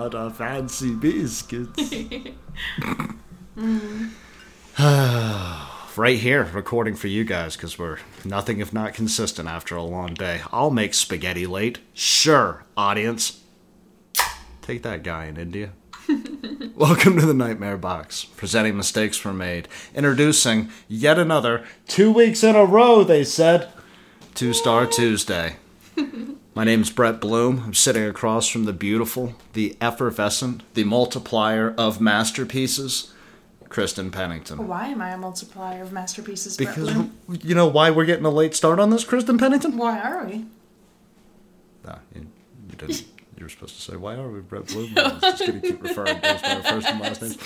be 0.00 0.04
without 0.04 0.14
our 0.14 0.30
fancy 0.30 0.94
biscuits. 0.94 1.92
right 5.96 6.18
here, 6.18 6.44
recording 6.44 6.94
for 6.94 7.08
you 7.08 7.24
guys 7.24 7.56
because 7.56 7.78
we're 7.78 7.98
nothing 8.24 8.60
if 8.60 8.72
not 8.72 8.94
consistent 8.94 9.48
after 9.48 9.76
a 9.76 9.82
long 9.82 10.14
day. 10.14 10.40
I'll 10.52 10.70
make 10.70 10.94
spaghetti 10.94 11.46
late. 11.46 11.80
Sure, 11.92 12.64
audience. 12.76 13.40
Take 14.62 14.82
that 14.82 15.02
guy 15.02 15.26
in 15.26 15.36
India. 15.36 15.72
Welcome 16.74 17.18
to 17.18 17.26
the 17.26 17.34
Nightmare 17.34 17.76
Box, 17.76 18.24
presenting 18.24 18.76
mistakes 18.76 19.22
were 19.24 19.34
made. 19.34 19.68
Introducing 19.94 20.70
yet 20.88 21.18
another 21.18 21.64
two 21.86 22.10
weeks 22.10 22.42
in 22.42 22.56
a 22.56 22.64
row, 22.64 23.04
they 23.04 23.24
said. 23.24 23.68
Two 24.34 24.54
Star 24.54 24.86
Tuesday. 24.86 25.56
My 26.54 26.64
name's 26.64 26.90
Brett 26.90 27.20
Bloom. 27.20 27.62
I'm 27.64 27.74
sitting 27.74 28.04
across 28.04 28.48
from 28.48 28.64
the 28.64 28.72
beautiful, 28.72 29.34
the 29.52 29.76
effervescent, 29.80 30.62
the 30.74 30.84
multiplier 30.84 31.74
of 31.78 32.00
masterpieces, 32.00 33.12
Kristen 33.68 34.10
Pennington. 34.10 34.66
Why 34.66 34.88
am 34.88 35.00
I 35.00 35.10
a 35.10 35.16
multiplier 35.18 35.82
of 35.82 35.92
masterpieces? 35.92 36.56
Because 36.56 36.92
Brett 36.92 37.10
Bloom? 37.26 37.40
you 37.42 37.54
know 37.54 37.68
why 37.68 37.90
we're 37.90 38.04
getting 38.04 38.24
a 38.24 38.30
late 38.30 38.54
start 38.54 38.80
on 38.80 38.90
this, 38.90 39.04
Kristen 39.04 39.38
Pennington? 39.38 39.76
why 39.76 40.00
are 40.00 40.26
we? 40.26 40.44
No, 41.84 41.98
you, 42.14 42.26
you 42.68 42.76
didn't. 42.76 43.04
You 43.40 43.46
were 43.46 43.50
supposed 43.50 43.74
to 43.76 43.80
say, 43.80 43.96
"Why 43.96 44.16
are 44.16 44.28
we 44.28 44.40
Brett 44.40 44.66
Bloom?" 44.66 44.92
I 44.98 45.14
was 45.14 45.20
just 45.22 45.46
going 45.46 45.62
to 45.62 45.66
keep 45.66 45.82
referring 45.82 46.20
to 46.20 46.28
us 46.28 46.42
by 46.42 46.56
our 46.56 46.62
first 46.62 46.86
and 46.88 47.00
last 47.00 47.22
names. 47.22 47.40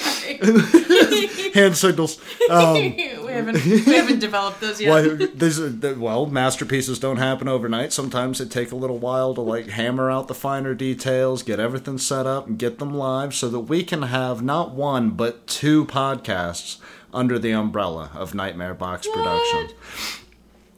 Hand 1.54 1.76
signals. 1.76 2.20
Um, 2.50 2.74
we 2.82 3.30
haven't 3.30 3.64
we 3.64 3.78
haven't 3.94 4.18
developed 4.18 4.60
those 4.60 4.80
yet. 4.80 4.90
why? 4.90 5.26
These 5.26 5.60
are, 5.60 5.94
well, 5.94 6.26
masterpieces 6.26 6.98
don't 6.98 7.18
happen 7.18 7.46
overnight. 7.46 7.92
Sometimes 7.92 8.40
it 8.40 8.50
take 8.50 8.72
a 8.72 8.74
little 8.74 8.98
while 8.98 9.34
to 9.34 9.40
like 9.40 9.68
hammer 9.68 10.10
out 10.10 10.26
the 10.26 10.34
finer 10.34 10.74
details, 10.74 11.44
get 11.44 11.60
everything 11.60 11.98
set 11.98 12.26
up, 12.26 12.48
and 12.48 12.58
get 12.58 12.80
them 12.80 12.92
live, 12.92 13.32
so 13.32 13.48
that 13.48 13.60
we 13.60 13.84
can 13.84 14.02
have 14.02 14.42
not 14.42 14.72
one 14.72 15.10
but 15.10 15.46
two 15.46 15.84
podcasts 15.84 16.78
under 17.12 17.38
the 17.38 17.52
umbrella 17.52 18.10
of 18.14 18.34
Nightmare 18.34 18.74
Box 18.74 19.06
Productions. 19.06 19.74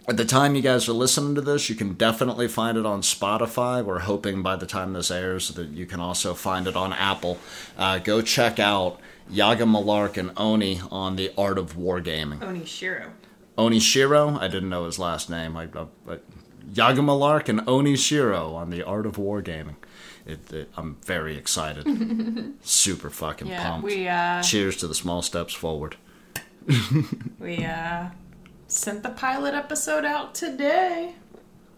At 0.09 0.17
the 0.17 0.25
time 0.25 0.55
you 0.55 0.63
guys 0.63 0.89
are 0.89 0.93
listening 0.93 1.35
to 1.35 1.41
this, 1.41 1.69
you 1.69 1.75
can 1.75 1.95
definitely 1.95 2.47
find 2.47 2.79
it 2.79 2.87
on 2.87 3.01
Spotify. 3.03 3.85
We're 3.85 3.99
hoping 4.01 4.41
by 4.41 4.55
the 4.55 4.67
time 4.67 4.93
this 4.93 5.11
airs 5.11 5.49
that 5.49 5.71
you 5.71 5.85
can 5.85 5.99
also 5.99 6.33
find 6.33 6.69
it 6.69 6.77
on 6.77 6.93
Apple. 6.93 7.39
Uh, 7.77 7.99
go 7.99 8.23
check 8.23 8.61
out 8.61 9.01
Yaga 9.29 9.65
Malark 9.65 10.17
and 10.17 10.31
Oni 10.37 10.81
on 10.93 11.17
the 11.17 11.33
Art 11.37 11.59
of 11.59 11.75
Wargaming. 11.77 12.41
Oni 12.41 12.65
Shiro. 12.65 13.11
Oni 13.59 13.81
Shiro, 13.81 14.39
I 14.39 14.47
didn't 14.47 14.69
know 14.69 14.85
his 14.85 14.99
last 15.01 15.29
name. 15.29 15.57
I, 15.57 15.65
I, 15.75 15.87
I, 16.09 16.19
Yaga 16.73 17.01
Malark 17.01 17.49
and 17.49 17.63
Oni 17.69 17.97
Shiro 17.97 18.55
on 18.55 18.71
the 18.71 18.85
Art 18.85 19.07
of 19.07 19.17
Wargaming. 19.17 19.75
It, 20.25 20.53
it, 20.53 20.71
I'm 20.77 20.97
very 21.05 21.37
excited. 21.37 21.85
Super 22.63 23.11
fucking 23.11 23.49
Yeah, 23.49 23.63
pumped. 23.71 23.87
we 23.87 24.07
uh 24.07 24.41
Cheers 24.43 24.77
to 24.79 24.87
the 24.87 24.95
small 24.95 25.23
steps 25.23 25.53
forward. 25.55 25.97
we 27.41 27.65
uh 27.65 28.09
sent 28.69 29.03
the 29.03 29.11
pilot 29.11 29.55
episode 29.55 30.05
out 30.05 30.35
today. 30.35 31.15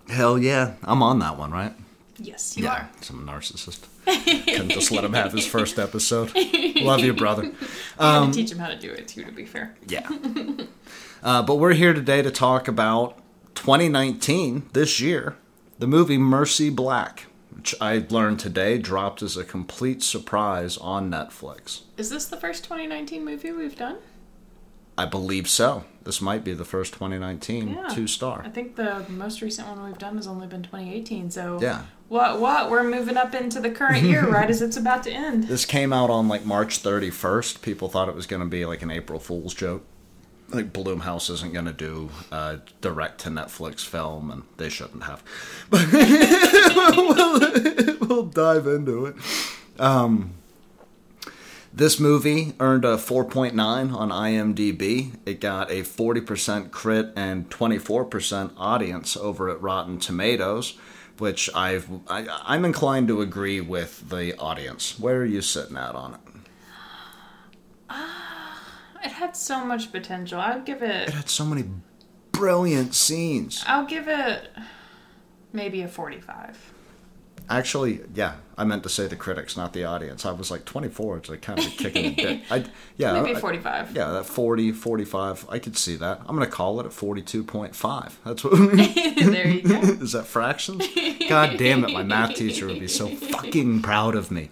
Hell 0.08 0.39
yeah. 0.39 0.75
I'm 0.83 1.03
on 1.03 1.19
that 1.19 1.36
one, 1.36 1.50
right? 1.50 1.73
Yes, 2.20 2.57
you 2.57 2.67
are. 2.67 2.89
Some 3.01 3.27
narcissist. 3.27 3.86
Couldn't 4.07 4.70
just 4.70 4.90
let 4.90 5.05
him 5.05 5.12
have 5.12 5.33
his 5.33 5.46
first 5.46 5.79
episode. 5.79 6.33
Love 6.80 7.01
you, 7.01 7.12
brother. 7.12 7.52
I'm 7.98 8.24
Um, 8.24 8.33
teach 8.33 8.51
him 8.51 8.58
how 8.58 8.68
to 8.68 8.79
do 8.79 8.90
it 8.90 9.07
too. 9.07 9.24
To 9.24 9.33
be 9.33 9.45
fair, 9.45 9.77
Yeah. 9.86 10.08
Uh, 11.23 11.42
but 11.42 11.57
we're 11.57 11.74
here 11.74 11.92
today 11.92 12.23
to 12.23 12.30
talk 12.30 12.68
about 12.68 13.18
2019, 13.55 14.70
this 14.73 15.01
year, 15.01 15.36
the 15.79 15.86
movie 15.86 16.17
Mercy 16.18 16.70
Black, 16.70 17.27
which 17.55 17.74
I 17.80 18.07
learned 18.08 18.41
today 18.41 18.79
dropped 18.79 19.20
as 19.23 19.36
a 19.36 19.45
complete 19.45 20.02
surprise 20.02 20.77
on 20.79 21.11
Netflix. 21.11 21.83
is 21.96 22.08
this 22.11 22.27
the 22.27 22.36
first 22.36 22.64
2019 22.64 23.24
movie 23.24 23.52
we've 23.52 23.77
done? 23.77 23.98
I 24.96 25.07
believe 25.07 25.48
so. 25.48 25.85
This 26.08 26.23
might 26.23 26.42
be 26.42 26.55
the 26.55 26.64
first 26.64 26.95
2019 26.95 27.69
Yeah. 27.69 27.89
two 27.95 28.07
star. 28.07 28.41
I 28.42 28.48
think 28.48 28.77
the 28.77 29.05
most 29.11 29.42
recent 29.42 29.69
one 29.69 29.85
we've 29.85 29.98
done 29.98 30.17
has 30.17 30.27
only 30.27 30.46
been 30.46 30.63
2018. 30.63 31.30
So 31.30 31.58
Yeah. 31.61 31.83
what? 32.08 32.41
What? 32.41 32.70
We're 32.70 32.83
moving 32.83 33.19
up 33.19 33.35
into 33.35 33.61
the 33.61 33.69
current 33.69 34.05
year 34.05 34.27
right 34.30 34.48
as 34.48 34.63
it's 34.63 34.79
about 34.79 35.02
to 35.02 35.11
end. 35.13 35.45
This 35.48 35.67
came 35.67 35.92
out 35.92 36.08
on 36.08 36.27
like 36.27 36.47
March 36.47 36.83
31st. 36.83 37.61
People 37.61 37.91
thought 37.91 38.08
it 38.08 38.14
was 38.14 38.27
going 38.27 38.41
to 38.41 38.48
be 38.48 38.64
like 38.64 38.80
an 38.80 38.91
April 38.91 39.20
Fool's 39.20 39.52
joke. 39.52 39.85
Like 40.48 40.73
Blumhouse 40.73 41.29
isn't 41.29 41.52
going 41.52 41.67
to 41.67 41.74
do 41.74 42.08
a 42.33 42.61
direct 42.80 43.20
to 43.24 43.29
Netflix 43.29 43.85
film, 43.85 44.30
and 44.30 44.45
they 44.57 44.70
shouldn't 44.70 45.02
have. 45.02 45.23
But 45.68 45.89
we'll, 45.92 47.98
we'll 48.08 48.23
dive 48.24 48.67
into 48.67 49.05
it. 49.05 49.17
Um, 49.79 50.30
this 51.78 52.00
movie 52.00 52.55
earned 52.58 52.84
a 52.84 52.96
4.9 52.96 53.55
on 53.94 54.11
IMDb. 54.11 55.14
It 55.24 55.40
got 55.40 55.70
a 55.70 55.83
40% 55.83 56.72
crit 56.72 57.12
and 57.14 57.48
24% 57.48 58.52
audience 58.56 59.16
over 59.16 59.48
at 59.48 59.62
Rotten 59.62 60.00
Tomatoes, 60.00 60.77
which 61.18 61.48
I've 61.55 61.88
I, 62.08 62.27
I'm 62.42 62.64
inclined 62.64 63.06
to 63.08 63.20
agree 63.20 63.61
with 63.61 64.11
the 64.11 64.36
audience. 64.38 64.98
Where 64.98 65.18
are 65.18 65.24
you 65.24 65.40
sitting 65.40 65.77
at 65.77 65.94
on 65.94 66.14
it? 66.14 66.20
Ah, 67.88 68.61
it 69.05 69.12
had 69.12 69.36
so 69.36 69.64
much 69.64 69.92
potential. 69.92 70.40
I'd 70.40 70.64
give 70.64 70.83
it. 70.83 71.08
It 71.08 71.14
had 71.14 71.30
so 71.30 71.44
many 71.44 71.64
brilliant 72.33 72.96
scenes. 72.96 73.62
I'll 73.68 73.86
give 73.86 74.08
it 74.08 74.50
maybe 75.52 75.83
a 75.83 75.88
45. 75.88 76.72
Actually, 77.51 78.01
yeah, 78.14 78.35
I 78.59 78.64
meant 78.64 78.83
to 78.83 78.89
say 78.91 79.07
the 79.07 79.17
critics, 79.17 79.57
not 79.57 79.73
the 79.73 79.85
audience. 79.85 80.27
I 80.27 80.33
was 80.33 80.51
like 80.51 80.64
24. 80.67 81.17
It's 81.19 81.29
like 81.31 81.41
kind 81.41 81.59
of 81.59 81.67
a 81.67 81.70
kick 81.70 81.97
in 81.97 82.14
the 82.14 82.23
dick. 82.23 82.42
I, 82.51 82.64
yeah, 82.97 83.14
Maybe 83.20 83.36
I- 83.36 83.41
45. 83.41 83.97
Yeah, 83.97 84.11
that 84.11 84.27
40, 84.27 84.73
45, 84.73 85.47
I 85.48 85.59
could 85.59 85.77
see 85.77 85.97
that. 85.97 86.20
I'm 86.27 86.36
going 86.36 86.47
to 86.48 86.55
call 86.55 86.79
it 86.81 86.86
at 86.86 86.92
42.5. 86.92 88.13
That's 88.25 88.45
what. 88.45 88.53
there 89.33 89.48
you 89.48 89.63
go. 89.63 89.75
Is 89.81 90.13
that 90.13 90.27
fractions? 90.27 90.86
God 91.29 91.57
damn 91.57 91.85
it, 91.85 91.92
my 91.92 92.03
math 92.03 92.35
teacher 92.35 92.67
would 92.67 92.81
be 92.81 92.89
so 92.89 93.09
fucking 93.09 93.80
proud 93.83 94.15
of 94.15 94.30
me. 94.30 94.51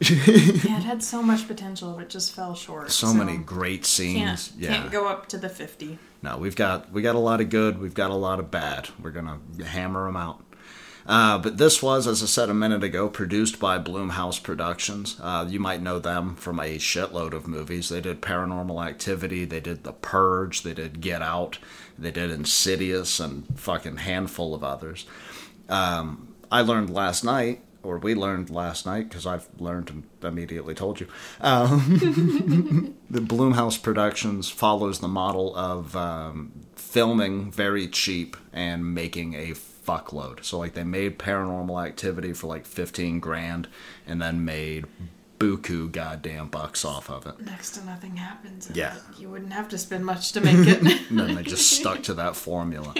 Yeah, 0.00 0.78
it 0.78 0.82
had 0.82 1.02
so 1.02 1.22
much 1.22 1.46
potential, 1.46 1.94
but 1.96 2.08
just 2.08 2.34
fell 2.34 2.54
short. 2.54 2.90
So, 2.90 3.14
many 3.14 3.36
great 3.36 3.86
scenes. 3.86 4.48
Can't, 4.48 4.60
yeah. 4.60 4.68
can't 4.76 4.90
go 4.90 5.06
up 5.06 5.28
to 5.28 5.38
the 5.38 5.48
50. 5.48 5.98
No, 6.22 6.36
we've 6.36 6.56
got 6.56 6.90
we 6.90 7.02
got 7.02 7.14
a 7.14 7.18
lot 7.20 7.40
of 7.40 7.48
good, 7.50 7.80
we've 7.80 7.94
got 7.94 8.10
a 8.10 8.14
lot 8.14 8.40
of 8.40 8.50
bad. 8.50 8.88
We're 9.00 9.10
gonna 9.10 9.38
hammer 9.66 10.06
them 10.06 10.16
out. 10.16 10.42
Uh, 11.06 11.38
but 11.38 11.58
this 11.58 11.82
was, 11.82 12.06
as 12.06 12.22
I 12.22 12.26
said 12.26 12.48
a 12.48 12.54
minute 12.54 12.82
ago, 12.82 13.08
produced 13.08 13.60
by 13.60 13.78
Blumhouse 13.78 14.42
Productions. 14.42 15.18
Uh, 15.20 15.46
you 15.48 15.60
might 15.60 15.82
know 15.82 15.98
them 15.98 16.34
from 16.34 16.58
a 16.58 16.78
shitload 16.78 17.34
of 17.34 17.46
movies. 17.46 17.90
They 17.90 18.00
did 18.00 18.22
Paranormal 18.22 18.86
Activity, 18.86 19.44
they 19.44 19.60
did 19.60 19.84
The 19.84 19.92
Purge, 19.92 20.62
they 20.62 20.72
did 20.72 21.00
Get 21.00 21.20
Out, 21.20 21.58
they 21.98 22.10
did 22.10 22.30
Insidious, 22.30 23.20
and 23.20 23.46
fucking 23.58 23.98
handful 23.98 24.54
of 24.54 24.64
others. 24.64 25.04
Um, 25.68 26.34
I 26.50 26.62
learned 26.62 26.90
last 26.90 27.22
night, 27.22 27.60
or 27.82 27.98
we 27.98 28.14
learned 28.14 28.48
last 28.48 28.86
night, 28.86 29.10
because 29.10 29.26
I've 29.26 29.46
learned 29.58 29.90
and 29.90 30.04
immediately 30.22 30.74
told 30.74 31.00
you. 31.00 31.08
Um, 31.42 32.96
the 33.10 33.20
Blumhouse 33.20 33.80
Productions 33.80 34.48
follows 34.48 35.00
the 35.00 35.08
model 35.08 35.54
of 35.54 35.94
um, 35.94 36.52
filming 36.76 37.50
very 37.50 37.88
cheap 37.88 38.38
and 38.54 38.94
making 38.94 39.34
a 39.34 39.52
fuckload. 39.84 40.44
So, 40.44 40.58
like, 40.58 40.74
they 40.74 40.84
made 40.84 41.18
Paranormal 41.18 41.84
Activity 41.84 42.32
for 42.32 42.46
like 42.46 42.66
15 42.66 43.20
grand 43.20 43.68
and 44.06 44.20
then 44.20 44.44
made 44.44 44.86
buku 45.38 45.90
goddamn 45.90 46.48
bucks 46.48 46.84
off 46.84 47.10
of 47.10 47.26
it. 47.26 47.40
Next 47.40 47.72
to 47.72 47.84
nothing 47.84 48.16
happens. 48.16 48.70
Yeah. 48.72 48.96
You 49.18 49.28
wouldn't 49.30 49.52
have 49.52 49.68
to 49.70 49.78
spend 49.78 50.06
much 50.06 50.32
to 50.32 50.40
make 50.40 50.66
it. 50.66 50.82
And 51.10 51.18
then 51.18 51.34
they 51.34 51.42
just 51.42 51.70
stuck 51.70 52.02
to 52.04 52.14
that 52.14 52.36
formula. 52.36 52.94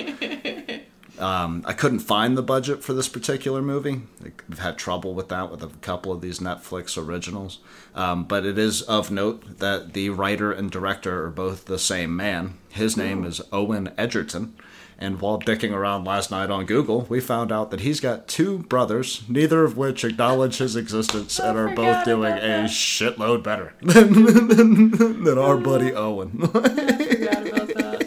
Um, 1.18 1.62
I 1.64 1.74
couldn't 1.74 2.00
find 2.00 2.36
the 2.36 2.42
budget 2.42 2.82
for 2.82 2.92
this 2.92 3.08
particular 3.08 3.62
movie. 3.62 4.02
I've 4.50 4.58
had 4.58 4.76
trouble 4.78 5.14
with 5.14 5.28
that 5.28 5.50
with 5.50 5.62
a 5.62 5.68
couple 5.80 6.12
of 6.12 6.20
these 6.20 6.40
Netflix 6.40 6.98
originals. 7.00 7.60
Um, 7.94 8.24
but 8.24 8.44
it 8.44 8.58
is 8.58 8.82
of 8.82 9.10
note 9.10 9.58
that 9.58 9.92
the 9.92 10.10
writer 10.10 10.50
and 10.50 10.70
director 10.70 11.24
are 11.24 11.30
both 11.30 11.66
the 11.66 11.78
same 11.78 12.16
man. 12.16 12.58
His 12.70 12.96
name 12.96 13.24
is 13.24 13.40
Owen 13.52 13.92
Edgerton. 13.96 14.56
And 14.98 15.20
while 15.20 15.40
dicking 15.40 15.72
around 15.72 16.04
last 16.04 16.30
night 16.30 16.50
on 16.50 16.66
Google, 16.66 17.02
we 17.08 17.20
found 17.20 17.50
out 17.50 17.70
that 17.70 17.80
he's 17.80 18.00
got 18.00 18.28
two 18.28 18.58
brothers, 18.58 19.22
neither 19.28 19.64
of 19.64 19.76
which 19.76 20.04
acknowledge 20.04 20.58
his 20.58 20.76
existence 20.76 21.38
and 21.38 21.58
are 21.58 21.74
both 21.74 22.04
doing 22.04 22.32
a 22.32 22.64
shitload 22.64 23.42
better 23.42 23.74
than, 23.82 24.24
than, 24.48 25.24
than 25.24 25.38
our 25.38 25.56
buddy 25.56 25.92
Owen. 25.92 26.38
I 26.42 26.48
forgot 26.48 27.46
about 27.48 27.68
that. 27.74 28.02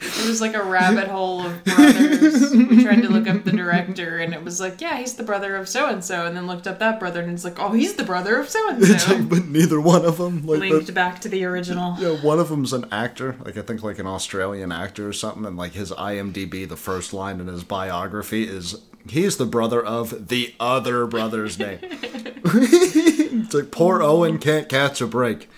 It 0.00 0.12
was 0.30 0.40
like 0.40 0.54
a 0.54 0.62
rabbit 0.62 1.08
hole 1.16 1.42
of 1.42 1.64
brothers. 1.64 2.50
we 2.52 2.82
tried 2.82 3.02
to 3.02 3.08
look 3.08 3.28
up 3.28 3.44
the 3.44 3.52
director, 3.52 4.18
and 4.18 4.32
it 4.32 4.42
was 4.42 4.60
like, 4.60 4.80
yeah, 4.80 4.96
he's 4.96 5.14
the 5.14 5.22
brother 5.22 5.56
of 5.56 5.68
so 5.68 5.86
and 5.86 6.04
so, 6.04 6.24
and 6.24 6.36
then 6.36 6.46
looked 6.46 6.66
up 6.66 6.78
that 6.78 6.98
brother, 6.98 7.20
and 7.20 7.32
it's 7.32 7.44
like, 7.44 7.58
oh, 7.58 7.72
he's 7.72 7.94
the 7.94 8.04
brother 8.04 8.36
of 8.36 8.48
so 8.48 8.70
and 8.70 8.84
so. 8.84 9.22
but 9.24 9.46
neither 9.46 9.80
one 9.80 10.04
of 10.04 10.16
them. 10.16 10.46
Like, 10.46 10.60
Linked 10.60 10.94
back 10.94 11.20
to 11.20 11.28
the 11.28 11.44
original. 11.44 11.96
Yeah, 11.98 12.16
one 12.22 12.38
of 12.38 12.48
them's 12.48 12.72
an 12.72 12.86
actor, 12.90 13.36
like 13.44 13.56
I 13.56 13.62
think 13.62 13.82
like 13.82 13.98
an 13.98 14.06
Australian 14.06 14.72
actor 14.72 15.08
or 15.08 15.12
something, 15.12 15.44
and 15.44 15.56
like 15.56 15.72
his 15.72 15.90
IMDb, 15.90 16.68
the 16.68 16.76
first 16.76 17.12
line 17.12 17.40
in 17.40 17.48
his 17.48 17.64
biography 17.64 18.44
is 18.44 18.76
He's 19.08 19.38
the 19.38 19.46
brother 19.46 19.82
of 19.82 20.28
the 20.28 20.54
other 20.60 21.06
brother's 21.06 21.58
name. 21.58 21.78
it's 21.82 23.54
like 23.54 23.70
poor 23.70 24.02
Owen 24.02 24.38
can't 24.38 24.68
catch 24.68 25.00
a 25.00 25.06
break. 25.06 25.48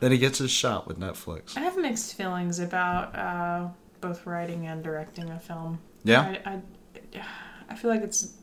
Then 0.00 0.12
he 0.12 0.18
gets 0.18 0.38
his 0.38 0.50
shot 0.50 0.86
with 0.86 0.98
Netflix. 0.98 1.56
I 1.56 1.60
have 1.60 1.76
mixed 1.76 2.14
feelings 2.14 2.58
about 2.58 3.16
uh, 3.16 3.68
both 4.00 4.26
writing 4.26 4.66
and 4.66 4.82
directing 4.82 5.30
a 5.30 5.38
film. 5.38 5.80
Yeah? 6.04 6.36
I, 6.44 6.50
I, 6.52 7.22
I 7.70 7.74
feel 7.74 7.90
like 7.90 8.02
it's 8.02 8.34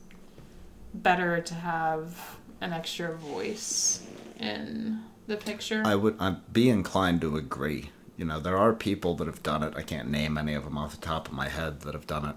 better 0.94 1.40
to 1.40 1.54
have 1.54 2.36
an 2.60 2.72
extra 2.72 3.14
voice 3.16 4.02
in 4.38 5.00
the 5.26 5.36
picture. 5.36 5.82
I 5.84 5.94
would 5.94 6.16
I'd 6.18 6.52
be 6.52 6.68
inclined 6.70 7.20
to 7.22 7.36
agree. 7.36 7.90
You 8.16 8.24
know, 8.24 8.40
there 8.40 8.56
are 8.56 8.72
people 8.72 9.14
that 9.16 9.26
have 9.26 9.42
done 9.42 9.62
it. 9.62 9.74
I 9.76 9.82
can't 9.82 10.08
name 10.08 10.38
any 10.38 10.54
of 10.54 10.64
them 10.64 10.78
off 10.78 10.92
the 10.98 11.06
top 11.06 11.28
of 11.28 11.34
my 11.34 11.48
head 11.48 11.80
that 11.80 11.92
have 11.94 12.06
done 12.06 12.24
it 12.24 12.36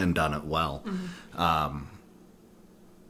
and 0.00 0.14
done 0.14 0.32
it 0.32 0.44
well. 0.44 0.82
Um, 1.34 1.90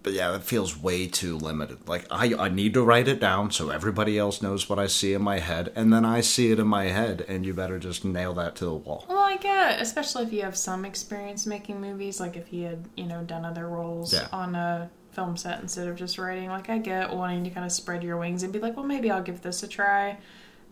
but 0.02 0.12
yeah, 0.12 0.34
it 0.34 0.42
feels 0.42 0.76
way 0.76 1.06
too 1.06 1.36
limited. 1.38 1.88
Like 1.88 2.06
I, 2.10 2.34
I 2.34 2.48
need 2.48 2.74
to 2.74 2.82
write 2.82 3.08
it 3.08 3.20
down 3.20 3.50
so 3.50 3.70
everybody 3.70 4.18
else 4.18 4.42
knows 4.42 4.68
what 4.68 4.78
I 4.78 4.86
see 4.86 5.12
in 5.14 5.22
my 5.22 5.38
head, 5.38 5.72
and 5.76 5.92
then 5.92 6.04
I 6.04 6.20
see 6.20 6.50
it 6.50 6.58
in 6.58 6.66
my 6.66 6.84
head, 6.86 7.24
and 7.28 7.44
you 7.46 7.54
better 7.54 7.78
just 7.78 8.04
nail 8.04 8.32
that 8.34 8.56
to 8.56 8.64
the 8.64 8.74
wall. 8.74 9.06
Well, 9.08 9.18
I 9.18 9.36
get, 9.36 9.80
especially 9.80 10.24
if 10.24 10.32
you 10.32 10.42
have 10.42 10.56
some 10.56 10.84
experience 10.84 11.46
making 11.46 11.80
movies, 11.80 12.20
like 12.20 12.36
if 12.36 12.46
he 12.48 12.62
had, 12.62 12.84
you 12.96 13.04
know, 13.06 13.22
done 13.22 13.44
other 13.44 13.68
roles 13.68 14.12
Yeah. 14.12 14.28
on 14.32 14.54
a 14.54 14.90
film 15.12 15.36
set 15.36 15.60
instead 15.60 15.88
of 15.88 15.96
just 15.96 16.16
writing. 16.18 16.48
Like, 16.48 16.70
I 16.70 16.78
get 16.78 17.12
wanting 17.12 17.44
to 17.44 17.50
kind 17.50 17.66
of 17.66 17.72
spread 17.72 18.02
your 18.02 18.16
wings 18.16 18.42
and 18.42 18.52
be 18.52 18.58
like, 18.58 18.76
well, 18.76 18.86
maybe 18.86 19.10
I'll 19.10 19.22
give 19.22 19.42
this 19.42 19.62
a 19.62 19.68
try. 19.68 20.16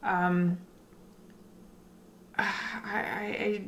Um, 0.02 0.58
I, 2.38 2.44
I, 2.84 3.36
I 3.40 3.62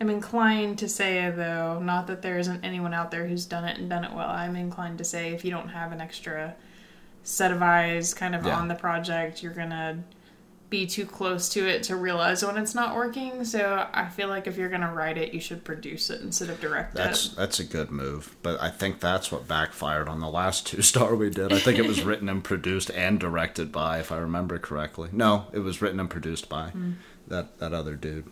am 0.00 0.10
inclined 0.10 0.78
to 0.78 0.88
say, 0.88 1.30
though, 1.30 1.78
not 1.78 2.06
that 2.08 2.22
there 2.22 2.38
isn't 2.38 2.64
anyone 2.64 2.92
out 2.92 3.10
there 3.10 3.26
who's 3.26 3.46
done 3.46 3.64
it 3.64 3.78
and 3.78 3.88
done 3.88 4.04
it 4.04 4.12
well. 4.12 4.28
I'm 4.28 4.56
inclined 4.56 4.98
to 4.98 5.04
say 5.04 5.32
if 5.32 5.44
you 5.44 5.50
don't 5.50 5.68
have 5.68 5.92
an 5.92 6.00
extra 6.00 6.54
set 7.22 7.50
of 7.50 7.62
eyes 7.62 8.14
kind 8.14 8.34
of 8.34 8.44
Yeah. 8.44 8.56
on 8.56 8.68
the 8.68 8.74
project, 8.74 9.42
you're 9.42 9.52
gonna 9.52 10.04
be 10.68 10.84
too 10.86 11.06
close 11.06 11.48
to 11.50 11.66
it 11.66 11.84
to 11.84 11.94
realize 11.96 12.44
when 12.44 12.56
it's 12.56 12.74
not 12.74 12.94
working. 12.94 13.44
So 13.44 13.86
I 13.92 14.08
feel 14.08 14.28
like 14.28 14.46
if 14.46 14.56
you're 14.56 14.68
gonna 14.68 14.92
write 14.92 15.16
it, 15.16 15.32
you 15.32 15.40
should 15.40 15.64
produce 15.64 16.10
it 16.10 16.20
instead 16.22 16.50
of 16.50 16.60
direct 16.60 16.94
That's 16.94 17.26
it. 17.26 17.36
that's 17.36 17.60
a 17.60 17.64
good 17.64 17.90
move, 17.90 18.34
but 18.42 18.60
I 18.60 18.70
think 18.70 19.00
that's 19.00 19.30
what 19.30 19.46
backfired 19.46 20.08
on 20.08 20.20
the 20.20 20.28
last 20.28 20.66
two 20.66 20.82
star 20.92 21.14
we 21.14 21.30
did. 21.30 21.52
I 21.52 21.58
think 21.58 21.78
it 21.78 21.86
was 21.86 22.02
written 22.04 22.28
and 22.28 22.42
produced 22.42 22.90
and 22.90 23.20
directed 23.20 23.70
by, 23.70 24.00
if 24.00 24.10
I 24.10 24.18
remember 24.18 24.58
correctly. 24.58 25.08
No, 25.12 25.46
it 25.52 25.60
was 25.60 25.80
written 25.80 26.00
and 26.00 26.10
produced 26.10 26.48
by 26.48 26.70
mm. 26.70 26.94
that 27.28 27.58
that 27.58 27.72
other 27.72 27.94
dude, 27.94 28.26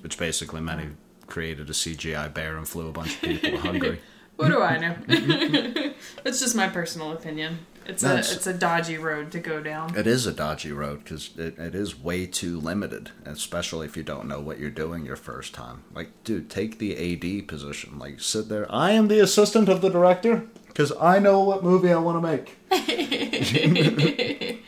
which 0.00 0.16
basically 0.16 0.60
meant 0.60 0.80
he 0.80 0.88
created 1.30 1.70
a 1.70 1.72
CGI 1.72 2.32
bear 2.34 2.56
and 2.58 2.68
flew 2.68 2.88
a 2.88 2.92
bunch 2.92 3.14
of 3.14 3.22
people 3.22 3.50
to 3.52 3.56
Hungary. 3.58 4.00
What 4.36 4.48
do 4.48 4.62
I 4.62 4.78
know? 4.78 4.96
it's 6.24 6.40
just 6.40 6.54
my 6.54 6.66
personal 6.66 7.12
opinion. 7.12 7.58
It's 7.84 8.02
That's- 8.02 8.32
a 8.32 8.36
it's 8.36 8.46
a 8.46 8.54
dodgy 8.54 8.96
road 8.96 9.32
to 9.32 9.38
go 9.38 9.62
down. 9.62 9.94
It 9.94 10.06
is 10.06 10.24
a 10.26 10.32
dodgy 10.32 10.72
road 10.72 11.04
because 11.04 11.36
it, 11.36 11.58
it 11.58 11.74
is 11.74 11.94
way 12.00 12.24
too 12.24 12.58
limited, 12.58 13.10
especially 13.26 13.86
if 13.86 13.98
you 13.98 14.02
don't 14.02 14.26
know 14.28 14.40
what 14.40 14.58
you're 14.58 14.70
doing 14.70 15.04
your 15.04 15.16
first 15.16 15.52
time. 15.52 15.82
Like, 15.94 16.08
dude, 16.24 16.48
take 16.48 16.78
the 16.78 16.96
AD 16.96 17.48
position. 17.48 17.98
Like, 17.98 18.20
sit 18.22 18.48
there. 18.48 18.66
I 18.72 18.92
am 18.92 19.08
the 19.08 19.20
assistant 19.20 19.68
of 19.68 19.82
the 19.82 19.90
director 19.90 20.46
because 20.68 20.90
I 20.98 21.18
know 21.18 21.40
what 21.44 21.62
movie 21.62 21.92
I 21.92 21.98
want 21.98 22.22
to 22.22 22.26
make. 22.26 22.56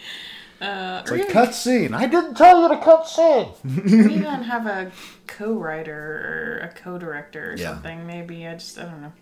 Uh, 0.63 1.01
It's 1.03 1.11
like 1.11 1.29
cut 1.29 1.55
scene. 1.55 1.93
I 1.95 2.07
didn't 2.07 2.35
tell 2.37 2.63
you 2.63 2.69
to 2.69 2.79
cut 2.83 3.09
scene. 3.09 3.49
or 3.65 4.09
even 4.11 4.43
have 4.45 4.67
a 4.67 4.93
co-writer 5.27 6.61
or 6.63 6.67
a 6.69 6.73
co-director 6.73 7.53
or 7.53 7.57
Yeah. 7.57 7.71
something. 7.75 8.07
Maybe 8.07 8.47
I 8.47 8.55
just 8.55 8.79
I 8.79 8.85
don't 8.85 9.03
know. 9.03 9.13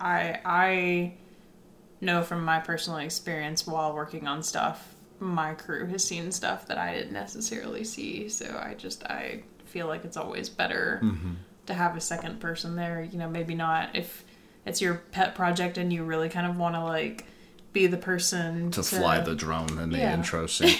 I 0.00 0.40
I 0.44 1.14
know 2.00 2.22
from 2.22 2.44
my 2.44 2.58
personal 2.60 2.98
experience 2.98 3.66
while 3.66 3.94
working 3.94 4.26
on 4.26 4.42
stuff, 4.42 4.94
my 5.20 5.54
crew 5.54 5.86
has 5.86 6.04
seen 6.04 6.32
stuff 6.32 6.66
that 6.66 6.78
I 6.78 6.92
didn't 6.94 7.12
necessarily 7.12 7.84
see. 7.84 8.28
So 8.28 8.60
I 8.62 8.74
just 8.74 9.04
I 9.04 9.42
feel 9.64 9.86
like 9.86 10.04
it's 10.04 10.16
always 10.16 10.48
better 10.48 11.00
Mm-hmm. 11.02 11.32
to 11.66 11.74
have 11.74 11.96
a 11.96 12.00
second 12.00 12.40
person 12.40 12.76
there. 12.76 13.02
You 13.02 13.18
know, 13.18 13.28
maybe 13.30 13.54
not 13.54 13.94
if 13.96 14.24
it's 14.66 14.80
your 14.82 14.94
pet 15.12 15.34
project 15.34 15.78
and 15.78 15.92
you 15.92 16.04
really 16.04 16.28
kind 16.28 16.46
of 16.46 16.56
want 16.56 16.74
to 16.74 16.84
like 16.84 17.26
be 17.72 17.86
the 17.86 17.96
person 17.96 18.70
to 18.72 18.82
fly 18.82 19.20
the 19.20 19.34
drone 19.34 19.78
in 19.78 19.90
the 19.90 19.98
Yeah. 19.98 20.14
intro 20.14 20.46
scene. 20.48 20.76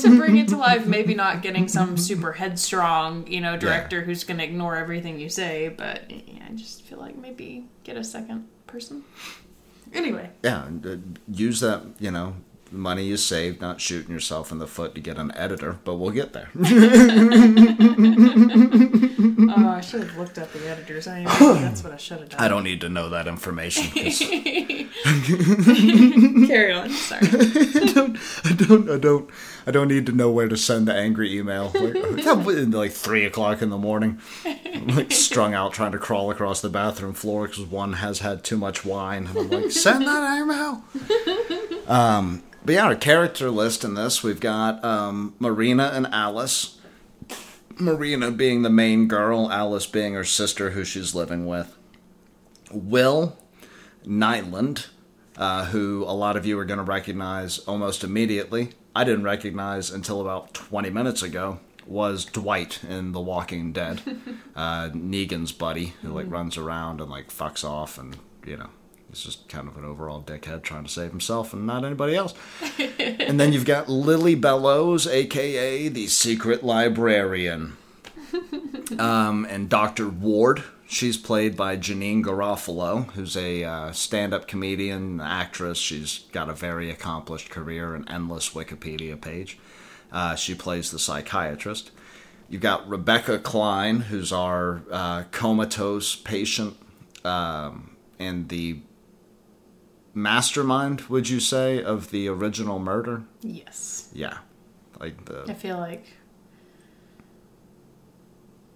to 0.00 0.16
bring 0.16 0.36
it 0.38 0.48
to 0.48 0.56
life. 0.56 0.86
Maybe 0.86 1.14
not 1.14 1.42
getting 1.42 1.68
some 1.68 1.96
super 1.96 2.32
headstrong, 2.32 3.26
you 3.26 3.40
know, 3.40 3.56
director 3.56 4.02
who's 4.02 4.24
going 4.24 4.38
to 4.38 4.44
ignore 4.44 4.76
everything 4.76 5.20
you 5.20 5.28
say, 5.28 5.68
but 5.68 6.10
yeah, 6.10 6.46
I 6.48 6.52
just 6.54 6.82
feel 6.82 6.98
like 6.98 7.16
maybe 7.16 7.66
get 7.84 7.96
a 7.96 8.04
second 8.04 8.48
person. 8.66 9.04
Anyway, 9.92 10.30
yeah, 10.42 10.68
uh, 10.84 10.96
use 11.28 11.60
that. 11.60 11.82
You 11.98 12.10
know, 12.10 12.34
money 12.72 13.04
you 13.04 13.16
saved, 13.16 13.60
not 13.60 13.80
shooting 13.80 14.12
yourself 14.12 14.52
in 14.52 14.58
the 14.58 14.66
foot 14.66 14.94
to 14.94 15.00
get 15.00 15.18
an 15.18 15.32
editor. 15.36 15.78
But 15.84 15.96
we'll 15.96 16.10
get 16.10 16.32
there. 16.32 16.50
oh, 16.58 16.62
I 19.68 19.80
should 19.80 20.02
have 20.02 20.16
looked 20.16 20.38
up 20.38 20.52
the 20.52 20.68
editors. 20.68 21.06
I 21.08 21.24
that's 21.24 21.82
what 21.82 21.92
I 21.92 21.96
should 21.96 22.20
have 22.20 22.28
done. 22.30 22.40
I 22.40 22.48
don't 22.48 22.64
need 22.64 22.80
to 22.82 22.88
know 22.88 23.08
that 23.10 23.26
information. 23.26 23.84
carry 26.46 26.72
on. 26.72 26.90
Sorry. 26.90 27.20
I 27.22 27.92
don't, 27.94 28.18
I 28.44 28.52
don't, 28.52 28.90
I 28.90 28.98
don't, 28.98 29.30
I 29.66 29.70
don't 29.70 29.88
need 29.88 30.06
to 30.06 30.12
know 30.12 30.30
where 30.30 30.48
to 30.48 30.56
send 30.56 30.88
the 30.88 30.94
angry 30.94 31.36
email. 31.36 31.72
Like, 31.74 32.24
like 32.72 32.92
three 32.92 33.24
o'clock 33.24 33.62
in 33.62 33.70
the 33.70 33.78
morning, 33.78 34.20
I'm 34.44 34.88
like 34.88 35.12
strung 35.12 35.54
out 35.54 35.72
trying 35.72 35.92
to 35.92 35.98
crawl 35.98 36.30
across 36.30 36.60
the 36.60 36.68
bathroom 36.68 37.14
floor 37.14 37.46
because 37.46 37.64
one 37.64 37.94
has 37.94 38.20
had 38.20 38.44
too 38.44 38.56
much 38.56 38.84
wine. 38.84 39.26
And 39.26 39.38
I'm 39.38 39.50
like, 39.50 39.70
send 39.70 40.06
that 40.06 40.40
email. 40.40 40.82
Um, 41.86 42.42
but 42.64 42.74
yeah, 42.74 42.86
our 42.86 42.96
character 42.96 43.50
list 43.50 43.84
in 43.84 43.94
this, 43.94 44.22
we've 44.22 44.40
got 44.40 44.84
um, 44.84 45.34
Marina 45.38 45.90
and 45.94 46.06
Alice. 46.08 46.78
Marina 47.78 48.30
being 48.30 48.62
the 48.62 48.70
main 48.70 49.08
girl, 49.08 49.50
Alice 49.50 49.86
being 49.86 50.14
her 50.14 50.24
sister 50.24 50.70
who 50.70 50.84
she's 50.84 51.14
living 51.14 51.46
with. 51.46 51.76
Will 52.70 53.38
Nyland, 54.04 54.86
uh, 55.36 55.66
who 55.66 56.04
a 56.04 56.12
lot 56.12 56.36
of 56.36 56.44
you 56.44 56.58
are 56.58 56.64
going 56.64 56.78
to 56.78 56.84
recognize 56.84 57.58
almost 57.60 58.04
immediately. 58.04 58.70
I 58.94 59.04
didn't 59.04 59.24
recognize 59.24 59.90
until 59.90 60.20
about 60.20 60.52
20 60.52 60.90
minutes 60.90 61.22
ago. 61.22 61.60
Was 61.86 62.24
Dwight 62.24 62.84
in 62.84 63.12
The 63.12 63.20
Walking 63.20 63.72
Dead, 63.72 64.02
uh, 64.54 64.90
Negan's 64.90 65.50
buddy, 65.50 65.94
who 66.02 66.10
like 66.10 66.30
runs 66.30 66.56
around 66.56 67.00
and 67.00 67.10
like 67.10 67.28
fucks 67.30 67.64
off, 67.64 67.98
and 67.98 68.16
you 68.46 68.58
know 68.58 68.68
he's 69.10 69.22
just 69.22 69.48
kind 69.48 69.68
of 69.68 69.76
an 69.76 69.84
overall 69.84 70.22
dickhead 70.22 70.62
trying 70.62 70.84
to 70.84 70.90
save 70.90 71.10
himself 71.10 71.52
and 71.52 71.66
not 71.66 71.84
anybody 71.84 72.14
else. 72.16 72.34
and 72.78 73.38
then 73.38 73.52
you've 73.52 73.64
got 73.64 73.88
Lily 73.88 74.34
Bellows, 74.34 75.06
aka 75.06 75.88
the 75.88 76.06
Secret 76.06 76.62
Librarian, 76.62 77.76
um, 78.98 79.46
and 79.50 79.68
Dr. 79.68 80.08
Ward. 80.08 80.62
She's 80.86 81.16
played 81.16 81.56
by 81.56 81.76
Janeane 81.76 82.24
Garofalo, 82.24 83.12
who's 83.12 83.36
a 83.36 83.62
uh, 83.62 83.92
stand 83.92 84.34
up 84.34 84.48
comedian, 84.48 85.20
actress. 85.20 85.78
She's 85.78 86.24
got 86.32 86.48
a 86.48 86.52
very 86.52 86.90
accomplished 86.90 87.48
career, 87.48 87.94
an 87.94 88.08
endless 88.08 88.50
Wikipedia 88.50 89.20
page. 89.20 89.56
Uh, 90.10 90.34
she 90.34 90.54
plays 90.54 90.90
the 90.90 90.98
psychiatrist. 90.98 91.92
You've 92.48 92.62
got 92.62 92.88
Rebecca 92.88 93.38
Klein, 93.38 94.00
who's 94.00 94.32
our 94.32 94.82
uh, 94.90 95.22
comatose 95.30 96.16
patient 96.16 96.76
um, 97.24 97.90
and 98.18 98.48
the 98.48 98.80
mastermind, 100.14 101.02
would 101.02 101.28
you 101.28 101.40
say, 101.40 101.82
of 101.82 102.10
the 102.10 102.28
original 102.28 102.78
murder? 102.78 103.22
Yes. 103.42 104.08
Yeah. 104.12 104.38
Like 104.98 105.24
the 105.24 105.44
I 105.48 105.54
feel 105.54 105.78
like 105.78 106.04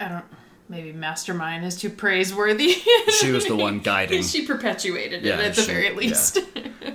I 0.00 0.08
don't 0.08 0.24
maybe 0.68 0.92
mastermind 0.92 1.64
is 1.64 1.76
too 1.76 1.90
praiseworthy. 1.90 2.74
she 3.20 3.30
was 3.30 3.46
the 3.46 3.54
one 3.56 3.80
guiding. 3.82 4.22
she 4.22 4.46
perpetuated 4.46 5.22
Yeah, 5.22 5.38
it 5.38 5.44
at 5.44 5.54
the 5.56 5.62
she- 5.62 5.66
very 5.70 5.86
yeah. 5.88 5.92
least. 5.94 6.38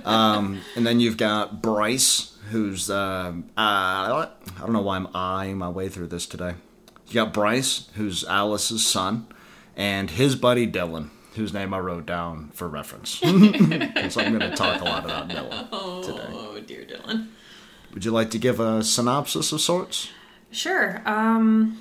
Um, 0.04 0.62
and 0.76 0.86
then 0.86 0.98
you've 0.98 1.18
got 1.18 1.60
Bryce, 1.60 2.34
who's 2.50 2.88
uh, 2.88 3.32
uh, 3.34 3.36
I 3.58 4.28
don't 4.60 4.72
know 4.72 4.80
why 4.80 4.96
I'm 4.96 5.08
eyeing 5.14 5.58
my 5.58 5.68
way 5.68 5.90
through 5.90 6.06
this 6.06 6.24
today. 6.24 6.54
You 7.08 7.14
got 7.14 7.34
Bryce, 7.34 7.90
who's 7.96 8.24
Alice's 8.24 8.86
son, 8.86 9.26
and 9.76 10.10
his 10.10 10.36
buddy 10.36 10.66
Dylan, 10.66 11.10
whose 11.34 11.52
name 11.52 11.72
I 11.72 11.78
wrote 11.78 12.06
down 12.06 12.50
for 12.54 12.68
reference. 12.68 13.10
so 13.18 13.28
I'm 13.28 14.10
going 14.10 14.38
to 14.40 14.54
talk 14.54 14.80
a 14.80 14.84
lot 14.84 15.04
about 15.04 15.28
Dylan 15.28 16.02
today. 16.04 16.26
oh 16.30 16.60
dear 16.60 16.84
Dylan. 16.84 17.28
Would 17.94 18.04
you 18.04 18.10
like 18.10 18.30
to 18.30 18.38
give 18.38 18.60
a 18.60 18.82
synopsis 18.82 19.52
of 19.52 19.60
sorts? 19.60 20.10
Sure. 20.50 21.02
Um 21.06 21.80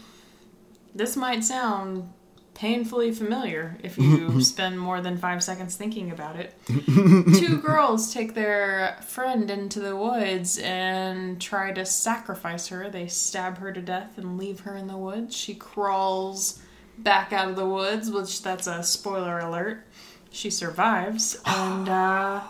this 0.93 1.15
might 1.15 1.43
sound 1.43 2.11
painfully 2.55 3.11
familiar 3.13 3.77
if 3.83 3.97
you 3.97 4.41
spend 4.41 4.77
more 4.77 4.99
than 4.99 5.17
five 5.17 5.41
seconds 5.41 5.77
thinking 5.77 6.11
about 6.11 6.35
it. 6.35 6.53
Two 6.67 7.61
girls 7.61 8.13
take 8.13 8.33
their 8.33 8.97
friend 9.07 9.49
into 9.49 9.79
the 9.79 9.95
woods 9.95 10.57
and 10.57 11.39
try 11.39 11.71
to 11.71 11.85
sacrifice 11.85 12.67
her. 12.67 12.89
They 12.89 13.07
stab 13.07 13.59
her 13.59 13.71
to 13.71 13.81
death 13.81 14.17
and 14.17 14.37
leave 14.37 14.61
her 14.61 14.75
in 14.75 14.87
the 14.87 14.97
woods. 14.97 15.37
She 15.37 15.53
crawls 15.55 16.61
back 17.03 17.33
out 17.33 17.49
of 17.49 17.55
the 17.55 17.65
woods, 17.65 18.09
which 18.11 18.41
that's 18.41 18.67
a 18.67 18.83
spoiler 18.83 19.39
alert. 19.39 19.85
she 20.31 20.49
survives, 20.49 21.39
and 21.45 21.87
uh, 21.89 22.41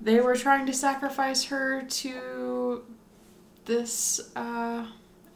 they 0.00 0.20
were 0.20 0.36
trying 0.36 0.66
to 0.66 0.72
sacrifice 0.72 1.44
her 1.44 1.82
to 1.82 2.84
this 3.64 4.20
uh, 4.36 4.86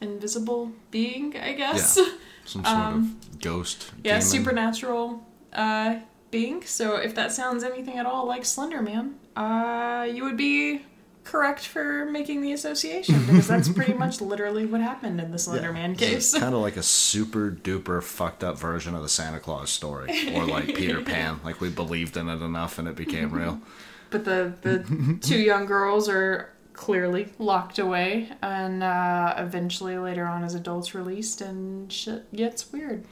invisible 0.01 0.71
being, 0.91 1.35
I 1.37 1.53
guess. 1.53 1.97
Yeah. 1.97 2.05
Some 2.45 2.63
sort 2.63 2.77
of 2.77 3.39
ghost. 3.41 3.89
Um, 3.91 3.99
Yeah, 4.03 4.11
demon. 4.19 4.21
supernatural 4.27 5.23
uh, 5.53 5.99
being. 6.31 6.63
So 6.63 6.95
if 6.97 7.15
that 7.15 7.31
sounds 7.31 7.63
anything 7.63 7.97
at 7.97 8.05
all 8.05 8.27
like 8.27 8.45
Slender 8.45 8.81
Man, 8.81 9.15
uh, 9.35 10.07
you 10.11 10.23
would 10.23 10.37
be 10.37 10.81
correct 11.25 11.65
for 11.67 12.05
making 12.05 12.39
the 12.41 12.53
association 12.53 13.25
because 13.25 13.47
that's 13.47 13.67
pretty 13.67 13.93
much 14.05 14.21
literally 14.21 14.65
what 14.65 14.79
happened 14.79 15.19
in 15.19 15.31
the 15.31 15.39
Slender 15.39 15.73
Man 15.73 15.95
case. 15.95 16.33
kind 16.37 16.55
of 16.55 16.61
like 16.61 16.77
a 16.77 16.83
super 16.83 17.51
duper 17.51 18.01
fucked 18.01 18.43
up 18.43 18.57
version 18.57 18.95
of 18.95 19.01
the 19.01 19.09
Santa 19.09 19.39
Claus 19.39 19.69
story, 19.69 20.33
or 20.33 20.45
like 20.45 20.67
Peter 20.75 21.01
Pan. 21.11 21.41
Like 21.43 21.59
we 21.59 21.69
believed 21.69 22.15
in 22.15 22.29
it 22.29 22.41
enough 22.41 22.79
and 22.79 22.87
it 22.87 22.95
became 22.95 23.31
real. 23.31 23.59
But 24.11 24.23
the 24.23 24.53
the 24.61 25.17
two 25.19 25.39
young 25.39 25.65
girls 25.65 26.07
are 26.07 26.53
clearly 26.73 27.33
locked 27.39 27.79
away, 27.79 28.29
and 28.41 28.83
uh, 28.83 29.33
eventually 29.37 29.97
later 29.97 30.25
on, 30.25 30.43
as 30.43 30.53
adults, 30.55 30.93
released, 30.93 31.41
and 31.41 31.91
shit 31.91 32.31
gets 32.33 32.71
weird. 32.71 33.03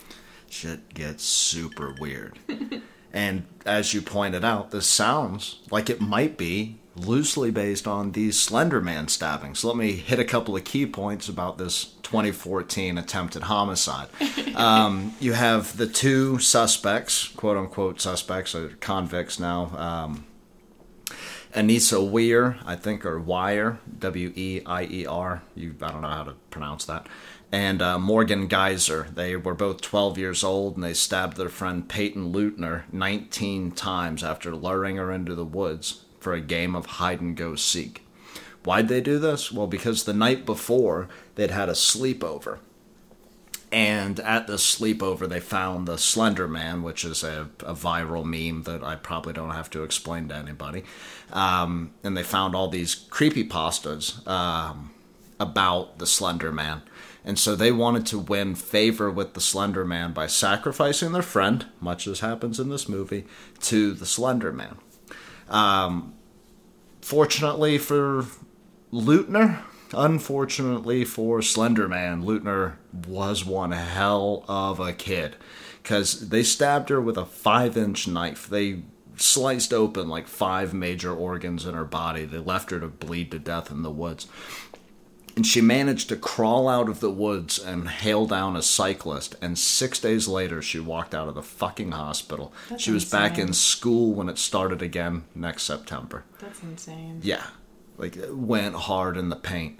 Shit 0.49 0.93
gets 0.93 1.23
super 1.23 1.95
weird. 1.99 2.37
and 3.11 3.43
as 3.65 3.93
you 3.93 4.01
pointed 4.01 4.45
out, 4.45 4.69
this 4.71 4.85
sounds 4.87 5.59
like 5.71 5.89
it 5.89 5.99
might 5.99 6.37
be 6.37 6.77
loosely 6.95 7.51
based 7.51 7.87
on 7.87 8.11
these 8.11 8.39
Slender 8.39 8.81
Man 8.81 9.07
stabbings. 9.07 9.63
Let 9.63 9.75
me 9.75 9.93
hit 9.93 10.19
a 10.19 10.25
couple 10.25 10.55
of 10.55 10.63
key 10.63 10.85
points 10.85 11.27
about 11.27 11.57
this 11.57 11.85
2014 12.03 12.97
attempted 12.97 13.43
homicide. 13.43 14.09
Um, 14.53 15.15
you 15.19 15.33
have 15.33 15.77
the 15.77 15.87
two 15.87 16.37
suspects, 16.37 17.27
quote 17.29 17.57
unquote 17.57 17.99
suspects, 17.99 18.53
or 18.53 18.69
convicts 18.79 19.39
now. 19.39 19.75
Um, 19.75 20.25
Anissa 21.55 22.07
Weier, 22.07 22.57
I 22.63 22.75
think, 22.75 23.03
or 23.03 23.19
Wire, 23.19 23.79
W 23.97 24.31
E 24.35 24.61
I 24.63 24.83
E 24.83 25.07
R. 25.07 25.41
You, 25.55 25.73
I 25.81 25.91
don't 25.91 26.03
know 26.03 26.07
how 26.07 26.23
to 26.23 26.33
pronounce 26.51 26.85
that. 26.85 27.07
And 27.51 27.81
uh, 27.81 27.97
Morgan 27.97 28.45
Geyser. 28.45 29.07
They 29.11 29.35
were 29.35 29.55
both 29.55 29.81
12 29.81 30.19
years 30.19 30.43
old, 30.43 30.75
and 30.75 30.83
they 30.83 30.93
stabbed 30.93 31.37
their 31.37 31.49
friend 31.49 31.89
Payton 31.89 32.31
Leutner 32.31 32.83
19 32.91 33.71
times 33.71 34.23
after 34.23 34.55
luring 34.55 34.97
her 34.97 35.11
into 35.11 35.33
the 35.33 35.45
woods 35.45 36.02
for 36.23 36.33
a 36.33 36.41
game 36.41 36.75
of 36.75 36.85
hide 36.85 37.21
and 37.21 37.37
go 37.37 37.55
seek. 37.55 38.05
Why'd 38.63 38.87
they 38.87 39.01
do 39.01 39.19
this? 39.19 39.51
Well, 39.51 39.67
because 39.67 40.05
the 40.05 40.13
night 40.13 40.45
before 40.45 41.09
they'd 41.35 41.51
had 41.51 41.69
a 41.69 41.73
sleepover. 41.73 42.59
And 43.73 44.19
at 44.19 44.45
the 44.45 44.53
sleepover, 44.53 45.27
they 45.27 45.39
found 45.39 45.87
the 45.87 45.97
Slender 45.97 46.47
Man, 46.47 46.83
which 46.83 47.03
is 47.03 47.23
a, 47.23 47.49
a 47.61 47.73
viral 47.73 48.23
meme 48.23 48.63
that 48.63 48.83
I 48.83 48.95
probably 48.95 49.33
don't 49.33 49.49
have 49.49 49.71
to 49.71 49.83
explain 49.83 50.27
to 50.27 50.35
anybody. 50.35 50.83
Um, 51.31 51.91
and 52.03 52.15
they 52.15 52.21
found 52.23 52.55
all 52.55 52.67
these 52.67 52.93
creepy 52.93 53.43
pastas 53.49 54.25
um, 54.27 54.91
about 55.39 55.97
the 55.97 56.05
Slender 56.05 56.51
Man. 56.51 56.83
And 57.25 57.39
so 57.39 57.55
they 57.55 57.71
wanted 57.71 58.05
to 58.07 58.19
win 58.19 58.53
favor 58.53 59.09
with 59.09 59.33
the 59.33 59.41
Slender 59.41 59.85
Man 59.85 60.13
by 60.13 60.27
sacrificing 60.27 61.11
their 61.11 61.21
friend, 61.23 61.65
much 61.81 62.05
as 62.05 62.19
happens 62.19 62.59
in 62.59 62.69
this 62.69 62.87
movie, 62.87 63.25
to 63.61 63.93
the 63.93 64.05
Slender 64.05 64.53
Man. 64.53 64.77
Um, 65.53 66.15
fortunately 67.01 67.77
for 67.77 68.25
Leutner, 68.91 69.61
unfortunately 69.93 71.05
for 71.05 71.39
Slenderman, 71.39 72.23
Leutner 72.23 72.73
was 73.07 73.45
one 73.45 73.71
hell 73.71 74.43
of 74.49 74.79
a 74.79 74.91
kid. 74.91 75.37
Because 75.81 76.29
they 76.29 76.43
stabbed 76.43 76.89
her 76.89 76.99
with 76.99 77.17
a 77.17 77.25
five 77.25 77.77
inch 77.77 78.07
knife. 78.07 78.47
They 78.47 78.83
sliced 79.15 79.73
open 79.73 80.09
like 80.09 80.27
five 80.27 80.73
major 80.73 81.13
organs 81.13 81.65
in 81.65 81.75
her 81.75 81.85
body. 81.85 82.25
They 82.25 82.39
left 82.39 82.71
her 82.71 82.79
to 82.79 82.87
bleed 82.87 83.31
to 83.31 83.39
death 83.39 83.69
in 83.69 83.83
the 83.83 83.91
woods. 83.91 84.27
And 85.35 85.47
she 85.47 85.61
managed 85.61 86.09
to 86.09 86.15
crawl 86.15 86.67
out 86.67 86.89
of 86.89 86.99
the 86.99 87.09
woods 87.09 87.57
and 87.57 87.89
hail 87.89 88.27
down 88.27 88.55
a 88.55 88.61
cyclist. 88.61 89.35
And 89.41 89.57
six 89.57 89.99
days 89.99 90.27
later, 90.27 90.61
she 90.61 90.79
walked 90.79 91.15
out 91.15 91.27
of 91.27 91.33
the 91.33 91.41
fucking 91.41 91.93
hospital. 91.93 92.53
That's 92.69 92.83
she 92.83 92.91
was 92.91 93.09
back 93.09 93.39
in 93.39 93.53
school 93.53 94.13
when 94.13 94.29
it 94.29 94.37
started 94.37 94.83
again 94.83 95.23
next 95.33 95.63
September. 95.63 96.23
That's 96.39 96.61
insane. 96.61 97.19
Yeah, 97.23 97.45
like 97.97 98.15
it 98.15 98.35
went 98.35 98.75
hard 98.75 99.17
in 99.17 99.29
the 99.29 99.35
paint. 99.35 99.79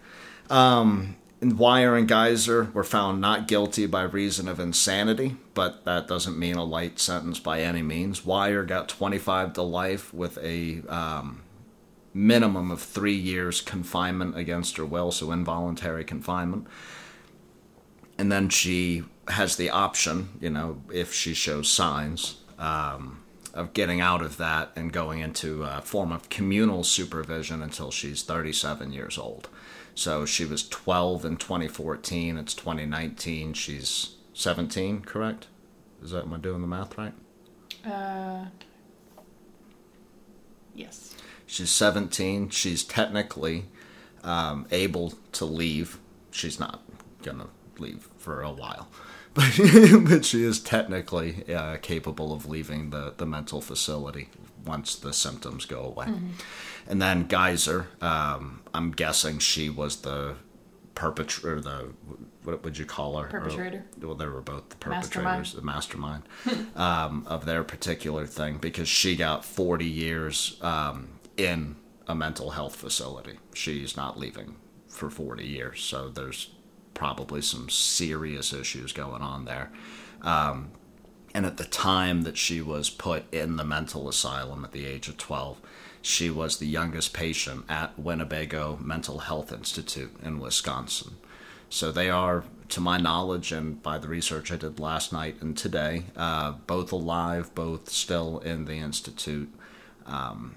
Um, 0.50 1.18
and 1.44 1.60
Wire 1.60 1.98
and 1.98 2.08
Geyser 2.08 2.72
were 2.74 2.86
found 2.86 3.20
not 3.20 3.50
guilty 3.50 3.86
by 3.86 4.04
reason 4.04 4.48
of 4.48 4.62
insanity, 4.62 5.36
but 5.54 5.84
that 5.84 6.08
doesn't 6.08 6.40
mean 6.40 6.56
a 6.56 6.64
light 6.64 7.00
sentence 7.00 7.38
by 7.38 7.60
any 7.60 7.82
means. 7.82 8.26
Wire 8.26 8.64
got 8.64 8.88
25 8.88 9.54
to 9.54 9.62
life 9.62 10.14
with 10.14 10.38
a 10.38 10.82
um, 10.88 11.43
minimum 12.14 12.72
of 12.72 12.82
three 12.82 13.16
years 13.16 13.62
confinement 13.62 14.38
against 14.38 14.78
her 14.78 14.86
will, 14.86 15.12
so 15.12 15.32
involuntary 15.32 16.04
confinement. 16.04 16.68
And 18.18 18.32
then 18.32 18.50
she 18.50 19.04
has 19.30 19.56
the 19.56 19.70
option, 19.70 20.30
you 20.40 20.50
know, 20.50 20.82
if 20.92 21.14
she 21.14 21.34
shows 21.34 21.70
signs, 21.70 22.38
um, 22.60 23.24
of 23.54 23.74
getting 23.74 24.02
out 24.02 24.22
of 24.22 24.38
that 24.38 24.72
and 24.76 24.92
going 24.92 25.20
into 25.20 25.64
a 25.64 25.82
form 25.82 26.12
of 26.12 26.30
communal 26.30 26.84
supervision 26.84 27.62
until 27.62 27.92
she's 27.92 28.24
37 28.24 28.92
years 28.92 29.18
old. 29.18 29.48
So 29.96 30.26
she 30.26 30.44
was 30.44 30.68
12 30.68 31.24
in 31.26 31.38
2014. 31.38 32.38
It's 32.38 32.56
2019. 32.56 33.54
She's 33.54 34.16
17, 34.34 35.02
correct? 35.02 35.48
Is 36.02 36.12
that 36.12 36.26
am 36.26 36.34
I 36.34 36.38
doing 36.38 36.62
the 36.62 36.68
math 36.68 36.98
right? 36.98 37.14
Uh, 37.86 38.46
yes. 40.74 41.16
She's 41.46 41.70
17. 41.70 42.50
She's 42.50 42.84
technically 42.84 43.66
um, 44.24 44.66
able 44.72 45.14
to 45.34 45.46
leave. 45.46 46.00
She's 46.32 46.60
not 46.60 46.82
gonna 47.22 47.48
leave 47.78 48.08
for 48.18 48.42
a 48.42 48.52
while, 48.52 48.88
but 49.34 49.52
but 50.08 50.26
she 50.26 50.44
is 50.44 50.60
technically 50.60 51.44
uh, 51.54 51.78
capable 51.82 52.34
of 52.34 52.46
leaving 52.48 52.90
the 52.90 53.14
the 53.18 53.26
mental 53.26 53.62
facility 53.62 54.30
once 54.66 54.96
the 54.96 55.14
symptoms 55.14 55.66
go 55.66 55.82
away. 55.84 56.08
And 56.88 57.02
then 57.02 57.28
Geyser, 57.28 57.88
um, 58.02 58.62
I'm 58.74 58.92
guessing 58.92 59.40
she 59.40 59.70
was 59.70 59.98
the 59.98 60.36
perpetrator. 60.96 61.62
The 61.62 61.90
what 62.44 62.64
would 62.64 62.78
you 62.78 62.86
call 62.86 63.18
her? 63.18 63.28
Or- 63.28 63.42
Perpetrator. 63.42 63.86
well, 64.02 64.16
they 64.16 64.26
were 64.28 64.42
both 64.42 64.70
the 64.70 64.90
Mastermind. 64.90 65.12
perpetrators, 65.46 65.54
the 65.54 65.62
mastermind 65.62 66.24
um, 66.76 67.24
of 67.28 67.46
their 67.46 67.64
particular 67.64 68.26
thing 68.26 68.58
because 68.58 68.88
she 68.90 69.16
got 69.16 69.46
40 69.46 69.86
years 69.86 70.58
um, 70.62 71.08
in 71.38 71.76
a 72.08 72.16
mental 72.16 72.52
health 72.52 72.76
facility. 72.76 73.40
She's 73.54 73.96
not 73.96 74.20
leaving 74.20 74.56
for 74.88 75.10
40 75.10 75.46
years, 75.46 75.82
so 75.82 76.10
there's 76.10 76.52
probably 76.94 77.42
some 77.42 77.70
serious 77.70 78.54
issues 78.54 78.94
going 78.94 79.22
on 79.22 79.46
there. 79.46 79.72
Um, 80.22 80.72
and 81.34 81.46
at 81.46 81.58
the 81.58 81.66
time 81.66 82.22
that 82.24 82.38
she 82.38 82.62
was 82.62 82.90
put 82.90 83.32
in 83.34 83.56
the 83.56 83.64
mental 83.64 84.08
asylum 84.08 84.64
at 84.64 84.72
the 84.72 84.86
age 84.86 85.08
of 85.08 85.18
12, 85.18 85.60
she 86.02 86.30
was 86.30 86.58
the 86.58 86.68
youngest 86.68 87.14
patient 87.14 87.66
at 87.70 87.98
Winnebago 87.98 88.78
Mental 88.82 89.20
Health 89.20 89.52
Institute 89.52 90.14
in 90.22 90.40
Wisconsin. 90.40 91.16
So 91.70 91.92
they 91.92 92.10
are, 92.10 92.44
to 92.70 92.82
my 92.82 92.98
knowledge, 92.98 93.52
and 93.52 93.82
by 93.82 93.98
the 93.98 94.08
research 94.08 94.52
I 94.52 94.58
did 94.58 94.80
last 94.80 95.12
night 95.12 95.42
and 95.42 95.58
today, 95.58 96.04
uh, 96.16 96.52
both 96.68 96.92
alive, 96.92 97.56
both 97.56 97.90
still 97.90 98.38
in 98.40 98.66
the 98.66 98.76
institute. 98.76 99.52
Um, 100.06 100.56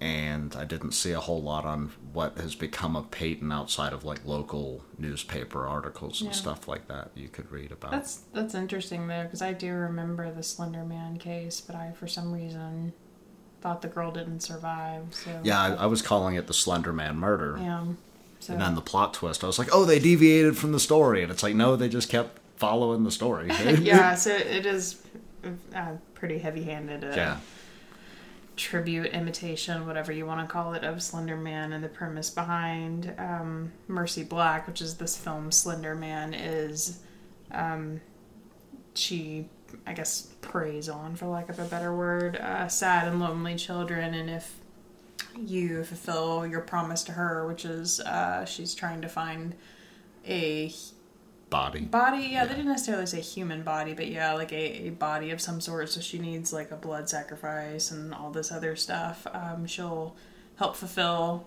and 0.00 0.54
I 0.54 0.64
didn't 0.64 0.92
see 0.92 1.12
a 1.12 1.20
whole 1.20 1.40
lot 1.42 1.64
on 1.64 1.92
what 2.12 2.36
has 2.38 2.54
become 2.54 2.96
of 2.96 3.10
Payton 3.10 3.50
outside 3.50 3.92
of 3.92 4.04
like 4.04 4.24
local 4.26 4.82
newspaper 4.98 5.66
articles 5.66 6.20
and 6.20 6.28
Yeah. 6.30 6.36
stuff 6.36 6.68
like 6.68 6.86
that 6.88 7.10
you 7.14 7.28
could 7.28 7.50
read 7.50 7.72
about. 7.72 7.92
That's 7.92 8.16
that's 8.34 8.54
interesting 8.54 9.06
though, 9.08 9.22
because 9.24 9.40
I 9.42 9.52
do 9.54 9.72
remember 9.72 10.30
the 10.30 10.42
Slender 10.42 10.84
Man 10.84 11.18
case, 11.18 11.60
but 11.60 11.74
I 11.76 11.92
for 11.92 12.06
some 12.06 12.32
reason 12.32 12.92
thought 13.62 13.80
the 13.80 13.88
girl 13.88 14.10
didn't 14.12 14.40
survive. 14.40 15.04
So 15.12 15.40
yeah, 15.42 15.60
I, 15.60 15.72
I 15.74 15.86
was 15.86 16.02
calling 16.02 16.34
it 16.36 16.46
the 16.46 16.54
Slender 16.54 16.92
Man 16.92 17.16
murder. 17.16 17.56
yeah. 17.58 17.84
So 18.38 18.52
And 18.52 18.60
then 18.62 18.74
the 18.74 18.82
plot 18.82 19.14
twist, 19.14 19.42
I 19.42 19.46
was 19.46 19.58
like, 19.58 19.70
oh, 19.72 19.86
they 19.86 19.98
deviated 19.98 20.58
from 20.58 20.72
the 20.72 20.78
story. 20.78 21.22
And 21.22 21.32
it's 21.32 21.42
like, 21.42 21.54
no, 21.54 21.74
they 21.74 21.88
just 21.88 22.10
kept 22.10 22.38
following 22.56 23.02
the 23.02 23.10
story. 23.10 23.48
yeah, 23.80 24.14
so 24.14 24.30
it 24.30 24.66
is 24.66 25.02
uh, 25.74 25.92
pretty 26.14 26.38
heavy-handed. 26.38 27.02
Uh, 27.02 27.12
yeah. 27.16 27.36
Tribute, 28.56 29.06
imitation, 29.12 29.86
whatever 29.86 30.12
you 30.12 30.26
want 30.26 30.40
to 30.40 30.52
call 30.52 30.72
it, 30.74 30.82
of 30.82 31.02
Slender 31.02 31.36
Man. 31.36 31.72
And 31.72 31.84
the 31.84 31.88
premise 31.88 32.30
behind 32.30 33.14
um, 33.18 33.72
Mercy 33.86 34.24
Black, 34.24 34.66
which 34.66 34.80
is 34.80 34.96
this 34.96 35.16
film 35.16 35.52
Slender 35.52 35.94
Man, 35.94 36.34
is 36.34 37.00
um, 37.52 38.00
she, 38.94 39.48
I 39.86 39.92
guess, 39.92 40.28
preys 40.40 40.88
on, 40.88 41.16
for 41.16 41.26
lack 41.26 41.48
of 41.48 41.58
a 41.58 41.64
better 41.64 41.94
word, 41.94 42.36
uh, 42.36 42.68
sad 42.68 43.08
and 43.08 43.20
lonely 43.20 43.56
children. 43.56 44.14
And 44.14 44.30
if 44.30 44.56
you 45.38 45.84
fulfill 45.84 46.46
your 46.46 46.60
promise 46.60 47.04
to 47.04 47.12
her, 47.12 47.46
which 47.46 47.64
is 47.64 48.00
uh, 48.00 48.44
she's 48.44 48.74
trying 48.74 49.02
to 49.02 49.08
find 49.08 49.54
a 50.26 50.72
body. 51.50 51.80
body 51.80 52.28
yeah, 52.32 52.44
they 52.44 52.54
didn't 52.54 52.70
necessarily 52.70 53.06
say 53.06 53.20
human 53.20 53.62
body 53.62 53.94
but 53.94 54.08
yeah 54.08 54.32
like 54.32 54.52
a, 54.52 54.88
a 54.88 54.90
body 54.90 55.30
of 55.30 55.40
some 55.40 55.60
sort 55.60 55.88
so 55.88 56.00
she 56.00 56.18
needs 56.18 56.52
like 56.52 56.70
a 56.72 56.76
blood 56.76 57.08
sacrifice 57.08 57.90
and 57.92 58.12
all 58.12 58.30
this 58.30 58.50
other 58.50 58.74
stuff 58.74 59.26
um, 59.32 59.64
she'll 59.66 60.16
help 60.56 60.74
fulfill 60.74 61.46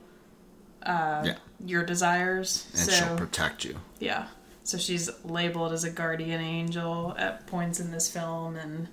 uh, 0.83 1.23
Yeah. 1.25 1.35
your 1.65 1.83
desires 1.83 2.67
And 2.71 2.79
so 2.83 2.91
she'll 2.91 3.17
protect 3.17 3.65
you. 3.65 3.75
yeah 3.99 4.27
so 4.63 4.77
she's 4.77 5.09
labeled 5.25 5.73
as 5.73 5.83
a 5.83 5.89
guardian 5.89 6.39
angel 6.41 7.13
at 7.17 7.45
points 7.47 7.79
in 7.79 7.91
this 7.91 8.09
film 8.09 8.55
and 8.55 8.87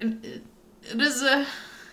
it, 0.00 0.42
it 0.82 1.00
is 1.00 1.22
a 1.22 1.46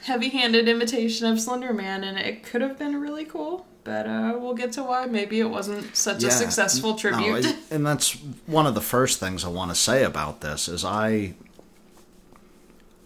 heavy-handed 0.03 0.68
imitation 0.68 1.27
of 1.27 1.39
slender 1.39 1.72
man 1.74 2.03
and 2.03 2.18
it 2.18 2.44
could 2.44 2.60
have 2.62 2.77
been 2.77 3.00
really 3.00 3.24
cool 3.24 3.65
but 3.83 4.05
uh, 4.07 4.35
we'll 4.39 4.53
get 4.53 4.71
to 4.73 4.83
why 4.83 5.05
maybe 5.05 5.39
it 5.39 5.50
wasn't 5.50 5.95
such 5.95 6.21
a 6.23 6.27
Yeah. 6.27 6.31
successful 6.33 6.91
No, 6.91 6.97
tribute 6.97 7.55
and 7.71 7.85
that's 7.85 8.11
one 8.45 8.65
of 8.67 8.75
the 8.75 8.81
first 8.81 9.19
things 9.19 9.43
I 9.43 9.47
want 9.50 9.71
to 9.71 9.75
say 9.75 10.03
about 10.03 10.41
this 10.41 10.67
is 10.67 10.83
I. 10.85 11.33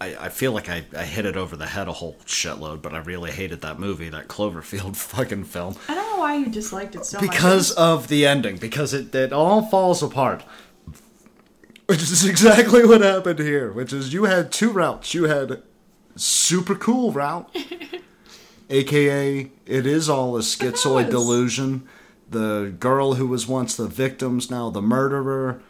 I, 0.01 0.25
I 0.25 0.29
feel 0.29 0.51
like 0.51 0.67
I, 0.67 0.83
I 0.95 1.05
hit 1.05 1.25
it 1.25 1.37
over 1.37 1.55
the 1.55 1.67
head 1.67 1.87
a 1.87 1.93
whole 1.93 2.17
shitload, 2.25 2.81
but 2.81 2.93
I 2.93 2.97
really 2.97 3.31
hated 3.31 3.61
that 3.61 3.79
movie, 3.79 4.09
that 4.09 4.27
Cloverfield 4.27 4.95
fucking 4.97 5.45
film. 5.45 5.77
I 5.87 5.95
don't 5.95 6.11
know 6.11 6.19
why 6.19 6.35
you 6.35 6.47
disliked 6.47 6.95
it 6.95 7.05
so 7.05 7.21
much. 7.21 7.31
because 7.31 7.71
of 7.71 8.09
the 8.09 8.25
ending 8.27 8.57
because 8.57 8.93
it, 8.93 9.15
it 9.15 9.31
all 9.31 9.61
falls 9.61 10.03
apart 10.03 10.43
which 11.85 12.01
is 12.01 12.25
exactly 12.25 12.83
what 12.85 12.99
happened 13.01 13.39
here 13.39 13.71
which 13.71 13.93
is 13.93 14.11
you 14.11 14.23
had 14.25 14.51
two 14.51 14.71
routes 14.71 15.13
you 15.13 15.25
had 15.25 15.61
super 16.15 16.73
cool 16.75 17.11
route 17.11 17.49
aka 18.69 19.49
it 19.65 19.85
is 19.85 20.09
all 20.09 20.35
a 20.37 20.41
schizoid 20.41 21.09
delusion. 21.09 21.87
The 22.29 22.73
girl 22.79 23.13
who 23.13 23.27
was 23.27 23.47
once 23.47 23.75
the 23.75 23.87
victim's 23.87 24.49
now 24.49 24.69
the 24.69 24.81
murderer 24.81 25.61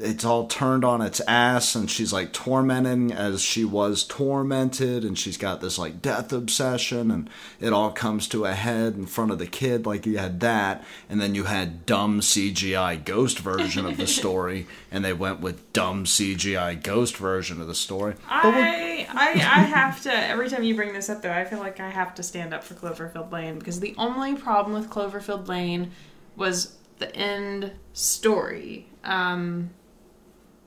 it's 0.00 0.24
all 0.24 0.46
turned 0.46 0.84
on 0.84 1.00
its 1.00 1.20
ass 1.26 1.74
and 1.74 1.90
she's 1.90 2.12
like 2.12 2.32
tormenting 2.32 3.12
as 3.12 3.42
she 3.42 3.64
was 3.64 4.04
tormented 4.04 5.04
and 5.04 5.18
she's 5.18 5.36
got 5.36 5.60
this 5.60 5.78
like 5.78 6.00
death 6.00 6.32
obsession 6.32 7.10
and 7.10 7.30
it 7.60 7.72
all 7.72 7.90
comes 7.90 8.28
to 8.28 8.44
a 8.44 8.52
head 8.52 8.94
in 8.94 9.06
front 9.06 9.30
of 9.30 9.38
the 9.38 9.46
kid 9.46 9.86
like 9.86 10.06
you 10.06 10.18
had 10.18 10.40
that 10.40 10.84
and 11.08 11.20
then 11.20 11.34
you 11.34 11.44
had 11.44 11.84
dumb 11.86 12.20
cgi 12.20 13.04
ghost 13.04 13.38
version 13.38 13.86
of 13.86 13.96
the 13.96 14.06
story 14.18 14.66
and 14.90 15.04
they 15.04 15.12
went 15.12 15.40
with 15.40 15.72
dumb 15.72 16.04
cgi 16.04 16.82
ghost 16.82 17.16
version 17.16 17.60
of 17.60 17.66
the 17.66 17.74
story 17.74 18.14
I, 18.28 19.06
I 19.10 19.58
I 19.58 19.62
have 19.62 20.02
to 20.02 20.12
every 20.12 20.48
time 20.48 20.62
you 20.62 20.74
bring 20.74 20.92
this 20.92 21.08
up 21.08 21.22
though, 21.22 21.32
I 21.32 21.44
feel 21.44 21.58
like 21.58 21.80
I 21.80 21.88
have 21.88 22.14
to 22.16 22.22
stand 22.22 22.54
up 22.54 22.62
for 22.64 22.74
Cloverfield 22.74 23.32
Lane 23.32 23.58
because 23.58 23.80
the 23.80 23.94
only 23.98 24.34
problem 24.34 24.74
with 24.74 24.90
Cloverfield 24.90 25.48
Lane 25.48 25.90
was 26.36 26.76
the 26.98 27.14
end 27.14 27.72
story. 27.92 28.86
Um 29.04 29.70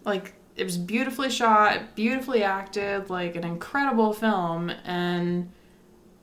like 0.04 0.34
it 0.56 0.64
was 0.64 0.78
beautifully 0.78 1.30
shot, 1.30 1.96
beautifully 1.96 2.44
acted, 2.44 3.10
like 3.10 3.36
an 3.36 3.44
incredible 3.44 4.14
film 4.14 4.70
and 4.86 5.52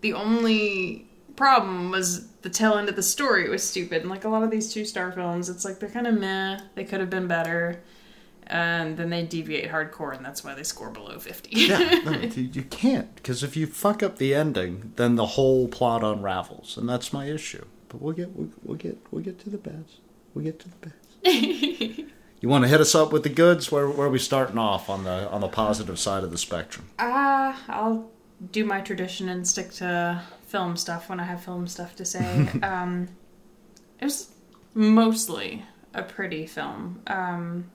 the 0.01 0.13
only 0.13 1.07
problem 1.37 1.91
was 1.91 2.27
the 2.43 2.51
tail 2.51 2.75
end 2.75 2.89
of 2.89 2.97
the 2.97 3.03
story 3.03 3.45
it 3.45 3.51
was 3.51 3.63
stupid. 3.63 4.03
And 4.03 4.11
like 4.11 4.25
a 4.25 4.29
lot 4.29 4.43
of 4.43 4.51
these 4.51 4.73
two 4.73 4.85
star 4.85 5.13
films, 5.13 5.49
it's 5.49 5.65
like 5.65 5.79
they're 5.79 5.89
kind 5.89 6.07
of 6.07 6.19
meh. 6.19 6.61
They 6.75 6.85
could 6.85 7.01
have 7.01 7.11
been 7.11 7.27
better. 7.27 7.83
And 8.51 8.97
then 8.97 9.11
they 9.11 9.25
deviate 9.25 9.71
hardcore, 9.71 10.17
and 10.17 10.25
that's 10.25 10.43
why 10.43 10.55
they 10.55 10.63
score 10.63 10.89
below 10.91 11.19
50. 11.19 11.51
yeah 11.53 11.79
no, 12.03 12.13
you 12.35 12.45
you 12.45 12.63
can't 12.63 13.15
because 13.17 13.43
if 13.43 13.57
you 13.59 13.67
fuck 13.67 14.03
up 14.03 14.17
the 14.17 14.35
ending 14.35 14.93
then 14.97 15.17
the 15.17 15.27
whole 15.27 15.69
plot 15.69 16.03
unravels 16.03 16.79
and 16.79 16.89
that's 16.89 17.13
my 17.13 17.27
issue 17.27 17.65
but 17.91 18.01
we'll 18.01 18.15
get 18.15 18.31
we'll, 18.35 18.49
we'll 18.65 18.77
get 18.79 18.97
we'll 19.11 19.23
get 19.23 19.39
to 19.41 19.51
the 19.51 19.59
best 19.59 20.01
we'll 20.33 20.45
get 20.45 20.59
to 20.61 20.69
the 20.71 20.77
best 20.77 22.09
you 22.41 22.49
want 22.49 22.65
to 22.65 22.69
hit 22.69 22.81
us 22.81 22.95
up 22.95 23.13
with 23.13 23.23
the 23.23 23.29
goods 23.29 23.71
where 23.73 23.89
where 23.89 24.07
are 24.07 24.11
we 24.11 24.19
starting 24.19 24.59
off 24.59 24.89
on 24.89 25.05
the 25.05 25.29
on 25.31 25.41
the 25.41 25.49
positive 25.49 25.99
side 25.99 26.23
of 26.25 26.31
the 26.31 26.39
spectrum 26.39 26.89
Uh, 26.99 27.55
I'll 27.69 28.11
do 28.53 28.65
my 28.65 28.81
tradition 28.81 29.29
and 29.29 29.47
stick 29.47 29.71
to 29.73 30.23
film 30.47 30.77
stuff 30.77 31.09
when 31.09 31.21
I 31.21 31.25
have 31.25 31.43
film 31.45 31.67
stuff 31.67 31.97
to 31.97 32.05
say. 32.05 32.49
um, 32.63 33.09
it 34.01 34.05
was 34.05 34.29
mostly 34.75 35.65
a 35.95 36.03
pretty 36.03 36.47
film. 36.47 37.03
Um, 37.07 37.71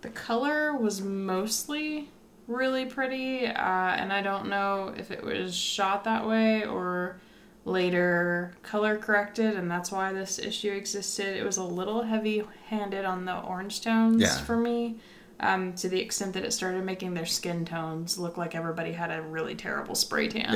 the 0.00 0.08
color 0.08 0.74
was 0.74 1.02
mostly 1.02 2.08
really 2.46 2.86
pretty, 2.86 3.46
uh, 3.46 3.52
and 3.52 4.12
I 4.12 4.22
don't 4.22 4.48
know 4.48 4.94
if 4.96 5.10
it 5.10 5.22
was 5.22 5.54
shot 5.54 6.04
that 6.04 6.26
way 6.26 6.64
or 6.64 7.20
later 7.68 8.52
color 8.62 8.96
corrected, 8.96 9.54
and 9.56 9.70
that's 9.70 9.92
why 9.92 10.12
this 10.12 10.38
issue 10.38 10.72
existed. 10.72 11.36
It 11.36 11.44
was 11.44 11.56
a 11.58 11.64
little 11.64 12.02
heavy 12.02 12.42
handed 12.66 13.04
on 13.04 13.24
the 13.24 13.38
orange 13.38 13.80
tones 13.82 14.22
Yeah. 14.22 14.36
for 14.38 14.56
me 14.56 14.96
um, 15.40 15.72
to 15.74 15.88
the 15.88 16.00
extent 16.00 16.32
that 16.34 16.44
it 16.44 16.52
started 16.52 16.84
making 16.84 17.14
their 17.14 17.26
skin 17.26 17.64
tones 17.64 18.18
look 18.18 18.36
like 18.36 18.54
everybody 18.54 18.92
had 18.92 19.10
a 19.10 19.22
really 19.22 19.54
terrible 19.54 19.94
spray 19.94 20.28
tan. 20.28 20.52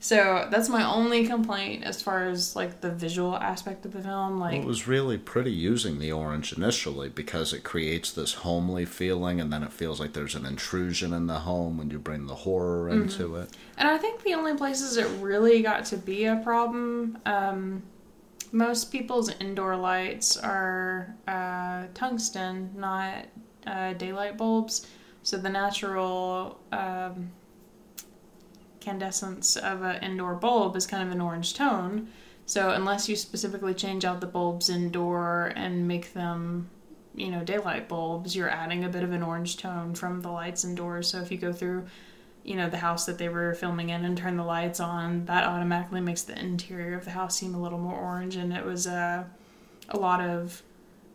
So 0.00 0.46
that's 0.50 0.68
my 0.68 0.84
only 0.84 1.26
complaint 1.26 1.82
as 1.82 2.00
far 2.00 2.28
as 2.28 2.54
like 2.54 2.80
the 2.80 2.90
visual 2.90 3.36
aspect 3.36 3.84
of 3.84 3.92
the 3.92 4.00
film. 4.00 4.38
Like, 4.38 4.52
Well, 4.52 4.62
it 4.62 4.66
was 4.66 4.86
really 4.86 5.18
pretty 5.18 5.50
using 5.50 5.98
the 5.98 6.12
orange 6.12 6.52
initially 6.52 7.08
because 7.08 7.52
it 7.52 7.64
creates 7.64 8.12
this 8.12 8.34
homely 8.34 8.84
feeling, 8.84 9.40
and 9.40 9.52
then 9.52 9.62
it 9.64 9.72
feels 9.72 9.98
like 9.98 10.12
there's 10.12 10.36
an 10.36 10.46
intrusion 10.46 11.12
in 11.12 11.26
the 11.26 11.40
home 11.40 11.78
when 11.78 11.90
you 11.90 11.98
bring 11.98 12.26
the 12.26 12.34
horror 12.34 12.88
into 12.88 13.36
it. 13.36 13.50
and 13.76 13.88
I 13.88 13.98
think 13.98 14.22
the 14.22 14.34
only 14.34 14.54
places 14.54 14.96
it 14.96 15.08
really 15.20 15.62
got 15.62 15.84
to 15.86 15.96
be 15.96 16.26
a 16.26 16.36
problem, 16.36 17.18
um, 17.26 17.82
most 18.52 18.92
people's 18.92 19.30
indoor 19.40 19.76
lights 19.76 20.36
are 20.36 21.14
uh, 21.26 21.84
tungsten, 21.94 22.70
not 22.76 23.26
uh, 23.66 23.92
daylight 23.94 24.36
bulbs. 24.38 24.86
So 25.22 25.36
the 25.36 25.50
natural 25.50 26.58
um, 26.72 27.30
incandescence 28.80 29.56
of 29.56 29.82
an 29.82 30.02
indoor 30.02 30.34
bulb 30.34 30.76
is 30.76 30.86
kind 30.86 31.02
of 31.02 31.12
an 31.12 31.20
orange 31.20 31.54
tone. 31.54 32.08
So 32.46 32.70
unless 32.70 33.08
you 33.08 33.16
specifically 33.16 33.74
change 33.74 34.04
out 34.04 34.20
the 34.20 34.26
bulbs 34.26 34.70
indoor 34.70 35.52
and 35.54 35.86
make 35.86 36.14
them, 36.14 36.70
you 37.14 37.30
know, 37.30 37.44
daylight 37.44 37.88
bulbs, 37.88 38.34
you're 38.34 38.48
adding 38.48 38.84
a 38.84 38.88
bit 38.88 39.02
of 39.02 39.12
an 39.12 39.22
orange 39.22 39.58
tone 39.58 39.94
from 39.94 40.22
the 40.22 40.30
lights 40.30 40.64
indoors. 40.64 41.08
So 41.08 41.20
if 41.20 41.30
you 41.30 41.36
go 41.36 41.52
through, 41.52 41.86
you 42.44 42.56
know, 42.56 42.70
the 42.70 42.78
house 42.78 43.04
that 43.06 43.18
they 43.18 43.28
were 43.28 43.52
filming 43.54 43.90
in 43.90 44.04
and 44.04 44.16
turn 44.16 44.36
the 44.36 44.44
lights 44.44 44.80
on, 44.80 45.26
that 45.26 45.44
automatically 45.44 46.00
makes 46.00 46.22
the 46.22 46.38
interior 46.38 46.96
of 46.96 47.04
the 47.04 47.10
house 47.10 47.36
seem 47.36 47.54
a 47.54 47.60
little 47.60 47.78
more 47.78 47.98
orange. 47.98 48.36
And 48.36 48.52
it 48.52 48.64
was 48.64 48.86
uh, 48.86 49.24
a 49.90 49.98
lot 49.98 50.22
of 50.22 50.62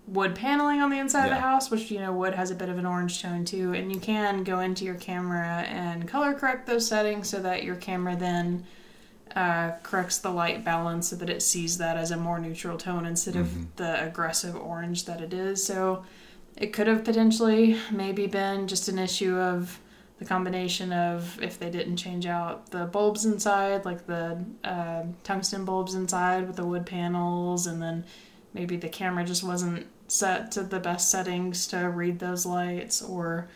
wood 0.08 0.36
paneling 0.36 0.82
on 0.82 0.90
the 0.90 1.00
inside 1.00 1.26
of 1.26 1.30
the 1.30 1.40
house, 1.40 1.72
which 1.72 1.90
you 1.90 2.00
know 2.00 2.12
wood 2.12 2.34
has 2.34 2.52
a 2.52 2.56
bit 2.56 2.70
of 2.70 2.78
an 2.78 2.86
orange 2.86 3.22
tone 3.22 3.46
too, 3.46 3.74
and 3.74 3.94
you 3.94 4.00
can 4.00 4.44
go 4.44 4.60
into 4.60 4.86
your 4.86 4.96
camera 4.96 5.62
and 5.68 6.08
color 6.08 6.34
correct 6.34 6.68
those 6.68 6.88
settings 6.88 7.30
so 7.30 7.42
that 7.42 7.64
your 7.64 7.76
camera 7.76 8.16
then 8.16 8.66
uh, 9.36 9.72
corrects 9.82 10.20
the 10.20 10.30
light 10.30 10.64
balance 10.64 11.10
so 11.10 11.16
that 11.16 11.30
it 11.30 11.42
sees 11.42 11.78
that 11.78 11.98
as 11.98 12.12
a 12.12 12.18
more 12.18 12.38
neutral 12.38 12.78
tone 12.78 13.06
instead 13.06 13.36
of 13.36 13.76
the 13.78 14.06
aggressive 14.06 14.56
orange 14.56 15.06
that 15.06 15.22
it 15.22 15.34
is. 15.34 15.64
So 15.64 16.04
it 16.58 16.74
could 16.74 16.88
have 16.88 17.04
potentially 17.04 17.80
maybe 17.92 18.28
been 18.28 18.68
just 18.68 18.90
an 18.90 19.00
issue 19.00 19.36
of 19.36 19.80
the 20.20 20.26
combination 20.26 20.94
of 20.94 21.42
if 21.42 21.58
they 21.58 21.70
didn't 21.70 21.98
change 21.98 22.26
out 22.26 22.70
the 22.70 22.86
bulbs 22.86 23.26
inside, 23.26 23.86
like 23.86 24.06
the 24.06 24.44
uh, 24.64 25.04
tungsten 25.24 25.66
bulbs 25.66 25.96
inside 25.96 26.46
with 26.46 26.56
the 26.56 26.66
wood 26.66 26.86
panels, 26.86 27.66
and 27.66 27.82
then 27.82 28.06
maybe 28.54 28.78
the 28.78 28.90
camera 28.90 29.24
just 29.24 29.44
wasn't 29.44 29.88
set 30.08 30.52
to 30.52 30.64
the 30.64 30.80
best 30.80 31.10
settings 31.10 31.68
to 31.68 31.78
read 31.90 32.20
those 32.20 32.46
lights, 32.46 33.02
or 33.02 33.48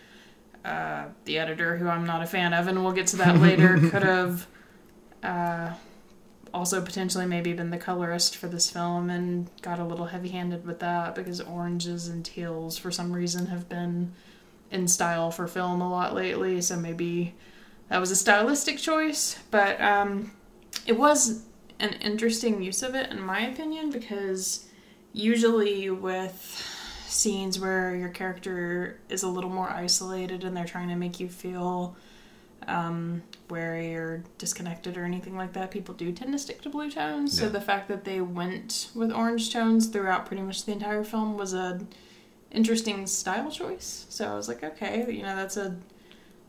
uh, 0.66 1.06
the 1.26 1.38
editor, 1.38 1.78
who 1.78 1.88
I'm 1.88 2.06
not 2.06 2.22
a 2.22 2.26
fan 2.26 2.54
of, 2.54 2.68
and 2.68 2.84
we'll 2.84 2.94
get 2.94 3.08
to 3.08 3.18
that 3.18 3.38
later, 3.42 3.78
could 3.78 4.04
have 4.04 4.48
uh, 5.24 5.74
also 6.54 6.82
potentially 6.82 7.26
maybe 7.26 7.54
been 7.54 7.70
the 7.70 7.78
colorist 7.78 8.36
for 8.36 8.48
this 8.48 8.70
film 8.70 9.10
and 9.10 9.50
got 9.62 9.80
a 9.80 9.84
little 9.84 10.08
heavy 10.08 10.30
handed 10.30 10.66
with 10.66 10.80
that 10.80 11.16
because 11.16 11.40
oranges 11.42 12.08
and 12.08 12.26
teals, 12.26 12.78
for 12.78 12.92
some 12.92 13.14
reason, 13.14 13.48
have 13.48 13.70
been 13.70 14.12
in 14.72 14.88
style 14.88 15.32
for 15.32 15.48
film 15.48 15.82
a 15.82 15.90
lot 15.90 16.14
lately, 16.14 16.62
so 16.62 16.76
maybe 16.76 17.34
that 17.90 18.00
was 18.00 18.12
a 18.12 18.16
stylistic 18.16 18.78
choice, 18.78 19.40
but 19.52 19.80
um, 19.80 20.32
it 20.86 20.98
was 20.98 21.44
an 21.80 21.94
interesting 22.02 22.62
use 22.62 22.84
of 22.84 22.96
it, 22.96 23.12
in 23.12 23.22
my 23.22 23.48
opinion, 23.48 23.92
because 23.92 24.67
usually 25.18 25.90
with 25.90 26.64
scenes 27.08 27.60
where 27.60 27.96
your 27.96 28.10
character 28.10 29.00
is 29.10 29.24
a 29.24 29.28
little 29.28 29.50
more 29.50 29.70
isolated 29.70 30.44
and 30.44 30.56
they're 30.56 30.66
trying 30.66 30.90
to 30.90 30.96
make 30.96 31.20
you 31.20 31.28
feel 31.28 31.96
um, 32.68 33.24
wary 33.50 33.96
or 33.96 34.24
disconnected 34.38 34.98
or 34.98 35.06
anything 35.06 35.36
like 35.36 35.54
that, 35.54 35.72
people 35.72 35.96
do 35.96 36.12
tend 36.12 36.34
to 36.34 36.40
stick 36.40 36.62
to 36.62 36.70
blue 36.70 36.92
tones. 36.92 37.38
So 37.38 37.50
the 37.50 37.62
fact 37.62 37.88
that 37.88 38.04
they 38.04 38.22
went 38.22 38.90
with 38.94 39.12
orange 39.12 39.52
tones 39.52 39.88
throughout 39.88 40.26
pretty 40.26 40.44
much 40.44 40.66
the 40.66 40.74
entire 40.74 41.04
film 41.04 41.38
was 41.38 41.54
a 41.54 41.80
interesting 42.52 43.08
style 43.08 43.50
choice. 43.50 44.06
So 44.10 44.30
I 44.30 44.36
was 44.36 44.48
like, 44.48 44.64
okay, 44.64 45.12
you 45.12 45.24
know, 45.24 45.36
that's 45.36 45.58
a 45.58 45.78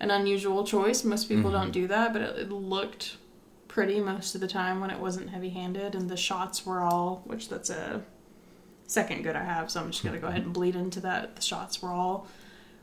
an 0.01 0.11
unusual 0.11 0.65
choice. 0.65 1.03
Most 1.05 1.29
people 1.29 1.51
don't 1.51 1.73
do 1.73 1.87
that, 1.89 2.13
but 2.13 2.23
it, 2.23 2.39
it 2.39 2.53
looked 2.53 3.17
pretty 3.67 4.01
most 4.01 4.35
of 4.35 4.41
the 4.41 4.49
time 4.49 4.81
when 4.81 4.91
it 4.91 4.99
wasn't 4.99 5.31
heavy 5.31 5.51
handed 5.51 5.95
and 5.95 6.09
the 6.09 6.17
shots 6.17 6.65
were 6.65 6.81
all 6.81 7.23
which 7.27 7.49
that's 7.49 7.71
a 7.71 8.03
second 8.89 9.23
good 9.23 9.37
I 9.37 9.45
have, 9.45 9.71
so 9.71 9.81
I'm 9.81 9.93
just 9.93 10.03
gonna 10.03 10.19
go 10.19 10.27
ahead 10.27 10.43
and 10.43 10.53
bleed 10.53 10.75
into 10.75 10.99
that. 11.01 11.37
The 11.37 11.43
shots 11.43 11.81
were 11.81 11.91
all 11.91 12.27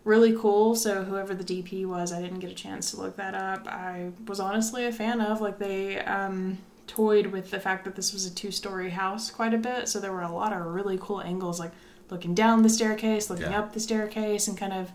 really 0.05 0.33
cool. 0.37 0.75
So 0.75 1.03
whoever 1.03 1.33
the 1.35 1.43
DP 1.43 1.85
was, 1.85 2.13
I 2.13 2.21
didn't 2.21 2.39
get 2.39 2.49
a 2.51 2.55
chance 2.55 2.91
to 2.91 2.97
look 3.01 3.17
that 3.17 3.33
up. 3.35 3.67
I 3.67 4.11
was 4.27 4.39
honestly 4.39 4.85
a 4.85 4.91
fan 4.93 5.19
of 5.19 5.41
like 5.41 5.57
they 5.59 5.99
um, 6.01 6.59
toyed 6.87 7.25
with 7.27 7.49
the 7.51 7.59
fact 7.59 7.83
that 7.85 7.95
this 7.95 8.13
was 8.13 8.25
a 8.25 8.33
two-story 8.33 8.91
house 8.91 9.31
quite 9.31 9.53
a 9.53 9.57
bit, 9.57 9.89
so 9.89 9.99
there 9.99 10.11
were 10.13 10.21
a 10.21 10.31
lot 10.31 10.53
of 10.53 10.63
really 10.65 10.97
cool 11.01 11.21
angles, 11.21 11.59
like 11.59 11.71
looking 12.11 12.35
down 12.35 12.61
the 12.61 12.69
staircase, 12.69 13.29
looking 13.29 13.51
Yeah. 13.51 13.59
up 13.59 13.73
the 13.73 13.79
staircase, 13.81 14.47
and 14.47 14.57
kind 14.57 14.71
of. 14.73 14.91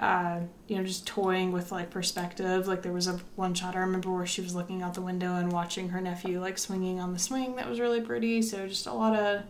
Uh, 0.00 0.38
you 0.68 0.76
know, 0.76 0.84
just 0.84 1.08
toying 1.08 1.50
with 1.50 1.72
like 1.72 1.90
perspective. 1.90 2.68
Like 2.68 2.82
there 2.82 2.92
was 2.92 3.08
a 3.08 3.18
one 3.34 3.52
shot 3.52 3.74
I 3.74 3.80
remember 3.80 4.12
where 4.14 4.26
she 4.26 4.40
was 4.40 4.54
looking 4.54 4.80
out 4.80 4.94
the 4.94 5.02
window 5.02 5.34
and 5.34 5.50
watching 5.50 5.88
her 5.88 6.00
nephew 6.00 6.40
like 6.40 6.56
swinging 6.56 7.00
on 7.00 7.12
the 7.12 7.18
swing. 7.18 7.56
That 7.56 7.68
was 7.68 7.80
really 7.80 8.00
pretty. 8.00 8.40
So 8.42 8.68
just 8.68 8.86
a 8.86 8.92
lot 8.92 9.16
of 9.18 9.42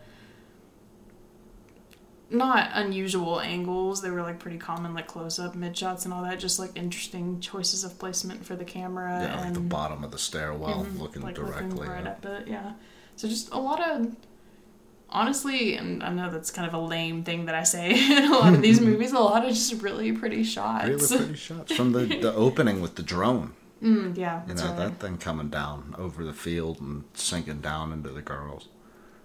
not 2.31 2.71
unusual 2.75 3.41
angles. 3.41 4.03
They 4.03 4.11
were 4.11 4.23
like 4.23 4.39
pretty 4.39 4.59
common, 4.59 4.95
like 4.95 5.07
close 5.07 5.39
up, 5.39 5.55
mid 5.55 5.77
shots, 5.77 6.05
and 6.05 6.13
all 6.13 6.23
that. 6.25 6.39
Just 6.39 6.59
like 6.59 6.71
interesting 6.77 7.41
choices 7.41 7.85
of 7.85 7.99
placement 7.99 8.45
for 8.45 8.55
the 8.57 8.65
camera. 8.65 9.23
Yeah, 9.23 9.41
like 9.41 9.55
the 9.55 9.61
bottom 9.61 10.05
of 10.05 10.11
the 10.11 10.19
stairwell, 10.19 10.87
looking 10.97 11.23
like 11.23 11.35
directly. 11.35 11.71
looking 11.71 11.91
right 11.91 12.01
at- 12.07 12.25
up 12.25 12.27
it. 12.27 12.49
Yeah. 12.49 12.73
So 13.17 13.29
just 13.29 13.51
a 13.53 13.59
lot 13.59 13.81
of 13.81 14.15
honestly, 15.11 15.75
and 15.77 16.03
I 16.03 16.13
know 16.13 16.31
that's 16.31 16.51
kind 16.51 16.67
of 16.69 16.75
a 16.75 16.79
lame 16.79 17.25
thing 17.25 17.47
that 17.47 17.55
I 17.55 17.63
say 17.63 17.91
in 18.17 18.25
a 18.31 18.39
lot 18.39 18.53
of 18.55 18.63
these 18.63 18.81
movies. 18.89 19.13
A 19.13 19.19
lot 19.19 19.45
of 19.45 19.51
just 19.51 19.81
really 19.83 20.13
pretty 20.13 20.45
shots. 20.45 20.87
Really 20.87 21.17
pretty 21.19 21.35
shots 21.49 21.75
from 21.75 21.93
the, 21.93 22.05
the 22.05 22.35
opening 22.35 22.81
with 22.81 22.97
the 22.97 23.03
drone. 23.03 23.55
Mm, 23.83 24.17
yeah, 24.19 24.43
You 24.49 24.55
know 24.55 24.65
right. 24.67 24.77
that 24.77 24.99
thing 24.99 25.19
coming 25.19 25.51
down 25.51 25.95
over 25.97 26.25
the 26.25 26.33
field 26.33 26.81
and 26.81 27.05
sinking 27.15 27.61
down 27.61 27.93
into 27.93 28.09
the 28.11 28.23
girls. 28.23 28.69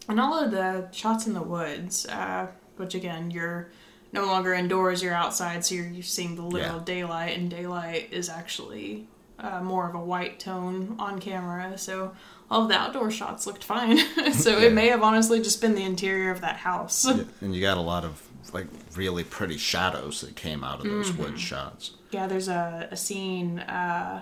And 0.07 0.19
all 0.19 0.37
of 0.37 0.51
the 0.51 0.89
shots 0.91 1.25
in 1.25 1.33
the 1.33 1.41
woods, 1.41 2.05
uh, 2.05 2.47
which 2.77 2.95
again, 2.95 3.31
you're 3.31 3.69
no 4.11 4.25
longer 4.25 4.53
indoors, 4.53 5.01
you're 5.01 5.13
outside, 5.13 5.65
so 5.65 5.75
you're, 5.75 5.87
you're 5.87 6.03
seeing 6.03 6.35
the 6.35 6.41
literal 6.43 6.77
Yeah. 6.79 6.83
daylight, 6.85 7.37
and 7.37 7.49
daylight 7.49 8.09
is 8.11 8.29
actually 8.29 9.07
uh, 9.39 9.61
more 9.61 9.89
of 9.89 9.95
a 9.95 9.99
white 9.99 10.39
tone 10.39 10.95
on 10.99 11.19
camera. 11.19 11.77
So 11.77 12.13
all 12.51 12.61
of 12.63 12.69
the 12.69 12.75
outdoor 12.75 13.09
shots 13.09 13.47
looked 13.47 13.63
fine. 13.63 13.97
so 14.33 14.57
Yeah. 14.59 14.67
it 14.67 14.73
may 14.73 14.87
have 14.89 15.01
honestly 15.01 15.41
just 15.41 15.59
been 15.61 15.73
the 15.75 15.83
interior 15.83 16.29
of 16.31 16.41
that 16.41 16.57
house. 16.57 17.05
Yeah, 17.05 17.23
and 17.41 17.55
you 17.55 17.59
got 17.61 17.77
a 17.77 17.81
lot 17.81 18.05
of 18.05 18.21
like 18.53 18.67
really 18.95 19.23
pretty 19.23 19.57
shadows 19.57 20.21
that 20.21 20.35
came 20.35 20.63
out 20.63 20.79
of 20.79 20.85
those 20.85 21.09
Mm-hmm. 21.09 21.23
wood 21.23 21.39
shots. 21.39 21.91
Yeah, 22.11 22.27
there's 22.27 22.47
a, 22.47 22.87
a 22.91 22.95
scene, 22.97 23.59
uh, 23.59 24.21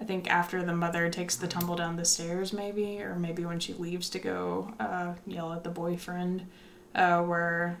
I 0.00 0.04
think 0.04 0.28
after 0.28 0.64
the 0.64 0.74
mother 0.74 1.08
takes 1.08 1.36
the 1.36 1.46
tumble 1.46 1.76
down 1.76 1.94
the 1.94 2.04
stairs, 2.04 2.52
maybe, 2.52 3.00
or 3.00 3.14
maybe 3.14 3.44
when 3.44 3.60
she 3.60 3.72
leaves 3.74 4.10
to 4.10 4.18
go 4.18 4.74
uh, 4.80 5.14
yell 5.24 5.52
at 5.52 5.62
the 5.62 5.70
boyfriend, 5.70 6.46
uh, 6.94 7.22
where, 7.22 7.78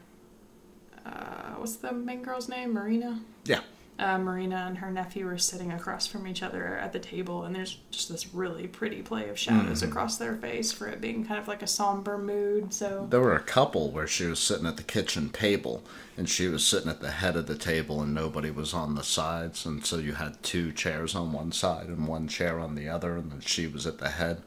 uh, 1.04 1.54
what's 1.56 1.76
the 1.76 1.92
main 1.92 2.22
girl's 2.22 2.48
name? 2.48 2.72
Marina? 2.72 3.20
Yeah, 3.44 3.60
Uh, 3.98 4.18
Marina 4.18 4.64
and 4.66 4.78
her 4.78 4.90
nephew 4.90 5.28
are 5.28 5.38
sitting 5.38 5.70
across 5.70 6.06
from 6.06 6.26
each 6.26 6.42
other 6.42 6.76
at 6.78 6.92
the 6.92 6.98
table, 6.98 7.44
and 7.44 7.54
there's 7.54 7.78
just 7.90 8.08
this 8.08 8.34
really 8.34 8.66
pretty 8.66 9.02
play 9.02 9.28
of 9.28 9.38
shadows 9.38 9.82
across 9.82 10.16
their 10.16 10.34
face 10.36 10.72
for 10.72 10.88
it 10.88 11.00
being 11.00 11.24
kind 11.24 11.38
of 11.38 11.46
like 11.46 11.62
a 11.62 11.66
somber 11.66 12.18
mood. 12.18 12.72
So, 12.72 13.06
there 13.10 13.20
were 13.20 13.36
a 13.36 13.40
couple 13.40 13.90
where 13.90 14.06
she 14.06 14.24
was 14.26 14.40
sitting 14.40 14.66
at 14.66 14.76
the 14.76 14.82
kitchen 14.82 15.28
table 15.28 15.84
and 16.16 16.28
she 16.28 16.48
was 16.48 16.66
sitting 16.66 16.90
at 16.90 17.00
the 17.00 17.10
head 17.10 17.36
of 17.36 17.46
the 17.46 17.56
table 17.56 18.00
and 18.02 18.12
nobody 18.14 18.50
was 18.50 18.72
on 18.74 18.94
the 18.94 19.04
sides, 19.04 19.66
and 19.66 19.84
so 19.84 19.98
you 19.98 20.14
had 20.14 20.42
two 20.42 20.72
chairs 20.72 21.14
on 21.14 21.32
one 21.32 21.52
side 21.52 21.88
and 21.88 22.06
one 22.08 22.26
chair 22.28 22.58
on 22.58 22.74
the 22.74 22.88
other, 22.88 23.16
and 23.16 23.30
then 23.30 23.40
she 23.40 23.66
was 23.66 23.86
at 23.86 23.98
the 23.98 24.08
head, 24.10 24.42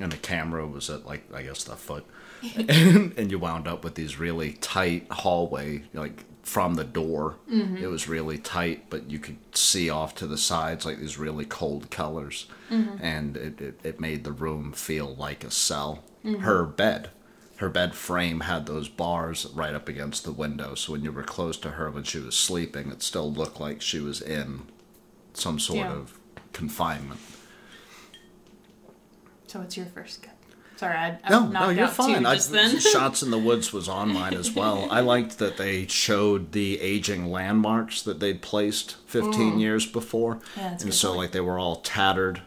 and 0.00 0.12
the 0.12 0.16
camera 0.18 0.66
was 0.66 0.88
at 0.90 1.06
like 1.06 1.22
I 1.34 1.42
guess 1.42 1.64
the 1.64 1.74
foot, 1.76 2.04
and, 2.56 3.12
and 3.18 3.30
you 3.30 3.38
wound 3.38 3.66
up 3.68 3.84
with 3.84 3.94
these 3.94 4.18
really 4.18 4.52
tight 4.52 5.06
hallway 5.10 5.82
like 5.92 6.24
from 6.42 6.74
the 6.74 6.84
door. 6.84 7.36
Mm-hmm. 7.52 7.76
It 7.76 7.86
was 7.86 8.08
really 8.08 8.38
tight, 8.38 8.86
but 8.90 9.10
you 9.10 9.18
could 9.18 9.36
see 9.54 9.88
off 9.90 10.14
to 10.16 10.26
the 10.26 10.38
sides 10.38 10.84
like 10.84 10.98
these 10.98 11.18
really 11.18 11.44
cold 11.44 11.90
colors, 11.90 12.46
mm-hmm. 12.70 13.02
and 13.04 13.36
it, 13.36 13.60
it, 13.60 13.80
it 13.84 14.00
made 14.00 14.24
the 14.24 14.32
room 14.32 14.72
feel 14.72 15.14
like 15.14 15.44
a 15.44 15.50
cell. 15.50 16.02
Mm-hmm. 16.24 16.42
Her 16.42 16.64
bed, 16.64 17.10
her 17.56 17.68
bed 17.68 17.94
frame 17.94 18.40
had 18.40 18.66
those 18.66 18.88
bars 18.88 19.46
right 19.54 19.74
up 19.74 19.88
against 19.88 20.24
the 20.24 20.32
window, 20.32 20.74
so 20.74 20.92
when 20.92 21.04
you 21.04 21.12
were 21.12 21.22
close 21.22 21.56
to 21.58 21.72
her 21.72 21.90
when 21.90 22.04
she 22.04 22.18
was 22.18 22.36
sleeping, 22.36 22.90
it 22.90 23.02
still 23.02 23.30
looked 23.32 23.60
like 23.60 23.80
she 23.82 24.00
was 24.00 24.20
in 24.20 24.62
some 25.34 25.58
sort 25.60 25.78
Yeah. 25.78 25.92
of 25.92 26.18
confinement. 26.52 27.20
so 29.46 29.60
it's 29.60 29.76
your 29.76 29.86
first 29.86 30.22
cut. 30.22 30.34
Sorry, 30.80 30.96
I, 30.96 31.18
I 31.22 31.28
No, 31.28 31.46
no, 31.46 31.68
you're 31.68 31.88
fine. 31.88 32.24
I. 32.24 32.38
Shots 32.78 33.22
in 33.22 33.30
the 33.30 33.38
Woods 33.38 33.70
was 33.70 33.86
on 33.86 34.14
mine 34.14 34.32
as 34.32 34.50
well. 34.50 34.88
I 34.90 35.00
liked 35.14 35.36
that 35.36 35.58
they 35.58 35.86
showed 35.86 36.52
the 36.52 36.80
aging 36.80 37.30
landmarks 37.30 38.00
that 38.00 38.18
they'd 38.18 38.40
placed 38.40 38.96
15 39.04 39.58
years 39.58 39.84
before. 39.84 40.36
Mm. 40.36 40.40
Yeah, 40.56 40.78
and 40.80 40.94
so, 40.94 41.08
point. 41.08 41.18
like, 41.18 41.32
they 41.32 41.42
were 41.42 41.58
all 41.58 41.76
tattered 41.76 42.40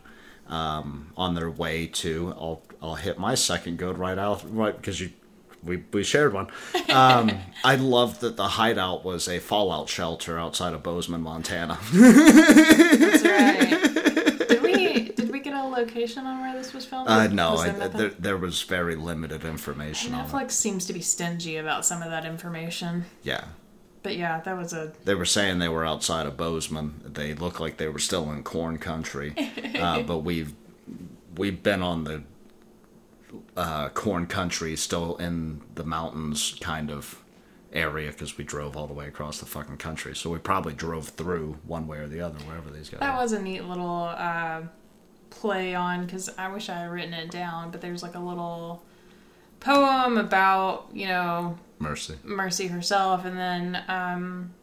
um, 0.48 1.12
on 1.16 1.36
their 1.36 1.52
way 1.52 1.86
to. 1.86 2.34
I'll, 2.36 2.64
I'll 2.82 2.96
hit 2.96 3.20
my 3.20 3.36
second 3.36 3.78
good 3.78 4.00
right 4.00 4.18
out, 4.18 4.44
right, 4.52 4.76
because 4.76 5.00
you. 5.00 5.12
We, 5.64 5.84
we 5.94 6.04
shared 6.04 6.34
one. 6.34 6.48
Um, 6.90 7.32
I 7.64 7.76
loved 7.76 8.22
that 8.22 8.36
the 8.36 8.48
hideout 8.48 9.06
was 9.06 9.28
a 9.28 9.38
fallout 9.38 9.90
shelter 9.90 10.40
outside 10.40 10.74
of 10.74 10.82
Bozeman, 10.82 11.22
Montana. 11.22 11.78
That's 11.94 13.24
right. 13.24 14.48
Did 14.50 14.62
we 14.64 15.10
did 15.12 15.32
location 15.72 16.26
on 16.26 16.42
where 16.42 16.54
this 16.54 16.74
was 16.74 16.86
filmed? 16.86 17.10
Uh, 17.10 17.28
no, 17.28 17.52
Was 17.52 17.62
I, 17.62 17.70
there 17.70 17.78
nothing? 17.80 17.98
there, 17.98 18.10
there 18.10 18.38
was 18.38 18.62
very 18.64 18.96
limited 18.96 19.44
information 19.46 20.14
on 20.14 20.26
it. 20.26 20.28
Netflix 20.30 20.52
seems 20.52 20.86
to 20.86 20.94
be 20.94 21.02
stingy 21.02 21.58
about 21.58 21.86
some 21.86 22.02
of 22.02 22.10
that 22.10 22.26
information. 22.26 23.06
Yeah. 23.24 23.46
But 24.02 24.18
yeah, 24.18 24.42
that 24.42 24.58
was 24.58 24.74
a 24.74 24.92
They 25.06 25.16
were 25.16 25.26
saying 25.26 25.60
they 25.60 25.70
were 25.70 25.86
outside 25.86 26.26
of 26.28 26.36
Bozeman. 26.36 27.02
They 27.06 27.34
looked 27.34 27.60
like 27.62 27.78
they 27.78 27.88
were 27.88 28.00
still 28.00 28.30
in 28.32 28.44
corn 28.44 28.78
country, 28.78 29.34
uh, 29.80 30.02
but 30.02 30.20
we've 30.20 30.54
we've 31.38 31.64
been 31.64 31.82
on 31.82 32.04
the 32.04 32.24
uh, 33.56 33.90
corn 33.90 34.28
country, 34.28 34.76
still 34.76 35.16
in 35.18 35.62
the 35.76 35.84
mountains 35.86 36.58
kind 36.60 36.92
of 36.92 37.24
area 37.72 38.12
because 38.12 38.38
we 38.38 38.44
drove 38.44 38.76
all 38.78 38.88
the 38.88 38.94
way 38.94 39.08
across 39.08 39.40
the 39.40 39.46
fucking 39.46 39.78
country. 39.78 40.16
So 40.16 40.30
we 40.30 40.38
probably 40.38 40.74
drove 40.74 41.10
through 41.10 41.58
one 41.66 41.88
way 41.88 41.98
or 42.00 42.08
the 42.08 42.22
other, 42.22 42.38
wherever 42.40 42.70
these 42.70 42.90
guys. 42.90 43.00
that 43.00 43.16
was 43.18 43.32
a 43.32 43.42
neat 43.42 43.64
little 43.64 44.14
uh, 44.16 44.64
play 45.40 45.76
on 45.76 46.06
because 46.06 46.30
I 46.38 46.48
wish 46.50 46.70
I 46.70 46.76
had 46.76 46.92
written 46.92 47.14
it 47.14 47.32
down. 47.32 47.72
But 47.72 47.82
there's 47.82 48.04
like 48.04 48.16
a 48.16 48.20
little 48.20 48.84
poem 49.60 50.18
about 50.18 50.88
you 50.94 51.08
know 51.08 51.58
Mercy. 51.80 52.16
Mercy 52.24 52.68
herself, 52.68 53.26
and 53.26 53.38
then 53.38 53.84
um, 53.88 54.54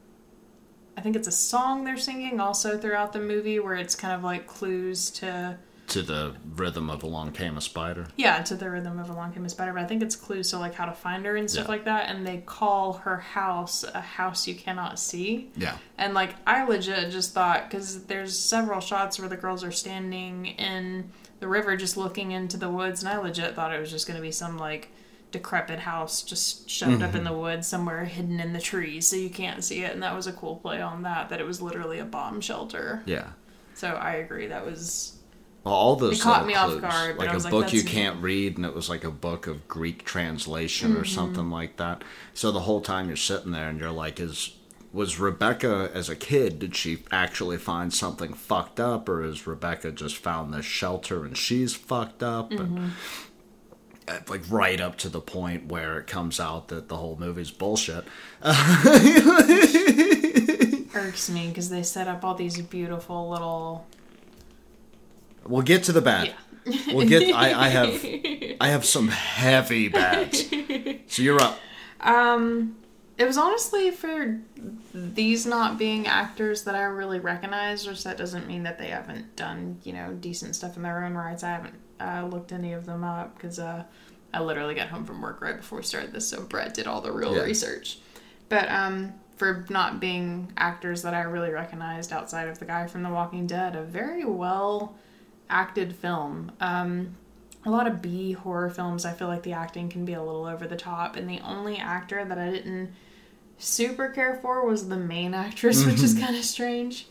I 0.96 1.00
think 1.00 1.16
it's 1.16 1.28
a 1.28 1.32
song 1.32 1.84
they're 1.84 1.96
singing 1.96 2.40
also 2.40 2.78
throughout 2.78 3.12
the 3.12 3.20
movie 3.20 3.58
where 3.58 3.74
it's 3.74 3.94
kind 3.94 4.14
of 4.14 4.24
like 4.24 4.46
clues 4.46 5.10
to 5.12 5.58
To 5.90 6.02
the 6.02 6.34
rhythm 6.54 6.88
of 6.88 7.02
Along 7.02 7.32
Came 7.32 7.56
a 7.56 7.60
Spider. 7.60 8.06
yeah 8.16 8.42
to 8.42 8.54
the 8.54 8.70
rhythm 8.70 8.98
of 8.98 9.10
Along 9.10 9.32
Came 9.32 9.44
a 9.44 9.48
Spider. 9.48 9.72
But 9.72 9.82
I 9.82 9.86
think 9.86 10.02
it's 10.02 10.14
clues 10.16 10.50
to 10.50 10.58
like 10.58 10.74
how 10.74 10.86
to 10.86 10.92
find 10.92 11.24
her 11.26 11.36
and 11.36 11.50
stuff 11.50 11.64
Yeah. 11.66 11.70
like 11.70 11.84
that. 11.86 12.08
And 12.08 12.26
they 12.26 12.38
call 12.38 12.92
her 12.94 13.18
house 13.18 13.82
a 13.82 14.00
house 14.00 14.46
you 14.46 14.54
cannot 14.54 14.98
see. 14.98 15.50
Yeah. 15.56 15.76
And 15.98 16.14
like 16.14 16.34
I 16.46 16.64
legit 16.64 17.10
just 17.10 17.34
thought 17.34 17.68
because 17.68 18.04
there's 18.04 18.38
several 18.38 18.80
shots 18.80 19.18
where 19.18 19.28
the 19.28 19.36
girls 19.36 19.64
are 19.64 19.72
standing 19.72 20.46
in 20.46 21.10
the 21.40 21.48
river 21.48 21.76
just 21.76 21.96
looking 21.96 22.32
into 22.32 22.56
the 22.56 22.68
woods, 22.70 23.02
and 23.02 23.08
I 23.08 23.18
legit 23.18 23.54
thought 23.54 23.74
it 23.74 23.80
was 23.80 23.90
just 23.90 24.06
gonna 24.06 24.20
be 24.20 24.30
some 24.32 24.58
like 24.58 24.90
decrepit 25.32 25.78
house 25.78 26.22
just 26.22 26.68
shoved 26.68 27.02
up 27.02 27.14
in 27.14 27.22
mm-hmm. 27.22 27.32
the 27.32 27.38
woods 27.38 27.66
somewhere 27.66 28.04
hidden 28.04 28.40
in 28.40 28.52
the 28.52 28.60
trees 28.60 29.06
so 29.06 29.14
you 29.14 29.30
can't 29.30 29.62
see 29.62 29.82
it 29.84 29.92
and 29.92 30.02
that 30.02 30.12
was 30.12 30.26
a 30.26 30.32
cool 30.32 30.56
play 30.56 30.80
on 30.80 31.02
that 31.02 31.28
that 31.28 31.38
it 31.40 31.46
was 31.46 31.62
literally 31.62 32.00
a 32.00 32.04
bomb 32.04 32.40
shelter 32.40 33.00
Yeah. 33.06 33.28
so 33.74 33.90
i 33.92 34.14
agree 34.14 34.48
that 34.48 34.66
was 34.66 35.12
all 35.64 35.94
those 35.96 36.18
It 36.20 36.22
caught 36.22 36.46
me 36.46 36.54
off 36.54 36.70
clues, 36.70 36.80
guard, 36.80 37.16
but 37.18 37.26
like 37.26 37.34
a 37.34 37.38
like, 37.38 37.46
a 37.46 37.50
book 37.50 37.72
you 37.72 37.82
that's 37.82 37.92
can't 37.92 38.22
read, 38.22 38.56
and 38.56 38.64
it 38.64 38.74
was 38.74 38.88
like 38.88 39.04
a 39.04 39.10
book 39.10 39.46
of 39.46 39.68
Greek 39.68 40.04
translation 40.04 40.92
Mm-hmm. 40.92 41.00
or 41.00 41.04
something 41.04 41.50
like 41.50 41.76
that. 41.76 42.02
So 42.34 42.50
the 42.50 42.60
whole 42.60 42.80
time 42.80 43.08
you're 43.08 43.16
sitting 43.16 43.52
there 43.52 43.68
and 43.68 43.78
you're 43.78 43.90
like, 43.90 44.18
"Is 44.20 44.56
was 44.92 45.20
Rebecca 45.20 45.90
as 45.94 46.08
a 46.08 46.16
kid? 46.16 46.58
Did 46.58 46.74
she 46.74 47.04
actually 47.12 47.58
find 47.58 47.92
something 47.92 48.32
fucked 48.32 48.80
up, 48.80 49.08
or 49.08 49.22
is 49.22 49.46
Rebecca 49.46 49.92
just 49.92 50.16
found 50.16 50.52
this 50.52 50.64
shelter 50.64 51.24
and 51.24 51.36
she's 51.36 51.74
fucked 51.74 52.22
up?" 52.22 52.50
Mm-hmm. 52.50 52.88
uh, 54.08 54.18
like 54.28 54.42
right 54.48 54.80
up 54.80 54.96
to 54.98 55.08
the 55.08 55.20
point 55.20 55.66
where 55.66 55.98
it 55.98 56.06
comes 56.06 56.40
out 56.40 56.68
that 56.68 56.88
the 56.88 56.96
whole 56.96 57.16
movie's 57.20 57.50
bullshit. 57.50 58.04
irks 60.94 61.30
me 61.30 61.48
because 61.48 61.70
they 61.70 61.82
set 61.82 62.08
up 62.08 62.24
all 62.24 62.34
these 62.34 62.60
beautiful 62.62 63.28
little 63.28 63.86
We'll 65.46 65.62
get 65.62 65.84
to 65.84 65.92
the 65.92 66.00
bad. 66.02 66.28
yeah 66.28 66.34
We'll 66.94 67.08
get. 67.08 67.34
I, 67.34 67.66
I 67.66 67.68
have. 67.78 68.06
I 68.60 68.68
have 68.68 68.84
some 68.84 69.08
heavy 69.08 69.88
bads. 69.88 70.48
So 71.08 71.22
you're 71.22 71.40
up. 71.40 71.58
Um, 72.00 72.76
it 73.18 73.24
was 73.24 73.36
honestly 73.36 73.90
for 73.90 74.38
these 74.94 75.46
not 75.46 75.78
being 75.78 76.06
actors 76.06 76.64
that 76.64 76.74
I 76.74 76.82
really 76.82 77.18
recognized, 77.20 77.88
which 77.88 78.04
that 78.04 78.16
doesn't 78.16 78.46
mean 78.46 78.62
that 78.64 78.78
they 78.78 78.88
haven't 78.88 79.36
done, 79.36 79.78
you 79.84 79.92
know, 79.92 80.12
decent 80.12 80.54
stuff 80.56 80.76
in 80.76 80.82
their 80.82 81.04
own 81.04 81.14
rights. 81.14 81.42
I 81.42 81.50
haven't 81.50 81.74
uh, 82.00 82.26
looked 82.30 82.52
any 82.52 82.72
of 82.72 82.86
them 82.86 83.02
up 83.04 83.34
because 83.34 83.58
uh, 83.58 83.84
I 84.32 84.40
literally 84.40 84.74
got 84.74 84.88
home 84.88 85.04
from 85.04 85.20
work 85.20 85.40
right 85.40 85.56
before 85.56 85.78
we 85.78 85.84
started 85.84 86.12
this, 86.12 86.28
so 86.28 86.42
Brett 86.42 86.74
did 86.74 86.86
all 86.86 87.00
the 87.00 87.12
real 87.12 87.34
Yeah. 87.36 87.42
research. 87.42 87.98
But 88.48 88.70
um, 88.70 89.12
for 89.36 89.66
not 89.70 89.98
being 90.00 90.52
actors 90.56 91.02
that 91.02 91.14
I 91.14 91.22
really 91.22 91.50
recognized 91.50 92.12
outside 92.12 92.48
of 92.48 92.58
the 92.58 92.64
guy 92.66 92.86
from 92.86 93.02
The 93.02 93.10
Walking 93.10 93.46
Dead, 93.46 93.76
a 93.76 93.82
very 93.82 94.24
well 94.24 94.94
acted 95.50 95.94
film. 95.94 96.52
Um, 96.60 97.16
a 97.64 97.70
lot 97.70 97.86
of 97.86 98.00
B 98.00 98.32
horror 98.32 98.70
films, 98.70 99.04
I 99.04 99.12
feel 99.12 99.28
like 99.28 99.42
the 99.42 99.52
acting 99.52 99.88
can 99.90 100.04
be 100.06 100.14
a 100.14 100.22
little 100.22 100.46
over 100.46 100.66
the 100.66 100.76
top, 100.76 101.16
and 101.16 101.28
the 101.28 101.40
only 101.40 101.76
actor 101.76 102.24
that 102.24 102.38
I 102.38 102.50
didn't 102.50 102.90
super 103.58 104.08
care 104.08 104.36
for 104.40 104.66
was 104.66 104.88
the 104.88 104.96
main 104.96 105.34
actress, 105.34 105.84
which 105.84 106.02
is 106.02 106.14
kind 106.18 106.34
of 106.36 106.44
strange. 106.44 107.06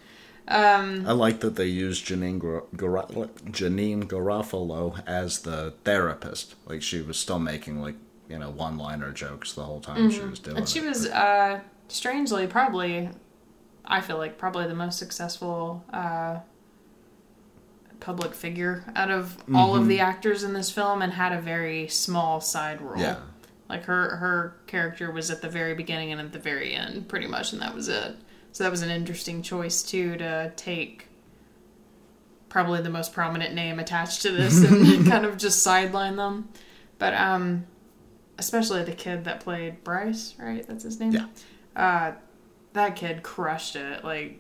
Um, 0.48 1.06
I 1.08 1.12
like 1.12 1.42
that 1.42 1.56
they 1.56 1.68
used 1.68 2.08
Janeane 2.08 2.40
Gar- 2.40 2.64
Gar- 2.76 3.06
Janeane 3.52 4.06
Garofalo 4.06 5.04
as 5.06 5.44
the 5.44 5.76
therapist. 5.84 6.56
Like 6.66 6.82
she 6.82 7.02
was 7.04 7.20
still 7.20 7.38
making 7.38 7.82
like 7.84 7.96
you 8.28 8.40
know 8.40 8.50
one 8.50 8.78
liner 8.80 9.12
jokes 9.12 9.54
the 9.54 9.64
whole 9.64 9.80
time 9.82 10.10
she 10.10 10.22
was 10.22 10.40
doing 10.40 10.56
Mm-hmm. 10.56 10.58
and 10.58 10.68
she 10.70 10.80
it. 10.80 10.86
was 10.86 11.06
uh, 11.08 11.60
strangely 11.88 12.48
probably, 12.48 13.10
I 13.86 14.02
feel 14.02 14.18
like 14.18 14.40
probably 14.40 14.66
the 14.66 14.74
most 14.74 14.98
successful 14.98 15.84
uh, 15.94 16.40
public 18.00 18.34
figure 18.34 18.84
out 18.96 19.12
of 19.12 19.38
all 19.54 19.76
of 19.76 19.88
the 19.88 20.00
actors 20.00 20.44
in 20.44 20.54
this 20.54 20.72
film, 20.72 21.02
and 21.02 21.14
had 21.14 21.32
a 21.32 21.42
very 21.42 21.88
small 21.88 22.42
side 22.42 22.82
role. 22.82 23.00
Yeah. 23.00 23.18
Like 23.68 23.84
her 23.86 24.16
her 24.16 24.56
character 24.66 25.12
was 25.12 25.30
at 25.30 25.42
the 25.42 25.50
very 25.50 25.76
beginning 25.76 26.12
and 26.12 26.20
at 26.20 26.34
the 26.34 26.40
very 26.40 26.74
end, 26.74 27.08
pretty 27.08 27.28
much, 27.28 27.54
and 27.54 27.62
that 27.62 27.76
was 27.76 27.88
it. 27.88 28.16
So 28.52 28.64
that 28.64 28.72
was 28.72 28.82
an 28.82 28.90
interesting 28.90 29.42
choice 29.42 29.84
too 29.84 30.18
to 30.18 30.52
take 30.56 31.08
probably 32.50 32.82
the 32.82 32.90
most 32.90 33.14
prominent 33.14 33.54
name 33.54 33.80
attached 33.80 34.24
to 34.24 34.32
this 34.32 34.64
and 34.70 35.08
kind 35.08 35.26
of 35.26 35.38
just 35.38 35.62
sideline 35.62 36.16
them. 36.16 36.50
But 36.98 37.14
um 37.14 37.66
especially 38.38 38.84
the 38.84 38.94
kid 38.94 39.26
that 39.26 39.42
played 39.42 39.84
Bryce, 39.84 40.34
right? 40.40 40.66
That's 40.68 40.84
his 40.84 41.00
name. 41.00 41.12
Yeah. 41.12 41.26
Uh 41.76 42.14
that 42.74 42.96
kid 42.96 43.24
crushed 43.24 43.76
it. 43.76 44.04
Like 44.04 44.40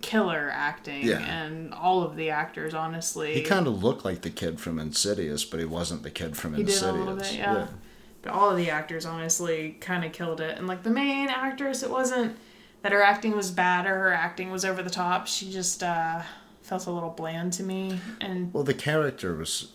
killer 0.00 0.50
acting 0.52 1.06
Yeah. 1.06 1.18
and 1.18 1.72
all 1.74 2.02
of 2.02 2.16
the 2.16 2.30
actors 2.30 2.74
honestly. 2.74 3.34
He 3.34 3.42
kind 3.42 3.66
of 3.66 3.82
looked 3.82 4.04
like 4.04 4.22
the 4.22 4.30
kid 4.30 4.60
from 4.60 4.78
Insidious, 4.78 5.44
but 5.44 5.60
he 5.60 5.66
wasn't 5.66 6.02
the 6.02 6.10
kid 6.10 6.36
from 6.36 6.54
He 6.54 6.62
Insidious. 6.62 7.30
bit, 7.30 7.38
yeah. 7.38 7.66
But 8.22 8.32
all 8.32 8.50
of 8.50 8.56
the 8.56 8.68
actors 8.70 9.06
honestly 9.06 9.76
kind 9.80 10.04
of 10.04 10.12
killed 10.12 10.40
it. 10.40 10.58
And 10.58 10.66
like 10.66 10.82
the 10.82 10.90
main 10.90 11.28
actress, 11.28 11.82
it 11.82 11.90
wasn't 11.90 12.36
that 12.82 12.92
her 12.92 13.02
acting 13.02 13.34
was 13.36 13.50
bad 13.50 13.86
or 13.86 13.94
her 13.94 14.12
acting 14.12 14.50
was 14.50 14.64
over 14.64 14.82
the 14.82 14.90
top. 14.90 15.26
She 15.26 15.50
just 15.50 15.82
uh, 15.82 16.22
felt 16.62 16.86
a 16.86 16.90
little 16.90 17.10
bland 17.10 17.52
to 17.54 17.62
me. 17.62 17.98
And 18.20 18.52
Well, 18.52 18.64
the 18.64 18.74
character 18.74 19.34
was 19.34 19.68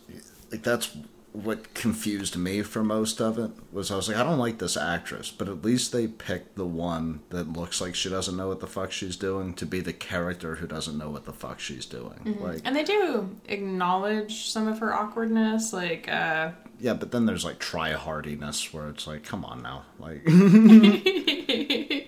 like 0.52 0.62
that's 0.64 0.96
what 1.36 1.74
confused 1.74 2.38
me 2.38 2.62
for 2.62 2.84
most 2.84 3.20
of 3.20 3.38
it 3.38 3.52
was 3.72 3.92
I 3.92 3.96
was 3.96 4.08
like 4.08 4.18
I 4.18 4.24
don't 4.24 4.40
like 4.40 4.60
this 4.60 4.78
actress, 4.78 5.32
but 5.32 5.50
at 5.50 5.64
least 5.64 5.92
they 5.92 6.08
picked 6.08 6.56
the 6.56 6.66
one 6.66 7.22
that 7.30 7.52
looks 7.52 7.82
like 7.82 7.96
she 7.96 8.10
doesn't 8.10 8.36
know 8.36 8.48
what 8.48 8.62
the 8.62 8.68
fuck 8.68 8.92
she's 8.92 9.16
doing 9.16 9.54
to 9.56 9.66
be 9.66 9.82
the 9.82 9.94
character 9.94 10.56
who 10.56 10.68
doesn't 10.68 10.98
know 10.98 11.10
what 11.10 11.26
the 11.26 11.34
fuck 11.34 11.60
she's 11.60 11.86
doing. 11.86 12.38
Like 12.40 12.62
and 12.64 12.76
they 12.76 12.84
do 12.84 13.36
acknowledge 13.48 14.50
some 14.50 14.68
of 14.68 14.80
her 14.80 14.94
awkwardness, 14.94 15.74
like 15.74 16.08
uh, 16.08 16.52
yeah, 16.80 16.94
but 16.94 17.12
then 17.12 17.26
there's 17.26 17.46
like 17.46 17.60
try 17.60 17.92
hardiness 17.92 18.74
where 18.74 18.90
it's 18.90 19.06
like 19.06 19.24
come 19.24 19.46
on 19.46 19.62
now, 19.62 19.84
like 20.00 20.24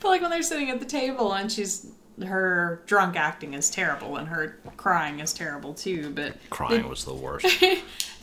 but 0.00 0.08
like 0.08 0.20
when 0.20 0.30
they're 0.30 0.42
sitting 0.42 0.70
at 0.70 0.80
the 0.80 0.86
table 0.86 1.32
and 1.32 1.50
she's 1.50 1.90
her 2.26 2.82
drunk 2.86 3.16
acting 3.16 3.54
is 3.54 3.70
terrible 3.70 4.16
and 4.16 4.28
her 4.28 4.58
crying 4.76 5.20
is 5.20 5.32
terrible 5.32 5.74
too. 5.74 6.10
But 6.14 6.34
crying 6.50 6.88
was 6.88 7.04
the 7.04 7.14
worst. 7.14 7.46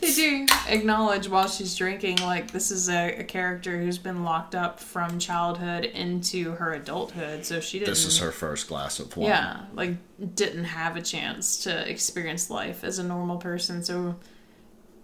They 0.00 0.12
do 0.12 0.46
acknowledge 0.68 1.28
while 1.28 1.48
she's 1.48 1.74
drinking, 1.74 2.18
like, 2.18 2.50
this 2.50 2.70
is 2.70 2.90
a, 2.90 3.20
a 3.20 3.24
character 3.24 3.78
who's 3.78 3.96
been 3.96 4.24
locked 4.24 4.54
up 4.54 4.78
from 4.78 5.18
childhood 5.18 5.86
into 5.86 6.52
her 6.52 6.74
adulthood, 6.74 7.46
so 7.46 7.60
she 7.60 7.78
didn't. 7.78 7.92
this 7.92 8.04
is 8.04 8.18
her 8.18 8.30
first 8.30 8.68
glass 8.68 8.98
of 9.00 9.16
wine. 9.16 9.28
Yeah, 9.28 9.60
like, 9.72 9.94
didn't 10.34 10.64
have 10.64 10.96
a 10.96 11.02
chance 11.02 11.62
to 11.64 11.90
experience 11.90 12.50
life 12.50 12.84
as 12.84 12.98
a 12.98 13.02
normal 13.02 13.38
person, 13.38 13.82
so 13.82 14.16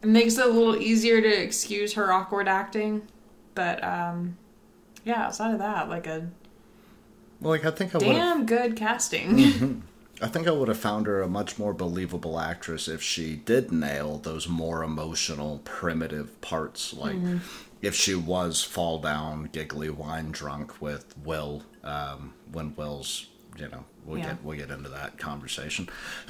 it 0.02 0.09
makes 0.09 0.37
it 0.37 0.44
a 0.44 0.48
little 0.48 0.76
easier 0.76 1.22
to 1.22 1.42
excuse 1.42 1.94
her 1.94 2.12
awkward 2.12 2.46
acting. 2.46 3.09
But, 3.55 3.83
um, 3.83 4.37
yeah, 5.05 5.24
outside 5.24 5.55
of 5.55 5.59
that, 5.61 5.88
like, 5.88 6.07
a 6.07 6.28
like 7.42 7.64
I 7.64 7.70
think 7.70 7.94
I 7.94 7.98
would 7.98 8.05
damn 8.05 8.46
good 8.46 8.76
casting. 8.76 9.83
I 10.22 10.28
think 10.28 10.46
I 10.46 10.52
would 10.52 10.68
have 10.68 10.78
found 10.78 11.07
her 11.07 11.20
a 11.20 11.28
much 11.28 11.59
more 11.59 11.74
believable 11.74 12.38
actress 12.38 12.87
if 12.87 13.02
she 13.02 13.35
did 13.35 13.72
nail 13.72 14.18
those 14.18 14.46
more 14.48 14.85
emotional, 14.85 15.61
primitive 15.64 16.40
parts. 16.40 16.94
Like 16.94 17.16
if 17.81 17.94
she 17.96 18.14
was 18.14 18.62
fall 18.62 18.98
down, 19.00 19.48
giggly, 19.52 19.90
wine 19.90 20.31
drunk 20.31 20.81
with 20.81 21.16
Will, 21.24 21.64
um, 21.83 22.35
when 22.52 22.74
Will's, 22.76 23.26
you 23.59 23.68
know, 23.68 23.85
we'll 24.05 24.18
Yeah. 24.18 24.26
get 24.26 24.44
we'll 24.44 24.57
get 24.59 24.70
into 24.70 24.90
that 24.90 25.18
conversation. 25.18 25.88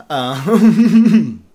Uh, 0.09 0.41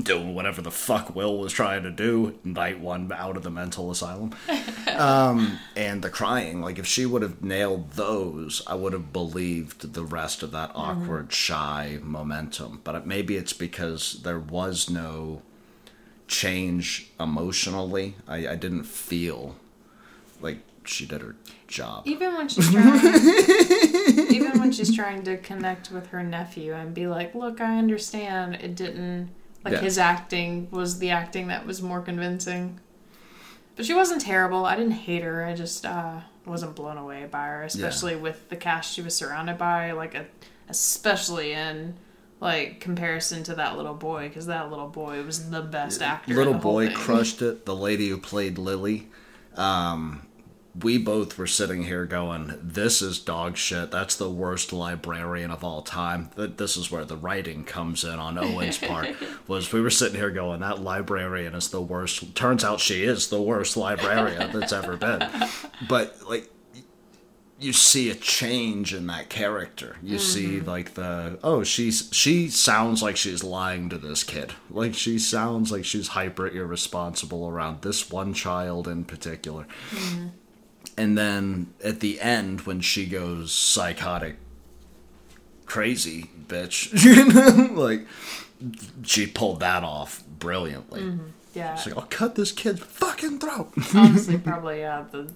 doing 0.00 0.34
whatever 0.34 0.62
the 0.62 0.70
fuck 0.70 1.14
Will 1.14 1.38
was 1.38 1.52
trying 1.52 1.82
to 1.82 1.90
do, 1.90 2.38
night 2.44 2.80
one 2.80 3.10
out 3.12 3.36
of 3.36 3.42
the 3.42 3.50
mental 3.50 3.90
asylum. 3.90 4.34
Um, 4.90 5.58
and 5.76 6.02
the 6.02 6.10
crying 6.10 6.60
like 6.60 6.78
if 6.78 6.86
she 6.86 7.06
would 7.06 7.22
have 7.22 7.42
nailed 7.42 7.92
those 7.92 8.60
i 8.66 8.74
would 8.74 8.92
have 8.92 9.12
believed 9.12 9.94
the 9.94 10.04
rest 10.04 10.42
of 10.42 10.50
that 10.50 10.72
awkward 10.74 11.32
shy 11.32 11.98
momentum. 12.02 12.80
But 12.84 13.06
maybe 13.06 13.36
it's 13.36 13.52
because 13.52 14.20
there 14.24 14.38
was 14.38 14.90
no 14.90 15.42
change 16.28 17.10
emotionally. 17.18 18.14
I, 18.26 18.48
I 18.48 18.56
didn't 18.56 18.84
feel 18.84 19.56
like 20.40 20.58
she 20.84 21.06
did 21.06 21.20
her 21.20 21.36
job. 21.66 22.06
Even 22.06 22.34
when 22.34 22.48
she's 22.48 22.70
trying 22.70 23.00
even 24.30 24.58
when 24.58 24.72
she's 24.72 24.94
trying 24.94 25.22
to 25.24 25.36
connect 25.38 25.90
with 25.90 26.08
her 26.08 26.22
nephew 26.22 26.72
and 26.72 26.94
be 26.94 27.06
like 27.06 27.34
look 27.34 27.60
i 27.60 27.78
understand. 27.78 28.56
It 28.56 28.74
didn't 28.74 29.30
like 29.64 29.74
Yeah. 29.74 29.80
his 29.80 29.98
acting 29.98 30.68
was 30.70 30.98
the 30.98 31.10
acting 31.10 31.48
that 31.48 31.66
was 31.66 31.80
more 31.82 32.00
convincing. 32.00 32.80
But 33.76 33.86
she 33.86 33.94
wasn't 33.94 34.20
terrible. 34.20 34.66
I 34.66 34.76
didn't 34.76 34.92
hate 34.92 35.22
her. 35.22 35.44
I 35.44 35.54
just 35.54 35.86
uh 35.86 36.20
wasn't 36.46 36.74
blown 36.74 36.96
away 36.96 37.26
by 37.30 37.46
her 37.46 37.62
especially 37.62 38.16
with 38.16 38.48
the 38.48 38.56
cast 38.56 38.92
she 38.94 39.02
was 39.02 39.14
surrounded 39.14 39.56
by 39.58 39.92
like 39.92 40.14
a, 40.14 40.26
especially 40.68 41.52
in 41.52 41.94
like 42.40 42.80
comparison 42.80 43.42
to 43.44 43.54
that 43.54 43.76
little 43.76 43.94
boy 43.94 44.26
because 44.26 44.46
that 44.46 44.70
little 44.70 44.88
boy 44.88 45.22
was 45.22 45.50
the 45.50 45.60
best 45.60 46.00
actor 46.00 46.30
in 46.32 46.36
little 46.36 46.54
boy 46.54 46.86
thing. 46.88 46.96
crushed 46.96 47.42
it 47.42 47.66
the 47.66 47.76
lady 47.76 48.08
who 48.08 48.16
played 48.18 48.56
lily. 48.58 49.08
Um 49.54 50.22
we 50.78 50.98
both 50.98 51.36
were 51.36 51.46
sitting 51.46 51.82
here 51.82 52.06
going 52.06 52.56
this 52.62 53.02
is 53.02 53.18
dog 53.18 53.56
shit 53.56 53.90
that's 53.90 54.16
the 54.16 54.30
worst 54.30 54.72
librarian 54.72 55.50
of 55.50 55.64
all 55.64 55.82
time 55.82 56.30
Th- 56.36 56.56
this 56.56 56.76
is 56.76 56.90
where 56.90 57.04
the 57.04 57.16
writing 57.16 57.64
comes 57.64 58.04
in 58.04 58.18
on 58.18 58.38
owen's 58.38 58.78
part 58.78 59.08
was 59.48 59.72
we 59.72 59.80
were 59.80 59.90
sitting 59.90 60.16
here 60.16 60.30
going 60.30 60.60
that 60.60 60.80
librarian 60.80 61.54
is 61.54 61.70
the 61.70 61.82
worst 61.82 62.34
turns 62.36 62.62
out 62.62 62.80
she 62.80 63.02
is 63.02 63.28
the 63.28 63.42
worst 63.42 63.76
librarian 63.76 64.52
that's 64.58 64.72
ever 64.72 64.96
been 64.96 65.28
but 65.88 66.16
like 66.28 66.50
you 67.60 67.74
see 67.74 68.08
a 68.08 68.14
change 68.14 68.94
in 68.94 69.06
that 69.08 69.28
character. 69.28 69.96
You 70.02 70.18
see 70.18 70.56
mm-hmm. 70.56 70.68
like 70.68 70.94
the 70.94 71.38
oh 71.44 71.62
she's 71.62 72.08
she 72.10 72.48
sounds 72.48 73.02
like 73.02 73.18
she's 73.18 73.44
lying 73.44 73.90
to 73.90 73.98
this 73.98 74.24
kid. 74.24 74.54
Like 74.70 74.94
she 74.94 75.18
sounds 75.18 75.70
like 75.70 75.84
she's 75.84 76.08
hyper 76.08 76.48
irresponsible 76.48 77.46
around 77.46 77.82
this 77.82 78.10
one 78.10 78.32
child 78.32 78.88
in 78.88 79.04
particular. 79.04 79.66
Mm-hmm. 79.90 80.28
And 80.96 81.16
then 81.16 81.72
at 81.82 82.00
the 82.00 82.20
end 82.20 82.62
when 82.62 82.80
she 82.80 83.06
goes 83.06 83.52
psychotic 83.52 84.36
crazy 85.66 86.30
bitch, 86.48 86.92
you 87.04 87.24
know, 87.32 87.80
like 87.80 88.06
she 89.04 89.26
pulled 89.26 89.60
that 89.60 89.82
off 89.84 90.22
brilliantly. 90.26 91.18
yeah 91.54 91.74
She's 91.76 91.94
like, 91.94 92.02
I'll 92.02 92.10
cut 92.10 92.34
this 92.34 92.52
kid's 92.52 92.80
fucking 92.80 93.38
throat. 93.38 93.72
honestly 93.94 94.36
probably 94.44 94.84
uh, 94.84 95.04
the 95.10 95.32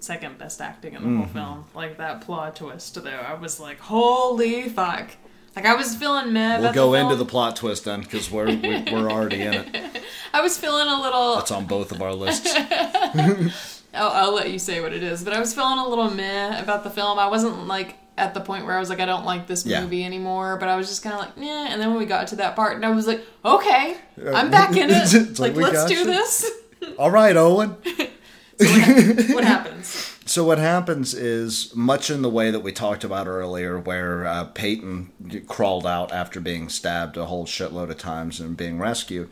second 0.00 0.38
best 0.38 0.60
acting 0.60 0.94
in 0.94 1.02
the 1.02 1.08
Mm-hmm. 1.08 1.18
whole 1.18 1.26
film. 1.28 1.64
Like 1.74 1.96
that 1.98 2.20
plot 2.20 2.56
twist, 2.56 2.94
though, 3.02 3.08
I 3.10 3.34
was 3.34 3.58
like, 3.60 3.78
holy 3.80 4.68
fuck! 4.68 5.10
Like 5.54 5.64
I 5.64 5.74
was 5.74 5.94
feeling 5.96 6.32
meh. 6.34 6.58
We'll 6.60 6.72
go 6.74 6.92
the 6.92 6.98
into 6.98 7.16
the 7.16 7.24
plot 7.24 7.56
twist 7.56 7.86
then, 7.86 8.02
because 8.02 8.30
we're 8.30 8.46
we're 8.56 9.10
already 9.10 9.40
in 9.40 9.54
it. 9.54 10.02
I 10.34 10.42
was 10.42 10.58
feeling 10.58 10.86
a 10.86 11.00
little. 11.00 11.36
That's 11.36 11.50
on 11.50 11.64
both 11.64 11.92
of 11.92 12.02
our 12.02 12.12
lists. 12.12 12.52
I'll, 13.96 14.10
I'll 14.10 14.34
let 14.34 14.50
you 14.50 14.58
say 14.58 14.80
what 14.80 14.92
it 14.92 15.02
is, 15.02 15.24
but 15.24 15.32
I 15.32 15.40
was 15.40 15.54
feeling 15.54 15.78
a 15.78 15.88
little 15.88 16.10
meh 16.10 16.60
about 16.60 16.84
the 16.84 16.90
film. 16.90 17.18
I 17.18 17.28
wasn't 17.28 17.66
like 17.66 17.96
at 18.18 18.32
the 18.34 18.40
point 18.40 18.64
where 18.64 18.74
I 18.76 18.80
was 18.80 18.88
like, 18.88 19.00
I 19.00 19.04
don't 19.06 19.24
like 19.26 19.46
this 19.46 19.66
Yeah. 19.66 19.82
movie 19.82 20.04
anymore. 20.04 20.56
But 20.58 20.68
I 20.68 20.76
was 20.76 20.88
just 20.88 21.02
kind 21.02 21.14
of 21.14 21.20
like, 21.20 21.32
yeah. 21.36 21.68
And 21.70 21.80
then 21.80 21.90
when 21.90 21.98
we 21.98 22.06
got 22.06 22.28
to 22.28 22.36
that 22.36 22.56
part, 22.56 22.76
and 22.76 22.84
I 22.86 22.90
was 22.90 23.06
like, 23.06 23.22
okay, 23.44 23.96
I'm 24.34 24.50
back 24.50 24.76
in 24.76 24.88
it. 24.92 25.38
Like, 25.38 25.54
like, 25.56 25.72
let's 25.72 25.84
do 25.86 25.94
you. 25.94 26.04
this. 26.04 26.50
All 26.98 27.10
right, 27.10 27.36
Owen. 27.36 27.70
what 28.58 29.44
happens? 29.44 30.12
So 30.24 30.44
what 30.44 30.58
happens 30.58 31.14
is 31.14 31.74
much 31.76 32.10
in 32.10 32.22
the 32.22 32.28
way 32.30 32.50
that 32.50 32.60
we 32.60 32.72
talked 32.72 33.04
about 33.04 33.26
earlier, 33.26 33.78
where 33.78 34.26
uh, 34.26 34.44
Payton 34.44 35.44
crawled 35.46 35.86
out 35.86 36.10
after 36.12 36.40
being 36.40 36.68
stabbed 36.68 37.16
a 37.16 37.26
whole 37.26 37.46
shitload 37.46 37.90
of 37.90 37.98
times 37.98 38.40
and 38.40 38.56
being 38.56 38.78
rescued. 38.78 39.30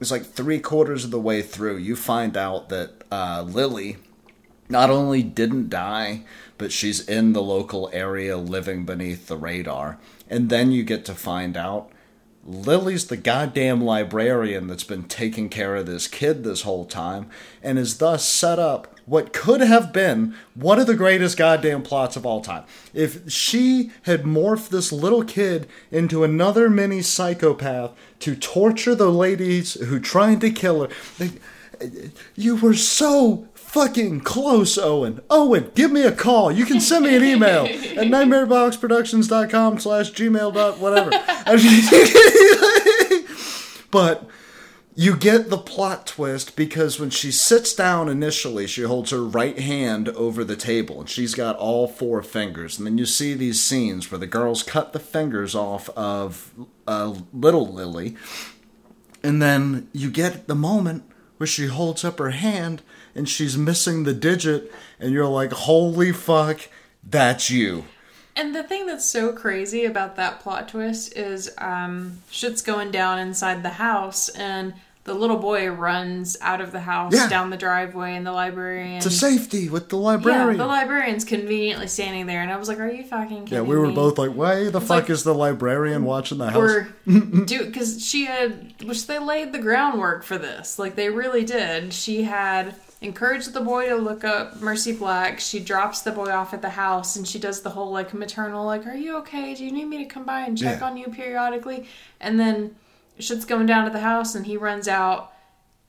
it's 0.00 0.10
like 0.10 0.24
three 0.26 0.58
quarters 0.60 1.04
of 1.04 1.10
the 1.10 1.20
way 1.20 1.40
through, 1.40 1.76
you 1.78 1.96
find 1.96 2.36
out 2.36 2.68
that 2.68 3.03
uh, 3.14 3.42
Lily 3.42 3.96
not 4.68 4.90
only 4.90 5.22
didn't 5.22 5.70
die, 5.70 6.24
but 6.58 6.72
she's 6.72 7.06
in 7.06 7.32
the 7.32 7.42
local 7.42 7.88
area 7.92 8.36
living 8.36 8.84
beneath 8.84 9.28
the 9.28 9.36
radar. 9.36 9.98
And 10.28 10.48
then 10.48 10.72
you 10.72 10.82
get 10.82 11.04
to 11.04 11.14
find 11.14 11.56
out 11.56 11.90
Lily's 12.46 13.06
the 13.06 13.16
goddamn 13.16 13.82
librarian 13.82 14.66
that's 14.66 14.84
been 14.84 15.04
taking 15.04 15.48
care 15.48 15.76
of 15.76 15.86
this 15.86 16.08
kid 16.08 16.44
this 16.44 16.62
whole 16.62 16.84
time 16.84 17.30
and 17.62 17.78
is 17.78 17.98
thus 17.98 18.28
set 18.28 18.58
up 18.58 18.98
what 19.06 19.32
could 19.32 19.60
have 19.60 19.92
been 19.92 20.34
one 20.54 20.78
of 20.78 20.86
the 20.86 20.94
greatest 20.94 21.36
goddamn 21.38 21.82
plots 21.82 22.16
of 22.16 22.26
all 22.26 22.40
time. 22.40 22.64
If 22.92 23.30
she 23.30 23.92
had 24.02 24.24
morphed 24.24 24.68
this 24.70 24.92
little 24.92 25.24
kid 25.24 25.68
into 25.90 26.24
another 26.24 26.68
mini 26.68 27.00
psychopath 27.00 27.92
to 28.20 28.34
torture 28.34 28.94
the 28.94 29.10
ladies 29.10 29.74
who 29.74 30.00
tried 30.00 30.40
to 30.42 30.50
kill 30.50 30.82
her, 30.82 30.88
they, 31.18 31.30
you 32.34 32.56
were 32.56 32.74
so 32.74 33.48
fucking 33.54 34.20
close, 34.20 34.78
Owen. 34.78 35.20
Owen, 35.28 35.72
give 35.74 35.90
me 35.90 36.02
a 36.02 36.12
call. 36.12 36.52
You 36.52 36.64
can 36.64 36.80
send 36.80 37.04
me 37.04 37.16
an 37.16 37.24
email 37.24 37.64
at 37.64 38.06
nightmareboxproductions.com 38.06 39.80
slash 39.80 40.12
gmail 40.12 40.54
dot 40.54 40.78
whatever. 40.78 41.10
but 43.90 44.28
you 44.96 45.16
get 45.16 45.50
the 45.50 45.58
plot 45.58 46.06
twist 46.06 46.54
because 46.54 47.00
when 47.00 47.10
she 47.10 47.32
sits 47.32 47.74
down 47.74 48.08
initially, 48.08 48.68
she 48.68 48.82
holds 48.82 49.10
her 49.10 49.24
right 49.24 49.58
hand 49.58 50.08
over 50.10 50.44
the 50.44 50.54
table 50.54 51.00
and 51.00 51.10
she's 51.10 51.34
got 51.34 51.56
all 51.56 51.88
four 51.88 52.22
fingers. 52.22 52.78
And 52.78 52.86
then 52.86 52.96
you 52.96 53.06
see 53.06 53.34
these 53.34 53.60
scenes 53.60 54.10
where 54.10 54.20
the 54.20 54.28
girls 54.28 54.62
cut 54.62 54.92
the 54.92 55.00
fingers 55.00 55.56
off 55.56 55.88
of 55.90 56.52
uh, 56.86 57.16
little 57.32 57.66
Lily. 57.66 58.16
And 59.24 59.42
then 59.42 59.88
you 59.92 60.10
get 60.10 60.46
the 60.46 60.54
moment 60.54 61.02
where 61.36 61.46
she 61.46 61.66
holds 61.66 62.04
up 62.04 62.18
her 62.18 62.30
hand 62.30 62.82
and 63.14 63.28
she's 63.28 63.56
missing 63.56 64.04
the 64.04 64.14
digit, 64.14 64.72
and 64.98 65.12
you're 65.12 65.26
like, 65.26 65.52
holy 65.52 66.12
fuck, 66.12 66.60
that's 67.02 67.50
you. 67.50 67.84
And 68.36 68.54
the 68.54 68.64
thing 68.64 68.86
that's 68.86 69.08
so 69.08 69.32
crazy 69.32 69.84
about 69.84 70.16
that 70.16 70.40
plot 70.40 70.68
twist 70.68 71.16
is 71.16 71.50
um, 71.58 72.18
shit's 72.30 72.62
going 72.62 72.90
down 72.90 73.20
inside 73.20 73.62
the 73.62 73.68
house, 73.70 74.28
and 74.30 74.74
the 75.04 75.12
little 75.14 75.36
boy 75.36 75.68
runs 75.70 76.34
out 76.40 76.60
of 76.62 76.72
the 76.72 76.80
house 76.80 77.12
Yeah. 77.14 77.28
down 77.28 77.50
the 77.50 77.56
driveway, 77.58 78.14
and 78.16 78.26
the 78.26 78.32
librarian. 78.32 79.02
To 79.02 79.10
safety 79.10 79.68
with 79.68 79.90
the 79.90 79.96
librarian. 79.98 80.52
yeah, 80.52 80.56
the 80.56 80.66
librarian's 80.66 81.24
conveniently 81.24 81.88
standing 81.88 82.24
there, 82.26 82.40
and 82.40 82.50
I 82.50 82.56
was 82.56 82.68
like, 82.68 82.80
"Are 82.80 82.88
you 82.90 83.04
fucking 83.04 83.44
kidding 83.44 83.44
me? 83.44 83.50
Yeah, 83.50 83.60
we 83.60 83.76
were 83.76 83.88
me? 83.88 83.94
both 83.94 84.16
like, 84.18 84.30
why 84.30 84.70
the 84.70 84.80
fuck 84.80 85.02
like- 85.02 85.10
is 85.10 85.22
the 85.22 85.34
librarian 85.34 86.04
watching 86.04 86.38
the 86.38 86.50
house? 86.50 86.56
or 86.56 86.88
do 87.06 87.66
because 87.66 88.02
she 88.04 88.24
had 88.24 88.72
which 88.84 89.06
they 89.06 89.18
laid 89.18 89.52
the 89.52 89.58
groundwork 89.58 90.24
for 90.24 90.38
this 90.38 90.78
like 90.78 90.94
they 90.96 91.10
really 91.10 91.44
did 91.44 91.92
she 91.92 92.22
had 92.22 92.74
encouraged 93.02 93.52
the 93.52 93.60
boy 93.60 93.86
to 93.90 93.96
look 93.96 94.24
up 94.24 94.58
mercy 94.62 94.92
black 94.92 95.38
she 95.38 95.60
drops 95.60 96.00
the 96.00 96.10
boy 96.10 96.30
off 96.30 96.54
at 96.54 96.62
the 96.62 96.70
house 96.70 97.16
and 97.16 97.28
she 97.28 97.38
does 97.38 97.60
the 97.60 97.68
whole 97.70 97.90
like 97.92 98.14
maternal 98.14 98.64
like 98.64 98.86
are 98.86 98.94
you 98.94 99.16
okay 99.16 99.54
do 99.54 99.62
you 99.64 99.70
need 99.70 99.84
me 99.84 99.98
to 99.98 100.06
come 100.06 100.24
by 100.24 100.40
and 100.40 100.56
check 100.56 100.80
Yeah. 100.80 100.86
on 100.86 100.96
you 100.96 101.08
periodically 101.08 101.86
and 102.22 102.40
then 102.40 102.74
shit's 103.18 103.44
going 103.44 103.66
down 103.66 103.84
to 103.84 103.90
the 103.90 104.00
house 104.00 104.34
and 104.34 104.46
he 104.46 104.56
runs 104.56 104.88
out 104.88 105.32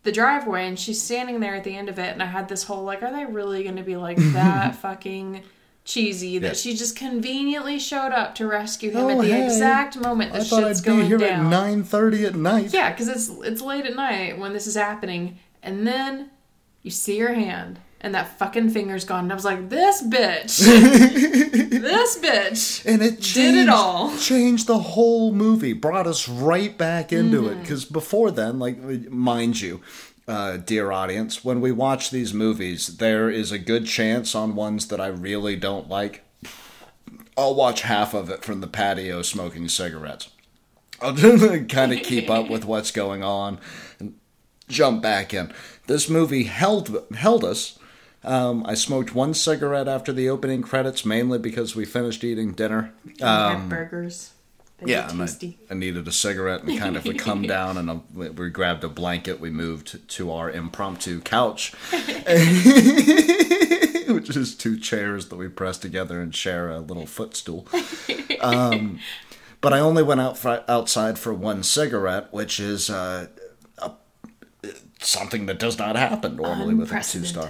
the 0.03 0.11
driveway 0.11 0.67
and 0.67 0.77
she's 0.79 1.01
standing 1.01 1.39
there 1.39 1.55
at 1.55 1.63
the 1.63 1.75
end 1.75 1.89
of 1.89 1.97
it 1.97 2.13
and 2.13 2.21
i 2.21 2.25
had 2.27 2.47
this 2.47 2.63
whole 2.65 2.83
like 2.83 3.01
are 3.01 3.11
they 3.11 3.25
really 3.25 3.63
going 3.63 3.75
to 3.75 3.81
be 3.83 3.95
like 3.95 4.17
that 4.33 4.75
fucking 4.75 5.41
cheesy 5.83 6.37
that 6.39 6.47
Yeah. 6.49 6.53
she 6.53 6.75
just 6.75 6.95
conveniently 6.95 7.77
showed 7.79 8.11
up 8.11 8.35
to 8.35 8.47
rescue 8.47 8.91
him 8.91 8.97
Oh, 9.05 9.09
at 9.09 9.17
the 9.21 9.31
hey. 9.31 9.45
exact 9.45 9.97
moment 9.97 10.33
I 10.33 10.39
the 10.39 10.45
thought 10.45 10.63
shit's 10.63 10.79
I'd 10.81 10.83
be 10.83 10.89
going 10.97 11.05
here 11.07 11.17
down. 11.17 11.51
at 11.53 11.63
9.30 11.75 12.25
at 12.25 12.35
night. 12.35 12.73
Yeah, 12.73 12.91
because 12.91 13.07
it's 13.07 13.29
it's 13.43 13.61
late 13.61 13.85
at 13.85 13.95
night 13.95 14.37
when 14.39 14.53
this 14.53 14.65
is 14.65 14.73
happening, 14.75 15.37
and 15.61 15.85
then 15.85 16.31
you 16.81 16.89
see 16.89 17.19
her 17.19 17.35
hand, 17.35 17.79
and 18.01 18.15
that 18.15 18.37
fucking 18.39 18.69
finger's 18.71 19.05
gone. 19.05 19.25
And 19.25 19.31
I 19.31 19.35
was 19.35 19.45
like, 19.45 19.69
this 19.69 20.01
bitch, 20.01 20.59
this 21.79 22.17
bitch. 22.19 22.85
And 22.91 23.01
it 23.01 23.21
changed, 23.21 23.33
Did 23.35 23.55
it 23.55 23.69
all. 23.69 24.15
changed 24.17 24.67
the 24.67 24.79
whole 24.79 25.31
movie, 25.33 25.73
brought 25.73 26.07
us 26.07 26.27
right 26.29 26.77
back 26.77 27.11
into 27.13 27.41
Mm-hmm. 27.41 27.59
it. 27.59 27.61
Because 27.61 27.85
before 27.85 28.31
then, 28.31 28.59
like, 28.59 28.77
mind 29.09 29.59
you, 29.61 29.81
uh, 30.27 30.57
dear 30.57 30.91
audience, 30.91 31.43
when 31.45 31.61
we 31.61 31.71
watch 31.71 32.09
these 32.11 32.33
movies, 32.33 32.97
there 32.97 33.29
is 33.29 33.51
a 33.51 33.59
good 33.59 33.85
chance 33.85 34.33
on 34.35 34.55
ones 34.55 34.87
that 34.87 34.99
I 34.99 35.07
really 35.07 35.55
don't 35.55 35.87
like. 35.89 36.23
I'll 37.37 37.55
watch 37.55 37.81
half 37.81 38.13
of 38.13 38.29
it 38.29 38.43
from 38.43 38.61
the 38.61 38.67
patio 38.67 39.21
smoking 39.21 39.67
cigarettes. 39.67 40.29
I'll 41.01 41.13
just 41.13 41.69
kind 41.69 41.91
of 41.93 42.01
keep 42.01 42.29
up 42.29 42.49
with 42.49 42.65
what's 42.65 42.91
going 42.91 43.23
on 43.23 43.59
and 43.99 44.15
jump 44.69 45.01
back 45.03 45.33
in. 45.33 45.53
This 45.87 46.09
movie 46.09 46.43
held 46.45 46.95
held 47.15 47.43
us. 47.43 47.77
Um, 48.25 48.65
I 48.65 48.73
smoked 48.73 49.13
one 49.15 49.33
cigarette 49.33 49.87
after 49.87 50.11
the 50.11 50.29
opening 50.29 50.61
credits, 50.61 51.05
mainly 51.05 51.37
because 51.39 51.75
we 51.75 51.85
finished 51.85 52.23
eating 52.23 52.53
dinner. 52.53 52.91
have 53.21 53.69
burgers. 53.69 54.31
They 54.77 54.83
Um, 54.83 54.89
Yeah, 54.89 55.09
and 55.09 55.21
I. 55.21 55.27
I 55.69 55.73
needed 55.73 56.07
a 56.07 56.11
cigarette 56.11 56.63
and 56.63 56.77
kind 56.77 56.97
of 56.97 57.05
we 57.05 57.13
come 57.13 57.41
down 57.57 57.77
and 57.77 57.89
uh 57.89 57.99
we 58.13 58.29
we 58.29 58.49
grabbed 58.49 58.83
a 58.83 58.89
blanket. 58.89 59.39
We 59.39 59.49
moved 59.49 60.09
to 60.09 60.31
our 60.31 60.49
impromptu 60.51 61.21
couch, 61.21 61.73
which 64.07 64.35
is 64.35 64.55
two 64.55 64.77
chairs 64.79 65.27
that 65.27 65.37
we 65.37 65.47
press 65.47 65.77
together 65.77 66.19
and 66.21 66.35
share 66.35 66.69
a 66.69 66.79
little 66.79 67.05
footstool. 67.05 67.67
Um, 68.41 68.99
but 69.59 69.73
I 69.73 69.79
only 69.79 70.03
went 70.03 70.21
out 70.21 70.37
for, 70.37 70.63
outside 70.67 71.17
for 71.17 71.33
one 71.33 71.63
cigarette, 71.63 72.31
which 72.31 72.59
is 72.59 72.91
uh, 72.91 73.27
a, 73.79 73.91
something 74.99 75.47
that 75.47 75.57
does 75.57 75.79
not 75.79 75.95
happen 75.95 76.35
normally 76.35 76.75
with 76.75 76.91
a 76.91 77.01
two 77.01 77.25
star. 77.25 77.49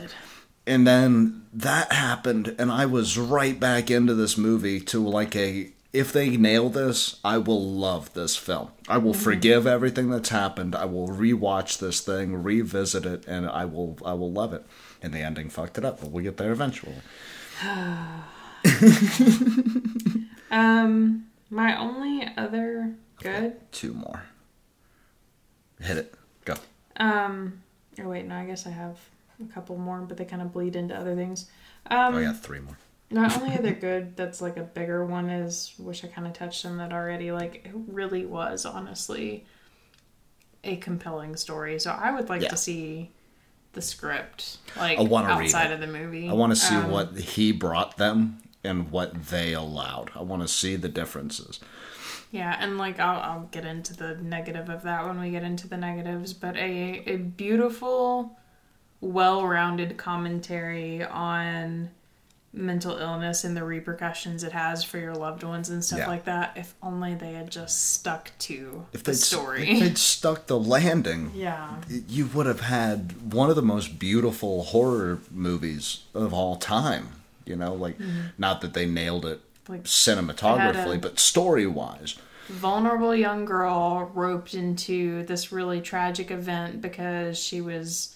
And 0.68 0.88
then 0.88 1.46
that 1.54 1.92
happened, 1.92 2.56
and 2.58 2.72
I 2.72 2.86
was 2.86 3.18
right 3.18 3.60
back 3.60 3.92
into 3.92 4.14
this 4.14 4.38
movie 4.38 4.80
to 4.82 5.08
like 5.08 5.36
a. 5.36 5.72
If 5.94 6.12
they 6.12 6.36
nail 6.36 6.68
this, 6.68 7.22
I 7.24 7.38
will 7.38 7.64
love 7.64 8.14
this 8.14 8.36
film. 8.36 8.68
I 8.90 8.98
will 8.98 9.14
forgive 9.14 9.66
everything 9.66 10.10
that's 10.10 10.28
happened. 10.28 10.76
I 10.76 10.84
will 10.84 11.08
rewatch 11.08 11.80
this 11.80 12.02
thing, 12.02 12.44
revisit 12.44 13.06
it, 13.06 13.26
and 13.28 13.48
I 13.48 13.64
will 13.64 13.98
I 14.04 14.14
will 14.14 14.32
love 14.32 14.52
it. 14.54 14.66
And 15.02 15.14
the 15.14 15.20
ending 15.20 15.50
fucked 15.50 15.78
it 15.78 15.86
up, 15.86 16.02
but 16.02 16.12
we'll 16.12 16.24
get 16.24 16.38
there 16.38 16.52
eventually. 16.52 16.96
Um, 20.52 21.26
my 21.50 21.78
only 21.78 22.28
other 22.38 22.94
good. 23.22 23.56
Two 23.72 23.94
more. 23.94 24.24
Hit 25.82 25.98
it. 25.98 26.14
Go. 26.46 26.56
Um, 26.98 27.62
oh 28.00 28.08
wait, 28.08 28.26
no, 28.26 28.36
I 28.36 28.46
guess 28.46 28.66
I 28.66 28.70
have 28.70 28.98
a 29.42 29.54
couple 29.54 29.78
more, 29.78 30.00
but 30.02 30.18
they 30.18 30.26
kind 30.26 30.42
of 30.42 30.52
bleed 30.54 30.76
into 30.76 30.96
other 30.96 31.16
things. 31.16 31.50
Um, 31.90 32.16
Oh 32.16 32.20
yeah, 32.20 32.34
three 32.34 32.60
more. 32.60 32.78
not 33.12 33.38
only 33.38 33.56
are 33.56 33.62
they 33.62 33.74
good 33.74 34.16
that's 34.18 34.42
like 34.42 34.58
a 34.58 34.64
bigger 34.64 35.06
one 35.06 35.30
is 35.30 35.74
which 35.78 36.04
I 36.04 36.08
kind 36.08 36.28
of 36.28 36.34
touched 36.34 36.66
on 36.66 36.78
that 36.78 36.92
already. 36.94 37.32
Like 37.32 37.66
it 37.66 37.72
really 37.88 38.26
was 38.26 38.66
honestly 38.66 39.46
a 40.64 40.78
compelling 40.78 41.36
story. 41.36 41.80
So 41.80 41.92
I 41.92 42.12
would 42.12 42.30
like 42.30 42.42
Yeah. 42.42 42.50
to 42.50 42.58
see 42.58 43.12
the 43.74 43.82
script 43.82 44.58
like 44.78 44.98
I 44.98 45.04
outside 45.04 45.72
of 45.72 45.80
the 45.80 45.88
movie. 45.88 46.30
I 46.30 46.34
want 46.34 46.52
to 46.52 46.56
see 46.56 46.76
Um, 46.76 46.92
what 46.92 47.16
he 47.18 47.52
brought 47.52 47.98
them 47.98 48.40
and 48.64 48.90
what 48.90 49.26
they 49.26 49.54
allowed. 49.54 50.12
I 50.16 50.22
want 50.24 50.42
to 50.42 50.48
see 50.48 50.76
the 50.76 50.90
differences. 50.90 51.60
Yeah, 52.32 52.56
and 52.60 52.78
like 52.78 53.00
I'll 53.00 53.20
I'll 53.22 53.50
get 53.52 53.66
into 53.66 53.94
the 53.96 54.16
negative 54.16 54.70
of 54.70 54.82
that 54.84 55.06
when 55.06 55.20
we 55.20 55.30
get 55.30 55.44
into 55.44 55.68
the 55.68 55.78
negatives, 55.78 56.34
but 56.34 56.56
a 56.58 57.04
a 57.06 57.18
beautiful, 57.18 58.38
well-rounded 59.06 59.98
commentary 59.98 61.04
on 61.04 61.90
mental 62.54 62.96
illness 62.98 63.44
and 63.44 63.56
the 63.56 63.64
repercussions 63.64 64.42
it 64.44 64.54
has 64.54 64.82
for 64.84 64.98
your 64.98 65.14
loved 65.14 65.44
ones 65.44 65.70
and 65.70 65.84
stuff 65.84 66.00
Yeah. 66.00 66.08
like 66.08 66.24
that. 66.26 66.54
If 66.56 66.74
only 66.82 67.14
they 67.14 67.34
had 67.34 67.52
just 67.52 67.92
stuck 67.94 68.32
to 68.40 68.86
If 68.94 69.04
the 69.04 69.14
story. 69.14 69.70
if 69.70 69.80
they'd 69.82 69.98
stuck 69.98 70.48
the 70.48 70.58
landing, 70.60 71.32
yeah. 71.36 71.76
you 72.08 72.28
would 72.28 72.46
have 72.46 72.62
had 72.62 73.34
one 73.34 73.50
of 73.50 73.58
the 73.58 73.62
most 73.62 74.00
beautiful 74.00 74.64
horror 74.64 75.20
movies 75.32 76.04
of 76.14 76.34
all 76.34 76.56
time. 76.56 77.10
You 77.46 77.56
know, 77.58 77.74
like 77.74 77.98
not 78.38 78.62
that 78.62 78.74
they 78.74 78.86
nailed 78.86 79.26
it 79.26 79.42
Mm-hmm. 79.66 79.74
Like, 79.74 79.84
cinematographically, 79.86 81.02
but 81.02 81.18
story 81.20 81.66
wise. 81.66 82.16
vulnerable 82.50 83.16
young 83.16 83.46
girl 83.46 84.12
roped 84.14 84.54
into 84.54 85.24
this 85.24 85.52
really 85.52 85.82
tragic 85.82 86.30
event 86.30 86.84
because 86.84 87.40
she 87.40 87.62
was, 87.62 88.15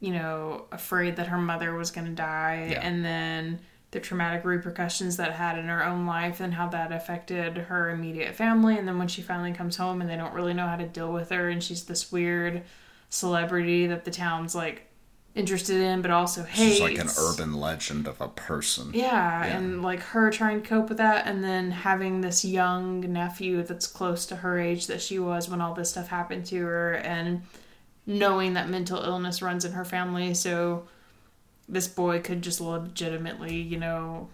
you 0.00 0.12
know, 0.12 0.64
afraid 0.72 1.16
that 1.16 1.26
her 1.28 1.38
mother 1.38 1.74
was 1.74 1.90
going 1.90 2.06
to 2.06 2.12
die, 2.12 2.68
Yeah. 2.72 2.80
and 2.80 3.04
then 3.04 3.60
the 3.92 4.00
traumatic 4.00 4.44
repercussions 4.44 5.16
that 5.16 5.32
had 5.32 5.58
in 5.58 5.66
her 5.66 5.84
own 5.84 6.06
life 6.06 6.40
and 6.40 6.54
how 6.54 6.68
that 6.68 6.92
affected 6.92 7.56
her 7.58 7.90
immediate 7.90 8.34
family. 8.34 8.78
And 8.78 8.86
then 8.86 8.98
when 8.98 9.08
she 9.08 9.20
finally 9.20 9.52
comes 9.52 9.76
home 9.76 10.00
and 10.00 10.08
they 10.08 10.16
don't 10.16 10.32
really 10.32 10.54
know 10.54 10.66
how 10.68 10.76
to 10.76 10.86
deal 10.86 11.12
with 11.12 11.30
her, 11.30 11.48
and 11.48 11.62
she's 11.62 11.84
this 11.84 12.10
weird 12.12 12.62
celebrity 13.08 13.86
that 13.88 14.04
the 14.04 14.10
town's 14.10 14.54
like 14.54 14.86
interested 15.34 15.76
in, 15.80 16.02
but 16.02 16.10
also 16.10 16.42
hates. 16.44 16.76
She's 16.78 16.80
like 16.80 16.98
an 16.98 17.08
urban 17.18 17.54
legend 17.54 18.06
of 18.08 18.20
a 18.20 18.28
person. 18.28 18.90
Yeah, 18.94 19.04
Yeah. 19.44 19.56
and 19.56 19.82
like 19.82 20.00
her 20.00 20.30
trying 20.30 20.62
to 20.62 20.68
cope 20.68 20.88
with 20.88 20.98
that, 20.98 21.26
and 21.26 21.42
then 21.44 21.70
having 21.70 22.20
this 22.20 22.44
young 22.44 23.00
nephew 23.12 23.62
that's 23.62 23.86
close 23.86 24.24
to 24.26 24.36
her 24.36 24.58
age 24.58 24.86
that 24.88 25.00
she 25.02 25.18
was 25.18 25.48
when 25.48 25.60
all 25.60 25.74
this 25.74 25.90
stuff 25.90 26.08
happened 26.08 26.46
to 26.46 26.60
her, 26.64 26.94
and 26.94 27.42
knowing 28.10 28.54
that 28.54 28.68
mental 28.68 29.00
illness 29.02 29.40
runs 29.40 29.64
in 29.64 29.72
her 29.72 29.84
family, 29.84 30.34
so 30.34 30.88
this 31.68 31.86
boy 31.86 32.20
could 32.20 32.42
just 32.42 32.60
legitimately, 32.60 33.54
you 33.56 33.78
know, 33.78 34.28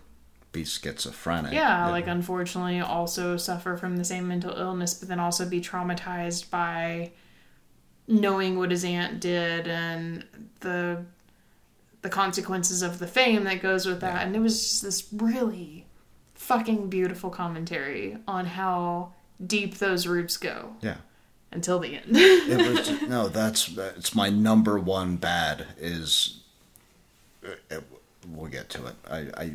Be 0.53 0.65
schizophrenic. 0.65 1.53
yeah, 1.53 1.89
like 1.91 2.07
unfortunately 2.07 2.81
also 2.81 3.37
suffer 3.37 3.77
from 3.77 3.99
the 3.99 4.05
same 4.05 4.27
mental 4.29 4.57
illness, 4.57 4.95
but 4.95 5.09
then 5.09 5.21
also 5.21 5.47
be 5.47 5.61
traumatized 5.61 6.49
by 6.49 7.13
knowing 8.09 8.57
what 8.59 8.71
his 8.71 8.85
aunt 8.85 9.21
did 9.21 9.69
and 9.69 10.25
the 10.61 11.05
the 12.03 12.09
consequences 12.09 12.83
of 12.83 12.99
the 13.01 13.07
fame 13.07 13.45
that 13.45 13.61
goes 13.61 13.85
with 13.85 14.01
that. 14.01 14.25
And 14.25 14.37
it 14.37 14.39
was 14.39 14.59
just 14.63 14.83
this 14.83 15.09
really 15.13 15.87
fucking 16.35 16.89
beautiful 16.89 17.31
commentary 17.31 18.17
on 18.29 18.47
how 18.47 19.13
deep 19.45 19.79
those 19.79 20.07
roots 20.07 20.37
go 20.37 20.77
Yeah. 20.83 20.97
Until 21.57 21.79
the 21.81 21.97
end. 21.97 22.05
It 22.11 22.75
was 22.75 23.03
no. 23.09 23.29
That's 23.29 23.77
it's 23.77 24.15
my 24.15 24.29
number 24.31 24.79
one 24.79 25.17
bad 25.17 25.67
is. 25.79 26.41
uh, 27.45 27.77
We'll 28.29 28.51
get 28.51 28.69
to 28.71 28.87
it. 28.87 28.95
I 29.09 29.19
I 29.37 29.53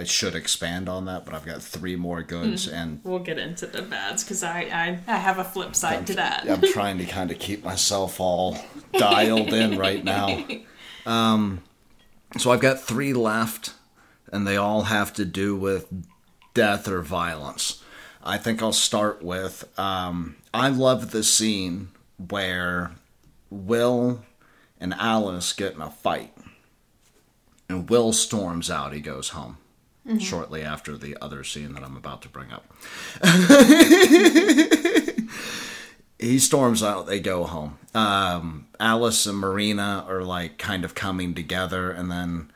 I 0.00 0.04
should 0.04 0.34
expand 0.34 0.88
on 0.88 1.04
that, 1.04 1.24
but 1.26 1.34
I've 1.34 1.44
got 1.44 1.62
three 1.62 1.96
more 1.96 2.22
goods, 2.22 2.66
and 2.66 3.00
we'll 3.04 3.18
get 3.18 3.38
into 3.38 3.66
the 3.66 3.82
bads 3.82 4.24
because 4.24 4.42
I, 4.42 4.60
I 4.62 4.98
I 5.06 5.16
have 5.18 5.38
a 5.38 5.44
flip 5.44 5.74
side 5.76 6.06
to 6.06 6.14
that. 6.14 6.48
I'm 6.48 6.62
trying 6.72 6.96
to 6.98 7.04
kind 7.04 7.30
of 7.30 7.38
keep 7.38 7.62
myself 7.62 8.18
all 8.20 8.56
dialed 8.94 9.52
in 9.52 9.78
right 9.78 10.02
now. 10.04 10.44
Um, 11.06 11.62
so 12.38 12.50
I've 12.50 12.60
got 12.60 12.80
three 12.80 13.12
left, 13.12 13.74
and 14.32 14.44
they 14.44 14.56
all 14.56 14.82
have 14.82 15.12
to 15.14 15.24
do 15.24 15.54
with 15.54 15.86
death 16.52 16.88
or 16.88 17.00
violence. 17.00 17.80
I 18.26 18.38
think 18.38 18.62
I'll 18.62 18.72
start 18.72 19.22
with 19.22 19.64
um, 19.78 20.36
I 20.52 20.68
love 20.68 21.12
the 21.12 21.22
scene 21.22 21.88
where 22.28 22.92
Will 23.50 24.24
and 24.80 24.92
Alice 24.94 25.52
get 25.52 25.74
in 25.74 25.80
a 25.80 25.90
fight, 25.90 26.34
and 27.68 27.88
Will 27.88 28.12
storms 28.12 28.68
out. 28.70 28.92
He 28.92 29.00
goes 29.00 29.30
home. 29.30 29.58
Shortly 30.20 30.62
after 30.62 30.96
the 30.96 31.16
other 31.20 31.42
scene 31.42 31.72
that 31.72 31.82
I'm 31.82 31.96
about 31.96 32.22
to 32.22 32.28
bring 32.28 32.52
up. 32.52 32.64
he 36.18 36.38
storms 36.38 36.82
out 36.82 37.06
they 37.06 37.20
go 37.20 37.44
home 37.44 37.78
um, 37.94 38.66
alice 38.80 39.26
and 39.26 39.38
marina 39.38 40.04
are 40.08 40.22
like 40.22 40.58
kind 40.58 40.84
of 40.84 40.94
coming 40.94 41.34
together 41.34 41.90
and 41.90 42.10
then 42.10 42.50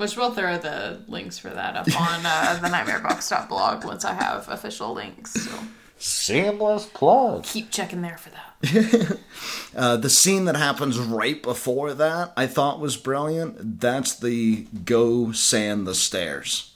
Which 0.00 0.16
we'll 0.16 0.32
throw 0.32 0.56
the 0.56 1.02
links 1.08 1.38
for 1.38 1.50
that 1.50 1.76
up 1.76 1.86
on 2.00 2.24
uh, 2.24 2.58
the 2.62 2.68
nightmarebox.blog 2.68 3.84
once 3.84 4.02
I 4.02 4.14
have 4.14 4.48
official 4.48 4.94
links. 4.94 5.32
So 5.32 5.50
Seamless 5.98 6.86
plug. 6.86 7.44
keep 7.44 7.70
checking 7.70 8.00
there 8.00 8.16
for 8.16 8.30
that. 8.30 9.18
Uh, 9.76 9.96
the 9.96 10.10
scene 10.10 10.46
that 10.46 10.56
happens 10.56 10.98
right 10.98 11.40
before 11.42 11.94
that, 11.94 12.32
I 12.36 12.48
thought 12.48 12.80
was 12.80 12.96
brilliant. 12.96 13.80
That's 13.80 14.18
the 14.18 14.66
go 14.84 15.30
sand 15.30 15.86
the 15.86 15.94
stairs. 15.94 16.72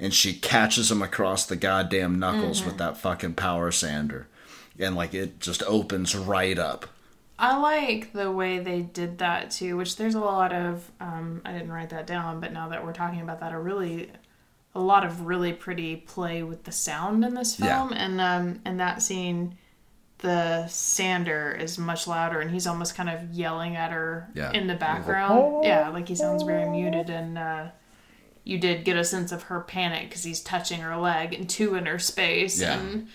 And 0.00 0.14
she 0.14 0.32
catches 0.32 0.90
him 0.90 1.02
across 1.02 1.44
the 1.44 1.56
goddamn 1.56 2.18
knuckles 2.18 2.64
with 2.64 2.78
that 2.78 2.96
fucking 2.96 3.34
power 3.34 3.70
sander. 3.70 4.28
And 4.78 4.96
like 4.96 5.12
it 5.12 5.40
just 5.40 5.62
opens 5.64 6.16
right 6.16 6.58
up. 6.58 6.86
I 7.42 7.58
like 7.58 8.12
the 8.12 8.30
way 8.30 8.60
they 8.60 8.80
did 8.82 9.18
that 9.18 9.50
too, 9.50 9.76
which 9.76 9.96
there's 9.96 10.14
a 10.14 10.20
lot 10.20 10.52
of 10.52 10.90
um, 11.00 11.42
I 11.44 11.52
didn't 11.52 11.72
write 11.72 11.90
that 11.90 12.06
down, 12.06 12.40
but 12.40 12.52
now 12.52 12.68
that 12.68 12.84
we're 12.84 12.92
talking 12.92 13.20
about 13.20 13.40
that, 13.40 13.52
a 13.52 13.58
really 13.58 14.10
a 14.74 14.80
lot 14.80 15.04
of 15.04 15.26
really 15.26 15.52
pretty 15.52 15.96
play 15.96 16.42
with 16.44 16.62
the 16.64 16.72
sound 16.72 17.24
in 17.24 17.34
this 17.34 17.58
Yeah. 17.58 17.66
film, 17.78 17.92
and 17.92 18.20
um, 18.20 18.60
and 18.64 18.78
that 18.80 19.02
scene, 19.02 19.58
the 20.18 20.66
sander 20.68 21.50
is 21.52 21.78
much 21.78 22.06
louder, 22.06 22.40
and 22.40 22.50
he's 22.52 22.66
almost 22.68 22.94
kind 22.94 23.10
of 23.10 23.32
yelling 23.32 23.74
at 23.76 23.90
her 23.90 24.30
Yeah. 24.34 24.52
in 24.52 24.68
the 24.68 24.76
background. 24.76 25.64
Yeah, 25.64 25.88
like 25.88 26.06
he 26.08 26.14
sounds 26.14 26.44
very 26.44 26.70
muted, 26.70 27.10
and 27.10 27.36
uh, 27.36 27.66
you 28.44 28.56
did 28.58 28.84
get 28.84 28.96
a 28.96 29.04
sense 29.04 29.32
of 29.32 29.44
her 29.44 29.60
panic 29.60 30.08
because 30.08 30.22
he's 30.22 30.40
touching 30.40 30.80
her 30.80 30.96
leg 30.96 31.34
and 31.34 31.50
two 31.50 31.74
in 31.74 31.86
her 31.86 31.98
space, 31.98 32.60
Yeah. 32.60 32.78
and 32.78 33.08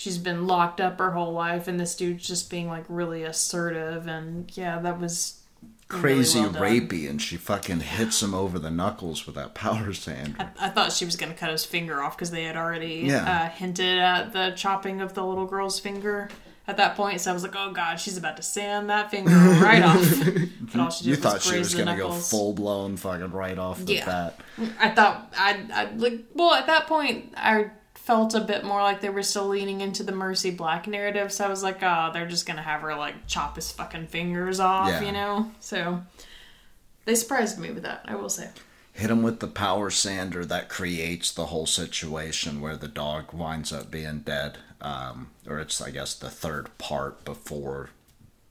she's 0.00 0.16
been 0.16 0.46
locked 0.46 0.80
up 0.80 0.98
her 0.98 1.10
whole 1.10 1.32
life, 1.34 1.68
and 1.68 1.78
this 1.78 1.94
dude's 1.94 2.26
just 2.26 2.48
being 2.48 2.68
like 2.68 2.84
really 2.88 3.22
assertive, 3.22 4.06
and 4.06 4.50
yeah, 4.56 4.78
that 4.78 4.98
was 4.98 5.42
really 5.90 6.00
Crazy 6.02 6.40
well 6.40 6.52
rapey, 6.52 7.10
and 7.10 7.20
she 7.20 7.36
fucking 7.36 7.80
hits 7.80 8.22
him 8.22 8.34
over 8.34 8.58
the 8.58 8.70
knuckles 8.70 9.26
with 9.26 9.34
that 9.34 9.54
power 9.54 9.92
sander. 9.92 10.36
I, 10.58 10.66
I 10.66 10.68
thought 10.70 10.92
she 10.92 11.04
was 11.04 11.16
going 11.16 11.30
to 11.32 11.38
cut 11.38 11.50
his 11.50 11.66
finger 11.66 12.00
off 12.02 12.16
because 12.16 12.30
they 12.30 12.44
had 12.44 12.56
already 12.56 13.02
Yeah. 13.06 13.30
uh, 13.30 13.48
hinted 13.50 13.98
at 13.98 14.32
the 14.32 14.52
chopping 14.56 15.02
of 15.02 15.12
the 15.12 15.22
little 15.24 15.46
girl's 15.46 15.78
finger 15.78 16.30
at 16.66 16.76
that 16.78 16.96
point. 16.96 17.20
So 17.20 17.30
I 17.30 17.34
was 17.34 17.42
like, 17.42 17.56
oh 17.56 17.72
god, 17.72 17.96
she's 18.00 18.16
about 18.16 18.36
to 18.38 18.42
sand 18.42 18.88
that 18.88 19.10
finger 19.10 19.30
right 19.32 19.82
off. 19.82 20.22
But 20.72 20.80
all 20.80 20.90
she 20.90 21.02
did 21.02 21.10
You 21.10 21.16
was 21.16 21.18
thought 21.20 21.42
she 21.42 21.58
was 21.58 21.74
gonna 21.74 21.96
go 21.96 22.12
full 22.12 22.52
blown 22.52 22.96
fucking 22.96 23.32
right 23.32 23.58
off 23.58 23.84
the 23.84 23.94
Yeah. 23.94 24.06
bat. 24.06 24.40
I 24.78 24.90
thought 24.90 25.34
I, 25.36 25.66
I 25.74 25.84
like 25.96 26.20
well 26.32 26.54
at 26.54 26.68
that 26.68 26.86
point 26.86 27.34
I 27.36 27.70
felt 28.04 28.34
a 28.34 28.40
bit 28.40 28.64
more 28.64 28.82
like 28.82 29.00
they 29.00 29.08
were 29.10 29.22
still 29.22 29.46
leaning 29.48 29.80
into 29.80 30.02
the 30.02 30.12
Mercy 30.12 30.50
Black 30.50 30.86
narrative. 30.86 31.32
So 31.32 31.44
I 31.44 31.48
was 31.48 31.62
like, 31.62 31.82
oh, 31.82 32.10
they're 32.12 32.26
just 32.28 32.46
gonna 32.46 32.62
have 32.62 32.80
her 32.80 32.94
like 32.96 33.26
chop 33.26 33.56
his 33.56 33.70
fucking 33.70 34.08
fingers 34.08 34.58
off, 34.60 34.88
Yeah. 34.88 35.02
you 35.02 35.12
know. 35.12 35.50
So 35.60 36.02
they 37.04 37.14
surprised 37.14 37.58
me 37.58 37.70
with 37.70 37.82
that. 37.84 38.04
I 38.06 38.14
will 38.16 38.28
say. 38.28 38.50
hit 38.92 39.10
him 39.10 39.22
with 39.22 39.40
the 39.40 39.46
power 39.46 39.88
sander 39.90 40.44
that 40.44 40.68
creates 40.68 41.30
the 41.32 41.46
whole 41.46 41.66
situation 41.66 42.60
where 42.60 42.76
the 42.76 42.88
dog 42.88 43.32
winds 43.32 43.72
up 43.72 43.90
being 43.90 44.18
dead 44.20 44.58
um, 44.80 45.28
or 45.46 45.58
it's 45.60 45.80
i 45.80 45.90
guess 45.90 46.12
the 46.14 46.28
third 46.28 46.76
part 46.76 47.24
before 47.24 47.90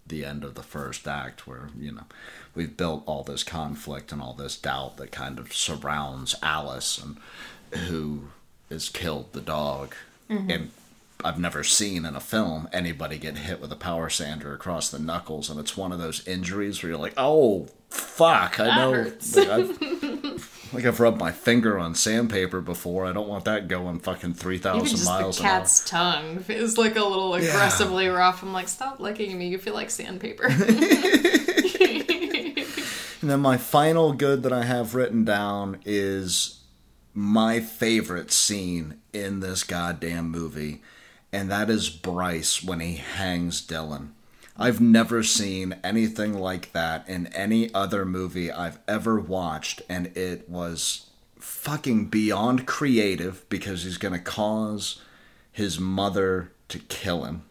the 0.07 0.23
end 0.25 0.43
of 0.43 0.55
the 0.55 0.63
first 0.63 1.07
act 1.07 1.45
where 1.45 1.69
you 1.77 1.91
know 1.91 2.05
we've 2.55 2.77
built 2.77 3.03
all 3.05 3.21
this 3.23 3.43
conflict 3.43 4.11
and 4.11 4.21
all 4.21 4.33
this 4.33 4.55
doubt 4.57 4.95
that 4.97 5.11
kind 5.11 5.37
of 5.39 5.53
surrounds 5.53 6.33
alice 6.41 6.97
and 6.97 7.17
who 7.89 8.29
has 8.69 8.89
killed 8.89 9.33
the 9.33 9.41
dog 9.41 9.95
mm-hmm. 10.29 10.49
and 10.49 10.71
I've 11.23 11.39
never 11.39 11.65
seen 11.65 12.05
in 12.05 12.15
a 12.15 12.21
film 12.21 12.69
anybody 12.71 13.17
get 13.17 13.37
hit 13.37 13.59
with 13.59 13.71
a 13.73 13.75
power 13.75 14.09
sander 14.09 14.53
across 14.53 14.89
the 14.89 14.99
knuckles, 14.99 15.49
and 15.49 15.59
it's 15.59 15.75
one 15.75 15.91
of 15.91 15.99
those 15.99 16.25
injuries 16.25 16.81
where 16.81 16.91
you're 16.91 16.99
like, 16.99 17.15
oh 17.17 17.67
fuck, 17.89 18.57
I 18.57 18.65
That 18.65 18.75
know. 18.77 18.93
hurts. 18.93 19.35
Like 19.35 19.49
I've, 19.49 20.69
like 20.73 20.85
I've 20.85 20.99
rubbed 21.01 21.19
my 21.19 21.33
finger 21.33 21.77
on 21.77 21.93
sandpaper 21.93 22.61
before. 22.61 23.05
I 23.05 23.11
don't 23.11 23.27
want 23.27 23.43
that 23.45 23.67
going 23.67 23.99
fucking 23.99 24.35
three 24.35 24.59
thousand 24.59 25.03
miles 25.03 25.37
the 25.37 25.43
cat's 25.43 25.83
tongue 25.89 26.45
is 26.47 26.77
like 26.77 26.95
a 26.95 27.03
little 27.03 27.33
aggressively 27.33 28.07
rough. 28.07 28.41
I'm 28.41 28.53
like, 28.53 28.69
stop 28.69 29.01
licking 29.01 29.37
me. 29.37 29.49
You 29.49 29.57
feel 29.57 29.73
like 29.73 29.89
sandpaper. 29.89 30.47
And 33.21 33.29
then 33.29 33.41
my 33.41 33.57
final 33.57 34.13
good 34.13 34.43
that 34.43 34.53
I 34.53 34.63
have 34.63 34.95
written 34.95 35.25
down 35.25 35.79
is 35.83 36.58
my 37.13 37.59
favorite 37.59 38.31
scene 38.31 38.99
in 39.13 39.39
this 39.39 39.63
goddamn 39.63 40.29
movie, 40.29 40.81
and 41.31 41.49
that 41.51 41.69
is 41.69 41.89
Bryce 41.89 42.63
when 42.63 42.79
he 42.79 42.95
hangs 42.95 43.65
Dylan. 43.65 44.09
I've 44.57 44.81
never 44.81 45.23
seen 45.23 45.77
anything 45.83 46.33
like 46.33 46.73
that 46.73 47.07
in 47.07 47.27
any 47.27 47.73
other 47.73 48.05
movie 48.05 48.51
I've 48.51 48.79
ever 48.87 49.19
watched, 49.19 49.81
and 49.87 50.07
it 50.17 50.49
was 50.49 51.07
fucking 51.37 52.07
beyond 52.07 52.67
creative 52.67 53.47
because 53.49 53.83
he's 53.83 53.97
gonna 53.97 54.19
cause 54.19 55.01
his 55.51 55.79
mother 55.79 56.51
to 56.67 56.79
kill 56.79 57.23
him 57.23 57.43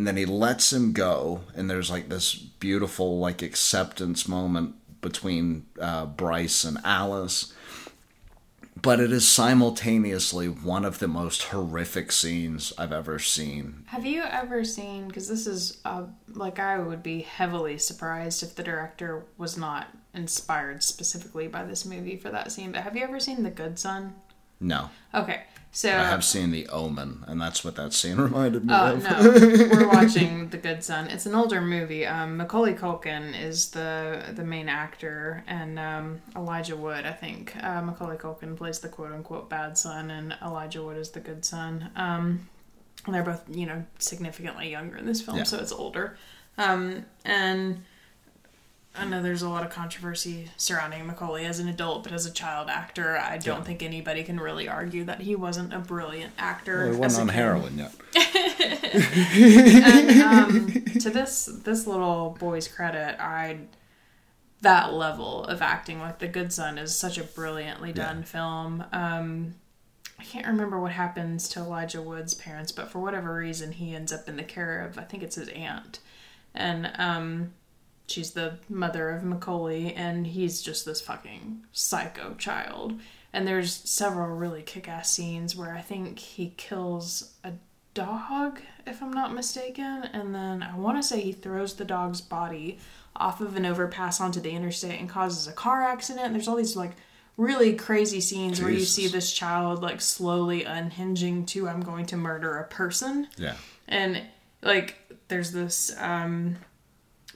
and 0.00 0.06
then 0.06 0.16
he 0.16 0.24
lets 0.24 0.72
him 0.72 0.94
go 0.94 1.42
and 1.54 1.68
there's 1.68 1.90
like 1.90 2.08
this 2.08 2.34
beautiful 2.34 3.18
like 3.18 3.42
acceptance 3.42 4.26
moment 4.26 4.74
between 5.02 5.66
uh, 5.78 6.06
bryce 6.06 6.64
and 6.64 6.78
alice 6.84 7.52
but 8.82 9.00
it 9.00 9.12
is 9.12 9.26
simultaneously 9.26 10.46
one 10.48 10.84
of 10.84 10.98
the 10.98 11.08
most 11.08 11.44
horrific 11.44 12.10
scenes 12.12 12.72
i've 12.78 12.92
ever 12.92 13.18
seen 13.18 13.84
have 13.86 14.06
you 14.06 14.22
ever 14.22 14.64
seen? 14.64 15.08
Because 15.08 15.28
this 15.28 15.46
is 15.46 15.80
uh, 15.84 16.04
like 16.28 16.58
I 16.60 16.78
would 16.78 17.02
be 17.02 17.22
heavily 17.22 17.76
surprised 17.76 18.42
if 18.42 18.54
the 18.54 18.62
director 18.62 19.24
was 19.36 19.58
not 19.58 19.88
inspired 20.14 20.82
specifically 20.82 21.48
by 21.48 21.64
this 21.64 21.84
movie 21.84 22.16
for 22.16 22.30
that 22.30 22.52
scene. 22.52 22.72
But 22.72 22.82
have 22.82 22.96
you 22.96 23.02
ever 23.02 23.18
seen 23.18 23.42
The 23.42 23.50
Good 23.50 23.78
Son? 23.78 24.14
no 24.60 24.90
Okay, 25.14 25.42
so 25.72 25.88
i 25.90 26.04
have 26.04 26.24
seen 26.24 26.50
the 26.50 26.66
omen 26.68 27.24
and 27.28 27.40
that's 27.40 27.62
what 27.64 27.76
that 27.76 27.92
scene 27.92 28.16
reminded 28.28 28.64
me 28.64 28.72
Uh, 28.74 28.92
of 28.94 29.02
no, 29.04 29.30
we're 29.72 29.88
watching 29.88 30.48
The 30.50 30.58
Good 30.58 30.82
Son. 30.82 31.06
It's 31.08 31.26
an 31.26 31.34
older 31.34 31.60
movie. 31.60 32.04
Um, 32.06 32.36
Macaulay 32.36 32.74
Culkin 32.74 33.40
is 33.40 33.70
the 33.70 34.24
the 34.34 34.42
main 34.44 34.68
actor, 34.68 35.44
and 35.46 35.78
um, 35.78 36.20
Elijah 36.34 36.76
Wood. 36.76 37.06
I 37.06 37.12
think 37.12 37.54
uh, 37.62 37.80
Macaulay 37.82 38.16
Culkin 38.16 38.56
plays 38.56 38.78
the 38.80 38.88
quote 38.88 39.12
unquote 39.12 39.48
bad 39.48 39.78
son, 39.78 40.10
and 40.10 40.36
Elijah 40.42 40.82
Wood 40.82 40.96
is 40.96 41.10
the 41.10 41.20
good 41.20 41.44
son. 41.44 41.90
Um, 41.96 42.48
and 43.06 43.14
they're 43.14 43.22
both, 43.22 43.44
you 43.48 43.66
know, 43.66 43.84
significantly 43.98 44.70
younger 44.70 44.96
in 44.96 45.06
this 45.06 45.22
film, 45.22 45.38
Yeah. 45.38 45.44
so 45.44 45.58
it's 45.58 45.72
older. 45.72 46.16
Um, 46.58 47.04
and 47.24 47.82
I 48.96 49.04
know 49.04 49.22
there's 49.22 49.42
a 49.42 49.48
lot 49.48 49.64
of 49.64 49.70
controversy 49.70 50.50
surrounding 50.56 51.06
Macaulay 51.06 51.44
as 51.46 51.60
an 51.60 51.68
adult, 51.68 52.02
but 52.02 52.12
as 52.12 52.26
a 52.26 52.30
child 52.32 52.68
actor, 52.68 53.16
I 53.16 53.38
don't 53.38 53.58
Yeah. 53.58 53.64
think 53.64 53.82
anybody 53.82 54.24
can 54.24 54.38
really 54.40 54.68
argue 54.68 55.04
that 55.04 55.20
he 55.20 55.36
wasn't 55.36 55.72
a 55.72 55.78
brilliant 55.78 56.32
actor. 56.38 56.84
Well, 56.84 56.92
he 56.94 56.98
wasn't 56.98 57.22
on 57.22 57.28
kid 57.28 57.34
heroin 57.36 57.78
yet 57.78 57.92
and 59.00 60.22
um, 60.22 60.70
to 61.00 61.10
this 61.10 61.46
this 61.64 61.86
little 61.86 62.36
boy's 62.38 62.68
credit, 62.68 63.16
I 63.20 63.60
that 64.62 64.92
level 64.92 65.44
of 65.44 65.62
acting, 65.62 66.00
like 66.00 66.18
The 66.18 66.28
Good 66.28 66.52
Son, 66.52 66.76
is 66.76 66.94
such 66.94 67.16
a 67.16 67.24
brilliantly 67.24 67.92
done 67.92 68.18
Yeah. 68.18 68.24
film. 68.24 68.84
Um, 68.92 69.54
I 70.18 70.24
can't 70.24 70.46
remember 70.46 70.78
what 70.78 70.92
happens 70.92 71.48
to 71.50 71.60
Elijah 71.60 72.02
Wood's 72.02 72.34
parents, 72.34 72.72
but 72.72 72.90
for 72.90 72.98
whatever 72.98 73.34
reason, 73.34 73.72
he 73.72 73.94
ends 73.94 74.12
up 74.12 74.28
in 74.28 74.36
the 74.36 74.42
care 74.42 74.84
of 74.84 74.98
I 74.98 75.04
think 75.04 75.22
it's 75.22 75.36
his 75.36 75.48
aunt, 75.48 76.00
and 76.54 76.90
um, 76.98 77.52
she's 78.10 78.32
the 78.32 78.58
mother 78.68 79.10
of 79.10 79.22
Macaulay, 79.22 79.94
and 79.94 80.26
he's 80.26 80.62
just 80.62 80.84
this 80.84 81.00
fucking 81.00 81.64
psycho 81.72 82.34
child. 82.34 82.98
And 83.32 83.46
there's 83.46 83.72
several 83.72 84.28
really 84.28 84.62
kick-ass 84.62 85.10
scenes 85.10 85.54
where 85.54 85.74
I 85.74 85.80
think 85.80 86.18
he 86.18 86.52
kills 86.56 87.34
a 87.44 87.52
dog, 87.94 88.60
if 88.86 89.02
I'm 89.02 89.12
not 89.12 89.34
mistaken, 89.34 90.04
and 90.12 90.34
then 90.34 90.62
I 90.62 90.76
want 90.76 90.98
to 90.98 91.02
say 91.02 91.20
he 91.20 91.32
throws 91.32 91.74
the 91.74 91.84
dog's 91.84 92.20
body 92.20 92.78
off 93.14 93.40
of 93.40 93.56
an 93.56 93.66
overpass 93.66 94.20
onto 94.20 94.40
the 94.40 94.50
interstate 94.50 94.98
and 94.98 95.08
causes 95.08 95.46
a 95.46 95.52
car 95.52 95.82
accident. 95.82 96.32
There's 96.32 96.48
all 96.48 96.56
these 96.56 96.76
like 96.76 96.92
really 97.36 97.74
crazy 97.74 98.20
scenes 98.20 98.60
where 98.60 98.70
you 98.70 98.84
see 98.84 99.08
this 99.08 99.32
child 99.32 99.82
like 99.82 100.00
slowly 100.00 100.64
unhinging 100.64 101.46
to 101.46 101.68
I'm 101.68 101.80
going 101.80 102.04
to 102.06 102.16
murder 102.18 102.58
a 102.58 102.64
person 102.64 103.28
yeah 103.38 103.54
and 103.88 104.22
like 104.62 104.98
there's 105.28 105.50
this 105.50 105.90
um 105.96 106.56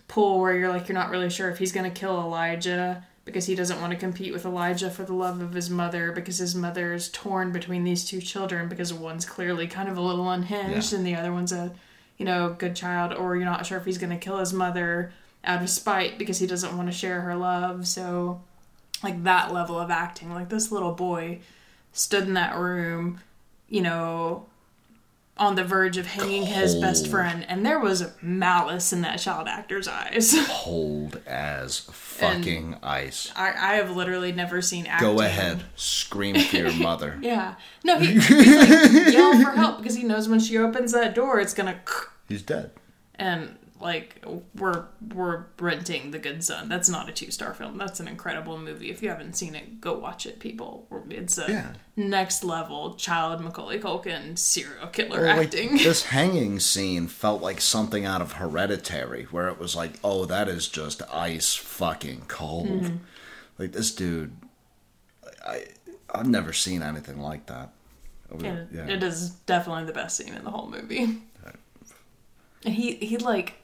pull 0.09 0.41
where 0.41 0.55
you're 0.57 0.69
like 0.69 0.89
you're 0.89 0.95
not 0.99 1.11
really 1.11 1.31
sure 1.31 1.49
if 1.51 1.59
he's 1.59 1.73
going 1.73 1.91
to 1.91 2.01
kill 2.01 2.21
Elijah 2.21 3.05
because 3.25 3.47
he 3.47 3.55
doesn't 3.55 3.81
want 3.81 3.91
to 3.93 3.99
compete 3.99 4.33
with 4.35 4.45
Elijah 4.45 4.91
for 4.91 5.03
the 5.03 5.15
love 5.15 5.41
of 5.41 5.55
his 5.55 5.71
mother 5.71 6.13
because 6.13 6.39
his 6.39 6.55
mother 6.55 6.93
is 6.93 7.09
torn 7.09 7.53
between 7.53 7.83
these 7.85 8.05
two 8.05 8.21
children 8.21 8.69
because 8.69 8.93
one's 8.93 9.25
clearly 9.25 9.67
kind 9.67 9.89
of 9.89 9.97
a 9.97 10.01
little 10.01 10.29
unhinged 10.31 10.93
Yeah. 10.93 10.99
and 10.99 11.07
the 11.07 11.17
other 11.17 11.33
one's 11.33 11.53
a 11.53 11.73
you 12.19 12.25
know 12.27 12.55
good 12.59 12.77
child 12.77 13.13
or 13.15 13.35
you're 13.37 13.45
not 13.47 13.65
sure 13.67 13.79
if 13.79 13.85
he's 13.87 13.99
going 13.99 14.11
to 14.11 14.19
kill 14.19 14.39
his 14.39 14.53
mother 14.53 15.13
out 15.43 15.63
of 15.63 15.71
spite 15.71 16.19
because 16.19 16.39
he 16.39 16.47
doesn't 16.47 16.77
want 16.77 16.89
to 16.89 16.93
share 16.97 17.23
her 17.23 17.35
love 17.35 17.87
so 17.87 18.43
like 19.03 19.25
that 19.25 19.53
level 19.53 19.79
of 19.79 19.91
acting 19.91 20.33
like 20.33 20.49
this 20.51 20.71
little 20.71 20.93
boy 20.93 21.39
stood 21.93 22.25
in 22.25 22.35
that 22.35 22.57
room 22.57 23.21
you 23.69 23.81
know 23.81 24.47
on 25.37 25.57
the 25.57 25.65
verge 25.65 25.97
of 25.97 26.07
hanging 26.07 26.47
his 26.47 26.77
best 26.77 27.09
friend 27.09 27.45
and 27.49 27.67
there 27.67 27.81
was 27.81 28.13
malice 28.23 28.93
in 28.93 29.01
that 29.03 29.19
child 29.19 29.49
actor's 29.49 29.89
eyes. 29.89 30.35
Cold 30.49 31.21
as 31.27 31.81
fucking 31.81 32.77
ice. 32.83 33.33
I, 33.35 33.49
I 33.49 33.75
have 33.77 33.91
literally 33.97 34.31
never 34.31 34.63
seen 34.63 34.87
acting. 34.87 35.09
go 35.09 35.21
ahead. 35.21 35.65
Scream 35.75 36.37
for 36.39 36.57
your 36.57 36.73
mother. 36.75 37.19
Yeah. 37.21 37.55
No 37.83 37.99
he, 37.99 38.13
he's 38.21 38.31
like 38.31 39.13
yell 39.13 39.41
for 39.43 39.51
help 39.51 39.79
because 39.79 39.97
he 39.97 40.05
knows 40.05 40.29
when 40.29 40.39
she 40.39 40.57
opens 40.59 40.93
that 40.93 41.15
door 41.15 41.41
it's 41.41 41.55
gonna 41.55 41.81
he's 42.29 42.43
dead. 42.43 42.71
And 43.17 43.57
like 43.85 44.25
we're 44.57 44.87
we're 45.15 45.45
renting 45.61 46.11
the 46.11 46.19
good 46.19 46.43
son 46.43 46.69
that's 46.69 46.89
not 46.89 47.09
a 47.09 47.13
two 47.13 47.31
star 47.31 47.53
film 47.55 47.77
that's 47.79 48.01
an 48.01 48.09
incredible 48.09 48.59
movie 48.59 48.91
if 48.91 49.03
you 49.03 49.09
haven't 49.11 49.35
seen 49.37 49.55
it 49.55 49.81
go 49.81 49.93
watch 49.99 50.25
it 50.27 50.41
people 50.41 50.87
it's 51.11 51.37
a 51.39 51.45
Yeah. 51.49 51.73
next 51.95 52.43
level 52.43 52.95
child 52.95 53.41
macaulay 53.43 53.79
culkin 53.79 54.37
serial 54.39 54.87
killer 54.89 55.21
Well, 55.21 55.37
like, 55.37 55.47
acting 55.49 55.77
this 55.77 56.05
hanging 56.17 56.59
scene 56.61 57.07
felt 57.09 57.43
like 57.43 57.61
something 57.61 58.05
out 58.07 58.23
of 58.23 58.33
Hereditary, 58.33 59.25
where 59.25 59.49
it 59.49 59.59
was 59.59 59.77
like, 59.77 59.93
oh, 60.03 60.25
that 60.25 60.49
is 60.49 60.67
just 60.69 61.03
ice 61.13 61.55
fucking 61.55 62.23
cold. 62.27 62.67
Mm-hmm. 62.69 62.97
Like 63.59 63.73
this 63.73 63.95
dude, 63.95 64.33
I 65.47 65.67
I've 66.15 66.27
never 66.29 66.53
seen 66.55 66.83
anything 66.83 67.21
like 67.21 67.47
that. 67.47 67.71
And 68.31 68.43
Yeah. 68.73 68.87
it 68.87 69.03
is 69.03 69.31
definitely 69.47 69.85
the 69.85 69.93
best 69.93 70.17
scene 70.17 70.33
in 70.35 70.43
the 70.45 70.51
whole 70.51 70.71
movie. 70.71 71.21
And 72.65 72.75
he 72.75 72.95
he 72.95 73.19
like 73.19 73.57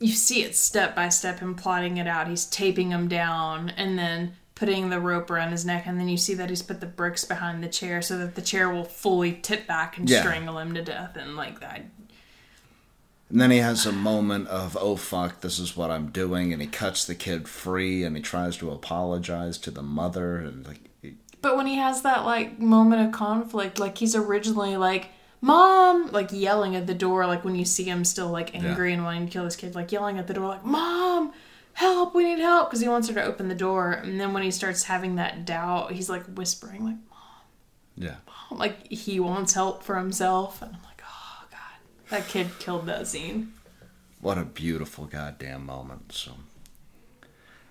you 0.00 0.12
see 0.12 0.42
it 0.42 0.56
step 0.56 0.96
by 0.96 1.08
step 1.10 1.38
him 1.38 1.54
plotting 1.54 1.98
it 1.98 2.06
out. 2.06 2.26
He's 2.26 2.46
taping 2.46 2.90
him 2.90 3.06
down 3.06 3.70
and 3.76 3.98
then 3.98 4.34
putting 4.54 4.90
the 4.90 4.98
rope 5.00 5.30
around 5.30 5.52
his 5.52 5.64
neck 5.64 5.84
and 5.86 5.98
then 6.00 6.08
you 6.08 6.16
see 6.18 6.34
that 6.34 6.50
he's 6.50 6.62
put 6.62 6.80
the 6.80 6.86
bricks 6.86 7.24
behind 7.24 7.62
the 7.62 7.68
chair 7.68 8.02
so 8.02 8.18
that 8.18 8.34
the 8.34 8.42
chair 8.42 8.68
will 8.70 8.84
fully 8.84 9.32
tip 9.32 9.66
back 9.66 9.96
and 9.96 10.08
Yeah. 10.08 10.20
strangle 10.20 10.58
him 10.58 10.74
to 10.74 10.82
death 10.82 11.16
and 11.16 11.36
like 11.36 11.60
that. 11.60 11.84
And 13.30 13.40
then 13.40 13.50
he 13.52 13.58
has 13.58 13.86
a 13.86 13.92
moment 13.92 14.48
of, 14.48 14.76
oh 14.80 14.96
fuck, 14.96 15.40
this 15.40 15.58
is 15.60 15.76
what 15.76 15.90
I'm 15.90 16.08
doing, 16.10 16.52
and 16.52 16.60
he 16.60 16.66
cuts 16.66 17.04
the 17.04 17.14
kid 17.14 17.46
free, 17.48 18.02
and 18.02 18.16
he 18.16 18.22
tries 18.22 18.56
to 18.56 18.72
apologize 18.72 19.56
to 19.58 19.70
the 19.70 19.82
mother, 19.84 20.36
and 20.36 20.66
like, 20.66 20.80
he- 21.00 21.14
But 21.40 21.56
when 21.56 21.66
he 21.68 21.76
has 21.76 22.02
that 22.02 22.24
like 22.24 22.58
moment 22.58 23.06
of 23.06 23.12
conflict, 23.12 23.78
like 23.78 23.98
he's 23.98 24.16
originally 24.16 24.76
like, 24.76 25.10
Mom, 25.42 26.10
like 26.12 26.28
yelling 26.32 26.76
at 26.76 26.86
the 26.86 26.94
door, 26.94 27.26
like 27.26 27.44
when 27.44 27.54
you 27.54 27.64
see 27.64 27.84
him 27.84 28.04
still 28.04 28.28
like 28.28 28.54
angry 28.54 28.92
and 28.92 29.04
wanting 29.04 29.26
to 29.26 29.32
kill 29.32 29.44
his 29.44 29.56
kid, 29.56 29.74
like 29.74 29.90
yelling 29.90 30.18
at 30.18 30.26
the 30.26 30.34
door, 30.34 30.48
like, 30.48 30.64
Mom, 30.64 31.32
help, 31.72 32.14
we 32.14 32.24
need 32.24 32.38
help, 32.40 32.68
because 32.68 32.80
he 32.80 32.88
wants 32.88 33.08
her 33.08 33.14
to 33.14 33.22
open 33.24 33.48
the 33.48 33.54
door. 33.54 33.92
And 33.92 34.20
then 34.20 34.32
when 34.34 34.42
he 34.42 34.50
starts 34.50 34.82
having 34.84 35.16
that 35.16 35.44
doubt, 35.46 35.92
he's 35.92 36.10
like 36.10 36.24
whispering, 36.26 36.84
like, 36.84 36.96
Mom. 37.08 37.18
yeah, 37.96 38.16
Mom, 38.50 38.58
like 38.58 38.86
he 38.88 39.18
wants 39.18 39.54
help 39.54 39.82
for 39.82 39.96
himself. 39.96 40.60
And 40.60 40.74
I'm 40.74 40.82
like, 40.82 41.02
oh, 41.02 41.44
God. 41.50 42.10
That 42.10 42.28
kid 42.28 42.50
killed 42.58 42.84
that 42.86 43.06
scene. 43.06 43.52
what 44.20 44.36
a 44.36 44.44
beautiful 44.44 45.06
goddamn 45.06 45.64
moment. 45.64 46.12
So 46.12 46.32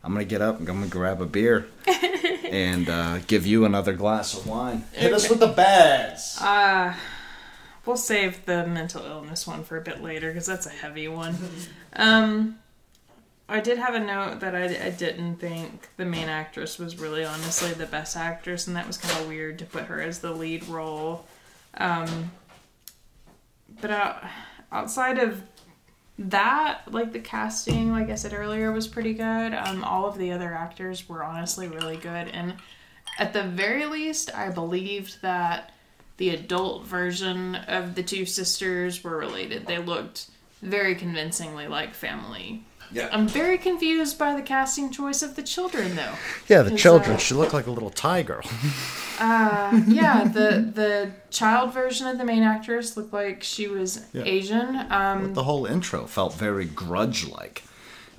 I'm 0.03 0.13
gonna 0.13 0.25
get 0.25 0.41
up 0.41 0.59
and 0.59 0.67
I'm 0.67 0.75
gonna 0.77 0.87
grab 0.87 1.21
a 1.21 1.27
beer 1.27 1.67
and 2.49 2.89
uh, 2.89 3.19
give 3.27 3.45
you 3.45 3.65
another 3.65 3.93
glass 3.93 4.33
of 4.35 4.47
wine. 4.47 4.85
Hit 4.93 5.13
us 5.13 5.29
with 5.29 5.39
the 5.39 5.47
bads. 5.47 6.39
Uh, 6.41 6.95
we'll 7.89 7.97
save 7.97 8.45
the 8.45 8.67
mental 8.67 9.03
illness 9.03 9.47
one 9.47 9.63
for 9.63 9.75
a 9.75 9.81
bit 9.81 10.03
later 10.03 10.29
because 10.29 10.45
that's 10.45 10.67
a 10.67 10.69
heavy 10.69 11.07
one. 11.07 11.35
Um, 11.93 12.59
I 13.49 13.61
did 13.61 13.79
have 13.79 13.95
a 13.95 13.99
note 13.99 14.41
that 14.41 14.53
I, 14.53 14.65
I 14.65 14.91
didn't 14.91 15.37
think 15.37 15.89
the 15.97 16.05
main 16.05 16.29
actress 16.29 16.77
was 16.77 16.99
really 16.99 17.25
honestly 17.25 17.71
the 17.71 17.87
best 17.87 18.15
actress, 18.15 18.67
and 18.67 18.75
that 18.75 18.85
was 18.85 18.97
kind 18.97 19.19
of 19.19 19.27
weird 19.27 19.57
to 19.57 19.65
put 19.65 19.85
her 19.85 19.99
as 19.99 20.19
the 20.19 20.31
lead 20.31 20.67
role. 20.67 21.25
Um, 21.77 22.29
but 23.81 23.89
out, 23.89 24.23
outside 24.71 25.17
of 25.17 25.41
that, 26.19 26.81
like 26.91 27.11
the 27.11 27.19
casting, 27.19 27.91
like 27.91 28.11
I 28.11 28.15
said 28.15 28.33
earlier, 28.33 28.71
was 28.71 28.87
pretty 28.87 29.15
good. 29.15 29.55
Um, 29.55 29.83
all 29.83 30.05
of 30.05 30.19
the 30.19 30.31
other 30.31 30.53
actors 30.53 31.09
were 31.09 31.23
honestly 31.23 31.67
really 31.67 31.97
good, 31.97 32.27
and 32.27 32.53
at 33.17 33.33
the 33.33 33.41
very 33.41 33.87
least, 33.87 34.29
I 34.35 34.51
believed 34.51 35.23
that 35.23 35.71
the 36.19 36.29
adult 36.29 36.85
version 36.85 37.55
of 37.55 37.95
the 37.95 38.03
two 38.03 38.25
sisters 38.25 39.03
were 39.03 39.17
related. 39.17 39.65
They 39.65 39.79
looked 39.79 40.29
very 40.61 40.93
convincingly 40.95 41.67
like 41.67 41.93
family. 41.95 42.63
Yeah. 42.91 43.07
I'm 43.11 43.27
very 43.27 43.57
confused 43.59 44.17
by 44.17 44.35
the 44.35 44.41
casting 44.41 44.91
choice 44.91 45.21
of 45.21 45.35
the 45.35 45.43
children, 45.43 45.95
though. 45.95 46.13
Yeah, 46.47 46.63
the 46.63 46.75
children. 46.75 47.15
uh, 47.17 47.19
she 47.19 47.35
looked 47.35 47.53
like 47.53 47.67
a 47.67 47.71
little 47.71 47.89
Thai 47.89 48.21
girl. 48.23 48.43
Uh, 49.21 49.81
yeah, 49.85 50.23
the 50.23 50.71
the 50.73 51.11
child 51.29 51.73
version 51.73 52.07
of 52.07 52.17
the 52.17 52.23
main 52.23 52.41
actress 52.41 52.95
looked 52.95 53.11
like 53.11 53.43
she 53.43 53.67
was 53.67 54.05
Yeah. 54.13 54.23
Asian. 54.23 54.89
Um, 54.89 55.33
the 55.33 55.43
whole 55.43 55.65
intro 55.65 56.05
felt 56.05 56.35
very 56.35 56.63
grudge-like. 56.63 57.63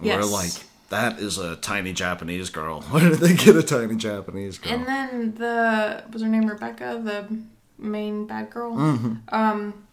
Yes. 0.02 0.22
We're 0.22 0.30
like, 0.30 0.52
that 0.90 1.18
is 1.18 1.38
a 1.38 1.56
tiny 1.56 1.94
Japanese 1.94 2.50
girl. 2.50 2.82
Where 2.90 3.08
did 3.08 3.18
they 3.20 3.32
get 3.32 3.56
a 3.56 3.62
tiny 3.62 3.96
Japanese 3.96 4.58
girl? 4.58 4.74
and 4.74 4.86
then 4.86 5.34
the 5.36 6.04
was 6.12 6.20
her 6.20 6.28
name 6.28 6.44
Rebecca, 6.46 7.00
the 7.02 7.38
main 7.80 8.26
bad 8.26 8.50
girl. 8.50 8.76
Mm-hmm. 8.76 9.14
Um, 9.28 9.86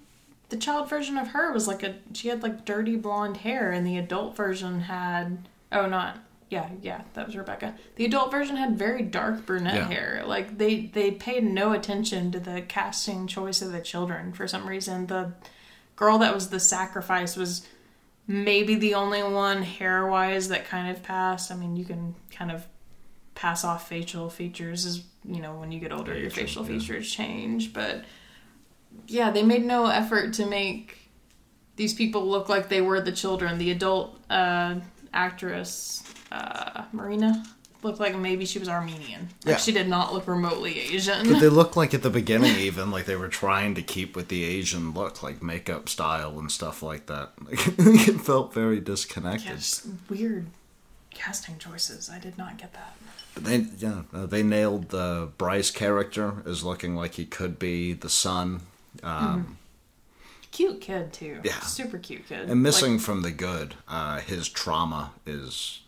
the 0.50 0.58
child 0.58 0.90
version 0.90 1.18
of 1.18 1.30
her 1.30 1.52
was 1.52 1.68
like 1.68 1.84
a 1.84 1.96
she 2.14 2.28
had 2.30 2.44
like 2.44 2.66
dirty 2.66 2.96
blonde 2.96 3.38
hair, 3.38 3.72
and 3.72 3.86
the 3.86 3.98
adult 3.98 4.36
version 4.36 4.82
had 4.82 5.48
oh 5.72 5.86
not 5.88 6.20
yeah 6.50 6.70
yeah 6.82 7.02
that 7.14 7.26
was 7.28 7.36
Rebecca. 7.36 7.76
The 7.96 8.06
adult 8.06 8.32
version 8.32 8.56
had 8.56 8.78
very 8.78 9.02
dark 9.02 9.46
brunette 9.46 9.76
Yeah. 9.76 9.88
hair. 9.88 10.24
Like 10.26 10.58
they 10.58 10.86
they 10.88 11.12
paid 11.12 11.44
no 11.44 11.74
attention 11.74 12.32
to 12.32 12.40
the 12.40 12.62
casting 12.62 13.28
choice 13.28 13.62
of 13.62 13.72
the 13.72 13.82
children 13.82 14.32
for 14.34 14.48
some 14.48 14.68
reason. 14.68 15.08
The 15.08 15.34
girl 15.98 16.18
that 16.20 16.34
was 16.34 16.50
the 16.50 16.60
sacrifice 16.60 17.36
was 17.36 17.68
maybe 18.28 18.76
the 18.76 18.94
only 18.94 19.24
one 19.24 19.64
hair 19.64 20.06
wise 20.08 20.48
that 20.50 20.66
kind 20.68 20.90
of 20.96 21.02
passed. 21.04 21.52
I 21.52 21.56
mean, 21.56 21.76
you 21.76 21.84
can 21.86 22.16
kind 22.32 22.52
of 22.52 22.66
pass 23.38 23.64
off 23.64 23.88
facial 23.88 24.32
features 24.32 24.84
as 24.84 25.04
you 25.24 25.40
know 25.40 25.54
when 25.56 25.72
you 25.72 25.80
get 25.80 25.92
older, 25.92 26.18
your 26.18 26.32
facial 26.32 26.64
yeah. 26.68 26.80
features 26.80 27.12
change. 27.12 27.72
But 27.72 28.04
yeah, 29.06 29.30
they 29.30 29.44
made 29.44 29.64
no 29.64 29.86
effort 29.86 30.34
to 30.34 30.46
make 30.48 30.98
these 31.76 31.94
people 31.94 32.26
look 32.28 32.50
like 32.50 32.68
they 32.68 32.82
were 32.82 33.00
the 33.00 33.12
children. 33.12 33.60
The 33.60 33.70
adult 33.70 34.20
uh, 34.32 34.76
actress 35.14 36.04
uh, 36.32 36.86
Marina 36.92 37.44
looked 37.84 38.00
like 38.00 38.16
maybe 38.16 38.44
she 38.44 38.58
was 38.58 38.68
Armenian. 38.68 39.30
Like 39.46 39.54
Yeah. 39.54 39.58
she 39.58 39.72
did 39.72 39.88
not 39.88 40.12
look 40.12 40.28
remotely 40.28 40.74
But 40.74 40.94
Asian. 40.96 41.40
they 41.40 41.48
looked 41.60 41.78
like 41.78 41.94
at 41.94 42.02
the 42.02 42.10
beginning, 42.10 42.56
even 42.56 42.90
like 42.90 43.06
they 43.06 43.16
were 43.16 43.28
trying 43.28 43.76
to 43.76 43.84
keep 43.84 44.16
with 44.16 44.30
the 44.30 44.44
Asian 44.46 44.94
look, 44.96 45.22
like 45.22 45.44
makeup 45.44 45.88
style 45.88 46.40
and 46.40 46.52
stuff 46.52 46.82
like 46.82 47.06
that. 47.06 47.34
Like, 47.48 47.60
it 48.10 48.20
felt 48.22 48.52
very 48.52 48.80
disconnected. 48.80 49.60
yeah, 49.64 49.92
weird 50.10 50.48
casting 51.12 51.60
choices. 51.60 52.10
I 52.10 52.18
did 52.18 52.36
not 52.38 52.58
get 52.58 52.74
that. 52.74 52.96
But 53.42 53.44
they, 53.46 53.58
yeah, 53.78 54.02
uh, 54.14 54.26
they 54.26 54.44
nailed 54.44 54.90
the 54.90 55.30
Bryce 55.38 55.70
character 55.72 56.44
as 56.46 56.64
looking 56.64 56.96
like 56.96 57.14
he 57.16 57.26
could 57.26 57.60
be 57.60 57.94
the 57.94 58.10
son. 58.10 58.62
Um, 59.04 59.58
Cute 60.52 60.82
kid 60.82 61.14
too. 61.14 61.40
Yeah. 61.44 61.60
super 61.60 61.98
cute 62.00 62.28
kid. 62.28 62.50
And 62.50 62.64
missing 62.64 62.94
Like, 62.94 63.02
from 63.02 63.22
the 63.22 63.32
good, 63.32 63.76
uh, 63.88 64.20
his 64.20 64.50
trauma 64.50 65.12
is 65.26 65.82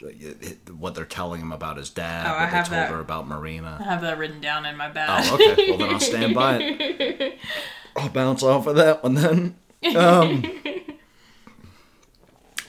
it- 0.00 0.68
what 0.76 0.96
they're 0.96 1.04
telling 1.04 1.40
him 1.40 1.52
about 1.52 1.76
his 1.76 1.88
dad, 1.90 2.26
Oh, 2.26 2.34
I 2.34 2.46
they 2.46 2.50
have 2.50 2.66
told 2.68 2.76
that. 2.76 2.90
her 2.90 2.98
about 2.98 3.28
Marina. 3.28 3.78
I 3.80 3.84
have 3.84 4.00
that 4.02 4.18
written 4.18 4.40
down 4.40 4.66
in 4.66 4.76
my 4.76 4.88
bag. 4.88 5.26
Oh, 5.30 5.34
okay. 5.36 5.68
Well, 5.70 5.78
then 5.78 5.90
I'll 5.90 6.00
stand 6.00 6.34
by 6.34 6.58
it. 6.60 7.38
I'll 7.96 8.08
bounce 8.08 8.42
off 8.42 8.66
of 8.66 8.74
that 8.76 9.02
one 9.04 9.14
then. 9.14 9.54
Um, 9.96 10.44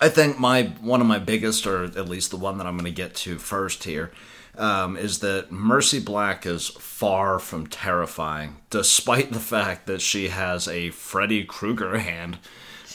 I 0.04 0.10
think 0.10 0.38
my 0.38 0.64
one 0.82 1.00
of 1.00 1.08
my 1.08 1.18
biggest, 1.18 1.66
or 1.66 1.86
at 1.86 2.10
least 2.10 2.30
the 2.30 2.36
one 2.36 2.58
that 2.58 2.68
I'm 2.68 2.76
going 2.76 2.92
to 2.92 2.92
get 2.92 3.16
to 3.16 3.40
first 3.40 3.86
here, 3.86 4.12
um, 4.58 4.98
is 4.98 5.20
that 5.20 5.50
Mercy 5.50 6.02
Black 6.02 6.46
is 6.46 6.68
far 6.68 7.40
from 7.40 7.68
terrifying, 7.68 8.58
despite 8.70 9.32
the 9.32 9.40
fact 9.40 9.88
that 9.88 10.02
she 10.02 10.28
has 10.28 10.68
a 10.68 10.90
Freddy 10.90 11.46
Krueger 11.46 12.00
hand 12.00 12.38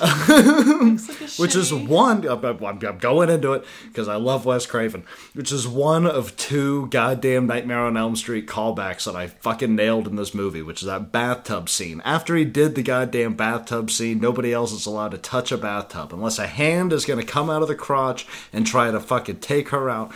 like 0.01 1.39
which 1.39 1.57
is 1.57 1.73
one. 1.73 2.27
I'm, 2.29 2.45
I'm, 2.65 2.99
going 2.99 3.31
into 3.31 3.53
it 3.53 3.65
because 3.87 4.09
I 4.09 4.17
love 4.17 4.45
Wes 4.45 4.67
Craven, 4.67 5.05
which 5.35 5.53
is 5.53 5.67
one 5.67 6.07
of 6.07 6.37
two 6.37 6.87
goddamn 6.89 7.47
Nightmare 7.47 7.81
on 7.81 7.97
Elm 7.97 8.17
Street 8.17 8.47
callbacks 8.47 9.05
that 9.05 9.17
I 9.17 9.27
fucking 9.27 9.75
nailed 9.75 10.07
in 10.07 10.17
this 10.17 10.35
movie, 10.35 10.63
which 10.63 10.83
is 10.83 10.87
that 10.87 11.13
bathtub 11.13 11.69
scene. 11.69 12.01
After 12.05 12.37
he 12.37 12.45
did 12.45 12.75
the 12.75 12.83
goddamn 12.83 13.35
bathtub 13.35 13.91
scene, 13.91 14.21
nobody 14.21 14.53
else 14.53 14.73
is 14.73 14.87
allowed 14.87 15.13
to 15.13 15.19
touch 15.19 15.53
a 15.53 15.59
bathtub 15.59 16.13
unless 16.13 16.39
a 16.39 16.47
hand 16.47 16.93
is 16.93 17.05
going 17.05 17.21
to 17.21 17.27
come 17.27 17.51
out 17.51 17.63
of 17.63 17.69
the 17.69 17.75
crotch 17.75 18.27
and 18.53 18.67
try 18.67 18.91
to 18.91 19.01
fucking 19.01 19.41
take 19.41 19.71
her 19.71 19.91
out. 19.91 20.13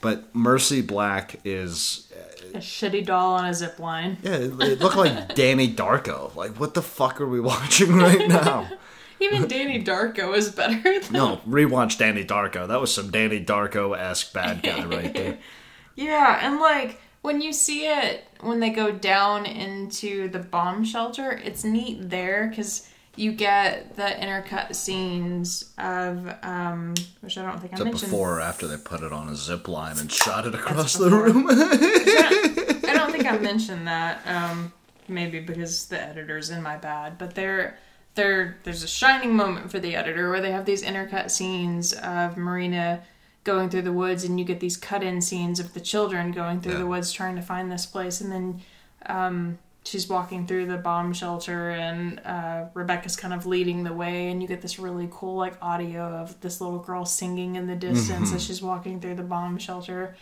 But 0.00 0.34
Mercy 0.34 0.80
Black 0.80 1.40
is 1.44 2.10
uh, 2.16 2.58
a 2.58 2.60
shitty 2.60 3.04
doll 3.04 3.34
on 3.34 3.46
a 3.46 3.54
zip 3.54 3.78
line. 3.78 4.16
yeah, 4.22 4.32
it, 4.32 4.60
it 4.60 4.80
looked 4.80 4.96
like 4.96 5.28
Donnie 5.34 5.72
Darko. 5.72 6.34
Like, 6.34 6.58
what 6.58 6.74
the 6.74 6.82
fuck 6.82 7.20
are 7.20 7.28
we 7.28 7.40
watching 7.40 7.94
right 7.94 8.26
now? 8.26 8.68
Even 9.20 9.42
Donnie 9.48 9.84
Darko 9.84 10.34
is 10.34 10.50
better. 10.50 10.80
Than... 11.00 11.12
No, 11.12 11.40
rewatch 11.48 11.98
Donnie 11.98 12.24
Darko. 12.24 12.66
That 12.66 12.80
was 12.80 12.94
some 12.94 13.10
Donnie 13.10 13.44
Darko 13.44 13.96
esque 13.98 14.32
bad 14.32 14.62
guy 14.62 14.84
right 14.84 15.12
there. 15.12 15.38
Yeah, 15.96 16.38
and 16.46 16.60
like 16.60 16.98
when 17.20 17.42
you 17.42 17.52
see 17.52 17.86
it 17.86 18.24
when 18.40 18.60
they 18.60 18.70
go 18.70 18.90
down 18.90 19.44
into 19.44 20.28
the 20.28 20.38
bomb 20.38 20.84
shelter, 20.84 21.32
it's 21.32 21.62
neat 21.62 22.08
there 22.08 22.46
because 22.48 22.88
you 23.16 23.32
get 23.32 23.96
the 23.96 24.02
intercut 24.02 24.74
scenes 24.74 25.72
of 25.76 26.32
um, 26.42 26.94
which 27.20 27.36
I 27.36 27.42
don't 27.42 27.60
think 27.60 27.72
I 27.72 27.76
Is 27.76 27.80
it 27.80 27.84
mentioned. 27.84 28.10
before 28.12 28.38
or 28.38 28.40
after 28.40 28.66
they 28.66 28.78
put 28.78 29.02
it 29.02 29.12
on 29.12 29.28
a 29.28 29.36
zip 29.36 29.68
line 29.68 29.98
and 29.98 30.10
shot 30.10 30.46
it 30.46 30.54
across 30.54 30.94
the 30.94 31.10
room? 31.10 31.46
I 31.50 32.92
don't 32.94 33.12
think 33.12 33.26
I 33.26 33.36
mentioned 33.38 33.86
that. 33.86 34.26
Um, 34.26 34.72
maybe 35.06 35.40
because 35.40 35.86
the 35.86 36.00
editor's 36.00 36.48
in 36.50 36.62
my 36.62 36.76
bad, 36.76 37.18
but 37.18 37.34
there, 37.34 37.78
there, 38.20 38.58
there's 38.64 38.82
a 38.82 38.88
shining 38.88 39.34
moment 39.34 39.70
for 39.70 39.78
the 39.80 39.96
editor 39.96 40.30
where 40.30 40.40
they 40.40 40.52
have 40.52 40.66
these 40.66 40.82
intercut 40.82 41.30
scenes 41.30 41.92
of 41.94 42.36
Marina 42.36 43.02
going 43.44 43.70
through 43.70 43.82
the 43.82 43.92
woods, 43.92 44.24
and 44.24 44.38
you 44.38 44.44
get 44.44 44.60
these 44.60 44.76
cut-in 44.76 45.20
scenes 45.22 45.58
of 45.58 45.72
the 45.72 45.80
children 45.80 46.30
going 46.30 46.60
through 46.60 46.72
Yeah. 46.72 46.78
the 46.80 46.86
woods 46.86 47.10
trying 47.12 47.36
to 47.36 47.42
find 47.42 47.72
this 47.72 47.86
place, 47.86 48.20
and 48.20 48.30
then 48.30 48.60
um, 49.06 49.58
she's 49.84 50.06
walking 50.08 50.46
through 50.46 50.66
the 50.66 50.76
bomb 50.76 51.14
shelter, 51.14 51.70
and 51.70 52.20
uh, 52.26 52.66
Rebecca's 52.74 53.16
kind 53.16 53.32
of 53.32 53.46
leading 53.46 53.82
the 53.84 53.94
way, 53.94 54.28
and 54.30 54.42
you 54.42 54.48
get 54.48 54.60
this 54.60 54.78
really 54.78 55.08
cool 55.10 55.36
like 55.36 55.54
audio 55.62 56.02
of 56.02 56.38
this 56.42 56.60
little 56.60 56.78
girl 56.80 57.06
singing 57.06 57.56
in 57.56 57.66
the 57.66 57.76
distance 57.76 58.32
as 58.34 58.44
she's 58.44 58.60
walking 58.60 59.00
through 59.00 59.14
the 59.14 59.22
bomb 59.22 59.56
shelter, 59.56 60.14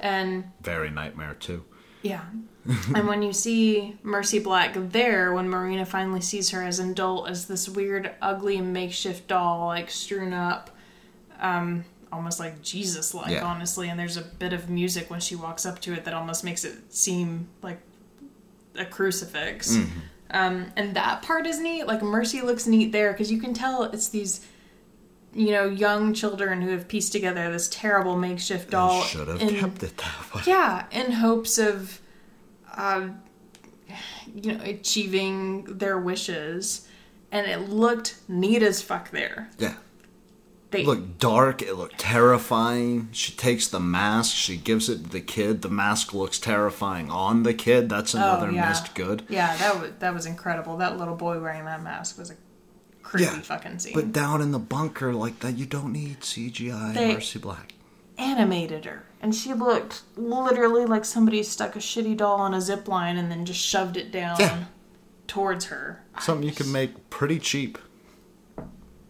and 0.00 0.44
Very 0.60 0.90
nightmare 0.90 1.34
too. 1.34 1.64
yeah. 2.02 2.24
and 2.94 3.06
when 3.06 3.22
you 3.22 3.32
see 3.32 3.96
Mercy 4.02 4.38
Black 4.38 4.74
there, 4.76 5.32
when 5.32 5.48
Marina 5.48 5.84
finally 5.86 6.20
sees 6.20 6.50
her 6.50 6.62
as 6.62 6.78
an 6.78 6.90
adult, 6.90 7.28
as 7.28 7.46
this 7.46 7.68
weird, 7.68 8.10
ugly 8.22 8.60
makeshift 8.60 9.28
doll, 9.28 9.66
like 9.66 9.90
strewn 9.90 10.32
up, 10.32 10.70
um, 11.40 11.84
almost 12.12 12.40
like 12.40 12.62
Jesus 12.62 13.14
like, 13.14 13.30
Yeah. 13.30 13.44
honestly. 13.44 13.88
And 13.88 13.98
there's 13.98 14.16
a 14.16 14.22
bit 14.22 14.52
of 14.52 14.68
music 14.70 15.10
when 15.10 15.20
she 15.20 15.36
walks 15.36 15.66
up 15.66 15.80
to 15.82 15.92
it 15.92 16.04
that 16.04 16.14
almost 16.14 16.44
makes 16.44 16.64
it 16.64 16.92
seem 16.94 17.48
like 17.62 17.78
a 18.76 18.84
crucifix. 18.84 19.76
Um, 20.30 20.66
and 20.76 20.94
that 20.96 21.22
part 21.22 21.46
is 21.46 21.60
neat. 21.60 21.86
Like 21.86 22.02
Mercy 22.02 22.40
looks 22.40 22.66
neat 22.66 22.90
there 22.92 23.12
because 23.12 23.30
you 23.30 23.40
can 23.40 23.54
tell 23.54 23.84
it's 23.84 24.08
these, 24.08 24.40
you 25.32 25.50
know, 25.50 25.66
young 25.68 26.14
children 26.14 26.62
who 26.62 26.70
have 26.70 26.88
pieced 26.88 27.12
together 27.12 27.50
this 27.52 27.68
terrible 27.68 28.16
makeshift 28.16 28.70
doll. 28.70 29.02
Should 29.02 29.28
have 29.28 29.40
in- 29.40 29.56
kept 29.56 29.82
it 29.82 29.96
that 29.98 30.34
way. 30.34 30.42
yeah, 30.46 30.86
in 30.90 31.12
hopes 31.12 31.58
of, 31.58 32.00
uh, 32.76 33.08
you 34.34 34.52
know, 34.54 34.60
achieving 34.64 35.64
their 35.64 35.98
wishes, 35.98 36.86
and 37.32 37.46
it 37.46 37.68
looked 37.70 38.16
neat 38.28 38.62
as 38.62 38.82
fuck 38.82 39.10
there. 39.10 39.50
Yeah. 39.58 39.74
They 40.72 40.80
It 40.82 40.86
looked 40.86 41.18
dark. 41.20 41.62
It 41.62 41.74
looked 41.76 41.98
terrifying. 41.98 43.08
She 43.12 43.32
takes 43.32 43.68
the 43.68 43.78
mask. 43.78 44.34
She 44.34 44.56
gives 44.56 44.88
it 44.88 45.04
to 45.04 45.10
the 45.10 45.20
kid. 45.20 45.62
The 45.62 45.68
mask 45.68 46.12
looks 46.12 46.40
terrifying 46.40 47.08
on 47.08 47.44
the 47.44 47.54
kid. 47.54 47.88
That's 47.88 48.14
another 48.14 48.48
Oh, 48.48 48.50
yeah. 48.50 48.68
missed 48.68 48.94
good. 48.96 49.22
yeah, 49.28 49.56
that 49.58 49.80
was 49.80 49.90
that 50.00 50.12
was 50.12 50.26
incredible. 50.26 50.76
That 50.78 50.98
little 50.98 51.14
boy 51.14 51.40
wearing 51.40 51.64
that 51.66 51.82
mask 51.84 52.18
was 52.18 52.30
a 52.30 52.34
creepy 53.04 53.26
Yeah, 53.26 53.40
fucking 53.42 53.78
scene. 53.78 53.94
But 53.94 54.10
down 54.12 54.42
in 54.42 54.50
the 54.50 54.58
bunker 54.58 55.14
like 55.14 55.38
that, 55.38 55.56
you 55.56 55.66
don't 55.66 55.92
need 55.92 56.22
CGI 56.24 56.92
They- 56.94 57.14
Mercy 57.14 57.38
Black. 57.38 57.74
Animated 58.18 58.86
her, 58.86 59.04
and 59.26 59.34
she 59.34 59.52
looked 59.52 60.02
literally 60.16 60.86
like 60.86 61.04
somebody 61.04 61.42
stuck 61.42 61.74
a 61.74 61.80
shitty 61.80 62.16
doll 62.16 62.38
on 62.38 62.54
a 62.54 62.60
zip 62.60 62.86
line 62.86 63.16
and 63.16 63.28
then 63.28 63.44
just 63.44 63.58
shoved 63.58 63.96
it 63.96 64.12
down 64.12 64.36
Yeah. 64.38 64.64
towards 65.26 65.64
her. 65.64 66.04
Something 66.20 66.48
you 66.48 66.54
can 66.54 66.70
make 66.70 67.10
pretty 67.10 67.40
cheap. 67.40 67.76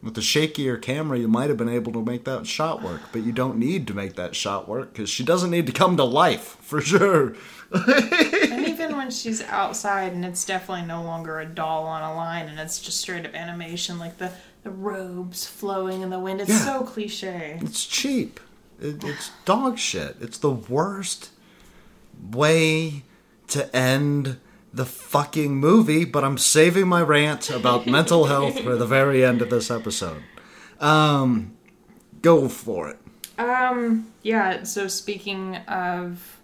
With 0.02 0.14
the 0.14 0.22
shakier 0.22 0.80
camera, 0.80 1.18
you 1.18 1.28
might 1.28 1.50
have 1.50 1.58
been 1.58 1.68
able 1.68 1.92
to 1.92 2.02
make 2.02 2.24
that 2.24 2.46
shot 2.46 2.82
work, 2.82 3.02
but 3.12 3.24
you 3.24 3.32
don't 3.32 3.58
need 3.58 3.86
to 3.88 3.94
make 3.94 4.14
that 4.16 4.34
shot 4.34 4.66
work 4.66 4.94
because 4.94 5.10
she 5.10 5.22
doesn't 5.22 5.50
need 5.50 5.66
to 5.66 5.72
come 5.72 5.98
to 5.98 6.04
life 6.04 6.56
for 6.62 6.80
sure. 6.80 7.34
and 7.70 8.66
even 8.66 8.96
when 8.96 9.10
she's 9.10 9.42
outside 9.42 10.14
and 10.14 10.24
it's 10.24 10.46
definitely 10.46 10.86
no 10.86 11.02
longer 11.02 11.40
a 11.40 11.44
doll 11.46 11.84
on 11.84 12.02
a 12.02 12.14
line 12.16 12.48
and 12.48 12.58
it's 12.58 12.80
just 12.80 13.02
straight 13.02 13.26
up 13.26 13.34
animation, 13.34 13.98
like 13.98 14.16
the, 14.16 14.32
the 14.62 14.70
robes 14.70 15.46
flowing 15.46 16.00
in 16.00 16.08
the 16.08 16.18
wind, 16.18 16.40
it's 16.40 16.48
Yeah. 16.48 16.64
so 16.64 16.84
cliche. 16.84 17.58
It's 17.60 17.84
cheap. 17.84 18.40
It, 18.80 19.02
it's 19.04 19.30
dog 19.44 19.78
shit. 19.78 20.16
It's 20.20 20.38
the 20.38 20.50
worst 20.50 21.30
way 22.30 23.02
to 23.48 23.74
end 23.74 24.38
the 24.72 24.84
fucking 24.84 25.56
movie, 25.56 26.04
but 26.04 26.22
I'm 26.24 26.38
saving 26.38 26.88
my 26.88 27.00
rant 27.02 27.50
about 27.50 27.86
mental 27.86 28.26
health 28.26 28.60
for 28.60 28.76
the 28.76 28.86
very 28.86 29.24
end 29.24 29.40
of 29.40 29.50
this 29.50 29.70
episode. 29.70 30.22
Um, 30.80 31.56
go 32.20 32.48
for 32.48 32.90
it. 32.90 32.98
Um, 33.38 34.12
yeah, 34.22 34.62
so 34.64 34.88
speaking 34.88 35.56
of 35.68 36.40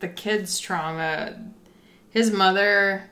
the 0.00 0.08
kid's 0.08 0.58
trauma, 0.58 1.34
his 2.10 2.30
mother, 2.30 3.10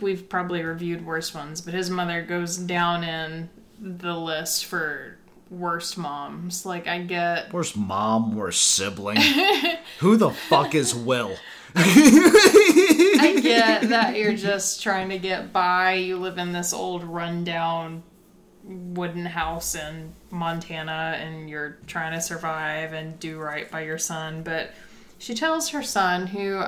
we've 0.00 0.28
probably 0.28 0.62
reviewed 0.62 1.04
worse 1.04 1.34
ones, 1.34 1.60
but 1.60 1.74
his 1.74 1.90
mother 1.90 2.22
goes 2.22 2.56
down 2.56 3.04
in 3.04 3.50
the 3.78 4.16
list 4.16 4.64
for 4.64 5.18
worst 5.52 5.98
moms. 5.98 6.66
Like, 6.66 6.86
I 6.88 7.00
get. 7.00 7.52
worst 7.52 7.76
mom? 7.76 8.34
worst 8.34 8.74
sibling? 8.74 9.18
Who 10.00 10.16
the 10.16 10.30
fuck 10.30 10.74
is 10.74 10.94
Will? 10.94 11.36
I 11.74 13.40
get 13.42 13.88
that 13.88 14.16
you're 14.16 14.36
just 14.36 14.82
trying 14.82 15.08
to 15.10 15.18
get 15.18 15.52
by. 15.52 15.94
You 15.94 16.16
live 16.16 16.38
in 16.38 16.52
this 16.52 16.72
old 16.72 17.04
rundown 17.04 18.02
wooden 18.64 19.26
house 19.26 19.74
in 19.74 20.12
Montana 20.30 21.18
and 21.18 21.48
you're 21.48 21.78
trying 21.86 22.12
to 22.12 22.20
survive 22.20 22.92
and 22.92 23.18
do 23.18 23.38
right 23.38 23.70
by 23.70 23.82
your 23.82 23.98
son. 23.98 24.42
But 24.42 24.70
she 25.18 25.34
tells 25.34 25.70
her 25.70 25.82
son, 25.82 26.26
who, 26.26 26.62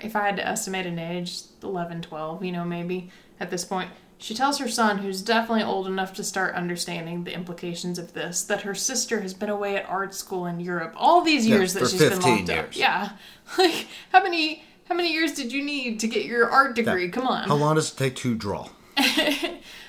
if 0.00 0.16
I 0.16 0.26
had 0.26 0.36
to 0.36 0.46
estimate 0.46 0.86
an 0.86 0.98
age, 0.98 1.42
11, 1.62 2.02
12, 2.02 2.44
you 2.44 2.52
know, 2.52 2.64
maybe 2.64 3.10
at 3.38 3.50
this 3.50 3.64
point, 3.64 3.90
she 4.20 4.34
tells 4.34 4.58
her 4.58 4.68
son, 4.68 4.98
who's 4.98 5.22
definitely 5.22 5.64
old 5.64 5.86
enough 5.86 6.12
to 6.14 6.22
start 6.24 6.54
understanding 6.54 7.24
the 7.24 7.34
implications 7.34 7.98
of 7.98 8.12
this, 8.12 8.42
that 8.44 8.62
her 8.62 8.74
sister 8.74 9.20
has 9.22 9.34
been 9.34 9.48
away 9.50 9.76
at 9.76 9.88
art 9.88 10.14
school 10.14 10.46
in 10.46 10.60
Europe 10.60 10.92
all 10.96 11.22
these 11.22 11.46
Yeah, 11.46 11.56
years 11.56 11.72
that 11.74 11.80
for 11.80 11.88
she's 11.88 12.00
been 12.00 12.10
15 12.12 12.30
locked 12.38 12.50
up. 12.50 12.56
years. 12.56 12.76
Yeah. 12.76 13.10
Like, 13.58 13.86
how 14.12 14.22
many. 14.22 14.64
How 14.88 14.96
many 14.96 15.12
years 15.12 15.34
did 15.34 15.52
you 15.52 15.62
need 15.64 16.00
to 16.00 16.08
get 16.08 16.24
your 16.24 16.50
art 16.50 16.74
degree? 16.74 17.08
Come 17.10 17.24
on. 17.26 17.46
How 17.48 17.54
long 17.54 17.76
does 17.76 17.92
it 17.92 17.96
take 17.96 18.16
to 18.16 18.34
draw? 18.34 18.68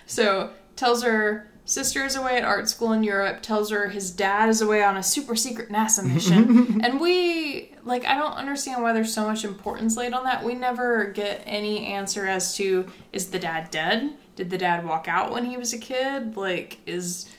So 0.05 0.51
tells 0.75 1.03
her 1.03 1.49
sister 1.65 2.03
is 2.03 2.15
away 2.15 2.37
at 2.37 2.43
art 2.43 2.69
school 2.69 2.91
in 2.91 3.03
Europe. 3.03 3.41
Tells 3.41 3.69
her 3.71 3.87
his 3.89 4.11
dad 4.11 4.49
is 4.49 4.61
away 4.61 4.83
on 4.83 4.97
a 4.97 5.03
super 5.03 5.35
secret 5.35 5.69
NASA 5.69 6.03
mission. 6.03 6.81
and 6.83 6.99
we 6.99 7.71
like 7.83 8.05
I 8.05 8.15
don't 8.17 8.33
understand 8.33 8.83
why 8.83 8.93
there's 8.93 9.13
so 9.13 9.25
much 9.25 9.43
importance 9.45 9.95
laid 9.97 10.13
on 10.13 10.23
that. 10.25 10.43
We 10.43 10.53
never 10.53 11.05
get 11.05 11.41
any 11.45 11.85
answer 11.87 12.27
as 12.27 12.55
to 12.57 12.87
is 13.13 13.31
the 13.31 13.39
dad 13.39 13.71
dead? 13.71 14.13
Did 14.35 14.49
the 14.49 14.57
dad 14.57 14.85
walk 14.85 15.07
out 15.07 15.31
when 15.31 15.45
he 15.45 15.57
was 15.57 15.73
a 15.73 15.77
kid? 15.77 16.35
Like 16.37 16.79
is 16.85 17.29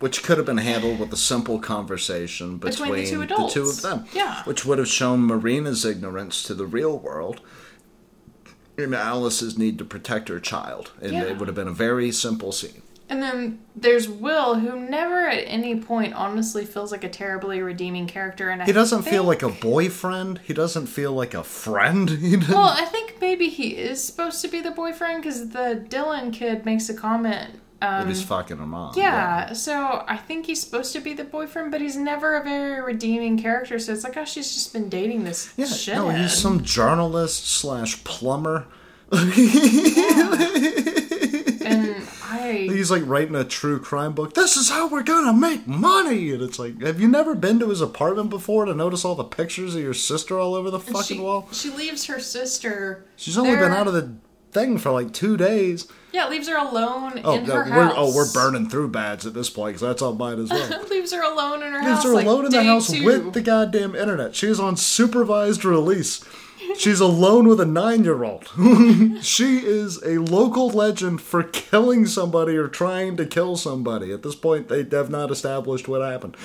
Which 0.00 0.22
could 0.22 0.36
have 0.36 0.46
been 0.46 0.58
handled 0.58 0.98
with 1.00 1.12
a 1.12 1.16
simple 1.16 1.58
conversation 1.58 2.58
between, 2.58 2.92
Between 2.92 3.04
the 3.04 3.10
two 3.10 3.22
adults. 3.22 3.56
of 3.56 3.82
them. 3.82 4.04
Yeah. 4.12 4.42
Which 4.44 4.64
would 4.64 4.78
have 4.78 4.88
shown 4.88 5.20
Marina's 5.26 5.84
ignorance 5.84 6.42
to 6.44 6.54
the 6.54 6.66
real 6.66 6.98
world 6.98 7.40
and 8.76 8.94
Alice's 8.94 9.56
need 9.56 9.78
to 9.78 9.84
protect 9.84 10.28
her 10.28 10.40
child. 10.40 10.90
And 11.00 11.12
Yeah. 11.12 11.22
it 11.24 11.38
would 11.38 11.48
have 11.48 11.54
been 11.54 11.68
a 11.68 11.72
very 11.72 12.10
simple 12.12 12.52
scene. 12.52 12.82
And 13.08 13.22
then 13.22 13.60
there's 13.76 14.08
Will, 14.08 14.54
who 14.56 14.80
never 14.80 15.28
at 15.28 15.44
any 15.46 15.78
point 15.78 16.14
honestly 16.14 16.64
feels 16.64 16.90
like 16.90 17.04
a 17.04 17.08
terribly 17.08 17.60
redeeming 17.60 18.06
character. 18.06 18.48
And 18.50 18.62
I 18.62 18.64
He 18.64 18.72
doesn't 18.72 19.02
feel 19.02 19.24
like 19.24 19.42
a 19.42 19.48
boyfriend. 19.50 20.40
He 20.44 20.54
doesn't 20.54 20.86
feel 20.86 21.12
like 21.12 21.34
a 21.34 21.44
friend. 21.44 22.10
Well, 22.48 22.68
I 22.68 22.84
think 22.86 23.16
maybe 23.20 23.48
he 23.50 23.76
is 23.76 24.02
supposed 24.02 24.40
to 24.42 24.48
be 24.48 24.60
the 24.60 24.70
boyfriend 24.70 25.22
because 25.22 25.50
the 25.50 25.84
Dylan 25.88 26.32
kid 26.32 26.64
makes 26.64 26.88
a 26.88 26.94
comment. 26.94 27.60
that 27.80 28.00
Um, 28.02 28.08
he's 28.08 28.22
fucking 28.22 28.56
her 28.56 28.66
mom. 28.66 28.94
yeah, 28.96 29.52
so 29.52 30.04
I 30.08 30.16
think 30.16 30.46
he's 30.46 30.62
supposed 30.62 30.92
to 30.94 31.00
be 31.00 31.12
the 31.12 31.24
boyfriend, 31.24 31.70
but 31.72 31.80
he's 31.82 31.96
never 31.96 32.36
a 32.36 32.42
very 32.42 32.80
redeeming 32.80 33.36
character. 33.38 33.78
So 33.78 33.92
it's 33.92 34.04
like, 34.04 34.16
oh, 34.16 34.24
she's 34.24 34.52
just 34.54 34.72
been 34.72 34.88
dating 34.88 35.24
this 35.24 35.52
Yeah, 35.56 35.66
shithead. 35.66 35.94
no, 35.96 36.08
he's 36.10 36.32
some 36.32 36.62
journalist 36.62 37.46
slash 37.46 38.02
plumber. 38.04 38.66
I 39.12 41.03
He's 42.52 42.90
like 42.90 43.02
writing 43.06 43.34
a 43.34 43.44
true 43.44 43.78
crime 43.80 44.12
book. 44.12 44.34
This 44.34 44.56
is 44.56 44.70
how 44.70 44.88
we're 44.88 45.02
gonna 45.02 45.32
make 45.32 45.66
money, 45.66 46.32
and 46.32 46.42
it's 46.42 46.58
like, 46.58 46.80
have 46.82 47.00
you 47.00 47.08
never 47.08 47.34
been 47.34 47.58
to 47.60 47.68
his 47.68 47.80
apartment 47.80 48.30
before 48.30 48.64
to 48.64 48.74
notice 48.74 49.04
all 49.04 49.14
the 49.14 49.24
pictures 49.24 49.74
of 49.74 49.82
your 49.82 49.94
sister 49.94 50.38
all 50.38 50.54
over 50.54 50.70
the 50.70 50.80
fucking 50.80 51.16
she, 51.16 51.20
wall? 51.20 51.48
she 51.52 51.70
leaves 51.70 52.06
her 52.06 52.20
sister. 52.20 53.04
She's 53.16 53.38
only 53.38 53.56
been 53.56 53.72
out 53.72 53.86
of 53.88 53.94
the 53.94 54.14
thing 54.52 54.78
for 54.78 54.90
like 54.92 55.12
two 55.12 55.36
days. 55.36 55.88
Yeah, 56.12 56.28
leaves 56.28 56.48
her 56.48 56.56
alone 56.56 57.20
Oh, 57.24 57.38
in 57.38 57.44
no, 57.46 57.54
her 57.56 57.64
we're 57.70 57.82
oh, 57.82 57.84
house. 57.86 57.94
oh 57.96 58.14
we're 58.14 58.32
burning 58.32 58.68
through 58.68 58.88
bads 58.90 59.26
at 59.26 59.34
this 59.34 59.50
point 59.50 59.74
because 59.74 59.80
that's 59.80 60.00
on 60.02 60.16
mine 60.16 60.38
as 60.38 60.48
well. 60.50 60.84
leaves 60.90 61.12
her 61.12 61.22
alone 61.22 61.60
in 61.64 61.72
her 61.72 61.78
Leaves 61.80 61.88
house. 61.90 62.04
her 62.04 62.14
like, 62.14 62.24
alone 62.26 62.46
in 62.46 62.52
the 62.52 62.62
house 62.62 62.88
two. 62.92 63.04
with 63.04 63.32
the 63.32 63.40
goddamn 63.40 63.96
internet. 63.96 64.36
She's 64.36 64.60
on 64.60 64.76
supervised 64.76 65.64
release. 65.64 66.24
She's 66.76 67.00
alone 67.00 67.46
with 67.48 67.60
a 67.60 67.64
nine 67.64 68.04
year 68.04 68.24
old. 68.24 68.50
she 69.22 69.58
is 69.58 70.02
a 70.02 70.18
local 70.18 70.68
legend 70.68 71.20
for 71.20 71.42
killing 71.42 72.06
somebody 72.06 72.56
or 72.56 72.68
trying 72.68 73.16
to 73.16 73.26
kill 73.26 73.56
somebody. 73.56 74.12
At 74.12 74.22
this 74.22 74.34
point, 74.34 74.68
they 74.68 74.84
have 74.96 75.10
not 75.10 75.30
established 75.30 75.88
what 75.88 76.02
happened. 76.02 76.36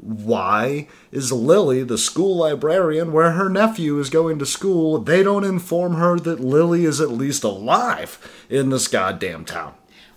Why 0.00 0.86
is 1.10 1.32
Lily, 1.32 1.82
the 1.82 1.98
school 1.98 2.36
librarian, 2.36 3.12
where 3.12 3.32
her 3.32 3.48
nephew 3.48 3.98
is 3.98 4.10
going 4.10 4.38
to 4.38 4.46
school, 4.46 4.98
they 4.98 5.24
don't 5.24 5.44
inform 5.44 5.94
her 5.94 6.18
that 6.20 6.40
Lily 6.40 6.84
is 6.84 7.00
at 7.00 7.10
least 7.10 7.42
alive 7.42 8.18
in 8.48 8.70
this 8.70 8.86
goddamn 8.86 9.44
town? 9.44 9.74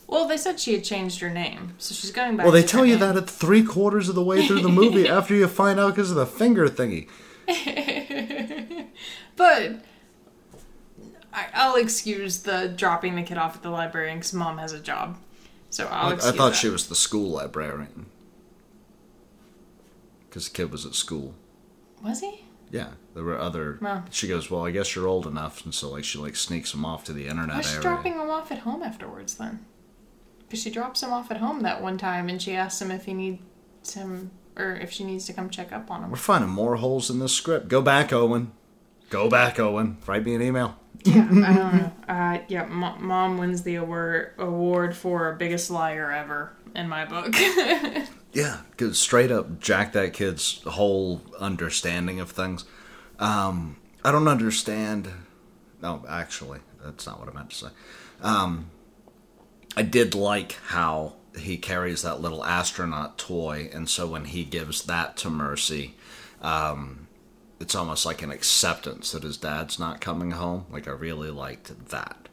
Well, 0.07 0.27
they 0.27 0.37
said 0.37 0.59
she 0.59 0.73
had 0.73 0.83
changed 0.83 1.21
her 1.21 1.29
name, 1.29 1.73
so 1.77 1.95
she's 1.95 2.11
going 2.11 2.35
back. 2.35 2.45
Well, 2.45 2.53
they 2.53 2.63
tell 2.63 2.85
you 2.85 2.97
name. 2.97 2.99
that 2.99 3.17
at 3.17 3.29
three 3.29 3.63
quarters 3.63 4.09
of 4.09 4.13
the 4.13 4.23
way 4.23 4.45
through 4.45 4.61
the 4.61 4.69
movie 4.69 5.07
after 5.09 5.33
you 5.33 5.47
find 5.47 5.79
out 5.79 5.95
because 5.95 6.11
of 6.11 6.17
the 6.17 6.27
finger 6.27 6.67
thingy. 6.67 7.07
But 9.35 9.83
I, 11.33 11.47
I'll 11.53 11.75
excuse 11.75 12.39
the 12.39 12.67
dropping 12.75 13.15
the 13.15 13.23
kid 13.23 13.37
off 13.37 13.55
at 13.55 13.63
the 13.63 13.69
library 13.69 14.13
because 14.13 14.33
mom 14.33 14.57
has 14.57 14.73
a 14.73 14.79
job. 14.79 15.17
So 15.69 15.87
I'll 15.87 16.09
I, 16.11 16.13
I 16.13 16.17
thought 16.17 16.49
that. 16.49 16.55
she 16.55 16.69
was 16.69 16.87
the 16.87 16.95
school 16.95 17.29
librarian 17.29 18.07
because 20.29 20.49
the 20.49 20.55
kid 20.55 20.71
was 20.71 20.85
at 20.85 20.95
school. 20.95 21.33
was 22.03 22.19
he. 22.19 22.43
Yeah, 22.69 22.91
there 23.15 23.23
were 23.23 23.37
other. 23.37 23.77
Well. 23.81 24.05
She 24.11 24.27
goes, 24.27 24.49
"Well, 24.49 24.65
I 24.65 24.71
guess 24.71 24.95
you're 24.95 25.07
old 25.07 25.27
enough," 25.27 25.63
and 25.65 25.73
so 25.73 25.89
like 25.89 26.03
she 26.05 26.17
like 26.19 26.35
sneaks 26.35 26.73
him 26.73 26.85
off 26.85 27.03
to 27.05 27.13
the 27.13 27.27
internet 27.27 27.55
Why 27.55 27.59
is 27.59 27.65
she 27.65 27.71
area. 27.73 27.81
dropping 27.81 28.13
him 28.13 28.29
off 28.29 28.51
at 28.51 28.59
home 28.59 28.81
afterwards 28.83 29.35
then? 29.35 29.65
Because 30.39 30.61
she 30.63 30.69
drops 30.69 31.03
him 31.03 31.11
off 31.11 31.31
at 31.31 31.37
home 31.37 31.61
that 31.61 31.81
one 31.81 31.97
time, 31.97 32.29
and 32.29 32.41
she 32.41 32.53
asks 32.53 32.81
him 32.81 32.91
if 32.91 33.05
he 33.05 33.13
needs 33.13 33.93
him 33.93 34.31
or 34.61 34.75
if 34.75 34.91
she 34.91 35.03
needs 35.03 35.25
to 35.25 35.33
come 35.33 35.49
check 35.49 35.71
up 35.71 35.89
on 35.91 36.03
him. 36.03 36.11
We're 36.11 36.17
finding 36.17 36.49
more 36.49 36.75
holes 36.77 37.09
in 37.09 37.19
this 37.19 37.33
script. 37.33 37.67
Go 37.67 37.81
back, 37.81 38.13
Owen. 38.13 38.51
Go 39.09 39.29
back, 39.29 39.59
Owen. 39.59 39.97
Write 40.05 40.23
me 40.25 40.35
an 40.35 40.41
email. 40.41 40.77
yeah, 41.03 41.23
I 41.23 41.53
don't 41.53 41.75
know. 41.77 41.91
Uh, 42.07 42.37
yeah, 42.47 42.65
mo- 42.65 42.97
mom 42.99 43.37
wins 43.37 43.63
the 43.63 43.75
award 43.75 44.33
award 44.37 44.95
for 44.95 45.33
biggest 45.33 45.71
liar 45.71 46.11
ever 46.11 46.53
in 46.75 46.87
my 46.87 47.05
book. 47.05 47.33
Yeah, 48.33 48.61
because 48.71 48.97
straight 48.97 49.29
up 49.31 49.59
jack 49.59 49.91
that 49.91 50.13
kid's 50.13 50.61
whole 50.63 51.21
understanding 51.37 52.19
of 52.21 52.31
things. 52.31 52.63
Um, 53.19 53.75
I 54.05 54.11
don't 54.11 54.27
understand. 54.29 55.09
No, 55.81 56.05
actually, 56.07 56.59
that's 56.81 57.05
not 57.05 57.19
what 57.19 57.27
I 57.27 57.33
meant 57.33 57.49
to 57.49 57.55
say. 57.55 57.67
Um, 58.21 58.69
I 59.75 59.81
did 59.81 60.15
like 60.15 60.53
how 60.67 61.15
he 61.37 61.57
carries 61.57 62.01
that 62.01 62.21
little 62.21 62.43
astronaut 62.43 63.17
toy, 63.17 63.69
and 63.73 63.89
so 63.89 64.07
when 64.07 64.25
he 64.25 64.43
gives 64.43 64.83
that 64.83 65.17
to 65.17 65.29
Mercy, 65.29 65.95
um, 66.41 67.07
it's 67.59 67.75
almost 67.75 68.05
like 68.05 68.21
an 68.21 68.31
acceptance 68.31 69.11
that 69.11 69.23
his 69.23 69.37
dad's 69.37 69.79
not 69.79 70.01
coming 70.01 70.31
home. 70.31 70.65
Like 70.71 70.87
I 70.87 70.91
really 70.91 71.31
liked 71.31 71.89
that. 71.89 72.29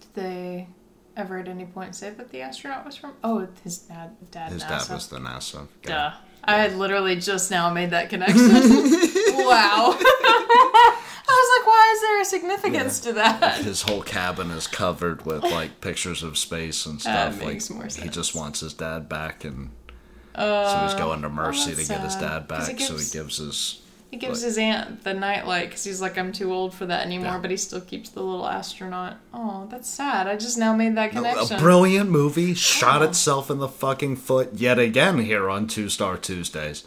Did 0.00 0.14
they 0.14 0.68
ever 1.16 1.38
at 1.38 1.48
any 1.48 1.64
point 1.64 1.94
say 1.94 2.10
that 2.10 2.30
the 2.30 2.42
astronaut 2.42 2.84
was 2.84 2.96
from? 2.96 3.14
Oh, 3.24 3.48
his 3.64 3.78
dad. 3.78 4.16
Dad. 4.30 4.52
His 4.52 4.62
NASA. 4.64 4.88
dad 4.88 4.94
was 4.94 5.06
the 5.08 5.18
NASA 5.18 5.68
guy. 5.82 5.92
Duh. 5.92 6.12
I 6.44 6.56
had 6.56 6.74
literally 6.74 7.16
just 7.16 7.50
now 7.50 7.72
made 7.72 7.90
that 7.90 8.10
connection. 8.10 8.38
wow. 9.46 9.96
I 11.32 11.40
was 11.42 11.60
like, 11.60 11.66
why 11.66 11.92
is 11.94 12.00
there 12.02 12.20
a 12.20 12.24
significance 12.24 13.00
to 13.00 13.12
that? 13.14 13.58
his 13.64 13.82
whole 13.82 14.02
cabin 14.02 14.50
is 14.50 14.66
covered 14.66 15.24
with 15.26 15.42
like 15.42 15.80
pictures 15.80 16.22
of 16.22 16.36
space 16.38 16.86
and 16.86 17.00
That 17.00 17.34
stuff. 17.34 17.46
makes 17.46 17.70
like 17.70 17.78
more 17.78 18.04
he 18.04 18.08
just 18.08 18.34
wants 18.34 18.60
his 18.60 18.74
dad 18.74 19.08
back, 19.08 19.44
and 19.44 19.70
Uh, 20.34 20.68
so 20.68 20.86
he's 20.86 21.00
going 21.00 21.22
to 21.22 21.28
Mercy 21.28 21.70
to 21.70 21.76
that's 21.76 21.88
get 21.88 22.00
his 22.00 22.14
dad 22.16 22.48
back. 22.48 22.60
it 22.70 22.80
So 22.80 22.92
he 22.94 22.98
gives- 22.98 23.10
gives 23.12 23.36
his 23.38 23.78
He 24.10 24.18
gives 24.18 24.40
But- 24.42 24.46
his 24.48 24.58
aunt 24.58 25.04
the 25.04 25.14
nightlight 25.14 25.68
because 25.70 25.84
he's 25.84 26.02
like, 26.02 26.18
I'm 26.18 26.32
too 26.32 26.52
old 26.52 26.74
for 26.74 26.84
that 26.84 27.06
anymore, 27.06 27.32
Yeah. 27.32 27.38
but 27.38 27.50
he 27.50 27.56
still 27.56 27.80
keeps 27.80 28.10
the 28.10 28.20
little 28.20 28.46
astronaut. 28.46 29.16
Oh, 29.32 29.66
that's 29.70 29.88
sad. 29.88 30.26
I 30.26 30.36
just 30.36 30.58
now 30.58 30.74
made 30.76 30.96
that 30.98 31.12
connection. 31.12 31.56
A 31.56 31.58
brilliant 31.58 32.10
movie 32.10 32.52
shot 32.52 33.00
Oh. 33.00 33.06
itself 33.06 33.50
in 33.50 33.56
the 33.58 33.68
fucking 33.68 34.16
foot 34.16 34.50
yet 34.52 34.78
again 34.78 35.16
here 35.24 35.48
on 35.48 35.66
Two 35.66 35.88
Star 35.88 36.18
Tuesdays. 36.18 36.84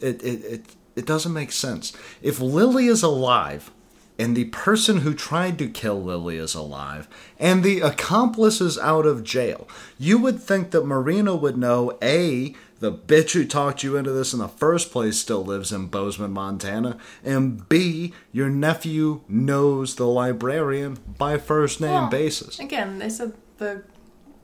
It 0.00 0.22
it 0.22 0.44
it 0.44 0.64
it 0.98 1.06
doesn't 1.06 1.32
make 1.32 1.52
sense. 1.52 1.92
If 2.20 2.40
Lily 2.40 2.86
is 2.88 3.02
alive 3.02 3.70
and 4.18 4.36
the 4.36 4.46
person 4.46 4.98
who 4.98 5.14
tried 5.14 5.58
to 5.58 5.68
kill 5.68 6.02
Lily 6.02 6.36
is 6.36 6.54
alive 6.54 7.08
and 7.38 7.62
the 7.62 7.80
accomplice 7.80 8.60
is 8.60 8.78
out 8.78 9.06
of 9.06 9.24
jail, 9.24 9.68
you 9.98 10.18
would 10.18 10.42
think 10.42 10.72
that 10.72 10.84
Marina 10.84 11.36
would 11.36 11.56
know 11.56 11.96
A 12.02 12.54
the 12.80 12.92
bitch 12.92 13.32
who 13.32 13.44
talked 13.44 13.82
you 13.82 13.96
into 13.96 14.12
this 14.12 14.32
in 14.32 14.38
the 14.38 14.48
first 14.48 14.92
place 14.92 15.18
still 15.18 15.44
lives 15.44 15.72
in 15.72 15.86
Bozeman, 15.86 16.32
Montana, 16.32 16.96
and 17.24 17.68
B, 17.68 18.12
your 18.32 18.48
nephew 18.48 19.22
knows 19.28 19.96
the 19.96 20.06
librarian 20.06 20.98
by 21.18 21.38
first 21.38 21.80
name 21.80 21.90
Well, 21.90 22.10
basis. 22.10 22.58
Again, 22.58 22.98
they 22.98 23.08
said 23.08 23.34
the 23.58 23.82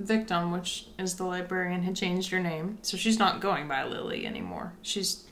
victim, 0.01 0.51
which 0.51 0.89
is 0.99 1.15
the 1.15 1.25
librarian, 1.25 1.83
had 1.83 1.95
changed 1.95 2.31
her 2.31 2.41
name, 2.41 2.79
so 2.83 2.97
she's 2.97 3.19
not 3.19 3.41
going 3.41 3.69
by 3.69 3.85
Lily 3.85 4.27
anymore. 4.27 4.73
She's 4.83 5.24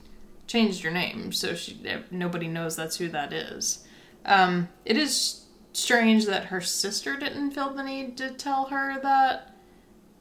changed 0.53 0.83
her 0.83 0.91
name, 0.91 1.33
so 1.33 1.55
she 1.55 1.81
nobody 2.11 2.47
knows 2.47 2.77
that's 2.77 2.97
who 2.97 3.09
that 3.09 3.33
is. 3.33 3.85
Um, 4.27 4.69
it 4.85 4.99
is 4.99 5.47
strange 5.73 6.27
that 6.27 6.47
her 6.47 6.61
sister 6.61 7.17
didn't 7.17 7.53
feel 7.53 7.71
the 7.71 7.83
need 7.83 8.19
to 8.19 8.31
tell 8.31 8.67
her 8.67 9.01
that 9.01 9.52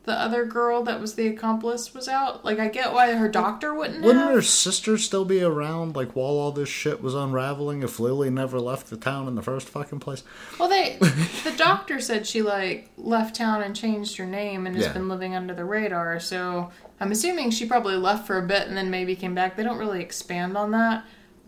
the 0.03 0.13
other 0.13 0.45
girl 0.45 0.81
that 0.83 0.99
was 0.99 1.13
the 1.13 1.27
accomplice 1.27 1.93
was 1.93 2.07
out. 2.07 2.43
Like, 2.43 2.57
I 2.57 2.69
get 2.69 2.91
why 2.91 3.11
her 3.13 3.29
doctor 3.29 3.73
wouldn't. 3.73 4.03
Wouldn't 4.03 4.25
have. 4.25 4.33
her 4.33 4.41
sister 4.41 4.97
still 4.97 5.25
be 5.25 5.43
around, 5.43 5.95
like, 5.95 6.15
while 6.15 6.25
all 6.39 6.51
this 6.51 6.69
shit 6.69 7.03
was 7.03 7.13
unraveling 7.13 7.83
if 7.83 7.99
Lily 7.99 8.31
never 8.31 8.59
left 8.59 8.89
the 8.89 8.97
town 8.97 9.27
in 9.27 9.35
the 9.35 9.43
first 9.43 9.69
fucking 9.69 9.99
place? 9.99 10.23
Well, 10.59 10.69
they 10.69 10.97
the 11.43 11.53
doctor 11.55 11.99
said 11.99 12.25
she 12.25 12.41
like 12.41 12.89
left 12.97 13.35
town 13.35 13.61
and 13.61 13.75
changed 13.75 14.17
her 14.17 14.25
name 14.25 14.65
and 14.65 14.75
has 14.75 14.85
Yeah. 14.87 14.93
been 14.93 15.07
living 15.07 15.35
under 15.35 15.53
the 15.53 15.65
radar. 15.65 16.19
So 16.19 16.71
I'm 16.99 17.11
assuming 17.11 17.51
she 17.51 17.67
probably 17.67 17.95
left 17.95 18.25
for 18.25 18.39
a 18.39 18.43
bit 18.47 18.67
and 18.67 18.75
then 18.75 18.89
maybe 18.89 19.15
came 19.15 19.35
back. 19.35 19.55
They 19.55 19.63
don't 19.63 19.77
really 19.77 20.01
expand 20.01 20.57
on 20.57 20.71
that, 20.71 21.05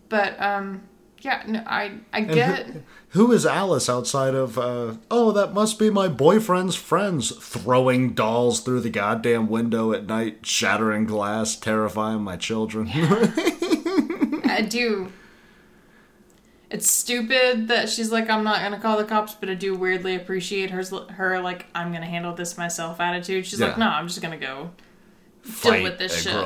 but 0.08 0.40
um, 0.40 0.82
yeah, 1.24 1.42
no, 1.46 1.62
I 1.66 1.92
I 2.12 2.18
And 2.18 2.34
get. 2.34 2.66
who, 2.66 2.82
who 3.08 3.32
is 3.32 3.46
Alice 3.46 3.88
outside 3.88 4.34
of, 4.34 4.58
uh, 4.58 4.94
oh, 5.10 5.32
that 5.32 5.54
must 5.54 5.78
be 5.78 5.88
my 5.88 6.06
boyfriend's 6.06 6.76
friends 6.76 7.30
throwing 7.30 8.12
dolls 8.12 8.60
through 8.60 8.80
the 8.80 8.90
goddamn 8.90 9.48
window 9.48 9.92
at 9.92 10.06
night, 10.06 10.44
shattering 10.44 11.06
glass, 11.06 11.56
terrifying 11.56 12.22
my 12.22 12.36
children? 12.36 12.90
I 14.44 14.66
do. 14.68 15.10
It's 16.70 16.90
stupid 16.90 17.68
that 17.68 17.88
she's 17.88 18.12
like, 18.12 18.28
I'm 18.28 18.44
not 18.44 18.60
gonna 18.60 18.80
call 18.80 18.98
the 18.98 19.04
cops, 19.04 19.34
but 19.34 19.48
I 19.48 19.54
do 19.54 19.74
weirdly 19.74 20.16
appreciate 20.16 20.70
her, 20.70 20.82
her 21.12 21.40
like, 21.40 21.66
I'm 21.74 21.92
gonna 21.92 22.06
handle 22.06 22.34
this 22.34 22.58
myself 22.58 23.00
attitude. 23.00 23.46
She's 23.46 23.60
like, 23.60 23.78
no, 23.78 23.86
I'm 23.86 24.08
just 24.08 24.20
gonna 24.20 24.36
go 24.36 24.70
Fight 25.44 25.82
with 25.82 25.98
this 25.98 26.22
shit. 26.22 26.34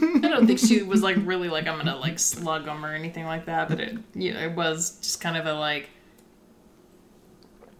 grown 0.40 0.46
man. 0.48 0.54
I 0.54 0.54
don't 0.54 0.58
think 0.58 0.58
she 0.70 0.82
was 0.82 1.02
like 1.02 1.16
really 1.24 1.48
like 1.48 1.66
I'm 1.66 1.78
gonna 1.78 1.96
like 1.96 2.18
slug 2.18 2.66
him 2.66 2.84
or 2.84 2.94
anything 2.94 3.24
like 3.26 3.46
that, 3.46 3.68
but 3.68 3.80
it 3.80 3.96
you 4.14 4.32
know 4.34 4.40
it 4.40 4.52
was 4.52 4.98
just 5.00 5.20
kind 5.20 5.36
of 5.36 5.46
a 5.46 5.54
like 5.54 5.88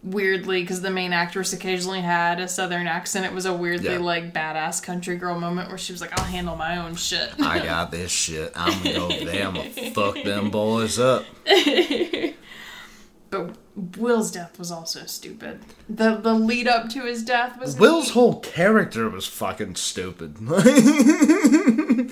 weirdly 0.03 0.61
because 0.61 0.81
the 0.81 0.89
main 0.89 1.13
actress 1.13 1.53
occasionally 1.53 2.01
had 2.01 2.39
a 2.39 2.47
southern 2.47 2.87
accent. 2.87 3.23
It 3.25 3.33
was 3.33 3.45
a 3.45 3.53
weirdly 3.53 3.91
Yeah. 3.91 3.99
like 3.99 4.33
badass 4.33 4.81
country 4.81 5.15
girl 5.15 5.39
moment 5.39 5.69
where 5.69 5.77
she 5.77 5.91
was 5.93 6.01
like, 6.01 6.17
"I'll 6.19 6.25
handle 6.25 6.55
my 6.55 6.77
own 6.77 6.95
shit." 6.95 7.31
I 7.39 7.59
got 7.59 7.91
this 7.91 8.11
shit. 8.11 8.51
I'm 8.55 8.81
gonna 8.83 8.95
go 8.95 9.25
there. 9.25 9.47
I'm 9.47 9.53
gonna 9.53 9.69
fuck 9.91 10.15
them 10.23 10.49
boys 10.49 10.97
up. 10.97 11.23
but 13.29 13.55
Will's 13.97 14.31
death 14.31 14.57
was 14.57 14.71
also 14.71 15.05
stupid. 15.05 15.59
The 15.87 16.15
the 16.15 16.33
lead 16.33 16.67
up 16.67 16.89
to 16.89 17.01
his 17.03 17.23
death 17.23 17.59
was 17.59 17.77
Will's 17.77 18.09
whole 18.09 18.39
character 18.39 19.07
was 19.07 19.27
fucking 19.27 19.75
stupid. 19.75 20.37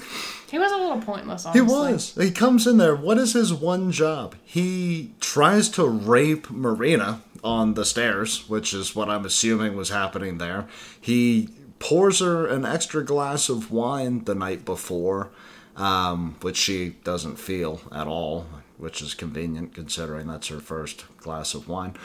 he 0.49 0.59
was 0.59 0.71
a 0.71 0.77
little 0.77 1.01
pointless. 1.01 1.45
Honestly. 1.45 1.61
He 1.61 1.71
was. 1.71 2.15
He 2.15 2.31
comes 2.31 2.65
in 2.65 2.77
there. 2.77 2.95
What 2.95 3.17
is 3.17 3.33
his 3.33 3.53
one 3.53 3.91
job? 3.91 4.35
He 4.43 5.13
tries 5.19 5.69
to 5.69 5.87
rape 5.87 6.49
Marina 6.49 7.21
on 7.43 7.75
the 7.75 7.85
stairs, 7.85 8.49
which 8.49 8.73
is 8.73 8.95
what 8.95 9.09
I'm 9.09 9.25
assuming 9.25 9.75
was 9.75 9.89
happening 9.89 10.37
there. 10.37 10.67
He 10.99 11.49
pours 11.79 12.19
her 12.19 12.47
an 12.47 12.65
extra 12.65 13.03
glass 13.03 13.49
of 13.49 13.71
wine 13.71 14.25
the 14.25 14.35
night 14.35 14.65
before, 14.65 15.29
um, 15.77 16.35
which 16.41 16.57
she 16.57 16.89
doesn't 17.03 17.37
feel 17.37 17.81
at 17.91 18.07
all, 18.07 18.47
which 18.77 19.01
is 19.01 19.13
convenient 19.13 19.73
considering 19.73 20.27
that's 20.27 20.47
her 20.47 20.59
first 20.59 21.05
glass 21.17 21.53
of 21.53 21.67
wine. 21.69 21.95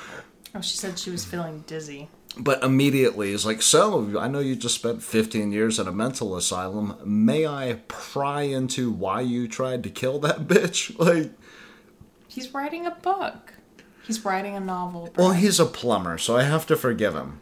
Oh, 0.55 0.61
she 0.61 0.76
said 0.76 0.99
she 0.99 1.11
was 1.11 1.24
feeling 1.24 1.64
dizzy. 1.66 2.09
But 2.37 2.64
immediately 2.64 3.30
is 3.32 3.47
like, 3.47 3.62
so 3.62 4.18
I 4.18 4.26
know 4.26 4.41
you 4.41 4.57
just 4.57 4.74
spent 4.74 5.03
15 5.03 5.53
years 5.53 5.78
in 5.78 5.87
a 5.87 5.93
mental 5.93 6.37
asylum. 6.37 6.97
May 7.05 7.47
I 7.47 7.80
pry 7.87 8.43
into 8.43 8.91
why 8.91 9.20
you 9.20 9.47
tried 9.47 9.82
to 9.85 9.91
kill 9.91 10.18
that 10.20 10.39
bitch? 10.49 10.99
Like, 10.99 11.32
He's 12.26 12.53
writing 12.53 12.87
a 12.87 12.91
book. 12.91 13.55
He's 14.07 14.24
writing 14.24 14.57
a 14.57 14.61
novel. 14.61 15.11
well, 15.16 15.30
he's 15.32 15.61
a 15.61 15.64
plumber, 15.64 16.18
so 16.18 16.37
I 16.37 16.43
have 16.43 16.66
to 16.66 16.76
forgive 16.76 17.14
him. 17.14 17.41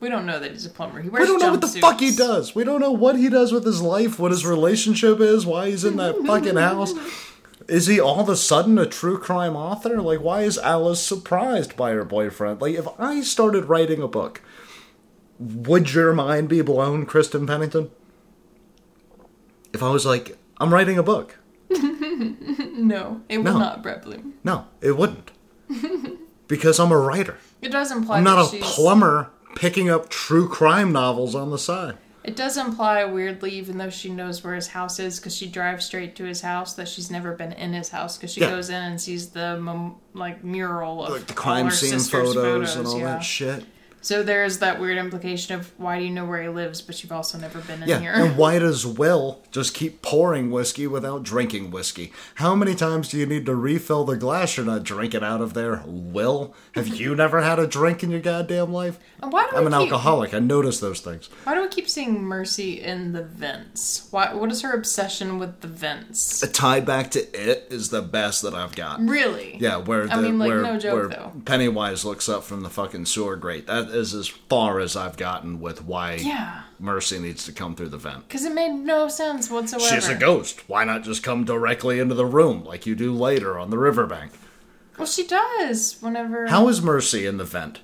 We 0.00 0.08
don't 0.08 0.26
know 0.26 0.40
that 0.40 0.50
he's 0.50 0.66
a 0.66 0.70
plumber. 0.70 1.00
He 1.00 1.08
We 1.10 1.20
don't 1.20 1.38
know 1.40 1.50
what 1.52 1.60
the 1.60 1.66
jumpsuits. 1.68 1.80
fuck 1.80 2.00
he 2.00 2.16
does. 2.16 2.54
We 2.56 2.64
don't 2.64 2.80
know 2.80 2.90
what 2.90 3.16
he 3.16 3.28
does 3.28 3.52
with 3.52 3.64
his 3.64 3.80
life, 3.82 4.18
what 4.18 4.32
his 4.32 4.44
relationship 4.44 5.20
is, 5.20 5.46
why 5.46 5.68
he's 5.70 5.84
in 5.84 5.96
that 5.98 6.16
fucking 6.26 6.56
house. 6.56 6.92
Is 7.68 7.86
he 7.86 8.00
all 8.00 8.20
of 8.20 8.28
a 8.28 8.36
sudden 8.36 8.78
a 8.78 8.86
true 8.86 9.18
crime 9.18 9.56
author? 9.56 10.00
Like, 10.00 10.20
why 10.20 10.42
is 10.42 10.58
Alice 10.58 11.02
surprised 11.02 11.76
by 11.76 11.92
her 11.92 12.04
boyfriend? 12.04 12.60
Like, 12.60 12.74
if 12.74 12.86
I 12.98 13.20
started 13.20 13.66
writing 13.66 14.02
a 14.02 14.08
book, 14.08 14.40
would 15.38 15.92
your 15.92 16.12
mind 16.12 16.48
be 16.48 16.62
blown, 16.62 17.06
Kristen 17.06 17.46
Pennington? 17.46 17.90
If 19.72 19.82
I 19.82 19.90
was 19.90 20.04
like, 20.06 20.36
I'm 20.58 20.72
writing 20.72 20.98
a 20.98 21.02
book. 21.02 21.38
No, 22.74 23.20
it 23.28 23.38
will 23.38 23.52
No. 23.54 23.58
not, 23.58 23.82
Brett 23.82 24.02
Bloom. 24.02 24.34
No, 24.42 24.66
it 24.80 24.96
wouldn't. 24.96 25.30
because 26.48 26.80
I'm 26.80 26.90
a 26.90 26.98
writer. 26.98 27.36
It 27.60 27.70
does 27.70 27.92
imply 27.92 28.18
I'm 28.18 28.24
not 28.24 28.44
a 28.44 28.50
she's, 28.50 28.64
plumber 28.64 29.30
picking 29.54 29.88
up 29.88 30.08
true 30.08 30.48
crime 30.48 30.90
novels 30.90 31.34
on 31.36 31.50
the 31.50 31.58
side. 31.58 31.96
It 32.24 32.36
does 32.36 32.56
imply 32.56 33.04
weirdly, 33.04 33.50
even 33.52 33.78
though 33.78 33.90
she 33.90 34.08
knows 34.08 34.44
where 34.44 34.54
his 34.54 34.68
house 34.68 35.00
is, 35.00 35.18
because 35.18 35.34
she 35.36 35.46
drives 35.48 35.84
straight 35.86 36.14
to 36.16 36.24
his 36.24 36.40
house, 36.40 36.74
that 36.74 36.86
she's 36.88 37.10
never 37.10 37.32
been 37.32 37.52
in 37.52 37.72
his 37.72 37.88
house 37.88 38.16
because 38.16 38.32
she 38.32 38.40
Yeah. 38.42 38.50
goes 38.50 38.68
in 38.70 38.76
and 38.82 39.00
sees 39.00 39.30
the 39.30 39.60
like 40.14 40.44
mural 40.44 41.04
of 41.04 41.12
Like 41.12 41.26
the 41.26 41.32
crime 41.34 41.70
scene 41.70 41.98
sister's 41.98 42.34
photos, 42.34 42.76
and 42.76 42.86
all 42.86 42.98
yeah. 42.98 43.04
that 43.06 43.20
shit. 43.24 43.64
So 44.02 44.22
there's 44.22 44.58
that 44.58 44.80
weird 44.80 44.98
implication 44.98 45.58
of 45.58 45.72
why 45.78 45.98
do 45.98 46.04
you 46.04 46.10
know 46.10 46.24
where 46.24 46.42
he 46.42 46.48
lives, 46.48 46.82
but 46.82 47.02
you've 47.02 47.12
also 47.12 47.38
never 47.38 47.60
been 47.60 47.82
in 47.82 47.88
Yeah, 47.88 48.00
here. 48.00 48.12
and 48.12 48.36
why 48.36 48.58
does 48.58 48.84
Will 48.84 49.40
just 49.52 49.74
keep 49.74 50.02
pouring 50.02 50.50
whiskey 50.50 50.86
without 50.88 51.22
drinking 51.22 51.70
whiskey? 51.70 52.12
How 52.34 52.54
many 52.56 52.74
times 52.74 53.08
do 53.08 53.16
you 53.18 53.26
need 53.26 53.46
to 53.46 53.54
refill 53.54 54.04
the 54.04 54.16
glass 54.16 54.56
you're 54.56 54.66
not 54.66 54.82
drinking 54.82 55.22
out 55.22 55.40
of 55.40 55.54
there? 55.54 55.82
Will, 55.86 56.54
have 56.74 56.88
you 56.88 57.14
never 57.22 57.42
had 57.42 57.58
a 57.58 57.66
drink 57.66 58.02
in 58.02 58.10
your 58.10 58.20
goddamn 58.20 58.72
life? 58.72 58.98
And 59.22 59.32
why 59.32 59.46
do 59.48 59.56
I'm 59.56 59.66
an 59.66 59.72
keep, 59.72 59.92
alcoholic. 59.92 60.34
I 60.34 60.40
notice 60.40 60.80
those 60.80 61.00
things. 61.00 61.28
Why 61.44 61.54
do 61.54 61.62
we 61.62 61.68
keep 61.68 61.88
seeing 61.88 62.24
Mercy 62.24 62.80
in 62.82 63.12
the 63.12 63.22
vents? 63.22 64.08
Why? 64.10 64.34
What 64.34 64.50
is 64.50 64.62
her 64.62 64.72
obsession 64.72 65.38
with 65.38 65.60
the 65.60 65.68
vents? 65.68 66.42
A 66.42 66.50
tie 66.50 66.80
back 66.80 67.12
to 67.12 67.20
it 67.20 67.68
is 67.70 67.90
the 67.90 68.02
best 68.02 68.42
that 68.42 68.52
I've 68.54 68.74
got. 68.74 69.00
Really? 69.00 69.56
Yeah, 69.60 69.76
where 69.76 70.08
the, 70.08 70.14
I 70.14 70.20
mean, 70.20 70.40
like, 70.40 70.48
where, 70.48 70.62
no 70.62 70.78
joke, 70.78 70.94
where 70.94 71.08
though. 71.08 71.32
Pennywise 71.44 72.04
looks 72.04 72.28
up 72.28 72.42
from 72.42 72.62
the 72.62 72.70
fucking 72.70 73.06
sewer 73.06 73.36
grate. 73.36 73.68
That 73.68 73.91
is 73.92 74.14
as 74.14 74.28
far 74.28 74.80
as 74.80 74.96
I've 74.96 75.16
gotten 75.16 75.60
with 75.60 75.84
why 75.84 76.14
Yeah. 76.14 76.62
Mercy 76.78 77.18
needs 77.18 77.44
to 77.44 77.52
come 77.52 77.74
through 77.76 77.90
the 77.90 77.98
vent. 77.98 78.26
Because 78.28 78.44
it 78.44 78.54
made 78.54 78.72
no 78.72 79.08
sense 79.08 79.50
whatsoever. 79.50 79.84
She's 79.86 80.08
a 80.08 80.14
ghost. 80.14 80.68
Why 80.68 80.84
not 80.84 81.02
just 81.04 81.22
come 81.22 81.44
directly 81.44 81.98
into 82.00 82.14
the 82.14 82.26
room 82.26 82.64
like 82.64 82.86
you 82.86 82.94
do 82.94 83.12
later 83.12 83.58
on 83.58 83.70
the 83.70 83.78
riverbank? 83.78 84.32
Well, 84.98 85.06
she 85.06 85.26
does 85.26 85.96
whenever. 86.00 86.46
How 86.48 86.68
is 86.68 86.82
Mercy 86.82 87.26
in 87.26 87.36
the 87.38 87.44
vent? 87.44 87.80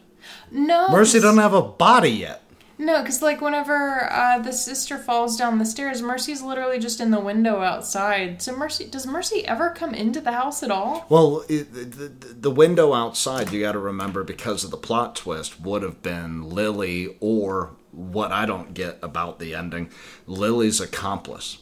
No. 0.51 0.89
Mercy 0.89 1.21
doesn't 1.21 1.41
have 1.41 1.55
a 1.55 1.63
body 1.63 2.11
yet. 2.11 2.43
No, 2.81 3.01
because 3.01 3.21
like 3.21 3.41
whenever 3.41 4.11
uh, 4.11 4.39
the 4.39 4.53
sister 4.53 4.99
falls 4.99 5.37
down 5.37 5.59
the 5.59 5.67
stairs, 5.67 6.01
Mercy's 6.01 6.43
literally 6.43 6.79
just 6.79 7.01
in 7.01 7.11
the 7.11 7.19
window 7.19 7.61
outside. 7.61 8.41
So 8.41 8.57
Mercy 8.57 8.87
does 8.87 9.05
Mercy 9.05 9.45
ever 9.47 9.71
come 9.71 9.95
into 9.95 10.21
the 10.21 10.31
house 10.31 10.63
at 10.63 10.71
all? 10.71 11.05
Well, 11.09 11.45
it, 11.49 11.73
the, 11.73 12.09
the 12.09 12.51
window 12.53 12.95
outside, 12.95 13.53
you 13.53 13.61
got 13.63 13.73
to 13.73 13.81
remember, 13.81 14.23
because 14.23 14.63
of 14.63 14.71
the 14.71 14.77
plot 14.77 15.17
twist, 15.17 15.61
would 15.61 15.83
have 15.83 16.03
been 16.03 16.49
Lily 16.49 17.17
or 17.19 17.73
what 17.91 18.31
I 18.31 18.47
don't 18.47 18.75
get 18.75 18.99
about 19.03 19.41
the 19.41 19.57
ending 19.57 19.91
Lily's 20.27 20.81
accomplice. 20.81 21.59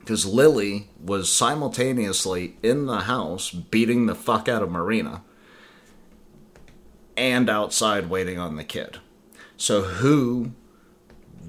Because 0.00 0.24
Lily 0.24 0.88
was 0.98 1.30
simultaneously 1.30 2.56
in 2.62 2.86
the 2.86 3.00
house 3.00 3.50
beating 3.50 4.06
the 4.06 4.14
fuck 4.14 4.48
out 4.48 4.62
of 4.62 4.70
Marina 4.70 5.22
and 7.18 7.50
outside 7.50 8.08
waiting 8.08 8.38
on 8.38 8.56
the 8.56 8.64
kid. 8.64 8.98
So, 9.62 9.82
who 9.82 10.50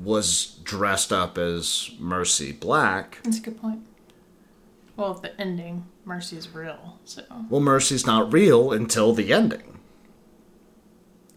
was 0.03 0.59
dressed 0.64 1.11
up 1.11 1.36
as 1.39 1.89
Mercy 1.97 2.51
Black? 2.51 3.18
That's 3.24 3.39
a 3.39 3.41
good 3.41 3.59
point. 3.59 3.80
Well, 4.95 5.16
the 5.16 5.41
ending, 5.41 5.88
Mercy's 6.05 6.47
real, 6.49 6.99
so 7.05 7.24
Well, 7.49 7.59
Mercy's 7.59 8.05
not 8.05 8.32
real 8.32 8.72
until 8.72 9.14
the 9.16 9.34
ending. 9.34 9.80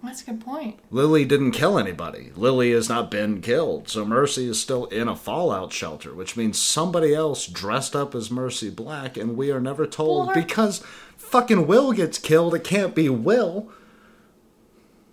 that's 0.03 0.21
a 0.21 0.27
good 0.27 0.43
point. 0.43 0.79
Lily 0.91 1.25
didn't 1.25 1.53
kill 1.53 1.79
anybody. 1.79 2.31
Lily 2.37 2.73
has 2.73 2.91
not 2.91 3.11
been 3.11 3.41
killed. 3.41 3.89
So 3.89 4.05
Mercy 4.05 4.47
is 4.47 4.61
still 4.61 4.85
in 4.87 5.09
a 5.09 5.17
fallout 5.17 5.73
shelter, 5.73 6.15
which 6.15 6.37
means 6.37 6.61
somebody 6.61 7.15
else 7.15 7.47
dressed 7.47 7.97
up 7.97 8.15
as 8.15 8.31
Mercy 8.31 8.69
Black, 8.69 9.17
and 9.17 9.35
we 9.35 9.51
are 9.51 9.63
never 9.63 9.87
told 9.87 10.27
Well, 10.27 10.35
her- 10.35 10.43
because 10.43 10.83
fucking 11.17 11.67
Will 11.67 11.95
gets 11.95 12.19
killed. 12.19 12.55
It 12.55 12.65
can't 12.65 12.95
be 12.95 13.09
Will. 13.09 13.71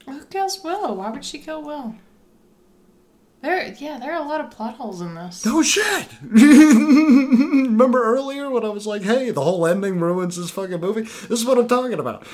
Who 0.05 0.23
kills 0.25 0.63
Will? 0.63 0.95
Why 0.95 1.09
would 1.09 1.25
she 1.25 1.39
kill 1.39 1.61
Will? 1.61 1.95
There, 3.41 3.75
yeah, 3.77 3.99
there 3.99 4.13
are 4.13 4.23
a 4.23 4.27
lot 4.27 4.39
of 4.39 4.51
plot 4.51 4.75
holes 4.75 5.01
in 5.01 5.15
this. 5.15 5.43
Oh 5.45 5.61
shit! 5.61 6.07
Remember 6.21 8.01
earlier 8.01 8.49
when 8.49 8.63
I 8.63 8.69
was 8.69 8.87
like, 8.87 9.01
"Hey, 9.01 9.31
the 9.31 9.41
whole 9.43 9.67
ending 9.67 9.99
ruins 9.99 10.37
this 10.37 10.49
fucking 10.49 10.79
movie." 10.79 11.01
This 11.01 11.41
is 11.41 11.45
what 11.45 11.57
I'm 11.57 11.67
talking 11.67 11.99
about. 11.99 12.25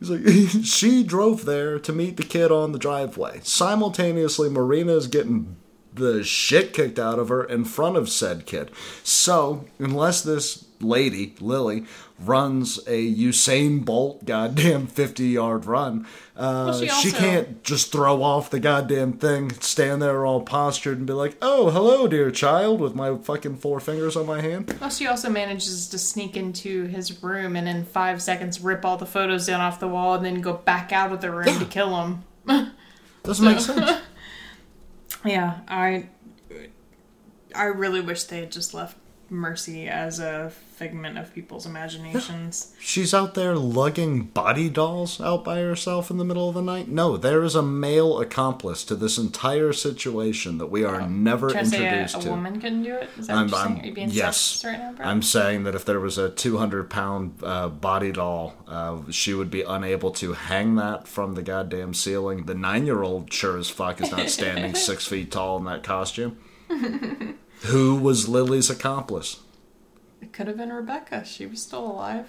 He's 0.00 0.10
like, 0.10 0.64
she 0.64 1.04
drove 1.04 1.44
there 1.44 1.78
to 1.78 1.92
meet 1.92 2.16
the 2.16 2.22
kid 2.24 2.50
on 2.50 2.72
the 2.72 2.78
driveway. 2.78 3.40
Simultaneously, 3.44 4.48
Marina 4.48 4.92
is 4.96 5.06
getting 5.06 5.56
the 5.94 6.22
shit 6.22 6.72
kicked 6.72 6.98
out 6.98 7.18
of 7.18 7.28
her 7.28 7.44
in 7.44 7.64
front 7.64 7.96
of 7.96 8.08
said 8.08 8.44
kid. 8.44 8.70
So, 9.02 9.64
unless 9.78 10.20
this 10.22 10.65
lady, 10.80 11.34
Lily, 11.40 11.84
runs 12.18 12.78
a 12.86 13.14
Usain 13.14 13.84
Bolt 13.84 14.24
goddamn 14.24 14.86
50 14.86 15.28
yard 15.28 15.66
run, 15.66 16.06
uh, 16.36 16.70
Well, 16.70 16.78
she 16.80 16.88
she 16.88 17.12
can't 17.12 17.62
just 17.62 17.92
throw 17.92 18.22
off 18.22 18.50
the 18.50 18.60
goddamn 18.60 19.14
thing, 19.14 19.50
stand 19.60 20.00
there 20.02 20.24
all 20.24 20.40
postured 20.42 20.98
and 20.98 21.06
be 21.06 21.12
like, 21.12 21.36
oh, 21.42 21.70
hello, 21.70 22.06
dear 22.08 22.30
child, 22.30 22.80
with 22.80 22.94
my 22.94 23.16
fucking 23.16 23.56
four 23.56 23.80
fingers 23.80 24.16
on 24.16 24.26
my 24.26 24.40
hand. 24.40 24.74
Well, 24.80 24.90
she 24.90 25.06
also 25.06 25.28
manages 25.30 25.88
to 25.88 25.98
sneak 25.98 26.36
into 26.36 26.84
his 26.86 27.22
room 27.22 27.56
and 27.56 27.68
in 27.68 27.84
five 27.84 28.22
seconds 28.22 28.60
rip 28.60 28.84
all 28.84 28.96
the 28.96 29.06
photos 29.06 29.46
down 29.46 29.60
off 29.60 29.80
the 29.80 29.88
wall 29.88 30.14
and 30.14 30.24
then 30.24 30.40
go 30.40 30.54
back 30.54 30.92
out 30.92 31.12
of 31.12 31.20
the 31.20 31.30
room 31.30 31.58
to 31.58 31.64
kill 31.66 31.96
him. 32.02 32.24
Doesn't 33.22 33.44
make 33.44 33.60
sense. 33.60 34.00
Yeah, 35.24 35.60
I 35.66 36.08
I 37.52 37.64
really 37.64 38.00
wish 38.00 38.24
they 38.24 38.38
had 38.38 38.52
just 38.52 38.74
left 38.74 38.96
Mercy 39.30 39.88
as 39.88 40.18
a 40.18 40.50
figment 40.50 41.16
of 41.18 41.32
people's 41.34 41.64
imaginations. 41.66 42.74
She's 42.78 43.14
out 43.14 43.34
there 43.34 43.56
lugging 43.56 44.24
body 44.24 44.68
dolls 44.68 45.20
out 45.20 45.42
by 45.42 45.58
herself 45.60 46.10
in 46.10 46.18
the 46.18 46.24
middle 46.24 46.48
of 46.48 46.54
the 46.54 46.62
night. 46.62 46.88
No, 46.88 47.16
there 47.16 47.42
is 47.42 47.54
a 47.54 47.62
male 47.62 48.20
accomplice 48.20 48.84
to 48.84 48.94
this 48.94 49.16
entire 49.18 49.72
situation 49.72 50.58
that 50.58 50.66
we 50.66 50.84
are 50.84 51.08
never 51.08 51.48
Trying 51.50 51.64
to 51.64 51.70
say 51.70 51.78
a, 51.78 51.86
introduced 51.88 52.16
a 52.16 52.20
to. 52.20 52.30
woman 52.30 52.60
couldn't 52.60 52.82
do 52.82 52.94
it? 52.94 53.08
Is 53.18 53.26
that 53.26 53.36
I'm, 53.36 53.54
I'm- 53.54 53.68
saying? 53.68 53.80
Are 53.80 53.86
you 53.86 53.94
being 53.94 54.10
yes, 54.10 54.64
right 54.64 54.78
now? 54.78 54.94
I'm 55.00 55.22
saying 55.22 55.64
that 55.64 55.74
if 55.74 55.84
there 55.84 56.00
was 56.00 56.18
a 56.18 56.28
200 56.30 56.90
pound 56.90 57.38
uh, 57.42 57.68
body 57.68 58.12
doll, 58.12 58.54
uh, 58.68 58.98
she 59.10 59.32
would 59.34 59.50
be 59.50 59.62
unable 59.62 60.10
to 60.12 60.34
hang 60.34 60.76
that 60.76 61.08
from 61.08 61.34
the 61.34 61.42
goddamn 61.42 61.94
ceiling. 61.94 62.44
The 62.46 62.54
nine 62.54 62.86
year 62.86 63.02
old 63.02 63.32
sure 63.32 63.56
as 63.56 63.70
fuck 63.70 64.00
is 64.00 64.10
not 64.10 64.28
standing 64.28 64.74
six 64.76 65.06
feet 65.06 65.32
tall 65.32 65.56
in 65.58 65.64
that 65.64 65.82
costume. 65.82 66.36
Who 67.66 67.96
was 67.96 68.28
Lily's 68.28 68.70
accomplice? 68.70 69.40
It 70.20 70.32
could 70.32 70.46
have 70.46 70.56
been 70.56 70.72
Rebecca. 70.72 71.24
She 71.24 71.46
was 71.46 71.62
still 71.62 71.86
alive. 71.86 72.28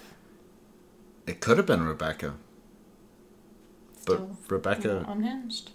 It 1.26 1.40
could 1.40 1.58
have 1.58 1.66
been 1.66 1.82
Rebecca, 1.82 2.34
but 4.06 4.14
Still 4.14 4.36
Rebecca 4.48 5.04
unhinged. 5.06 5.70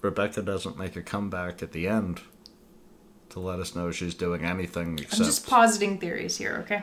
Rebecca 0.00 0.40
doesn't 0.42 0.78
make 0.78 0.96
a 0.96 1.02
comeback 1.02 1.62
at 1.62 1.72
the 1.72 1.86
end 1.86 2.22
to 3.30 3.40
let 3.40 3.60
us 3.60 3.74
know 3.74 3.90
she's 3.90 4.14
doing 4.14 4.44
anything 4.44 4.98
I'm 4.98 5.18
just 5.18 5.46
positing 5.46 5.98
theories 5.98 6.38
here, 6.38 6.56
okay? 6.64 6.82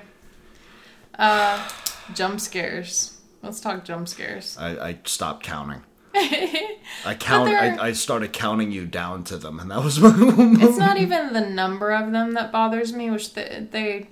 Uh, 1.18 1.68
jump 2.14 2.40
scares. 2.40 3.20
Let's 3.42 3.60
talk 3.60 3.84
jump 3.86 4.08
scares. 4.08 4.58
I, 4.60 4.90
I 4.90 5.00
stopped 5.06 5.44
counting. 5.44 5.84
I 6.16 7.16
count. 7.20 7.50
I, 7.50 7.88
I 7.88 7.92
started 7.94 8.32
counting 8.34 8.72
you 8.72 8.86
down 8.86 9.24
to 9.26 9.38
them, 9.38 9.60
and 9.60 9.70
that 9.72 9.84
was. 9.84 10.00
it's 10.02 10.78
not 10.78 10.98
even 10.98 11.34
the 11.34 11.42
number 11.42 11.92
of 11.92 12.12
them 12.12 12.34
that 12.34 12.52
bothers 12.52 12.94
me, 12.94 13.10
which 13.12 13.34
they, 13.34 13.68
they 13.70 14.08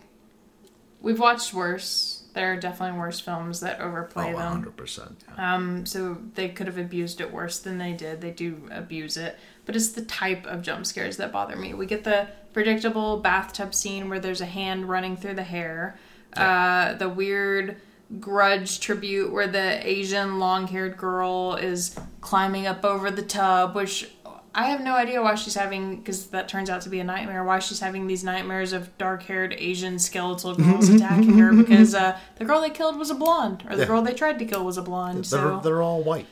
we've 1.02 1.20
watched 1.20 1.54
worse. 1.54 2.20
There 2.34 2.52
are 2.54 2.58
definitely 2.58 2.98
worse 3.00 3.20
films 3.20 3.60
that 3.60 3.80
overplay 3.80 4.34
Oh, 4.34 4.38
them. 4.38 4.52
hundred 4.52 4.76
percent. 4.76 5.24
Um, 5.38 5.86
so 5.86 6.18
they 6.34 6.50
could 6.50 6.66
have 6.66 6.80
abused 6.80 7.22
it 7.22 7.32
worse 7.32 7.60
than 7.60 7.78
they 7.78 7.94
did. 7.94 8.22
They 8.22 8.32
do 8.32 8.68
abuse 8.72 9.18
it, 9.18 9.38
but 9.66 9.76
it's 9.76 9.90
the 9.90 10.04
type 10.04 10.46
of 10.48 10.64
jump 10.64 10.86
scares 10.88 11.18
that 11.18 11.32
bother 11.32 11.56
me. 11.56 11.76
We 11.76 11.86
get 11.86 12.04
the 12.04 12.28
predictable 12.52 13.18
bathtub 13.20 13.76
scene 13.76 14.10
where 14.10 14.20
there's 14.20 14.42
a 14.42 14.48
hand 14.48 14.90
running 14.90 15.16
through 15.16 15.36
the 15.36 15.44
hair, 15.44 15.98
uh, 16.36 16.96
the 16.96 17.08
weird 17.10 17.78
grudge 18.20 18.80
tribute 18.80 19.32
where 19.32 19.48
the 19.48 19.86
Asian 19.88 20.40
long-haired 20.40 20.98
girl 20.98 21.56
is 21.56 21.96
climbing 22.22 22.68
up 22.68 22.84
over 22.86 23.10
the 23.12 23.22
tub, 23.24 23.76
which 23.76 24.10
I 24.56 24.66
have 24.66 24.82
no 24.82 24.94
idea 24.96 25.22
why 25.22 25.34
she's 25.36 25.56
having 25.56 25.98
because 25.98 26.28
that 26.28 26.48
turns 26.48 26.70
out 26.70 26.82
to 26.82 26.90
be 26.90 27.00
a 27.00 27.04
nightmare. 27.04 27.44
Why 27.44 27.58
she's 27.60 27.80
having 27.80 28.06
these 28.06 28.24
nightmares 28.24 28.72
of 28.72 28.96
dark-haired 29.00 29.56
Asian 29.58 29.98
skeletal 29.98 30.54
girls 30.56 30.90
attacking 30.96 31.38
her 31.40 31.52
because 31.54 31.96
uh, 31.96 32.20
the 32.36 32.46
girl 32.46 32.62
they 32.62 32.70
killed 32.70 32.98
was 32.98 33.10
a 33.10 33.16
blonde, 33.16 33.64
or 33.68 33.76
the 33.76 33.82
Yeah. 33.82 33.88
girl 33.88 34.02
they 34.04 34.14
tried 34.14 34.38
to 34.40 34.46
kill 34.46 34.64
was 34.64 34.78
a 34.78 34.84
blonde. 34.84 35.18
They're 35.26 35.40
So 35.40 35.60
they're 35.64 35.82
all 35.82 36.04
white. 36.04 36.28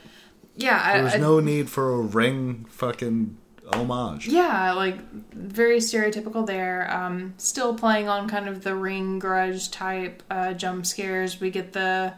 yeah, 0.54 0.80
I, 0.84 1.00
There's 1.02 1.20
no 1.20 1.40
need 1.40 1.68
for 1.68 1.92
a 1.94 2.00
ring 2.00 2.64
fucking 2.68 3.38
homage. 3.74 4.26
yeah, 4.28 4.72
like 4.72 4.98
very 5.32 5.78
stereotypical 5.78 6.46
there. 6.46 6.90
Um, 6.94 7.34
still 7.38 7.74
playing 7.74 8.08
on 8.08 8.28
kind 8.28 8.48
of 8.48 8.62
the 8.64 8.74
ring 8.74 9.18
grudge 9.18 9.70
type 9.70 10.22
uh, 10.30 10.52
jump 10.54 10.86
scares. 10.86 11.40
We 11.40 11.50
get 11.50 11.72
the 11.72 12.14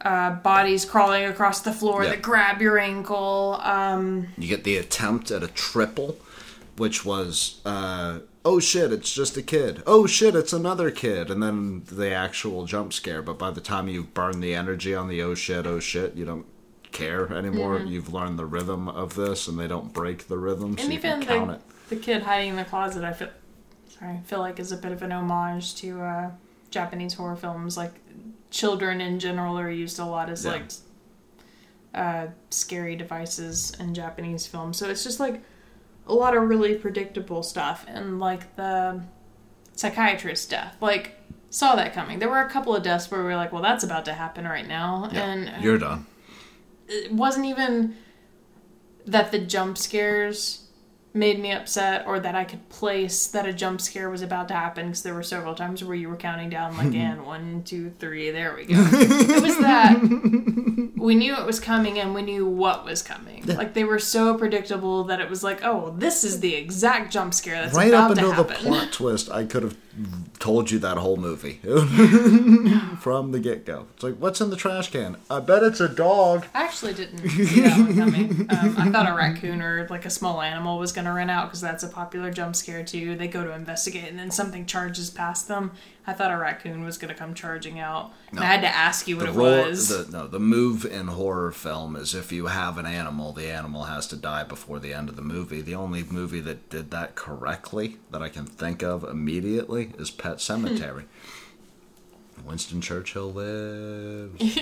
uh, 0.00 0.30
bodies 0.36 0.84
crawling 0.84 1.24
across 1.26 1.60
the 1.60 1.72
floor 1.72 2.04
that 2.06 2.22
grab 2.22 2.60
your 2.60 2.78
ankle. 2.78 3.58
Um, 3.62 4.28
You 4.38 4.48
get 4.48 4.64
the 4.64 4.76
attempt 4.76 5.30
at 5.30 5.42
a 5.42 5.48
triple, 5.48 6.16
which 6.76 7.04
was, 7.04 7.60
uh, 7.66 8.20
oh 8.44 8.60
shit, 8.60 8.92
it's 8.92 9.12
just 9.12 9.36
a 9.36 9.42
kid. 9.42 9.82
Oh 9.86 10.06
shit, 10.06 10.34
it's 10.34 10.54
another 10.54 10.90
kid. 10.90 11.30
And 11.30 11.42
then 11.42 11.82
the 11.84 12.10
actual 12.14 12.64
jump 12.64 12.92
scare. 12.94 13.20
But 13.20 13.38
by 13.38 13.50
the 13.50 13.60
time 13.60 13.88
you 13.88 14.04
burn 14.04 14.40
the 14.40 14.54
energy 14.54 14.94
on 14.94 15.08
the 15.08 15.20
oh 15.22 15.34
shit, 15.34 15.66
oh 15.66 15.80
shit, 15.80 16.14
you 16.16 16.24
don't 16.24 16.46
care 16.92 17.32
anymore. 17.32 17.78
Mm-hmm. 17.78 17.88
You've 17.88 18.12
learned 18.12 18.38
the 18.38 18.46
rhythm 18.46 18.88
of 18.88 19.14
this, 19.14 19.48
and 19.48 19.58
they 19.58 19.66
don't 19.68 19.92
break 19.92 20.28
the 20.28 20.38
rhythm, 20.38 20.76
so 20.76 20.84
and 20.84 20.92
you 20.92 20.98
even 20.98 21.20
the, 21.20 21.54
it. 21.54 21.60
the 21.88 21.96
kid 21.96 22.22
hiding 22.22 22.50
in 22.50 22.56
the 22.56 22.64
closet, 22.64 23.04
I 23.04 23.12
feel 23.12 23.28
sorry, 23.88 24.14
I 24.14 24.20
feel 24.20 24.40
like 24.40 24.58
is 24.58 24.72
a 24.72 24.76
bit 24.76 24.92
of 24.92 25.02
an 25.02 25.12
homage 25.12 25.74
to 25.76 26.00
uh, 26.00 26.30
Japanese 26.70 27.14
horror 27.14 27.36
films. 27.36 27.76
Like 27.76 27.92
children 28.50 29.00
in 29.00 29.18
general 29.18 29.58
are 29.58 29.70
used 29.70 29.98
a 29.98 30.04
lot 30.04 30.28
as 30.30 30.44
Yeah. 30.44 30.50
like 30.52 30.64
uh, 31.94 32.26
scary 32.50 32.96
devices 32.96 33.72
in 33.80 33.94
Japanese 33.94 34.46
films. 34.46 34.76
So 34.78 34.88
it's 34.88 35.02
just 35.04 35.20
like 35.20 35.42
a 36.06 36.14
lot 36.14 36.36
of 36.36 36.48
really 36.48 36.74
predictable 36.74 37.42
stuff, 37.42 37.84
and 37.88 38.18
like 38.20 38.56
the 38.56 39.02
psychiatrist 39.76 40.50
death, 40.50 40.76
like 40.80 41.16
saw 41.50 41.74
that 41.76 41.92
coming. 41.92 42.18
There 42.20 42.28
were 42.28 42.40
a 42.42 42.48
couple 42.48 42.74
of 42.76 42.82
deaths 42.82 43.10
where 43.10 43.20
we 43.20 43.26
were 43.26 43.36
like, 43.36 43.52
well, 43.52 43.62
that's 43.62 43.82
about 43.84 44.04
to 44.06 44.12
happen 44.12 44.44
right 44.44 44.66
now, 44.66 45.08
and 45.12 45.62
You're 45.62 45.78
done. 45.78 46.06
It 46.90 47.12
wasn't 47.12 47.46
even 47.46 47.96
that 49.06 49.32
the 49.32 49.38
jump 49.38 49.78
scares 49.78 50.66
made 51.12 51.40
me 51.40 51.50
upset 51.50 52.06
or 52.06 52.20
that 52.20 52.34
I 52.36 52.44
could 52.44 52.68
place 52.68 53.26
that 53.28 53.46
a 53.46 53.52
jump 53.52 53.80
scare 53.80 54.08
was 54.10 54.22
about 54.22 54.46
to 54.48 54.54
happen 54.54 54.86
because 54.86 55.02
there 55.02 55.14
were 55.14 55.24
several 55.24 55.56
times 55.56 55.82
where 55.82 55.96
you 55.96 56.08
were 56.08 56.16
counting 56.16 56.50
down 56.50 56.76
like 56.76 56.94
and 56.94 57.26
one 57.26 57.62
two 57.64 57.90
three 57.98 58.30
there 58.30 58.54
we 58.54 58.66
go. 58.66 58.74
It 58.76 59.42
was 59.42 59.58
that 59.58 60.92
we 60.96 61.14
knew 61.16 61.34
it 61.34 61.44
was 61.44 61.58
coming 61.58 61.98
and 61.98 62.14
we 62.14 62.22
knew 62.22 62.46
what 62.46 62.84
was 62.84 63.02
coming. 63.02 63.44
Like 63.46 63.74
they 63.74 63.84
were 63.84 63.98
so 63.98 64.36
predictable 64.38 65.04
that 65.04 65.20
it 65.20 65.28
was 65.28 65.42
like 65.42 65.64
oh 65.64 65.94
this 65.98 66.22
is 66.22 66.40
the 66.40 66.54
exact 66.54 67.12
jump 67.12 67.34
scare 67.34 67.60
that's 67.60 67.74
right 67.74 67.88
about 67.88 68.12
up 68.12 68.16
to 68.16 68.28
until 68.28 68.44
the 68.44 68.54
plot 68.54 68.88
twist, 68.92 69.30
I 69.30 69.44
could 69.44 69.64
have 69.64 69.76
told 70.38 70.70
you 70.70 70.78
that 70.78 70.96
whole 70.96 71.16
movie 71.16 71.60
from 73.00 73.32
the 73.32 73.40
get 73.40 73.66
go. 73.66 73.86
It's 73.94 74.02
like, 74.02 74.16
what's 74.16 74.40
in 74.40 74.50
the 74.50 74.56
trash 74.56 74.90
can? 74.90 75.16
I 75.30 75.40
bet 75.40 75.62
it's 75.62 75.80
a 75.80 75.88
dog. 75.88 76.46
I 76.54 76.64
actually 76.64 76.94
didn't 76.94 77.28
see 77.28 77.62
coming. 77.62 78.46
Um, 78.50 78.74
I 78.78 78.90
thought 78.90 79.08
a 79.08 79.14
raccoon 79.14 79.60
or 79.62 79.86
like 79.88 80.04
a 80.04 80.10
small 80.10 80.40
animal 80.40 80.78
was 80.78 80.92
going 80.92 81.04
to 81.04 81.12
run 81.12 81.30
out 81.30 81.48
because 81.48 81.60
that's 81.60 81.82
a 81.82 81.88
popular 81.88 82.30
jump 82.30 82.56
scare 82.56 82.84
too. 82.84 83.16
They 83.16 83.28
go 83.28 83.44
to 83.44 83.52
investigate 83.52 84.08
and 84.08 84.18
then 84.18 84.30
something 84.30 84.66
charges 84.66 85.10
past 85.10 85.48
them. 85.48 85.72
I 86.10 86.12
thought 86.12 86.32
a 86.32 86.36
raccoon 86.36 86.82
was 86.84 86.98
going 86.98 87.12
to 87.12 87.18
come 87.18 87.34
charging 87.34 87.78
out. 87.78 88.12
And 88.32 88.40
I 88.40 88.44
had 88.46 88.62
to 88.62 88.66
ask 88.68 89.06
you 89.06 89.16
what 89.16 89.26
The 89.26 89.32
it 89.32 89.36
was. 89.68 89.88
the 89.88 90.10
no, 90.10 90.26
the 90.26 90.40
move 90.40 90.84
in 90.84 91.06
horror 91.06 91.52
film 91.52 91.94
is 91.94 92.14
if 92.14 92.32
you 92.32 92.46
have 92.46 92.78
an 92.78 92.86
animal, 92.86 93.32
the 93.32 93.46
animal 93.48 93.84
has 93.84 94.06
to 94.08 94.16
die 94.16 94.42
before 94.42 94.80
the 94.80 94.92
end 94.92 95.08
of 95.08 95.14
the 95.16 95.22
movie. 95.22 95.60
The 95.60 95.76
only 95.76 96.02
movie 96.02 96.40
that 96.40 96.68
did 96.68 96.90
that 96.90 97.14
correctly 97.14 97.98
that 98.10 98.22
I 98.22 98.28
can 98.28 98.44
think 98.44 98.82
of 98.82 99.04
immediately 99.04 99.92
is 99.98 100.10
Pet 100.10 100.36
Sematary. 100.38 101.04
Winston 102.44 102.80
Churchill 102.80 103.32
lives. 103.32 104.42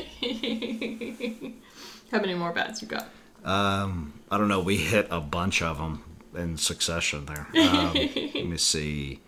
How 2.10 2.20
many 2.20 2.34
more 2.34 2.52
bats 2.52 2.82
you 2.82 2.88
got? 2.88 3.08
Um, 3.44 4.20
I 4.30 4.36
don't 4.38 4.48
know. 4.48 4.60
We 4.60 4.76
hit 4.76 5.06
a 5.10 5.20
bunch 5.20 5.62
of 5.62 5.78
them 5.78 6.02
in 6.36 6.56
succession 6.58 7.24
there. 7.26 7.46
Um, 7.56 7.94
let 7.94 8.46
me 8.46 8.56
see. 8.58 9.20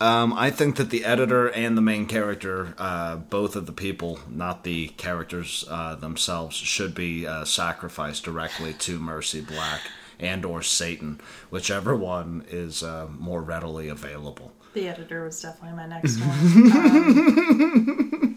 Um, 0.00 0.32
I 0.32 0.50
think 0.50 0.76
that 0.76 0.90
the 0.90 1.04
editor 1.04 1.48
and 1.48 1.76
the 1.76 1.82
main 1.82 2.06
character, 2.06 2.74
uh, 2.78 3.16
both 3.16 3.54
of 3.54 3.66
the 3.66 3.72
people, 3.72 4.18
not 4.28 4.64
the 4.64 4.88
characters 4.88 5.64
uh, 5.70 5.94
themselves, 5.94 6.56
should 6.56 6.94
be 6.94 7.26
uh, 7.26 7.44
sacrificed 7.44 8.24
directly 8.24 8.72
to 8.74 8.98
Mercy 8.98 9.40
Black 9.40 9.82
and 10.18 10.44
or 10.44 10.62
Satan, 10.62 11.20
whichever 11.50 11.94
one 11.94 12.44
is 12.48 12.82
uh, 12.82 13.06
more 13.18 13.42
readily 13.42 13.88
available. 13.88 14.52
The 14.74 14.88
editor 14.88 15.24
was 15.24 15.40
definitely 15.40 15.76
my 15.76 15.86
next 15.86 16.18
one. 16.20 16.34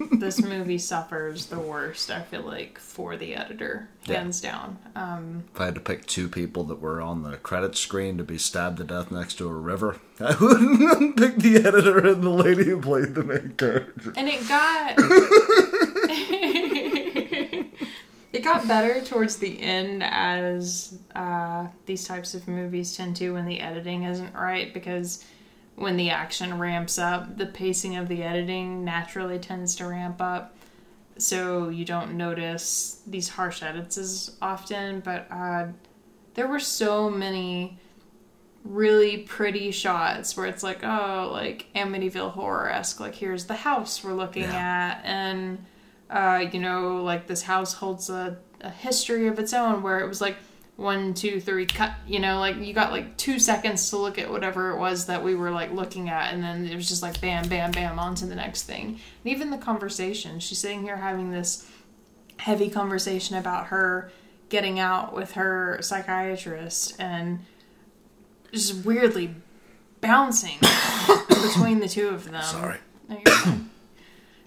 Um, 0.10 0.20
this 0.20 0.42
movie 0.42 0.78
suffers 0.78 1.48
the 1.48 1.60
worst, 1.60 2.10
I 2.12 2.22
feel 2.22 2.42
like, 2.44 2.78
for 2.80 3.18
the 3.18 3.36
editor, 3.36 3.90
Yeah. 4.06 4.20
hands 4.20 4.40
down. 4.42 4.78
Um, 4.96 5.44
If 5.54 5.60
I 5.62 5.66
had 5.66 5.76
to 5.76 5.82
pick 5.82 6.06
two 6.06 6.30
people 6.30 6.64
that 6.66 6.80
were 6.80 7.02
on 7.02 7.24
the 7.24 7.38
credit 7.38 7.76
screen 7.76 8.18
to 8.20 8.24
be 8.24 8.38
stabbed 8.38 8.78
to 8.78 8.84
death 8.84 9.12
next 9.12 9.36
to 9.40 9.48
a 9.50 9.54
river, 9.54 9.98
I 10.20 10.36
wouldn't 10.40 11.18
pick 11.18 11.38
the 11.38 11.56
editor 11.58 11.98
and 12.08 12.24
the 12.24 12.30
lady 12.30 12.66
who 12.66 12.80
played 12.82 13.16
the 13.16 13.24
main 13.24 13.54
character. 13.58 14.14
and 14.16 14.30
it 14.30 14.48
got. 14.48 14.96
it 18.34 18.44
got 18.44 18.68
better 18.68 19.02
towards 19.04 19.38
the 19.38 19.60
end 19.62 20.04
as 20.04 20.98
uh, 21.16 21.68
these 21.86 22.06
types 22.08 22.34
of 22.36 22.48
movies 22.48 22.96
tend 22.96 23.16
to 23.18 23.34
when 23.34 23.46
the 23.46 23.60
editing 23.60 24.04
isn't 24.04 24.34
right 24.36 24.74
because 24.74 25.24
when 25.78 25.96
the 25.96 26.10
action 26.10 26.60
ramps 26.60 26.98
up 27.00 27.38
the 27.38 27.46
pacing 27.46 27.96
of 27.96 28.08
the 28.10 28.22
editing 28.24 28.84
naturally 28.84 29.40
tends 29.40 29.76
to 29.76 29.86
ramp 29.88 30.20
up 30.22 30.56
so 31.18 31.70
you 31.70 31.86
don't 31.86 32.14
notice 32.18 33.02
these 33.08 33.30
harsh 33.30 33.64
edits 33.64 33.98
as 33.98 34.36
often 34.42 35.00
but 35.00 35.28
uh, 35.32 35.66
there 36.34 36.48
were 36.48 36.60
so 36.60 37.10
many 37.10 37.78
really 38.64 39.20
pretty 39.20 39.72
shots 39.72 40.36
where 40.36 40.46
it's 40.46 40.62
like 40.64 40.84
oh 40.84 41.30
like 41.32 41.68
amityville 41.76 42.32
horror-esque 42.32 43.00
like 43.00 43.16
here's 43.16 43.46
the 43.46 43.56
house 43.56 44.04
we're 44.04 44.14
looking 44.14 44.44
Yeah. 44.44 44.96
at 45.00 45.06
and 45.06 45.64
uh, 46.10 46.46
you 46.54 46.62
know, 46.62 47.04
like 47.04 47.28
this 47.28 47.42
house 47.42 47.74
holds 47.74 48.10
a, 48.10 48.38
a 48.62 48.70
history 48.70 49.28
of 49.28 49.40
its 49.40 49.52
own 49.54 49.84
where 49.84 50.00
it 50.00 50.08
was 50.08 50.22
like 50.22 50.38
one, 50.78 51.16
two, 51.16 51.42
three, 51.42 51.66
cut, 51.66 51.94
you 52.08 52.20
know, 52.20 52.40
like 52.40 52.58
you 52.58 52.72
got 52.72 52.92
like 52.92 53.18
two 53.18 53.40
seconds 53.40 53.90
to 53.90 53.98
look 53.98 54.20
at 54.20 54.30
whatever 54.30 54.70
it 54.70 54.78
was 54.78 55.08
that 55.08 55.24
we 55.24 55.36
were 55.36 55.50
like 55.50 55.72
looking 55.72 56.08
at, 56.08 56.34
and 56.34 56.44
then 56.44 56.68
it 56.68 56.76
was 56.76 56.88
just 56.88 57.02
like 57.02 57.20
bam, 57.20 57.50
bam, 57.50 57.72
bam, 57.72 57.98
on 57.98 58.14
to 58.16 58.26
the 58.28 58.36
next 58.36 58.64
thing. 58.64 59.00
And 59.24 59.34
even 59.34 59.50
the 59.50 59.58
conversation, 59.58 60.40
she's 60.40 60.60
sitting 60.60 60.84
here 60.84 60.98
having 60.98 61.32
this 61.32 61.68
heavy 62.38 62.70
conversation 62.70 63.36
about 63.36 63.68
her 63.68 64.12
getting 64.50 64.80
out 64.80 65.14
with 65.14 65.32
her 65.34 65.80
psychiatrist 65.82 66.96
and 67.00 67.40
just 68.52 68.86
weirdly 68.86 69.34
bouncing 70.00 70.60
between 71.28 71.80
the 71.80 71.90
two 71.90 72.10
of 72.10 72.30
them. 72.30 72.44
Sorry. 72.44 72.78
No. 73.10 73.60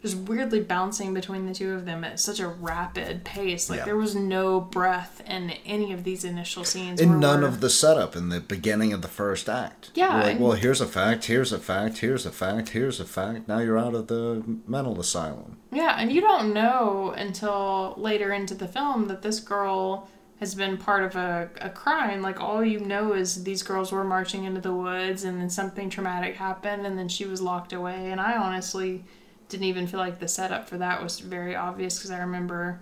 Just 0.03 0.17
weirdly 0.17 0.61
bouncing 0.61 1.13
between 1.13 1.45
the 1.45 1.53
two 1.53 1.75
of 1.75 1.85
them 1.85 2.05
at 2.05 2.19
such 2.19 2.41
a 2.41 2.49
rapid 2.49 3.23
pace. 3.23 3.69
Like 3.69 3.81
Yeah. 3.81 3.85
there 3.85 3.97
was 3.99 4.15
no 4.15 4.59
breath 4.59 5.21
in 5.27 5.51
any 5.67 5.93
of 5.93 6.05
these 6.05 6.25
initial 6.25 6.65
scenes. 6.65 7.01
In 7.03 7.21
none 7.21 7.41
we're- 7.41 7.49
of 7.53 7.61
the 7.61 7.69
setup 7.69 8.17
in 8.17 8.31
the 8.31 8.41
beginning 8.41 8.95
of 8.95 9.03
the 9.03 9.09
first 9.09 9.47
act. 9.49 9.91
Yeah, 9.95 10.15
You're 10.15 10.23
like, 10.23 10.31
and- 10.37 10.41
well, 10.41 10.53
here's 10.53 10.81
a 10.81 10.87
fact, 10.87 11.27
here's 11.27 11.53
a 11.53 11.59
fact, 11.59 11.99
here's 11.99 12.25
a 12.25 12.31
fact, 12.31 12.71
here's 12.71 12.99
a 12.99 13.05
fact. 13.05 13.47
Now 13.47 13.59
you're 13.59 13.77
out 13.79 13.95
of 13.95 14.07
the 14.07 14.43
mental 14.67 14.99
asylum. 14.99 15.59
Yeah, 15.71 15.97
and 15.99 16.11
you 16.11 16.23
don't 16.23 16.55
know 16.55 17.13
until 17.17 17.95
later 17.99 18.33
into 18.33 18.55
the 18.55 18.69
film 18.69 19.07
that 19.09 19.21
this 19.21 19.39
girl 19.39 20.09
has 20.39 20.55
been 20.55 20.79
part 20.79 21.05
of 21.05 21.15
a, 21.17 21.51
a 21.61 21.69
crime. 21.69 22.23
Like, 22.23 22.41
all 22.41 22.65
you 22.65 22.81
know 22.81 23.13
is 23.13 23.45
these 23.45 23.63
girls 23.63 23.93
were 23.93 24.03
marching 24.05 24.45
into 24.45 24.63
the 24.63 24.73
woods 24.73 25.25
and 25.25 25.39
then 25.39 25.51
something 25.51 25.91
traumatic 25.91 26.37
happened 26.37 26.87
and 26.87 26.99
then 26.99 27.09
she 27.09 27.27
was 27.27 27.43
locked 27.43 27.75
away. 27.75 28.11
And 28.11 28.19
I 28.19 28.39
honestly 28.39 29.05
didn't 29.51 29.67
even 29.67 29.87
feel 29.87 30.01
like 30.01 30.19
the 30.21 30.29
setup 30.29 30.69
for 30.69 30.79
that 30.79 31.03
was 31.03 31.21
very 31.21 31.55
obvious 31.55 31.99
because 31.99 32.11
I 32.11 32.19
remember 32.21 32.81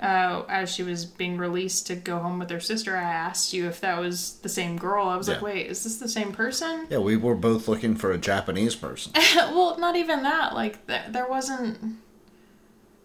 uh, 0.00 0.44
as 0.48 0.72
she 0.72 0.82
was 0.84 1.04
being 1.04 1.36
released 1.36 1.88
to 1.88 1.96
go 1.96 2.18
home 2.18 2.38
with 2.38 2.48
her 2.50 2.60
sister, 2.60 2.96
I 2.96 3.02
asked 3.02 3.52
you 3.52 3.66
if 3.66 3.80
that 3.80 3.98
was 3.98 4.34
the 4.42 4.48
same 4.48 4.76
girl. 4.76 5.08
I 5.08 5.16
was 5.16 5.28
like, 5.28 5.42
wait, 5.42 5.66
is 5.66 5.82
this 5.82 5.96
the 5.96 6.08
same 6.08 6.30
person? 6.32 6.86
Yeah, 6.88 6.98
we 6.98 7.16
were 7.16 7.34
both 7.34 7.66
looking 7.66 7.96
for 7.96 8.12
a 8.12 8.18
Japanese 8.18 8.76
person. 8.76 9.12
well, 9.36 9.76
not 9.78 9.96
even 9.96 10.22
that. 10.22 10.54
Like, 10.54 10.86
th- 10.86 11.06
there 11.10 11.26
wasn't 11.28 11.96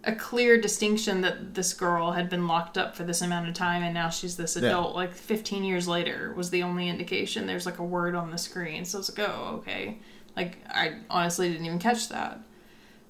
a 0.03 0.13
clear 0.13 0.59
distinction 0.61 1.21
that 1.21 1.55
this 1.55 1.73
girl 1.73 2.11
had 2.11 2.29
been 2.29 2.47
locked 2.47 2.77
up 2.77 2.95
for 2.95 3.03
this 3.03 3.21
amount 3.23 3.47
of 3.47 3.55
time 3.55 3.81
and 3.81 3.93
now 3.93 4.09
she's 4.09 4.37
this 4.37 4.55
Yeah. 4.55 4.67
adult. 4.67 4.95
Like, 4.95 5.13
15 5.15 5.63
years 5.63 5.87
later 5.87 6.31
was 6.37 6.51
the 6.51 6.61
only 6.61 6.89
indication. 6.89 7.47
There's 7.47 7.65
like 7.65 7.79
a 7.79 7.83
word 7.83 8.13
on 8.13 8.29
the 8.29 8.37
screen. 8.37 8.85
So 8.85 8.99
it's 8.99 9.17
like, 9.17 9.27
oh, 9.27 9.55
okay. 9.61 9.97
Like, 10.35 10.57
I 10.69 10.97
honestly 11.09 11.49
didn't 11.49 11.65
even 11.65 11.79
catch 11.79 12.09
that. 12.09 12.39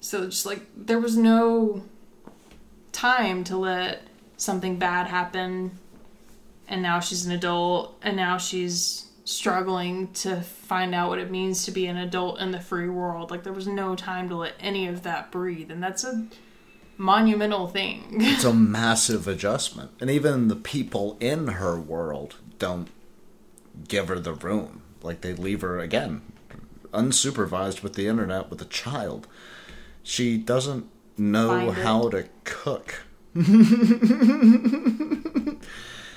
So 0.04 0.26
just 0.26 0.44
like, 0.44 0.60
there 0.76 0.98
was 0.98 1.16
no 1.16 1.82
time 2.92 3.42
to 3.44 3.56
let 3.56 4.02
something 4.36 4.78
bad 4.78 5.06
happen 5.06 5.78
and 6.68 6.82
now 6.82 7.00
she's 7.00 7.26
an 7.26 7.32
adult 7.32 7.98
and 8.02 8.16
now 8.16 8.38
she's 8.38 9.08
struggling 9.24 10.12
to 10.12 10.40
find 10.40 10.94
out 10.94 11.08
what 11.08 11.18
it 11.18 11.30
means 11.30 11.64
to 11.64 11.70
be 11.70 11.86
an 11.86 11.96
adult 11.96 12.38
in 12.38 12.50
the 12.50 12.60
free 12.60 12.88
world 12.88 13.30
like 13.30 13.42
there 13.42 13.52
was 13.52 13.66
no 13.66 13.94
time 13.96 14.28
to 14.28 14.36
let 14.36 14.52
any 14.60 14.86
of 14.86 15.02
that 15.02 15.30
breathe 15.30 15.70
and 15.70 15.82
that's 15.82 16.04
a 16.04 16.26
monumental 16.96 17.66
thing 17.66 18.04
It's 18.20 18.44
a 18.44 18.52
massive 18.52 19.26
adjustment. 19.26 19.90
And 20.00 20.10
even 20.10 20.48
the 20.48 20.56
people 20.56 21.16
in 21.20 21.48
her 21.48 21.78
world 21.78 22.36
don't 22.58 22.88
give 23.88 24.08
her 24.08 24.18
the 24.20 24.32
room. 24.32 24.82
Like 25.02 25.20
they 25.20 25.34
leave 25.34 25.60
her 25.62 25.78
again, 25.80 26.22
unsupervised 26.92 27.82
with 27.82 27.94
the 27.94 28.06
internet 28.06 28.50
with 28.50 28.62
a 28.62 28.66
child. 28.66 29.26
She 30.04 30.36
doesn't 30.38 30.86
know 31.18 31.48
Find 31.48 31.70
it. 31.70 31.82
how 31.82 32.08
to 32.10 32.28
cook. 32.44 33.02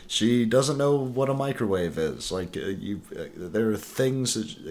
she 0.07 0.45
doesn't 0.45 0.77
know 0.77 0.95
what 0.95 1.29
a 1.29 1.33
microwave 1.33 1.97
is. 1.97 2.31
Like 2.31 2.55
uh, 2.55 2.61
you, 2.61 3.01
uh, 3.17 3.23
there 3.35 3.69
are 3.71 3.77
things 3.77 4.35
that 4.35 4.65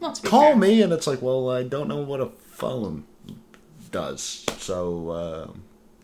like, 0.00 0.22
call 0.22 0.54
me, 0.56 0.80
and 0.80 0.92
it's 0.92 1.06
like, 1.06 1.20
well, 1.20 1.50
I 1.50 1.64
don't 1.64 1.88
know 1.88 2.00
what 2.00 2.20
a 2.20 2.26
phone 2.26 3.04
does. 3.90 4.44
So 4.58 5.10
uh, 5.10 5.50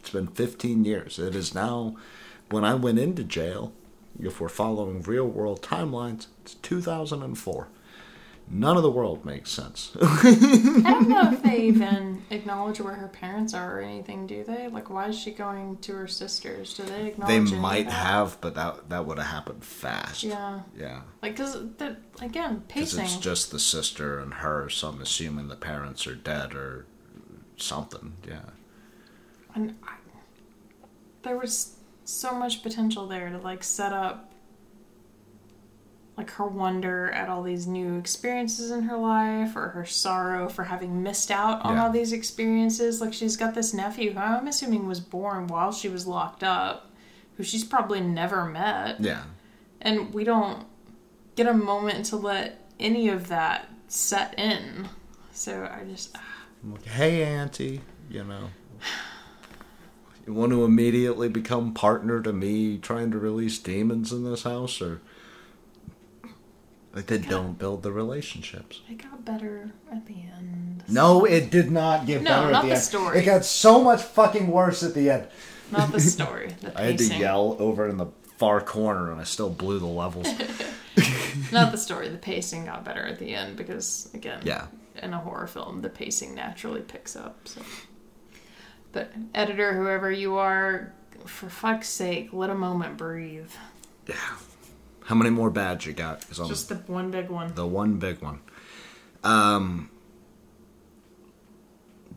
it's 0.01 0.11
been 0.11 0.27
15 0.27 0.85
years. 0.85 1.19
It 1.19 1.35
is 1.35 1.55
now, 1.55 1.97
when 2.51 2.65
I 2.65 2.75
went 2.75 2.99
into 2.99 3.23
jail, 3.25 3.73
if 4.21 4.41
we're 4.41 4.49
following 4.49 5.03
real 5.03 5.27
world 5.27 5.63
timelines, 5.63 6.27
it's 6.43 6.55
2004. 6.55 7.69
None 8.49 8.77
of 8.77 8.83
the 8.83 8.91
world 8.91 9.25
makes 9.25 9.51
sense. 9.51 9.97
i 10.03 10.83
don't 10.85 11.09
know 11.09 11.33
if 11.33 11.43
they 11.43 11.63
even 11.63 12.23
acknowledge 12.31 12.81
where 12.81 12.95
her 12.95 13.09
parents 13.09 13.55
are 13.55 13.79
or 13.79 13.81
anything 13.81 14.27
do 14.27 14.45
they 14.45 14.69
like 14.69 14.91
why 14.91 15.09
is 15.09 15.19
she 15.19 15.31
going 15.31 15.77
to 15.79 15.93
her 15.95 16.07
sisters 16.07 16.75
do 16.75 16.83
they 16.83 16.91
they 17.03 17.07
acknowledge 17.09 17.53
of 17.53 17.59
might 17.59 17.87
have, 17.89 18.39
but 18.41 18.55
that 18.55 18.89
that 18.91 19.07
would 19.07 19.19
have 19.19 19.29
happened 19.29 19.65
fast. 19.65 20.23
yeah 20.23 20.61
Yeah. 20.77 21.01
like 21.23 21.37
because 21.37 21.57
again 22.21 22.63
pacing 22.69 23.05
it's 23.05 23.17
just 23.17 23.51
the 23.53 23.59
sister 23.59 24.19
and 24.19 24.35
her, 24.35 24.69
so 24.69 24.89
I'm 24.89 25.01
assuming 25.01 25.49
the 25.49 25.57
parents 25.57 26.07
are 26.07 26.15
dead 26.15 26.55
or 26.55 26.87
something. 27.57 28.15
Yeah. 28.29 28.41
and 29.55 29.77
I, 29.85 29.95
there 31.23 31.39
was 31.39 31.77
so 32.05 32.35
much 32.35 32.63
potential 32.63 33.07
there 33.07 33.31
to 33.31 33.39
like 33.39 33.63
set 33.65 33.93
up 33.93 34.32
like 36.23 36.31
her 36.31 36.47
wonder 36.47 37.11
at 37.11 37.29
all 37.29 37.43
these 37.43 37.67
new 37.67 37.99
experiences 37.99 38.71
in 38.71 38.83
her 38.83 38.97
life 38.97 39.57
or 39.57 39.71
her 39.71 39.85
sorrow 39.85 40.49
for 40.49 40.63
having 40.63 41.03
missed 41.03 41.33
out 41.33 41.61
on 41.65 41.75
Yeah. 41.75 41.83
all 41.83 41.91
these 41.91 42.13
experiences 42.13 43.01
like 43.01 43.13
she's 43.13 43.37
got 43.37 43.57
this 43.57 43.75
nephew 43.75 44.13
who 44.13 44.21
i'm 44.21 44.47
assuming 44.47 44.87
was 44.87 45.01
born 45.01 45.49
while 45.49 45.73
she 45.73 45.89
was 45.89 46.07
locked 46.07 46.45
up 46.45 46.93
who 47.37 47.43
she's 47.43 47.65
probably 47.65 48.01
never 48.01 48.45
met 48.45 49.01
Yeah. 49.01 49.25
and 49.81 50.15
we 50.15 50.23
don't 50.23 50.65
get 51.35 51.49
a 51.49 51.55
moment 51.55 52.07
to 52.07 52.17
let 52.17 52.69
any 52.79 53.09
of 53.09 53.27
that 53.27 53.69
set 53.89 54.39
in 54.39 54.89
so 55.33 55.69
i 55.73 55.83
just 55.83 56.17
ah. 56.17 56.45
like, 56.63 56.85
hey, 56.85 57.25
Auntie, 57.25 57.81
you 58.09 58.23
know. 58.23 58.51
You 60.25 60.35
want 60.35 60.53
to 60.53 60.65
immediately 60.65 61.29
become 61.29 61.75
partner 61.75 62.23
to 62.23 62.33
me 62.33 62.79
trying 62.79 63.11
to 63.11 63.19
release 63.19 63.59
demons 63.59 64.13
in 64.13 64.23
this 64.23 64.45
house? 64.45 64.81
Or. 64.81 65.01
Like, 66.95 67.07
they 67.07 67.19
don't 67.19 67.59
build 67.59 67.83
the 67.83 67.91
relationships. 67.93 68.83
it 68.89 68.99
got 69.03 69.25
better 69.25 69.71
at 69.91 70.05
the 70.07 70.15
end 70.15 70.83
No, 70.89 71.25
it 71.25 71.51
did 71.51 71.71
not 71.71 72.05
get 72.07 72.23
No, 72.23 72.31
better 72.31 72.51
not 72.51 72.55
at 72.57 72.63
the, 72.63 72.69
the 72.69 72.75
end. 72.75 72.83
story. 72.83 73.19
It 73.21 73.25
got 73.25 73.45
so 73.47 73.83
much 73.83 74.03
fucking 74.03 74.49
worse 74.49 74.83
at 74.83 74.93
the 74.95 75.09
end. 75.11 75.27
not 75.71 75.91
the 75.91 76.01
story 76.17 76.55
the 76.61 76.79
I 76.79 76.83
had 76.85 76.99
to 76.99 77.05
yell 77.17 77.57
over 77.59 77.89
in 77.89 77.97
the 77.97 78.07
far 78.37 78.61
corner 78.61 79.11
and 79.11 79.21
I 79.21 79.25
still 79.25 79.49
blew 79.51 79.79
the 79.79 79.87
levels. 79.87 80.27
Not 81.53 81.73
the 81.73 81.79
story. 81.79 82.11
The 82.11 82.19
pacing 82.19 82.67
got 82.67 82.85
better 82.85 83.07
at 83.07 83.19
the 83.19 83.35
end 83.35 83.57
because, 83.57 84.11
again, 84.13 84.41
Yeah. 84.45 84.67
in 85.03 85.15
a 85.15 85.19
horror 85.19 85.47
film, 85.47 85.81
the 85.81 85.89
pacing 85.89 86.35
naturally 86.35 86.83
picks 86.83 87.17
up. 87.17 87.49
So, 87.49 87.63
but 88.93 89.11
editor, 89.35 89.73
whoever 89.75 90.11
you 90.13 90.37
are, 90.37 90.93
for 91.25 91.49
fuck's 91.49 91.89
sake, 91.89 92.29
let 92.35 92.51
a 92.51 92.55
moment 92.55 92.99
breathe. 92.99 93.51
yeah. 94.07 94.15
How 95.05 95.15
many 95.15 95.31
more 95.31 95.51
bads 95.51 95.85
you 95.87 95.93
got? 95.93 96.25
I'm 96.39 96.49
Just 96.49 96.69
the 96.69 96.77
one 96.93 97.11
big 97.11 97.29
one. 97.29 97.55
the 97.55 97.67
one 97.67 97.99
big 97.99 98.21
one. 98.23 98.41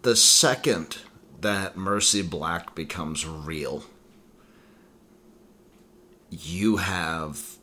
the 0.01 0.15
second 0.15 0.99
that 1.41 1.75
Mercy 1.75 2.21
Black 2.21 2.75
becomes 2.75 3.25
real, 3.25 3.83
you 6.29 6.77
have 6.77 7.55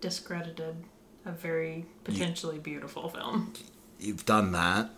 Discredited 0.00 0.84
a 1.24 1.30
very 1.32 1.86
potentially 2.04 2.58
beautiful 2.58 3.08
film. 3.08 3.52
you've 4.00 4.26
done 4.26 4.52
that. 4.52 4.90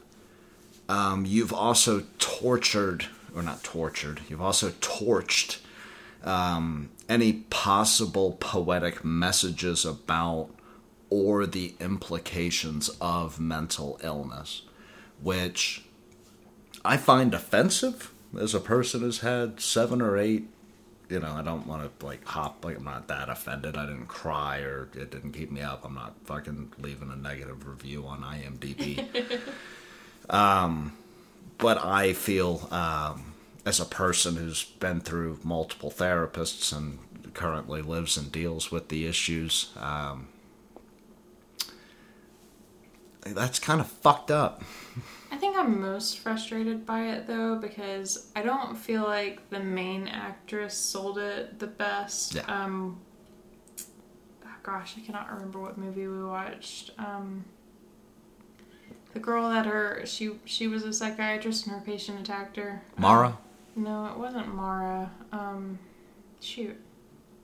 Um, 0.89 1.25
you've 1.27 1.53
also 1.53 2.05
tortured, 2.19 3.07
or 3.35 3.43
not 3.43 3.63
tortured. 3.63 4.21
You've 4.29 4.41
also 4.41 4.71
torched 4.71 5.59
um, 6.25 6.91
any 7.09 7.33
possible 7.51 8.33
poetic 8.41 9.05
messages 9.05 9.85
about 9.85 10.49
or 11.11 11.47
the 11.47 11.75
implications 11.81 12.89
of 13.01 13.39
mental 13.39 14.01
illness, 14.03 14.63
which 15.23 15.85
I 16.85 16.97
find 16.97 17.35
offensive 17.35 18.13
as 18.39 18.55
a 18.55 18.61
person 18.61 19.01
who's 19.01 19.21
had 19.21 19.61
seven 19.61 20.01
or 20.01 20.17
eight. 20.17 20.49
You 21.11 21.21
know, 21.21 21.33
I 21.33 21.43
don't 21.43 21.67
want 21.67 21.99
to 21.99 22.07
like 22.07 22.25
hop. 22.25 22.65
Like 22.65 22.79
I'm 22.79 22.85
not 22.85 23.09
that 23.09 23.29
offended. 23.29 23.77
I 23.77 23.87
didn't 23.87 24.07
cry 24.07 24.61
or 24.61 24.89
it 24.95 25.11
didn't 25.11 25.33
keep 25.33 25.53
me 25.53 25.61
up. 25.61 25.85
I'm 25.85 25.95
not 25.95 26.15
fucking 26.25 26.73
leaving 26.79 27.11
a 27.11 27.17
negative 27.17 27.67
review 27.67 28.07
on 28.07 28.23
IMDb. 28.23 29.41
Um, 30.31 30.93
but 31.59 31.85
I 31.85 32.13
feel 32.13 32.67
um, 32.71 33.34
as 33.67 33.81
a 33.81 33.85
person 33.85 34.37
who's 34.37 34.65
been 34.65 35.01
through 35.01 35.39
multiple 35.43 35.91
therapists 35.91 36.77
and 36.77 36.99
currently 37.35 37.83
lives 37.83 38.17
and 38.17 38.31
deals 38.31 38.71
with 38.71 38.89
the 38.89 39.07
issues, 39.07 39.71
um, 39.79 40.29
that's 43.27 43.59
kind 43.59 43.81
of 43.81 43.87
fucked 43.87 44.31
up. 44.31 44.63
I 45.31 45.37
think 45.37 45.57
I'm 45.57 45.81
most 45.81 46.19
frustrated 46.19 46.87
by 46.87 47.07
it 47.09 47.27
though 47.27 47.57
because 47.57 48.31
I 48.37 48.43
don't 48.43 48.77
feel 48.77 49.03
like 49.03 49.51
the 49.51 49.61
main 49.61 50.07
actress 50.07 50.75
sold 50.75 51.19
it 51.19 51.59
the 51.59 51.67
best. 51.67 52.35
Yeah. 52.35 52.43
Um 52.43 53.01
oh 54.45 54.49
gosh, 54.63 54.95
I 54.97 55.01
cannot 55.01 55.33
remember 55.33 55.59
what 55.59 55.77
movie 55.79 56.07
we 56.07 56.23
watched. 56.23 56.93
Um 56.99 57.45
the 59.13 59.19
girl 59.19 59.49
that 59.51 59.67
her 59.67 60.03
she 60.05 60.39
she 60.45 60.69
was 60.69 60.85
a 60.85 60.93
psychiatrist 60.93 61.67
and 61.67 61.75
her 61.75 61.83
patient 61.83 62.21
attacked 62.21 62.57
her. 62.57 62.83
Mara, 62.97 63.39
No, 63.77 64.07
it 64.07 64.19
wasn't 64.19 64.55
Mara. 64.55 65.11
Um 65.33 65.79
shoot. 66.41 66.77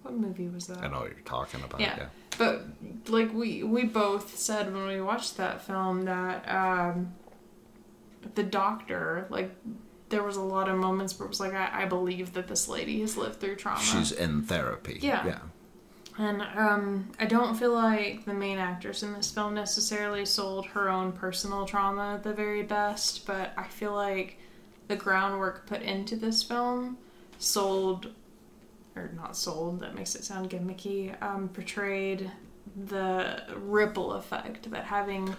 What 0.02 0.15
movie 0.15 0.48
was 0.48 0.66
that? 0.69 0.78
I 0.78 0.89
know 0.89 1.01
what 1.01 1.11
you're 1.11 1.20
talking 1.24 1.62
about. 1.62 1.81
yeah. 1.81 2.07
But 2.39 2.65
like 3.09 3.32
we 3.35 3.62
we 3.62 3.85
both 3.85 4.39
said 4.39 4.73
when 4.73 4.86
we 4.86 5.01
watched 5.01 5.36
that 5.36 5.62
film 5.62 6.02
that 6.02 6.48
um 6.48 7.12
the 8.35 8.43
doctor 8.43 9.27
like 9.31 9.51
there 10.11 10.23
was 10.23 10.36
a 10.36 10.43
lot 10.43 10.69
of 10.69 10.77
moments 10.77 11.19
where 11.19 11.27
it 11.27 11.28
was 11.28 11.40
like 11.40 11.52
I, 11.55 11.82
I 11.82 11.85
believe 11.85 12.32
that 12.35 12.48
this 12.48 12.66
lady 12.69 13.01
has 13.01 13.16
lived 13.16 13.40
through 13.40 13.57
trauma. 13.57 13.81
She's 13.81 14.12
in 14.12 14.43
therapy. 14.43 14.98
Yeah. 15.02 15.24
Yeah. 15.27 15.39
and 16.19 16.43
um 16.43 17.11
I 17.19 17.27
don't 17.27 17.55
feel 17.57 17.73
like 17.73 18.24
the 18.24 18.35
main 18.35 18.59
actress 18.59 19.02
in 19.02 19.12
this 19.12 19.31
film 19.31 19.55
necessarily 19.55 20.24
sold 20.27 20.66
her 20.66 20.89
own 20.89 21.12
personal 21.12 21.65
trauma 21.66 22.20
the 22.23 22.32
very 22.32 22.62
best, 22.62 23.27
but 23.27 23.52
I 23.57 23.65
feel 23.69 23.93
like 23.93 24.39
the 24.90 24.96
groundwork 24.96 25.66
put 25.66 25.80
into 25.82 26.16
this 26.16 26.42
film 26.42 26.98
sold 27.38 28.08
or 28.96 29.10
not 29.14 29.36
sold 29.36 29.78
that 29.80 29.94
makes 29.94 30.16
it 30.16 30.24
sound 30.24 30.50
gimmicky 30.50 31.14
um, 31.22 31.48
portrayed 31.48 32.28
the 32.88 33.40
ripple 33.56 34.12
effect 34.14 34.68
that 34.70 34.84
having 34.84 35.32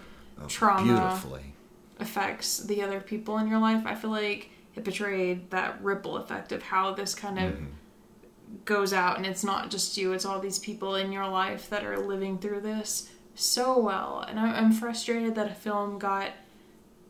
trauma 0.48 0.82
Beautifully. 0.84 1.52
affects 2.00 2.58
the 2.64 2.82
other 2.82 3.00
people 3.00 3.36
in 3.38 3.46
your 3.46 3.58
life. 3.60 3.84
I 3.86 3.94
feel 3.94 4.10
like 4.10 4.48
it 4.74 4.84
portrayed 4.84 5.50
that 5.50 5.82
ripple 5.84 6.16
effect 6.16 6.50
of 6.52 6.62
how 6.62 6.94
this 6.94 7.14
kind 7.14 7.38
of 7.38 7.58
goes 8.64 8.92
out 8.94 9.16
and 9.18 9.26
it's 9.26 9.44
not 9.44 9.70
just 9.70 9.96
you 9.96 10.12
it's 10.12 10.24
all 10.24 10.38
these 10.40 10.58
people 10.58 10.94
in 10.96 11.10
your 11.12 11.26
life 11.28 11.68
that 11.70 11.84
are 11.84 11.98
living 11.98 12.38
through 12.38 12.60
this 12.60 13.10
so 13.34 13.78
well. 13.78 14.24
And 14.26 14.40
I- 14.40 14.56
i'm 14.58 14.72
frustrated 14.72 15.34
that 15.34 15.50
a 15.50 15.54
film 15.54 15.98
got 15.98 16.30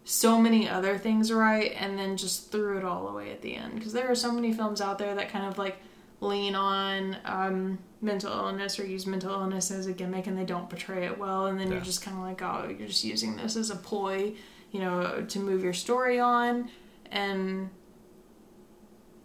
so 0.04 0.36
many 0.38 0.68
other 0.68 0.98
things 0.98 1.32
right 1.32 1.72
and 1.78 1.98
then 1.98 2.16
just 2.16 2.50
threw 2.50 2.76
it 2.78 2.84
all 2.84 3.08
away 3.08 3.30
at 3.30 3.40
the 3.42 3.54
end. 3.54 3.74
Because 3.76 3.92
there 3.92 4.10
are 4.10 4.14
so 4.16 4.32
many 4.32 4.52
films 4.52 4.80
out 4.80 4.98
there 4.98 5.14
that 5.14 5.28
kind 5.28 5.46
of 5.46 5.58
like 5.58 5.76
lean 6.20 6.54
on 6.54 7.16
um, 7.24 7.78
mental 8.00 8.30
illness 8.32 8.78
or 8.78 8.86
use 8.86 9.06
mental 9.06 9.30
illness 9.32 9.70
as 9.70 9.86
a 9.86 9.92
gimmick 9.92 10.26
and 10.26 10.36
they 10.38 10.44
don't 10.44 10.68
portray 10.70 11.06
it 11.06 11.18
well 11.18 11.46
and 11.46 11.58
then 11.58 11.68
Yeah. 11.68 11.74
you're 11.74 11.84
just 11.84 12.02
kind 12.02 12.16
of 12.16 12.22
like 12.22 12.42
oh 12.42 12.68
you're 12.76 12.88
just 12.88 13.04
using 13.04 13.36
this 13.36 13.56
as 13.56 13.70
a 13.70 13.76
ploy 13.76 14.32
you 14.70 14.80
know 14.80 15.24
to 15.28 15.38
move 15.38 15.62
your 15.64 15.72
story 15.72 16.18
on. 16.20 16.70
And 17.10 17.70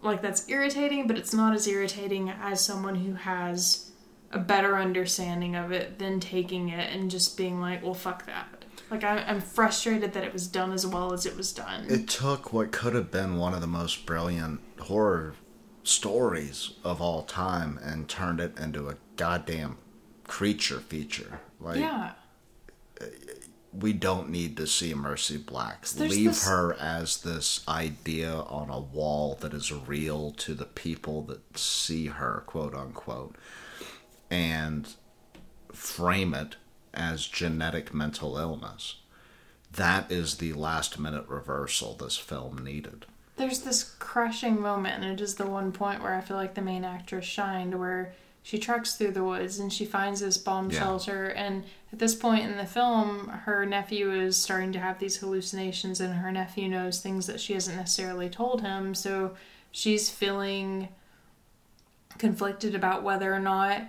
like 0.02 0.22
that's 0.22 0.48
irritating 0.50 1.08
but 1.08 1.18
it's 1.18 1.34
not 1.34 1.54
as 1.56 1.68
irritating 1.68 2.30
as 2.30 2.64
someone 2.64 2.96
who 2.96 3.14
has 3.14 3.92
a 4.32 4.38
better 4.40 4.78
understanding 4.78 5.56
of 5.56 5.72
it 5.72 5.98
than 6.00 6.20
taking 6.20 6.70
it 6.70 6.94
and 6.94 7.10
just 7.10 7.36
being 7.38 7.60
like 7.60 7.82
well 7.84 7.94
fuck 7.94 8.26
that 8.28 8.57
like 8.90 9.04
I, 9.04 9.20
i'm 9.28 9.42
frustrated 9.42 10.14
that 10.14 10.24
it 10.24 10.34
was 10.34 10.48
done 10.48 10.72
as 10.72 10.86
well 10.86 11.14
as 11.14 11.26
it 11.26 11.36
was 11.36 11.52
done 11.52 11.86
It 11.90 12.08
took 12.08 12.54
what 12.54 12.72
could 12.72 12.94
have 12.96 13.12
been 13.12 13.38
one 13.38 13.54
of 13.54 13.62
the 13.62 13.68
most 13.68 14.06
brilliant 14.06 14.62
horror 14.80 15.34
stories 15.84 16.72
of 16.84 17.02
all 17.02 17.24
time 17.24 17.80
and 17.84 18.08
turned 18.10 18.40
it 18.40 18.58
into 18.60 18.90
a 18.90 18.96
goddamn 19.16 19.78
creature 20.26 20.80
feature. 20.82 21.40
Like 21.60 21.78
yeah 21.80 22.12
we 23.74 23.94
don't 23.94 24.30
need 24.30 24.58
to 24.58 24.66
see 24.66 24.94
Mercy 24.96 25.38
Black. 25.38 25.86
there's 25.88 26.12
Leave 26.12 26.30
this- 26.32 26.48
her 26.48 26.74
as 26.80 27.22
this 27.22 27.64
idea 27.68 28.34
on 28.34 28.70
a 28.70 28.80
wall 28.80 29.38
that 29.42 29.54
is 29.54 29.72
real 29.72 30.32
to 30.32 30.54
the 30.56 30.66
people 30.66 31.22
that 31.24 31.58
see 31.58 32.08
her, 32.08 32.44
quote 32.48 32.74
unquote, 32.74 33.36
and 34.32 34.96
frame 35.72 36.34
it 36.34 36.56
as 36.98 37.26
genetic 37.28 37.94
mental 37.94 38.38
illness. 38.38 38.96
That 39.72 40.12
is 40.12 40.36
the 40.38 40.54
last 40.54 40.98
minute 41.00 41.28
reversal 41.28 41.94
this 41.96 42.18
film 42.18 42.64
needed. 42.64 43.06
there's 43.38 43.60
this 43.62 43.84
crushing 44.00 44.60
moment 44.60 45.04
and 45.04 45.14
it 45.14 45.22
is 45.22 45.36
the 45.36 45.46
one 45.46 45.72
point 45.72 46.02
where 46.02 46.16
i 46.16 46.22
feel 46.22 46.38
like 46.38 46.56
the 46.56 46.62
main 46.62 46.84
actress 46.84 47.24
shined 47.26 47.78
where 47.80 48.12
she 48.42 48.58
treks 48.58 48.96
through 48.96 49.12
the 49.12 49.24
woods 49.24 49.60
and 49.60 49.72
she 49.72 49.86
finds 49.86 50.22
this 50.22 50.38
bomb 50.40 50.72
Yeah. 50.72 50.80
shelter 50.80 51.28
and 51.28 51.64
at 51.94 52.00
this 52.00 52.16
point 52.16 52.46
in 52.50 52.58
the 52.58 52.66
film 52.66 53.28
her 53.46 53.64
nephew 53.66 54.12
is 54.12 54.38
starting 54.38 54.72
to 54.72 54.80
have 54.80 54.98
these 54.98 55.18
hallucinations 55.18 56.00
and 56.02 56.16
her 56.16 56.32
nephew 56.32 56.68
knows 56.68 57.00
things 57.00 57.28
that 57.28 57.40
she 57.40 57.54
hasn't 57.54 57.78
necessarily 57.78 58.28
told 58.30 58.62
him 58.62 58.96
so 58.96 59.36
she's 59.72 60.10
feeling 60.10 60.88
conflicted 62.18 62.74
about 62.74 63.04
whether 63.04 63.32
or 63.34 63.40
not 63.40 63.82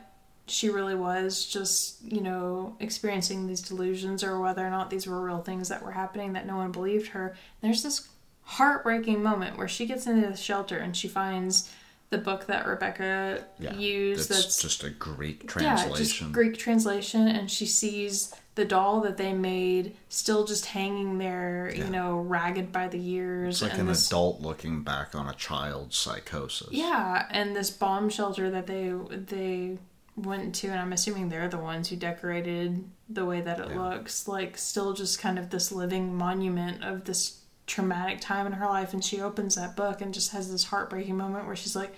she 0.50 0.68
really 0.68 0.94
was 0.94 1.44
just, 1.46 2.02
you 2.02 2.20
know, 2.20 2.76
experiencing 2.80 3.46
these 3.46 3.60
delusions 3.62 4.22
or 4.24 4.40
whether 4.40 4.66
or 4.66 4.70
not 4.70 4.90
these 4.90 5.06
were 5.06 5.22
real 5.22 5.42
things 5.42 5.68
that 5.68 5.82
were 5.82 5.92
happening 5.92 6.32
that 6.34 6.46
no 6.46 6.56
one 6.56 6.72
believed 6.72 7.08
her. 7.08 7.36
There's 7.60 7.82
this 7.82 8.08
heartbreaking 8.42 9.22
moment 9.22 9.58
where 9.58 9.68
she 9.68 9.86
gets 9.86 10.06
into 10.06 10.28
the 10.28 10.36
shelter 10.36 10.78
and 10.78 10.96
she 10.96 11.08
finds 11.08 11.72
the 12.10 12.18
book 12.18 12.46
that 12.46 12.66
Rebecca 12.66 13.44
used 13.76 14.30
it's 14.30 14.42
that's 14.44 14.62
just 14.62 14.82
a 14.82 14.88
Greek 14.88 15.46
translation. 15.46 15.90
yeah, 15.90 15.96
just 15.98 16.32
Greek 16.32 16.56
translation, 16.56 17.28
and 17.28 17.50
she 17.50 17.66
sees 17.66 18.34
the 18.54 18.64
doll 18.64 19.02
that 19.02 19.18
they 19.18 19.34
made 19.34 19.94
still 20.08 20.46
just 20.46 20.64
hanging 20.64 21.18
there, 21.18 21.70
Yeah. 21.70 21.84
you 21.84 21.90
know, 21.90 22.16
ragged 22.20 22.72
by 22.72 22.88
the 22.88 22.98
years. 22.98 23.56
It's 23.60 23.70
like 23.70 23.78
an 23.78 23.88
this, 23.88 24.06
adult 24.06 24.40
looking 24.40 24.82
back 24.82 25.14
on 25.14 25.28
a 25.28 25.34
child's 25.34 25.98
psychosis. 25.98 26.68
Yeah, 26.70 27.26
and 27.30 27.54
this 27.54 27.70
bomb 27.70 28.08
shelter 28.08 28.50
that 28.50 28.66
they 28.66 28.94
they 29.10 29.76
went 30.24 30.55
to, 30.57 30.69
and 30.69 30.78
I'm 30.78 30.93
assuming 30.93 31.28
they're 31.28 31.49
the 31.49 31.59
ones 31.59 31.89
who 31.89 31.97
decorated 31.97 32.85
the 33.09 33.24
way 33.24 33.40
that 33.40 33.61
it 33.61 33.70
Yeah. 33.70 33.81
looks, 33.81 34.28
like 34.28 34.59
still 34.59 34.93
just 34.93 35.19
kind 35.19 35.39
of 35.39 35.51
this 35.51 35.70
living 35.73 36.15
monument 36.16 36.82
of 36.85 37.05
this 37.05 37.40
traumatic 37.66 38.20
time 38.20 38.47
in 38.47 38.53
her 38.55 38.66
life. 38.66 38.93
And 38.93 39.05
she 39.05 39.20
opens 39.20 39.55
that 39.55 39.77
book 39.77 40.01
and 40.01 40.12
just 40.15 40.32
has 40.32 40.51
this 40.51 40.65
heartbreaking 40.65 41.16
moment 41.16 41.47
where 41.47 41.57
she's 41.57 41.77
like, 41.77 41.95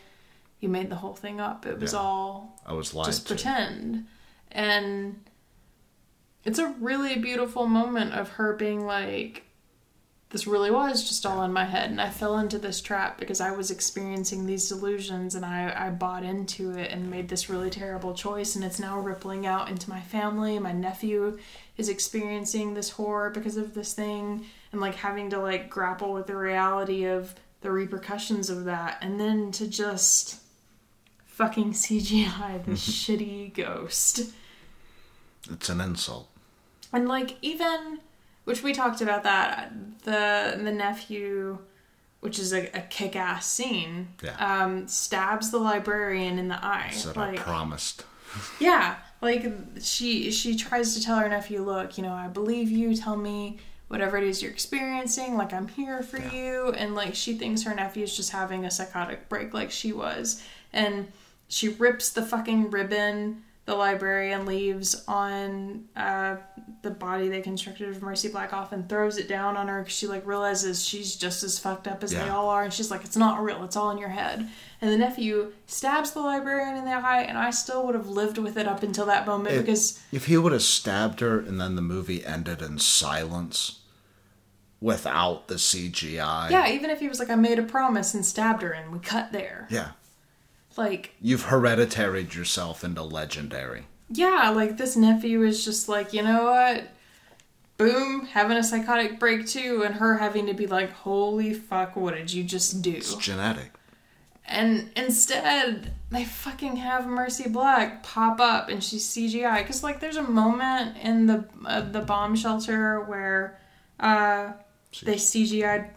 "You 0.61 0.69
made 0.69 0.91
the 0.91 0.97
whole 0.97 1.15
thing 1.15 1.41
up. 1.41 1.65
It 1.67 1.79
was 1.81 1.93
Yeah. 1.93 2.01
all 2.01 2.61
I 2.67 2.73
was 2.73 2.93
lied 2.95 3.07
just 3.07 3.23
to. 3.23 3.35
pretend." 3.35 4.07
And 4.53 5.25
it's 6.45 6.59
a 6.59 6.69
really 6.81 7.17
beautiful 7.17 7.67
moment 7.67 8.15
of 8.15 8.31
her 8.31 8.55
being 8.55 8.85
like, 8.87 9.45
this 10.31 10.47
really 10.47 10.71
was 10.71 11.07
just 11.07 11.27
all 11.27 11.43
in 11.43 11.53
my 11.53 11.65
head 11.65 11.91
and 11.91 12.01
i 12.01 12.09
fell 12.09 12.39
into 12.39 12.59
this 12.59 12.81
trap 12.81 13.19
because 13.19 13.41
i 13.41 13.51
was 13.51 13.71
experiencing 13.71 14.47
these 14.47 14.69
delusions 14.69 15.35
and 15.35 15.45
i, 15.45 15.73
I 15.77 15.91
bought 15.91 16.25
into 16.25 16.71
it 16.71 16.91
and 16.91 17.11
made 17.11 17.29
this 17.29 17.49
really 17.51 17.71
terrible 17.71 18.15
choice 18.15 18.55
and 18.55 18.65
it's 18.65 18.79
now 18.79 18.99
rippling 18.99 19.47
out 19.47 19.69
into 19.69 19.89
my 19.89 20.01
family. 20.01 20.59
My 20.59 20.73
nephew 20.73 21.39
is 21.77 21.89
experiencing 21.89 22.75
this 22.75 22.91
horror 22.91 23.31
because 23.31 23.57
of 23.57 23.75
this 23.75 23.95
thing 23.95 24.45
and 24.73 24.81
like 24.81 24.97
having 24.97 25.31
to 25.31 25.39
like 25.39 25.71
grapple 25.71 26.13
with 26.13 26.27
the 26.27 26.37
reality 26.37 27.05
of 27.05 27.35
the 27.63 27.71
repercussions 27.71 28.51
of 28.51 28.65
that 28.65 28.99
and 29.01 29.19
then 29.19 29.51
to 29.53 29.67
just 29.67 30.41
fucking 31.27 31.73
cgi 31.73 32.65
this 32.67 32.87
shitty 32.87 33.55
ghost. 33.55 34.33
It's 35.51 35.69
an 35.69 35.81
insult. 35.81 36.29
And 36.93 37.09
like 37.09 37.37
even 37.41 38.01
which 38.51 38.63
we 38.63 38.73
talked 38.73 39.01
about 39.01 39.23
that 39.23 39.73
the 40.05 40.59
the 40.67 40.73
nephew 40.73 41.59
which 42.21 42.39
is 42.39 42.53
a, 42.53 42.63
a 42.77 42.83
kick-ass 42.97 43.47
scene 43.47 44.09
Yeah. 44.23 44.37
um 44.49 44.89
stabs 44.89 45.51
the 45.51 45.59
librarian 45.59 46.39
in 46.39 46.49
the 46.49 46.61
eye 46.65 46.91
Said 46.93 47.17
like 47.17 47.39
I 47.39 47.43
promised. 47.43 48.05
yeah 48.59 48.97
like 49.23 49.43
she 49.81 50.31
she 50.31 50.57
tries 50.57 50.95
to 50.95 51.03
tell 51.03 51.19
her 51.19 51.29
nephew 51.29 51.63
look 51.63 51.97
you 51.97 52.03
know 52.05 52.13
i 52.13 52.29
believe 52.29 52.71
you. 52.71 52.95
Tell 52.97 53.17
me 53.17 53.59
whatever 53.89 54.17
it 54.17 54.25
is 54.25 54.41
you're 54.43 54.53
experiencing. 54.53 55.37
Like 55.37 55.53
i'm 55.53 55.69
here 55.69 56.03
for 56.03 56.19
you. 56.37 56.73
And 56.81 56.95
like 56.95 57.15
she 57.15 57.35
thinks 57.35 57.63
her 57.65 57.75
nephew's 57.75 58.17
just 58.17 58.31
having 58.31 58.65
a 58.65 58.71
psychotic 58.71 59.29
break 59.29 59.53
like 59.53 59.71
she 59.71 59.93
was. 59.93 60.43
And 60.73 61.09
she 61.49 61.67
rips 61.69 62.11
the 62.11 62.23
fucking 62.23 62.71
ribbon 62.71 63.43
the 63.71 63.77
librarian 63.77 64.47
leaves 64.47 65.05
on 65.07 65.85
uh, 65.95 66.35
the 66.83 66.91
body 66.91 67.29
they 67.29 67.41
constructed 67.41 67.89
of 67.89 68.03
Mercy 68.03 68.29
Black 68.29 68.53
off 68.53 68.73
and 68.73 68.89
throws 68.89 69.17
it 69.17 69.29
down 69.29 69.57
on 69.57 69.69
her 69.69 69.79
because 69.83 69.95
she 69.97 70.09
like 70.09 70.27
realizes 70.27 70.85
she's 70.85 71.15
just 71.15 71.45
as 71.45 71.57
fucked 71.57 71.87
up 71.87 72.03
as 72.03 72.11
they 72.11 72.29
all 72.29 72.49
are 72.49 72.65
and 72.65 72.73
she's 72.73 72.91
like 72.91 73.05
it's 73.05 73.17
not 73.17 73.41
real 73.41 73.63
it's 73.63 73.77
all 73.77 73.91
in 73.93 73.99
your 73.99 74.09
head 74.09 74.49
and 74.81 74.91
the 74.91 74.97
nephew 74.99 75.53
stabs 75.67 76.11
the 76.11 76.21
librarian 76.21 76.77
in 76.77 76.85
the 76.85 76.91
eye 76.91 77.23
and 77.23 77.39
I 77.39 77.51
still 77.51 77.87
would 77.87 77.95
have 77.95 78.09
lived 78.09 78.39
with 78.39 78.57
it 78.57 78.67
up 78.67 78.83
until 78.83 79.07
that 79.07 79.25
moment 79.25 79.55
It- 79.55 79.61
because 79.61 80.01
If 80.11 80.27
he 80.27 80.37
would 80.37 80.51
have 80.53 80.63
stabbed 80.63 81.21
her 81.21 81.39
and 81.39 81.61
then 81.61 81.77
the 81.77 81.83
movie 81.83 82.25
ended 82.27 82.63
in 82.63 82.81
silence 82.81 83.79
without 84.81 85.47
the 85.49 85.57
CGI. 85.57 86.51
yeah 86.51 86.69
even 86.73 86.91
if 86.91 86.99
he 86.99 87.09
was 87.09 87.19
like 87.21 87.31
I 87.31 87.37
made 87.37 87.59
a 87.61 87.63
promise 87.63 88.15
and 88.15 88.27
stabbed 88.27 88.63
her 88.63 88.73
and 88.73 88.91
we 88.93 88.99
cut 88.99 89.31
there 89.33 89.69
Yeah. 89.71 89.91
Like 90.77 91.15
You've 91.21 91.47
hereditaried 91.47 92.35
yourself 92.35 92.85
into 92.85 93.03
legendary. 93.03 93.85
yeah, 94.09 94.51
like 94.51 94.77
this 94.77 94.97
nephew 94.97 95.43
is 95.43 95.65
just 95.65 95.89
like, 95.89 96.13
you 96.13 96.23
know 96.23 96.45
what? 96.45 96.89
Boom, 97.77 98.27
having 98.27 98.57
a 98.59 98.63
psychotic 98.63 99.19
break 99.19 99.47
too, 99.47 99.83
and 99.85 99.95
her 99.95 100.19
having 100.19 100.47
to 100.47 100.55
be 100.55 100.67
like, 100.67 100.93
holy 100.93 101.55
fuck, 101.55 101.97
what 101.97 102.15
did 102.15 102.31
you 102.33 102.45
just 102.45 102.83
do? 102.83 102.93
It's 102.93 103.15
genetic. 103.15 103.73
And 104.45 104.91
instead, 104.97 105.93
they 106.11 106.25
fucking 106.25 106.77
have 106.77 107.07
Mercy 107.07 107.49
Black 107.49 108.03
pop 108.03 108.41
up 108.41 108.69
and 108.69 108.83
she's 108.83 109.07
CGI. 109.09 109.59
Because, 109.59 109.85
like, 109.85 110.01
there's 110.01 110.17
a 110.17 110.23
moment 110.25 110.97
in 110.99 111.27
the 111.27 111.45
uh, 111.65 111.83
the 111.83 112.01
bomb 112.01 112.35
shelter 112.35 113.01
where 113.05 113.59
uh, 114.01 114.53
they 115.05 115.15
CGI'd 115.15 115.89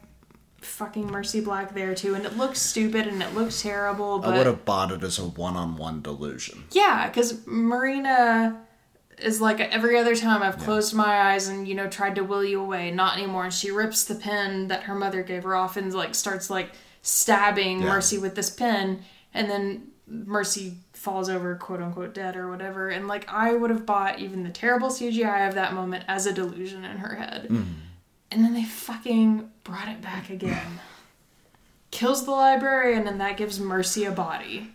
fucking 0.65 1.07
Mercy 1.07 1.41
Black 1.41 1.73
there 1.73 1.95
too, 1.95 2.15
and 2.15 2.25
it 2.25 2.37
looks 2.37 2.61
stupid 2.61 3.07
and 3.07 3.21
it 3.21 3.33
looks 3.33 3.61
terrible, 3.61 4.19
but. 4.19 4.33
I 4.33 4.37
would 4.37 4.47
have 4.47 4.65
bought 4.65 4.91
it 4.91 5.03
as 5.03 5.19
a 5.19 5.23
one-on-one 5.23 6.01
delusion. 6.01 6.65
Yeah, 6.71 7.07
because 7.07 7.45
Marina 7.45 8.61
is 9.19 9.39
like 9.39 9.59
every 9.59 9.97
other 9.97 10.15
time 10.15 10.41
I've 10.41 10.57
closed 10.57 10.93
my 10.93 11.31
eyes 11.33 11.47
and 11.47 11.67
you 11.67 11.75
know 11.75 11.87
tried 11.87 12.15
to 12.15 12.23
will 12.23 12.43
you 12.43 12.59
away, 12.61 12.91
not 12.91 13.17
anymore. 13.17 13.45
And 13.45 13.53
she 13.53 13.71
rips 13.71 14.05
the 14.05 14.15
pen 14.15 14.67
that 14.69 14.83
her 14.83 14.95
mother 14.95 15.23
gave 15.23 15.43
her 15.43 15.55
off 15.55 15.77
and 15.77 15.93
like 15.93 16.15
starts 16.15 16.49
like 16.49 16.71
stabbing 17.01 17.81
Yeah. 17.81 17.89
Mercy 17.89 18.17
with 18.17 18.35
this 18.35 18.49
pen, 18.49 19.03
and 19.33 19.49
then 19.49 19.89
Mercy 20.07 20.77
falls 20.93 21.29
over, 21.29 21.55
quote 21.55 21.81
unquote, 21.81 22.13
dead 22.13 22.35
or 22.35 22.49
whatever. 22.49 22.89
And 22.89 23.07
like 23.07 23.27
I 23.31 23.53
would 23.53 23.69
have 23.69 23.85
bought 23.85 24.19
even 24.19 24.43
the 24.43 24.49
terrible 24.49 24.89
CGI 24.89 25.47
of 25.47 25.55
that 25.55 25.73
moment 25.73 26.05
as 26.07 26.25
a 26.25 26.33
delusion 26.33 26.83
in 26.83 26.97
her 26.97 27.15
head. 27.15 27.47
Mm-hmm. 27.49 27.63
And 28.33 28.43
then 28.43 28.53
they 28.55 28.63
fucking 28.63 29.51
brought 29.63 29.89
it 29.89 30.01
back 30.01 30.31
again. 30.31 30.79
Kills 31.91 32.25
the 32.25 32.31
librarian, 32.31 33.07
and 33.07 33.21
that 33.21 33.37
gives 33.37 33.59
Mercy 33.59 34.05
a 34.05 34.11
body. 34.11 34.71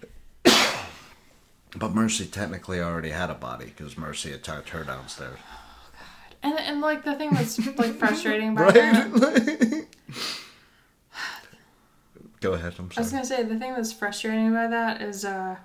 But 1.77 1.93
Mercy 1.93 2.25
technically 2.27 2.81
already 2.81 3.11
had 3.11 3.31
a 3.31 3.35
body 3.35 3.67
because 3.67 3.99
Mercy 3.99 4.31
attacked 4.33 4.69
her 4.69 4.85
downstairs. 4.85 5.39
And 6.41 6.57
and 6.57 6.81
like 6.81 7.05
the 7.05 7.17
thing 7.17 7.31
that's 7.33 7.59
like 7.77 7.95
frustrating 7.99 8.51
about 8.51 8.75
that, 8.75 9.11
Go 12.41 12.53
ahead, 12.53 12.75
I'm 12.79 12.85
I 12.97 13.01
was 13.01 13.11
sorry. 13.11 13.23
gonna 13.23 13.25
say 13.27 13.43
the 13.43 13.59
thing 13.59 13.75
that's 13.75 13.93
frustrating 13.93 14.49
about 14.49 14.71
that 14.71 15.03
is 15.03 15.25
uh 15.25 15.57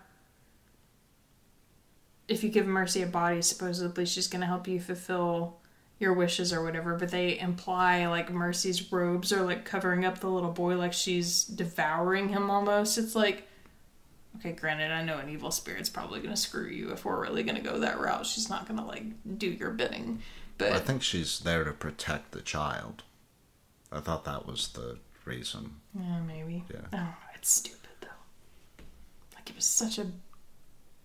if 2.27 2.43
you 2.43 2.49
give 2.49 2.65
Mercy 2.65 3.03
a 3.03 3.05
body, 3.07 3.43
supposedly 3.43 4.05
she's 4.07 4.27
gonna 4.27 4.47
help 4.47 4.67
you 4.67 4.79
fulfill 4.79 5.59
your 5.99 6.13
wishes 6.13 6.51
or 6.51 6.63
whatever, 6.63 6.95
but 6.95 7.11
they 7.11 7.39
imply 7.39 8.07
like 8.07 8.31
Mercy's 8.31 8.91
robes 8.91 9.31
are 9.31 9.43
like 9.43 9.65
covering 9.65 10.05
up 10.05 10.19
the 10.19 10.29
little 10.29 10.51
boy 10.51 10.75
like 10.77 10.93
she's 10.93 11.43
devouring 11.43 12.29
him 12.29 12.49
almost. 12.49 12.97
It's 12.97 13.15
like 13.15 13.47
okay, 14.37 14.51
granted, 14.51 14.91
I 14.91 15.03
know 15.03 15.17
an 15.17 15.29
evil 15.29 15.51
spirit's 15.51 15.89
probably 15.89 16.19
gonna 16.19 16.37
screw 16.37 16.67
you 16.67 16.91
if 16.91 17.05
we're 17.05 17.21
really 17.21 17.43
gonna 17.43 17.61
go 17.61 17.79
that 17.79 17.99
route. 17.99 18.25
She's 18.25 18.49
not 18.49 18.67
gonna 18.67 18.85
like 18.85 19.03
do 19.37 19.47
your 19.47 19.71
bidding. 19.71 20.21
But 20.57 20.73
I 20.73 20.79
think 20.79 21.01
she's 21.01 21.39
there 21.39 21.63
to 21.63 21.71
protect 21.71 22.31
the 22.31 22.41
child. 22.41 23.03
I 23.91 23.99
thought 23.99 24.25
that 24.25 24.45
was 24.45 24.69
the 24.69 24.97
reason. 25.25 25.75
Yeah, 25.97 26.21
maybe. 26.21 26.63
Yeah. 26.71 26.81
Oh, 26.93 27.15
it's 27.35 27.49
stupid 27.49 27.89
though. 28.01 28.83
Like 29.35 29.49
it 29.49 29.55
was 29.55 29.65
such 29.65 29.97
a 29.97 30.07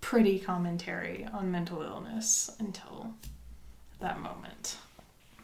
pretty 0.00 0.38
commentary 0.38 1.26
on 1.32 1.50
mental 1.50 1.82
illness 1.82 2.50
until 2.58 3.14
that 4.00 4.20
moment. 4.20 4.76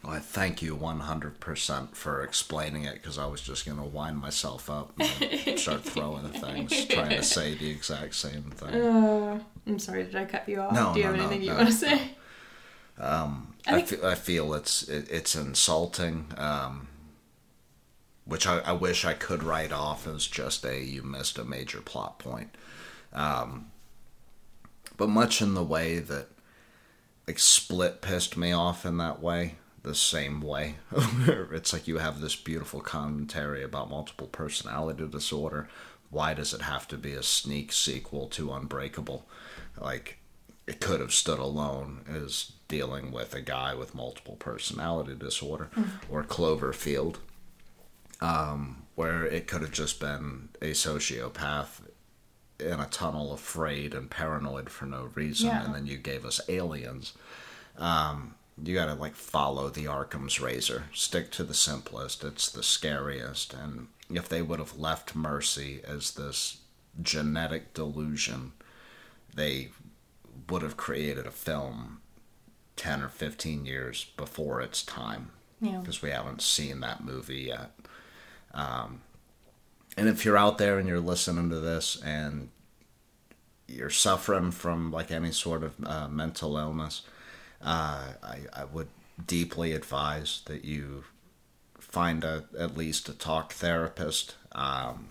I 0.06 0.18
thank 0.18 0.60
you 0.60 0.76
100% 0.76 1.94
for 1.94 2.22
explaining 2.22 2.84
it 2.84 2.94
because 2.94 3.16
I 3.18 3.24
was 3.26 3.40
just 3.40 3.64
going 3.64 3.78
to 3.78 3.84
wind 3.84 4.18
myself 4.18 4.68
up 4.68 4.92
and 4.98 5.58
start 5.58 5.82
throwing 5.82 6.28
things, 6.28 6.84
trying 6.86 7.08
to 7.10 7.22
say 7.22 7.54
the 7.54 7.70
exact 7.70 8.14
same 8.14 8.42
thing. 8.50 8.74
Uh, 8.82 9.40
I'm 9.66 9.78
sorry, 9.78 10.04
did 10.04 10.14
I 10.16 10.26
cut 10.26 10.46
you 10.46 10.60
off? 10.60 10.72
No, 10.74 10.92
Do 10.92 11.00
you 11.00 11.06
no, 11.06 11.12
have 11.12 11.18
no, 11.20 11.24
anything 11.26 11.42
you 11.42 11.50
no, 11.52 11.56
want 11.56 11.68
to 11.68 11.74
say? 11.74 12.10
I 13.00 13.32
I, 13.66 13.80
think- 13.80 14.00
fe- 14.02 14.06
I 14.06 14.14
feel 14.14 14.52
it's 14.52 14.82
it, 14.88 15.08
it's 15.10 15.34
insulting, 15.34 16.26
um, 16.36 16.88
which 18.26 18.46
I, 18.46 18.58
I 18.58 18.72
wish 18.72 19.06
I 19.06 19.14
could 19.14 19.42
write 19.42 19.72
off 19.72 20.06
as 20.06 20.26
just 20.26 20.66
a 20.66 20.78
you 20.84 21.02
missed 21.02 21.38
a 21.38 21.44
major 21.44 21.80
plot 21.80 22.18
point. 22.18 22.54
Um, 23.14 23.70
but 24.98 25.08
much 25.08 25.40
in 25.40 25.54
the 25.54 25.64
way 25.64 25.98
that 25.98 26.28
like 27.26 27.38
Split 27.38 28.00
pissed 28.00 28.36
me 28.36 28.52
off 28.52 28.84
in 28.84 28.98
that 28.98 29.22
way, 29.22 29.56
the 29.82 29.94
same 29.94 30.40
way. 30.40 30.76
it's 30.92 31.72
like 31.72 31.88
you 31.88 31.98
have 31.98 32.20
this 32.20 32.36
beautiful 32.36 32.80
commentary 32.80 33.62
about 33.62 33.90
multiple 33.90 34.26
personality 34.26 35.06
disorder. 35.06 35.68
Why 36.10 36.34
does 36.34 36.52
it 36.52 36.62
have 36.62 36.86
to 36.88 36.96
be 36.96 37.12
a 37.12 37.22
sneak 37.22 37.72
sequel 37.72 38.28
to 38.28 38.52
Unbreakable? 38.52 39.26
Like 39.80 40.18
it 40.66 40.80
could 40.80 41.00
have 41.00 41.12
stood 41.12 41.38
alone 41.38 42.04
as 42.08 42.52
dealing 42.68 43.10
with 43.10 43.34
a 43.34 43.40
guy 43.40 43.74
with 43.74 43.94
multiple 43.94 44.36
personality 44.36 45.14
disorder 45.14 45.70
or 46.10 46.22
Cloverfield, 46.22 47.16
um, 48.20 48.84
where 48.94 49.26
it 49.26 49.46
could 49.46 49.62
have 49.62 49.72
just 49.72 50.00
been 50.00 50.48
a 50.62 50.70
sociopath 50.70 51.80
in 52.60 52.78
a 52.80 52.86
tunnel 52.86 53.32
afraid 53.32 53.94
and 53.94 54.10
paranoid 54.10 54.70
for 54.70 54.86
no 54.86 55.10
reason 55.14 55.48
Yeah. 55.48 55.64
and 55.64 55.74
then 55.74 55.86
you 55.86 55.96
gave 55.96 56.24
us 56.24 56.40
aliens 56.48 57.12
um, 57.76 58.34
you 58.62 58.74
gotta 58.74 58.94
like 58.94 59.14
follow 59.16 59.68
the 59.68 59.86
Occam's 59.86 60.40
razor 60.40 60.84
stick 60.92 61.30
to 61.32 61.42
the 61.44 61.54
simplest 61.54 62.22
it's 62.22 62.50
the 62.50 62.62
scariest 62.62 63.52
and 63.54 63.88
if 64.10 64.28
they 64.28 64.42
would 64.42 64.60
have 64.60 64.78
left 64.78 65.14
mercy 65.16 65.80
as 65.86 66.12
this 66.12 66.58
genetic 67.02 67.74
delusion 67.74 68.52
they 69.34 69.70
would 70.48 70.62
have 70.62 70.76
created 70.76 71.26
a 71.26 71.30
film 71.32 72.00
10 72.76 73.02
or 73.02 73.08
15 73.08 73.66
years 73.66 74.04
before 74.16 74.60
its 74.60 74.82
time 74.84 75.30
Yeah. 75.60 75.78
because 75.78 76.02
we 76.02 76.10
haven't 76.10 76.42
seen 76.42 76.80
that 76.80 77.04
movie 77.04 77.42
yet. 77.42 77.70
Um, 78.52 79.00
and 79.96 80.08
if 80.08 80.24
you're 80.24 80.36
out 80.38 80.58
there 80.58 80.78
and 80.78 80.88
you're 80.88 81.00
listening 81.00 81.50
to 81.50 81.60
this 81.60 82.00
and 82.02 82.48
you're 83.68 83.90
suffering 83.90 84.50
from 84.50 84.90
like 84.90 85.10
any 85.10 85.30
sort 85.32 85.62
of 85.62 85.74
uh, 85.84 86.08
mental 86.08 86.56
illness, 86.56 87.02
uh, 87.62 88.12
I, 88.22 88.38
I 88.52 88.64
would 88.64 88.88
deeply 89.26 89.72
advise 89.72 90.42
that 90.46 90.64
you 90.64 91.04
find 91.78 92.24
a 92.24 92.44
at 92.58 92.76
least 92.76 93.08
a 93.08 93.12
talk 93.14 93.52
therapist. 93.52 94.34
Um, 94.52 95.08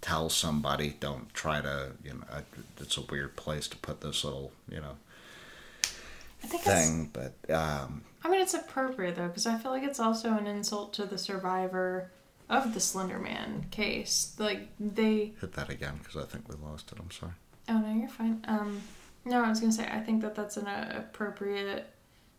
tell 0.00 0.28
somebody. 0.28 0.96
Don't 1.00 1.32
try 1.34 1.60
to 1.60 1.92
you 2.04 2.14
know. 2.14 2.24
I- 2.32 2.42
It's 2.80 2.96
a 2.96 3.02
weird 3.02 3.36
place 3.36 3.68
to 3.68 3.76
put 3.78 4.00
this 4.00 4.24
little 4.24 4.52
you 4.68 4.80
know 4.80 4.96
I 6.42 6.46
think 6.46 6.66
it's, 6.66 6.86
thing, 6.88 7.10
but 7.12 7.34
um, 7.54 8.02
I 8.22 8.28
mean, 8.28 8.40
it's 8.42 8.54
appropriate 8.54 9.16
though, 9.16 9.28
because 9.28 9.46
I 9.46 9.56
feel 9.58 9.70
like 9.70 9.82
it's 9.82 10.00
also 10.00 10.30
an 10.36 10.46
insult 10.46 10.92
to 10.94 11.06
the 11.06 11.16
survivor 11.18 12.10
of 12.48 12.74
the 12.74 12.80
Slender 12.80 13.18
Man 13.18 13.66
case. 13.70 14.34
Like 14.38 14.68
they 14.78 15.32
hit 15.40 15.52
that 15.54 15.70
again 15.70 15.98
because 15.98 16.22
I 16.22 16.26
think 16.26 16.48
we 16.48 16.56
lost 16.56 16.92
it. 16.92 16.98
I'm 17.00 17.10
sorry. 17.10 17.32
Oh 17.68 17.78
no, 17.78 17.92
you're 17.94 18.08
fine. 18.08 18.44
Um, 18.46 18.80
no, 19.24 19.42
I 19.42 19.48
was 19.48 19.60
gonna 19.60 19.72
say 19.72 19.88
I 19.90 20.00
think 20.00 20.22
that 20.22 20.34
that's 20.34 20.56
an 20.56 20.66
uh, 20.66 20.94
appropriate 20.96 21.90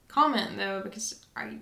comment 0.07 0.57
though 0.57 0.81
because 0.81 1.25
I 1.35 1.57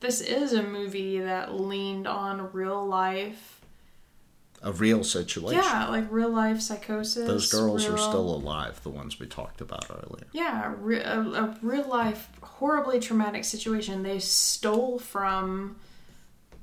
this 0.00 0.20
is 0.20 0.52
a 0.52 0.62
movie 0.62 1.20
that 1.20 1.54
leaned 1.54 2.06
on 2.06 2.52
real 2.52 2.84
life 2.84 3.60
a 4.64 4.72
real 4.72 5.04
situation. 5.04 5.62
Yeah, 5.62 5.88
like 5.88 6.10
real 6.10 6.30
life 6.30 6.60
psychosis. 6.60 7.26
Those 7.26 7.52
girls 7.52 7.84
are 7.86 7.98
still 7.98 8.34
alive, 8.34 8.82
the 8.82 8.88
ones 8.88 9.20
we 9.20 9.26
talked 9.26 9.60
about 9.60 9.84
earlier. 9.90 10.26
Yeah, 10.32 10.72
re- 10.78 11.02
a, 11.02 11.20
a 11.20 11.58
real 11.60 11.86
life, 11.86 12.30
horribly 12.42 12.98
traumatic 12.98 13.44
situation. 13.44 14.02
They 14.02 14.18
stole 14.20 14.98
from 14.98 15.76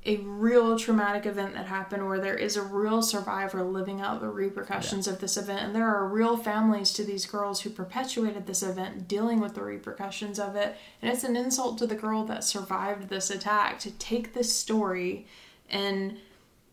a 0.04 0.16
real 0.16 0.76
traumatic 0.76 1.26
event 1.26 1.54
that 1.54 1.66
happened 1.66 2.06
where 2.08 2.18
there 2.18 2.36
is 2.36 2.56
a 2.56 2.62
real 2.62 3.02
survivor 3.02 3.62
living 3.62 4.00
out 4.00 4.20
the 4.20 4.28
repercussions 4.28 5.06
of 5.06 5.20
this 5.20 5.36
event. 5.36 5.60
And 5.60 5.74
there 5.74 5.86
are 5.86 6.08
real 6.08 6.36
families 6.36 6.92
to 6.94 7.04
these 7.04 7.24
girls 7.24 7.60
who 7.60 7.70
perpetuated 7.70 8.46
this 8.46 8.64
event 8.64 9.06
dealing 9.06 9.40
with 9.40 9.54
the 9.54 9.62
repercussions 9.62 10.40
of 10.40 10.56
it. 10.56 10.76
And 11.00 11.12
it's 11.12 11.22
an 11.22 11.36
insult 11.36 11.78
to 11.78 11.86
the 11.86 11.94
girl 11.94 12.24
that 12.24 12.42
survived 12.42 13.10
this 13.10 13.30
attack 13.30 13.78
to 13.80 13.92
take 13.92 14.34
this 14.34 14.54
story 14.54 15.26
and 15.70 16.18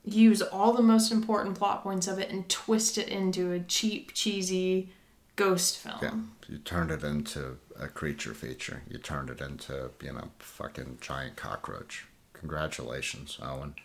use 0.03 0.41
all 0.41 0.73
the 0.73 0.81
most 0.81 1.11
important 1.11 1.55
plot 1.55 1.83
points 1.83 2.07
of 2.07 2.17
it 2.17 2.31
and 2.31 2.49
twist 2.49 2.97
it 2.97 3.09
into 3.09 3.51
a 3.51 3.59
cheap, 3.59 4.13
cheesy 4.15 4.89
ghost 5.35 5.77
film. 5.77 5.99
Yeah. 6.01 6.53
You 6.53 6.57
turned 6.57 6.89
it 6.89 7.03
into 7.03 7.57
a 7.79 7.87
creature 7.87 8.33
feature. 8.33 8.81
You 8.89 8.97
turned 8.97 9.29
it 9.29 9.39
into, 9.39 9.91
you 10.01 10.13
know, 10.13 10.29
fucking 10.39 10.97
giant 10.99 11.35
cockroach. 11.35 12.07
Congratulations, 12.39 13.37
Owen. 13.41 13.75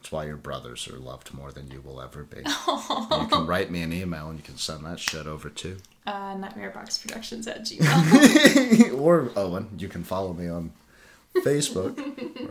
That's 0.00 0.12
why 0.12 0.26
your 0.26 0.36
brothers 0.36 0.86
are 0.88 0.98
loved 0.98 1.32
more 1.32 1.50
than 1.50 1.70
you 1.70 1.80
will 1.80 2.00
ever 2.00 2.24
be. 2.24 2.38
you 2.38 3.26
can 3.28 3.46
write 3.46 3.70
me 3.70 3.80
an 3.82 3.92
email 3.92 4.28
and 4.28 4.38
you 4.38 4.42
can 4.44 4.58
send 4.58 4.84
that 4.84 5.00
shit 5.00 5.26
over 5.26 5.48
too. 5.48 5.78
uh, 6.06 6.34
nightmareboxproductions 6.34 7.46
at 7.46 7.62
gmail. 7.62 8.98
or 9.00 9.30
Owen, 9.36 9.70
you 9.78 9.88
can 9.88 10.04
follow 10.04 10.34
me 10.34 10.46
on 10.48 10.72
Facebook 11.36 11.96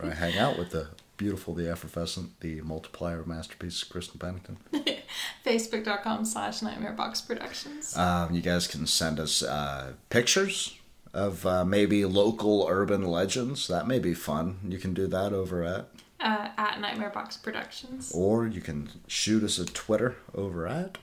where 0.00 0.10
I 0.10 0.14
hang 0.14 0.36
out 0.36 0.58
with 0.58 0.70
the 0.70 0.88
beautiful, 1.16 1.54
the 1.54 1.70
effervescent, 1.70 2.40
the 2.40 2.60
multiplier 2.62 3.22
masterpiece, 3.24 3.84
Kristen 3.84 4.18
Pennington. 4.18 4.56
Facebook.com 5.46 6.24
slash 6.24 6.58
nightmareboxproductions. 6.60 7.96
Um, 7.96 8.34
you 8.34 8.40
guys 8.42 8.66
can 8.66 8.86
send 8.86 9.20
us 9.20 9.42
uh, 9.44 9.92
pictures 10.10 10.76
of 11.14 11.46
uh, 11.46 11.64
maybe 11.64 12.04
local 12.04 12.66
urban 12.68 13.04
legends. 13.04 13.68
That 13.68 13.86
may 13.86 13.98
be 13.98 14.12
fun. 14.14 14.58
You 14.68 14.78
can 14.78 14.92
do 14.92 15.06
that 15.06 15.32
over 15.32 15.62
at, 15.62 15.88
Uh, 16.20 16.48
at 16.58 17.42
Productions, 17.42 18.12
or 18.12 18.46
you 18.46 18.60
can 18.60 18.90
shoot 19.06 19.42
us 19.42 19.58
a 19.58 19.64
Twitter 19.64 20.16
over 20.34 20.66
at. 20.66 20.98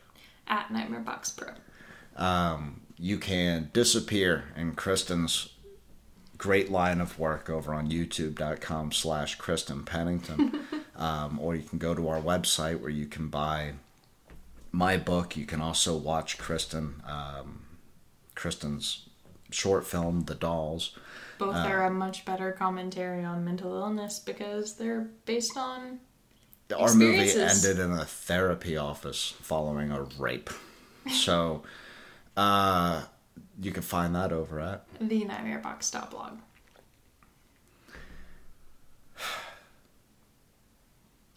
At 0.48 0.68
nightmareboxpro. 0.68 1.56
Um, 2.18 2.82
you 2.98 3.18
can 3.18 3.70
disappear 3.74 4.46
in 4.56 4.76
Kristen's 4.76 5.50
great 6.38 6.72
line 6.72 7.00
of 7.00 7.20
work 7.20 7.52
over 7.52 7.72
on 7.72 7.90
youtube.com 7.90 8.92
slash 8.92 9.36
Kristen 9.36 9.84
Pennington. 9.84 10.60
um, 10.96 11.40
or 11.40 11.56
you 11.56 11.62
can 11.64 11.78
go 11.78 11.94
to 11.94 12.10
our 12.10 12.20
website 12.20 12.80
where 12.80 12.90
you 12.90 13.06
can 13.06 13.28
buy 13.28 13.74
my 14.72 14.98
book. 14.98 15.38
You 15.38 15.46
can 15.46 15.62
also 15.62 15.96
watch 15.96 16.38
Kristen, 16.38 17.02
um, 17.08 17.62
Kristen's 18.36 19.08
short 19.52 19.86
film, 19.86 20.22
The 20.22 20.36
Dolls. 20.36 20.98
Both 21.38 21.56
are 21.56 21.86
a 21.86 21.90
much 21.92 22.24
better 22.26 22.52
commentary 22.52 23.24
on 23.24 23.44
mental 23.44 23.74
illness 23.76 24.20
because 24.20 24.76
they're 24.76 25.08
based 25.26 25.58
on 25.58 26.00
Our 26.78 26.94
movie 26.94 27.32
ended 27.32 27.80
in 27.80 27.92
a 27.92 28.06
therapy 28.06 28.78
office 28.78 29.34
following 29.42 29.92
a 29.92 30.04
rape. 30.18 30.50
So, 31.12 31.64
uh, 32.38 33.06
you 33.60 33.72
can 33.72 33.82
find 33.82 34.14
that 34.14 34.32
over 34.32 34.60
at. 34.60 34.86
the 35.00 35.26
nightmarebox.blog. 35.26 36.38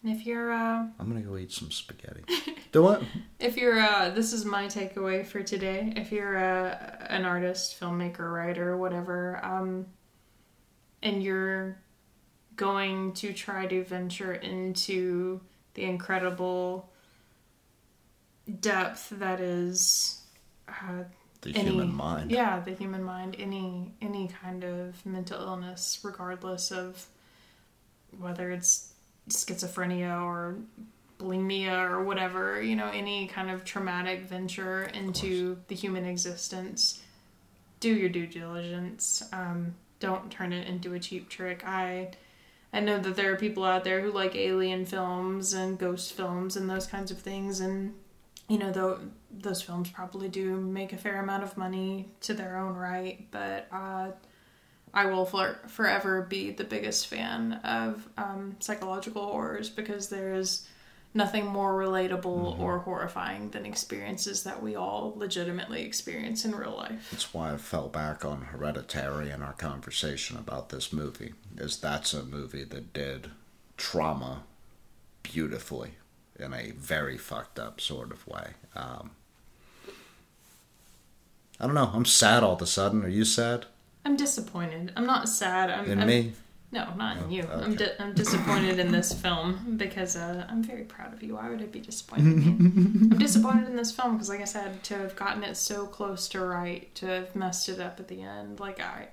if 0.07 0.25
you're 0.25 0.51
uh 0.51 0.85
I'm 0.99 1.07
gonna 1.07 1.21
go 1.21 1.37
eat 1.37 1.51
some 1.51 1.71
spaghetti. 1.71 2.21
Do 2.71 2.83
what? 2.83 3.03
if 3.39 3.57
you're 3.57 3.79
uh 3.79 4.09
this 4.09 4.33
is 4.33 4.45
my 4.45 4.65
takeaway 4.65 5.25
for 5.25 5.41
today. 5.43 5.93
If 5.95 6.11
you're 6.11 6.37
uh, 6.37 6.77
an 7.09 7.25
artist, 7.25 7.79
filmmaker, 7.79 8.31
writer, 8.33 8.75
whatever, 8.77 9.39
um 9.43 9.87
and 11.03 11.21
you're 11.23 11.77
going 12.55 13.13
to 13.13 13.33
try 13.33 13.65
to 13.67 13.83
venture 13.83 14.33
into 14.33 15.41
the 15.75 15.83
incredible 15.83 16.89
depth 18.61 19.09
that 19.11 19.39
is 19.39 20.21
uh, 20.67 21.03
The 21.41 21.51
any- 21.55 21.69
human 21.69 21.93
mind. 21.93 22.31
Yeah, 22.31 22.59
the 22.59 22.73
human 22.73 23.03
mind. 23.03 23.35
Any 23.37 23.93
any 24.01 24.27
kind 24.41 24.63
of 24.63 25.05
mental 25.05 25.39
illness, 25.41 25.99
regardless 26.03 26.71
of 26.71 27.07
whether 28.17 28.51
it's 28.51 28.93
schizophrenia 29.29 30.23
or 30.23 30.57
bulimia 31.17 31.89
or 31.89 32.03
whatever, 32.03 32.61
you 32.61 32.75
know, 32.75 32.89
any 32.89 33.27
kind 33.27 33.49
of 33.49 33.63
traumatic 33.63 34.21
venture 34.21 34.83
into 34.83 35.57
the 35.67 35.75
human 35.75 36.05
existence. 36.05 37.01
Do 37.79 37.93
your 37.93 38.09
due 38.09 38.27
diligence. 38.27 39.23
Um, 39.31 39.75
don't 39.99 40.29
turn 40.31 40.53
it 40.53 40.67
into 40.67 40.93
a 40.93 40.99
cheap 40.99 41.29
trick. 41.29 41.65
I 41.65 42.11
I 42.73 42.81
know 42.81 42.99
that 42.99 43.15
there 43.15 43.31
are 43.31 43.37
people 43.37 43.63
out 43.63 43.85
there 43.85 44.01
who 44.01 44.11
like 44.11 44.35
alien 44.35 44.85
films 44.85 45.53
and 45.53 45.79
ghost 45.79 46.11
films 46.11 46.57
and 46.57 46.69
those 46.69 46.87
kinds 46.87 47.09
of 47.09 47.19
things 47.19 47.61
and 47.61 47.93
you 48.49 48.57
know 48.57 48.71
though 48.71 48.99
those 49.31 49.61
films 49.61 49.89
probably 49.89 50.27
do 50.27 50.57
make 50.57 50.91
a 50.91 50.97
fair 50.97 51.21
amount 51.21 51.43
of 51.43 51.55
money 51.55 52.09
to 52.19 52.33
their 52.33 52.57
own 52.57 52.75
right 52.75 53.27
but 53.31 53.67
uh, 53.71 54.11
i 54.95 55.05
will 55.05 55.25
for, 55.25 55.59
forever 55.67 56.21
be 56.23 56.51
the 56.51 56.63
biggest 56.63 57.07
fan 57.07 57.53
of 57.63 58.07
um, 58.17 58.55
psychological 58.59 59.25
horrors 59.25 59.69
because 59.69 60.09
there 60.09 60.33
is 60.33 60.67
nothing 61.13 61.45
more 61.45 61.73
relatable 61.73 62.59
or 62.59 62.79
horrifying 62.79 63.49
than 63.51 63.65
experiences 63.65 64.43
that 64.43 64.61
we 64.61 64.75
all 64.75 65.13
legitimately 65.15 65.81
experience 65.83 66.43
in 66.43 66.53
real 66.53 66.75
life 66.75 67.07
That's 67.11 67.33
why 67.33 67.53
I 67.53 67.57
fell 67.57 67.87
back 67.87 68.25
on 68.25 68.41
Hereditary 68.41 69.29
in 69.31 69.41
our 69.41 69.53
conversation 69.53 70.35
about 70.37 70.69
this 70.69 70.91
movie. 70.91 71.33
Is 71.57 71.77
that's 71.77 72.13
a 72.13 72.23
movie 72.23 72.65
that 72.65 72.91
did 72.91 73.31
trauma 73.77 74.43
beautifully 75.23 75.91
in 76.37 76.53
a 76.53 76.71
very 76.71 77.17
fucked 77.17 77.59
up 77.59 77.79
sort 77.79 78.11
of 78.11 78.27
way. 78.27 78.47
Um, 78.75 79.11
I 81.59 81.65
don't 81.65 81.75
know. 81.75 81.91
I'm 81.93 82.05
sad 82.05 82.43
all 82.43 82.55
of 82.55 82.61
a 82.61 82.67
sudden. 82.67 83.03
Are 83.05 83.09
you 83.09 83.23
sad? 83.23 83.65
I'm 84.05 84.15
disappointed 84.15 84.93
i'm 84.95 85.05
not 85.05 85.27
sad 85.27 85.69
i'm, 85.69 85.89
In 85.91 85.99
I'm 86.01 86.07
me? 86.07 86.33
No, 86.71 86.93
not 86.97 87.17
in 87.17 87.31
you. 87.31 87.47
I'm, 87.49 87.75
di- 87.75 87.93
I'm 87.99 88.13
disappointed 88.13 88.79
in 88.79 88.91
this 88.91 89.13
film 89.13 89.75
because 89.77 90.17
uh, 90.17 90.45
I'm 90.49 90.61
very 90.61 90.83
proud 90.83 91.13
of 91.13 91.23
you. 91.23 91.35
Why 91.35 91.47
would 91.49 91.61
I 91.61 91.67
be 91.67 91.79
disappointed? 91.79 92.25
I'm 92.33 93.17
disappointed 93.17 93.69
in 93.69 93.77
this 93.77 93.93
film 93.93 94.13
because, 94.13 94.27
like 94.27 94.41
I 94.41 94.45
said, 94.45 94.83
to 94.85 94.95
have 94.97 95.15
gotten 95.15 95.43
it 95.45 95.55
so 95.55 95.85
close 95.85 96.27
to 96.29 96.41
right, 96.43 96.93
to 96.95 97.05
have 97.05 97.33
messed 97.35 97.69
it 97.69 97.79
up 97.79 97.99
at 98.01 98.09
the 98.09 98.21
end, 98.23 98.59
like 98.59 98.81
I, 98.81 99.07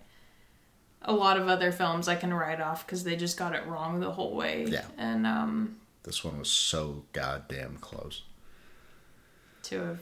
a 1.02 1.12
lot 1.12 1.36
of 1.36 1.46
other 1.46 1.70
films 1.70 2.08
I 2.08 2.16
can 2.16 2.34
write 2.34 2.60
off 2.60 2.84
because 2.84 3.04
they 3.04 3.14
just 3.14 3.36
got 3.36 3.54
it 3.54 3.64
wrong 3.66 4.00
the 4.00 4.10
whole 4.10 4.34
way. 4.34 4.64
Yeah. 4.66 4.86
And 4.98 5.24
um, 5.24 5.76
This 6.02 6.24
one 6.24 6.38
was 6.40 6.50
so 6.50 7.04
goddamn 7.12 7.76
close. 7.80 8.22
to 9.64 9.78
have 9.82 10.00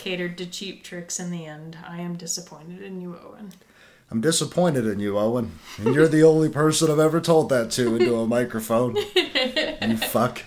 catered 0.00 0.38
to 0.38 0.46
cheap 0.46 0.82
tricks 0.82 1.20
in 1.20 1.30
the 1.30 1.44
end, 1.44 1.76
I 1.86 2.00
am 2.00 2.16
disappointed 2.16 2.80
in 2.82 3.02
you, 3.02 3.18
Owen. 3.22 3.52
I'm 4.10 4.22
disappointed 4.22 4.86
in 4.86 4.98
you, 4.98 5.18
Owen. 5.18 5.58
And 5.76 5.94
you're 5.94 6.08
the 6.08 6.22
only 6.22 6.48
person 6.48 6.90
I've 6.90 6.98
ever 6.98 7.20
told 7.20 7.50
that 7.50 7.70
to 7.72 7.96
into 7.96 8.16
a 8.16 8.26
microphone. 8.26 8.96
you 8.96 9.96
fuck. 9.98 10.42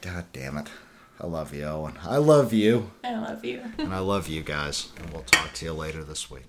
God 0.00 0.24
damn 0.32 0.56
it. 0.56 0.68
I 1.20 1.26
love 1.26 1.54
you, 1.54 1.64
Owen. 1.64 1.98
I 2.02 2.16
love 2.16 2.54
you. 2.54 2.90
I 3.04 3.14
love 3.14 3.44
you. 3.44 3.62
And 3.76 3.92
I 3.92 3.98
love 3.98 4.26
you 4.26 4.42
guys. 4.42 4.88
And 4.96 5.10
we'll 5.10 5.22
talk 5.24 5.52
to 5.52 5.66
you 5.66 5.74
later 5.74 6.02
this 6.02 6.30
week. 6.30 6.46